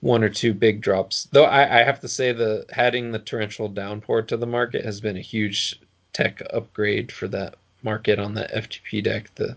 one 0.00 0.24
or 0.24 0.28
two 0.30 0.54
big 0.54 0.80
drops. 0.80 1.28
Though 1.30 1.44
I, 1.44 1.80
I 1.80 1.82
have 1.84 2.00
to 2.00 2.08
say 2.08 2.32
the 2.32 2.64
adding 2.72 3.12
the 3.12 3.18
torrential 3.18 3.68
downpour 3.68 4.22
to 4.22 4.36
the 4.36 4.46
market 4.46 4.84
has 4.84 5.00
been 5.00 5.16
a 5.16 5.20
huge 5.20 5.80
tech 6.12 6.42
upgrade 6.52 7.12
for 7.12 7.28
that 7.28 7.54
market 7.82 8.18
on 8.18 8.34
that 8.34 8.52
FTP 8.52 9.04
deck 9.04 9.34
to 9.36 9.56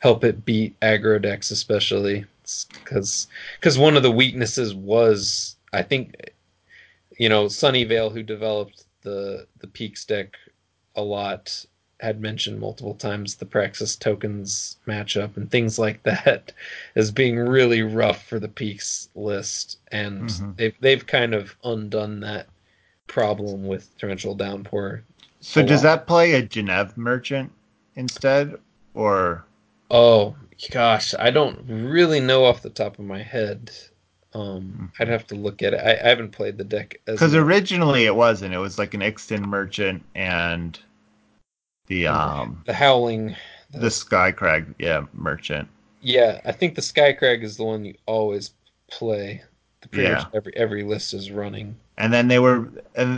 help 0.00 0.24
it 0.24 0.44
beat 0.44 0.78
aggro 0.80 1.20
decks 1.20 1.50
especially 1.50 2.24
because 2.74 3.26
because 3.58 3.78
one 3.78 3.96
of 3.96 4.02
the 4.02 4.10
weaknesses 4.10 4.74
was 4.74 5.56
I 5.72 5.82
think 5.82 6.14
you 7.18 7.28
know 7.28 7.46
Sunnyvale 7.46 8.12
who 8.12 8.22
developed 8.22 8.84
the 9.02 9.46
the 9.58 9.66
Peaks 9.66 10.04
deck 10.04 10.36
a 10.94 11.02
lot 11.02 11.64
had 12.00 12.20
mentioned 12.20 12.60
multiple 12.60 12.94
times 12.94 13.36
the 13.36 13.46
Praxis 13.46 13.96
tokens 13.96 14.76
matchup 14.86 15.36
and 15.36 15.50
things 15.50 15.78
like 15.78 16.02
that 16.02 16.52
as 16.96 17.10
being 17.10 17.38
really 17.38 17.82
rough 17.82 18.24
for 18.24 18.38
the 18.38 18.48
Peaks 18.48 19.08
list, 19.14 19.78
and 19.92 20.28
Mhm. 20.28 20.56
they've 20.56 20.76
they've 20.80 21.06
kind 21.06 21.34
of 21.34 21.56
undone 21.64 22.20
that 22.20 22.48
problem 23.06 23.66
with 23.66 23.96
torrential 23.98 24.34
downpour. 24.34 25.02
So 25.40 25.62
does 25.62 25.84
lot. 25.84 25.98
that 26.00 26.06
play 26.06 26.32
a 26.34 26.42
Jennev 26.42 26.96
merchant 26.96 27.52
instead, 27.94 28.58
or 28.94 29.44
Oh 29.90 30.34
gosh, 30.70 31.14
I 31.18 31.30
don't 31.30 31.64
really 31.68 32.20
know 32.20 32.44
off 32.44 32.62
the 32.62 32.70
top 32.70 32.98
of 32.98 33.04
my 33.04 33.22
head. 33.22 33.70
Um, 34.34 34.92
I'd 34.98 35.08
have 35.08 35.26
to 35.28 35.34
look 35.34 35.62
at 35.62 35.72
it. 35.72 35.78
I, 35.78 35.92
I 36.04 36.08
haven't 36.08 36.32
played 36.32 36.58
the 36.58 36.64
deck 36.64 37.00
because 37.06 37.34
originally 37.34 38.04
it 38.04 38.14
wasn't? 38.14 38.52
It 38.52 38.58
was 38.58 38.78
like 38.78 38.92
an 38.92 39.00
Ixtun 39.00 39.46
merchant 39.46 40.02
and 40.14 40.78
the 41.86 42.06
um 42.06 42.62
the 42.66 42.72
Howling. 42.74 43.36
the 43.72 43.88
Skycrag 43.88 44.74
yeah 44.78 45.04
merchant. 45.12 45.68
Yeah, 46.00 46.40
I 46.44 46.52
think 46.52 46.74
the 46.74 46.80
Skycrag 46.82 47.42
is 47.42 47.56
the 47.56 47.64
one 47.64 47.84
you 47.84 47.94
always 48.06 48.52
play. 48.90 49.42
The 49.80 49.88
pretty 49.88 50.08
Yeah. 50.08 50.14
much 50.18 50.28
every 50.34 50.56
every 50.56 50.82
list 50.84 51.14
is 51.14 51.30
running. 51.30 51.76
And 51.98 52.12
then 52.12 52.28
they 52.28 52.38
were, 52.38 52.68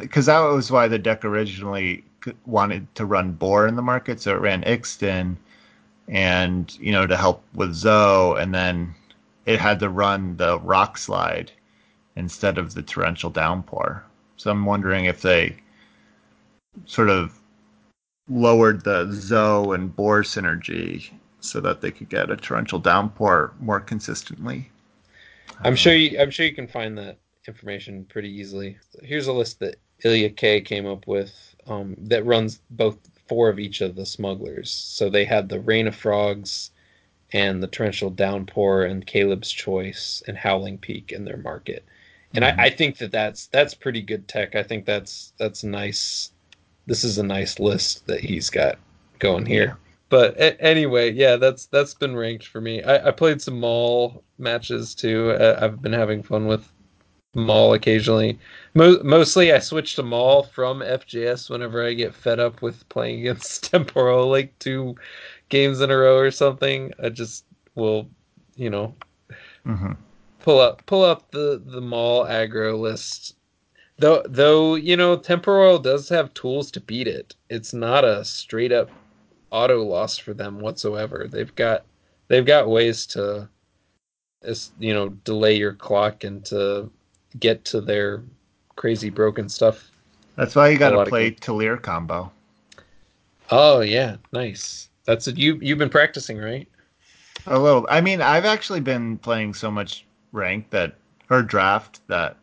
because 0.00 0.26
that 0.26 0.38
was 0.38 0.70
why 0.70 0.86
the 0.86 1.00
deck 1.00 1.24
originally 1.24 2.04
wanted 2.46 2.92
to 2.94 3.04
run 3.06 3.32
Boar 3.32 3.66
in 3.66 3.74
the 3.74 3.82
market, 3.82 4.20
so 4.20 4.32
it 4.36 4.40
ran 4.40 4.62
Ixtun, 4.62 5.36
and 6.06 6.76
you 6.80 6.92
know 6.92 7.06
to 7.06 7.16
help 7.16 7.42
with 7.54 7.74
Zoe, 7.74 8.40
and 8.40 8.54
then 8.54 8.94
it 9.46 9.58
had 9.58 9.80
to 9.80 9.88
run 9.88 10.36
the 10.36 10.60
Rock 10.60 10.96
Slide 10.98 11.50
instead 12.16 12.56
of 12.58 12.74
the 12.74 12.82
Torrential 12.82 13.30
Downpour. 13.30 14.04
So 14.36 14.50
I'm 14.50 14.64
wondering 14.64 15.06
if 15.06 15.22
they 15.22 15.56
sort 16.86 17.10
of 17.10 17.37
lowered 18.28 18.84
the 18.84 19.10
Zoe 19.12 19.74
and 19.74 19.94
Boar 19.94 20.22
synergy 20.22 21.10
so 21.40 21.60
that 21.60 21.80
they 21.80 21.90
could 21.90 22.08
get 22.08 22.30
a 22.30 22.36
Torrential 22.36 22.78
Downpour 22.78 23.54
more 23.60 23.80
consistently. 23.80 24.70
I'm 25.64 25.76
sure 25.76 25.94
you 25.94 26.20
I'm 26.20 26.30
sure 26.30 26.46
you 26.46 26.54
can 26.54 26.68
find 26.68 26.96
that 26.98 27.18
information 27.46 28.04
pretty 28.04 28.30
easily. 28.30 28.78
Here's 29.02 29.26
a 29.26 29.32
list 29.32 29.58
that 29.60 29.76
Ilya 30.04 30.30
K 30.30 30.60
came 30.60 30.86
up 30.86 31.06
with 31.06 31.32
um, 31.66 31.96
that 31.98 32.24
runs 32.24 32.60
both 32.70 32.98
four 33.28 33.48
of 33.48 33.58
each 33.58 33.80
of 33.80 33.96
the 33.96 34.06
smugglers. 34.06 34.70
So 34.70 35.10
they 35.10 35.24
had 35.24 35.48
the 35.48 35.60
Rain 35.60 35.86
of 35.86 35.96
Frogs 35.96 36.70
and 37.32 37.62
the 37.62 37.66
Torrential 37.66 38.10
Downpour 38.10 38.84
and 38.84 39.06
Caleb's 39.06 39.50
Choice 39.50 40.22
and 40.26 40.36
Howling 40.36 40.78
Peak 40.78 41.12
in 41.12 41.24
their 41.24 41.36
market. 41.36 41.84
And 42.34 42.44
mm-hmm. 42.44 42.60
I, 42.60 42.64
I 42.64 42.70
think 42.70 42.98
that 42.98 43.12
that's 43.12 43.46
that's 43.48 43.74
pretty 43.74 44.02
good 44.02 44.28
tech. 44.28 44.54
I 44.54 44.62
think 44.62 44.84
that's 44.84 45.32
that's 45.38 45.64
nice. 45.64 46.32
This 46.88 47.04
is 47.04 47.18
a 47.18 47.22
nice 47.22 47.60
list 47.60 48.06
that 48.06 48.20
he's 48.20 48.48
got 48.48 48.78
going 49.18 49.44
here. 49.46 49.64
Yeah. 49.64 49.74
But 50.08 50.36
a- 50.38 50.60
anyway, 50.60 51.12
yeah, 51.12 51.36
that's 51.36 51.66
that's 51.66 51.94
been 51.94 52.16
ranked 52.16 52.46
for 52.46 52.60
me. 52.60 52.82
I, 52.82 53.08
I 53.08 53.10
played 53.10 53.42
some 53.42 53.60
Maul 53.60 54.24
matches 54.38 54.94
too. 54.94 55.32
Uh, 55.32 55.58
I've 55.60 55.82
been 55.82 55.92
having 55.92 56.22
fun 56.22 56.46
with 56.46 56.66
Maul 57.34 57.74
occasionally. 57.74 58.38
Mo- 58.74 59.02
mostly, 59.02 59.52
I 59.52 59.58
switch 59.58 59.96
to 59.96 60.02
Maul 60.02 60.44
from 60.44 60.80
FJS 60.80 61.50
whenever 61.50 61.84
I 61.84 61.92
get 61.92 62.14
fed 62.14 62.40
up 62.40 62.62
with 62.62 62.88
playing 62.88 63.20
against 63.26 63.70
Temporal 63.70 64.28
like 64.28 64.58
two 64.58 64.96
games 65.50 65.80
in 65.80 65.90
a 65.90 65.96
row 65.96 66.16
or 66.16 66.30
something. 66.30 66.92
I 67.02 67.10
just 67.10 67.44
will, 67.74 68.08
you 68.56 68.70
know, 68.70 68.94
mm-hmm. 69.66 69.92
pull 70.40 70.60
up 70.60 70.86
pull 70.86 71.04
up 71.04 71.30
the 71.32 71.62
the 71.64 71.82
Maul 71.82 72.24
aggro 72.24 72.78
list. 72.80 73.36
Though 73.98 74.22
though 74.26 74.76
you 74.76 74.96
know, 74.96 75.16
Temporal 75.16 75.78
does 75.78 76.08
have 76.08 76.32
tools 76.34 76.70
to 76.72 76.80
beat 76.80 77.08
it. 77.08 77.34
It's 77.50 77.74
not 77.74 78.04
a 78.04 78.24
straight 78.24 78.72
up 78.72 78.90
auto 79.50 79.82
loss 79.82 80.18
for 80.18 80.34
them 80.34 80.60
whatsoever. 80.60 81.26
They've 81.28 81.54
got 81.54 81.84
they've 82.28 82.46
got 82.46 82.68
ways 82.68 83.06
to, 83.06 83.48
you 84.78 84.94
know, 84.94 85.08
delay 85.08 85.56
your 85.56 85.72
clock 85.72 86.24
and 86.24 86.44
to 86.46 86.90
get 87.40 87.64
to 87.66 87.80
their 87.80 88.22
crazy 88.76 89.10
broken 89.10 89.48
stuff. 89.48 89.90
That's 90.36 90.54
why 90.54 90.68
you 90.68 90.78
got 90.78 90.90
to 90.90 91.04
play 91.06 91.32
Talir 91.32 91.82
combo. 91.82 92.30
Oh 93.50 93.80
yeah, 93.80 94.16
nice. 94.32 94.88
That's 95.04 95.26
it. 95.26 95.36
You 95.36 95.58
you've 95.60 95.78
been 95.78 95.88
practicing, 95.88 96.38
right? 96.38 96.68
A 97.46 97.58
little. 97.58 97.86
I 97.90 98.00
mean, 98.00 98.20
I've 98.20 98.44
actually 98.44 98.80
been 98.80 99.18
playing 99.18 99.54
so 99.54 99.70
much 99.70 100.06
rank 100.32 100.70
that 100.70 100.94
or 101.30 101.42
draft 101.42 102.00
that 102.08 102.36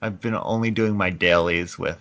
I've 0.00 0.20
been 0.20 0.34
only 0.34 0.70
doing 0.70 0.96
my 0.96 1.10
dailies 1.10 1.78
with 1.78 1.98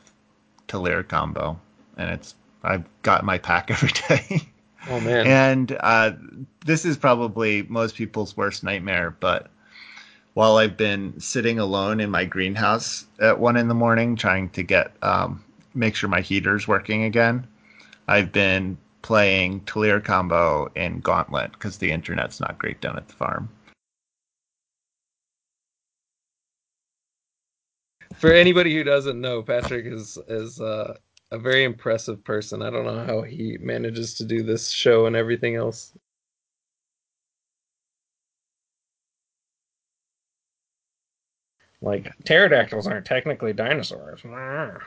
Talir 0.67 1.07
combo, 1.07 1.59
and 1.97 2.09
it's 2.09 2.35
I've 2.63 2.85
got 3.01 3.23
my 3.23 3.37
pack 3.37 3.71
every 3.71 3.91
day. 4.07 4.41
Oh 4.89 4.99
man! 4.99 5.27
And 5.27 5.77
uh, 5.79 6.11
this 6.65 6.85
is 6.85 6.97
probably 6.97 7.63
most 7.63 7.95
people's 7.95 8.37
worst 8.37 8.63
nightmare, 8.63 9.15
but 9.19 9.49
while 10.33 10.57
I've 10.57 10.77
been 10.77 11.19
sitting 11.19 11.57
alone 11.57 11.99
in 11.99 12.11
my 12.11 12.23
greenhouse 12.23 13.05
at 13.19 13.39
one 13.39 13.57
in 13.57 13.67
the 13.67 13.73
morning 13.73 14.15
trying 14.15 14.49
to 14.49 14.63
get 14.63 14.91
um, 15.01 15.43
make 15.73 15.95
sure 15.95 16.09
my 16.09 16.21
heater's 16.21 16.67
working 16.67 17.03
again, 17.03 17.47
I've 18.07 18.31
been 18.31 18.77
playing 19.01 19.61
Talir 19.61 20.03
combo 20.03 20.69
in 20.75 20.99
Gauntlet 20.99 21.53
because 21.53 21.77
the 21.77 21.91
internet's 21.91 22.39
not 22.39 22.59
great 22.59 22.81
down 22.81 22.97
at 22.97 23.07
the 23.07 23.13
farm. 23.13 23.49
For 28.17 28.33
anybody 28.33 28.73
who 28.75 28.83
doesn't 28.83 29.19
know, 29.21 29.43
Patrick 29.43 29.85
is 29.85 30.17
is 30.27 30.59
uh, 30.59 30.95
a 31.31 31.37
very 31.37 31.63
impressive 31.63 32.23
person. 32.23 32.61
I 32.61 32.69
don't 32.69 32.85
know 32.85 33.05
how 33.05 33.21
he 33.21 33.57
manages 33.59 34.15
to 34.15 34.25
do 34.25 34.41
this 34.43 34.71
show 34.71 35.05
and 35.05 35.15
everything 35.15 35.55
else. 35.55 35.93
Like 41.81 42.11
pterodactyls 42.25 42.87
aren't 42.87 43.05
technically 43.05 43.53
dinosaurs. 43.53 44.21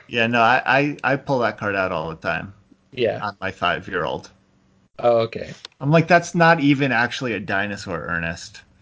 Yeah, 0.09 0.27
no, 0.27 0.41
I, 0.41 0.61
I, 0.65 0.97
I 1.03 1.15
pull 1.15 1.39
that 1.39 1.57
card 1.57 1.75
out 1.75 1.93
all 1.93 2.09
the 2.09 2.15
time. 2.17 2.53
Yeah. 2.91 3.25
On 3.25 3.37
my 3.39 3.49
five 3.51 3.87
year 3.87 4.03
old. 4.03 4.29
Oh, 4.99 5.19
okay. 5.19 5.53
I'm 5.79 5.89
like, 5.89 6.07
that's 6.09 6.35
not 6.35 6.59
even 6.59 6.91
actually 6.91 7.33
a 7.33 7.39
dinosaur, 7.39 8.05
Ernest. 8.07 8.61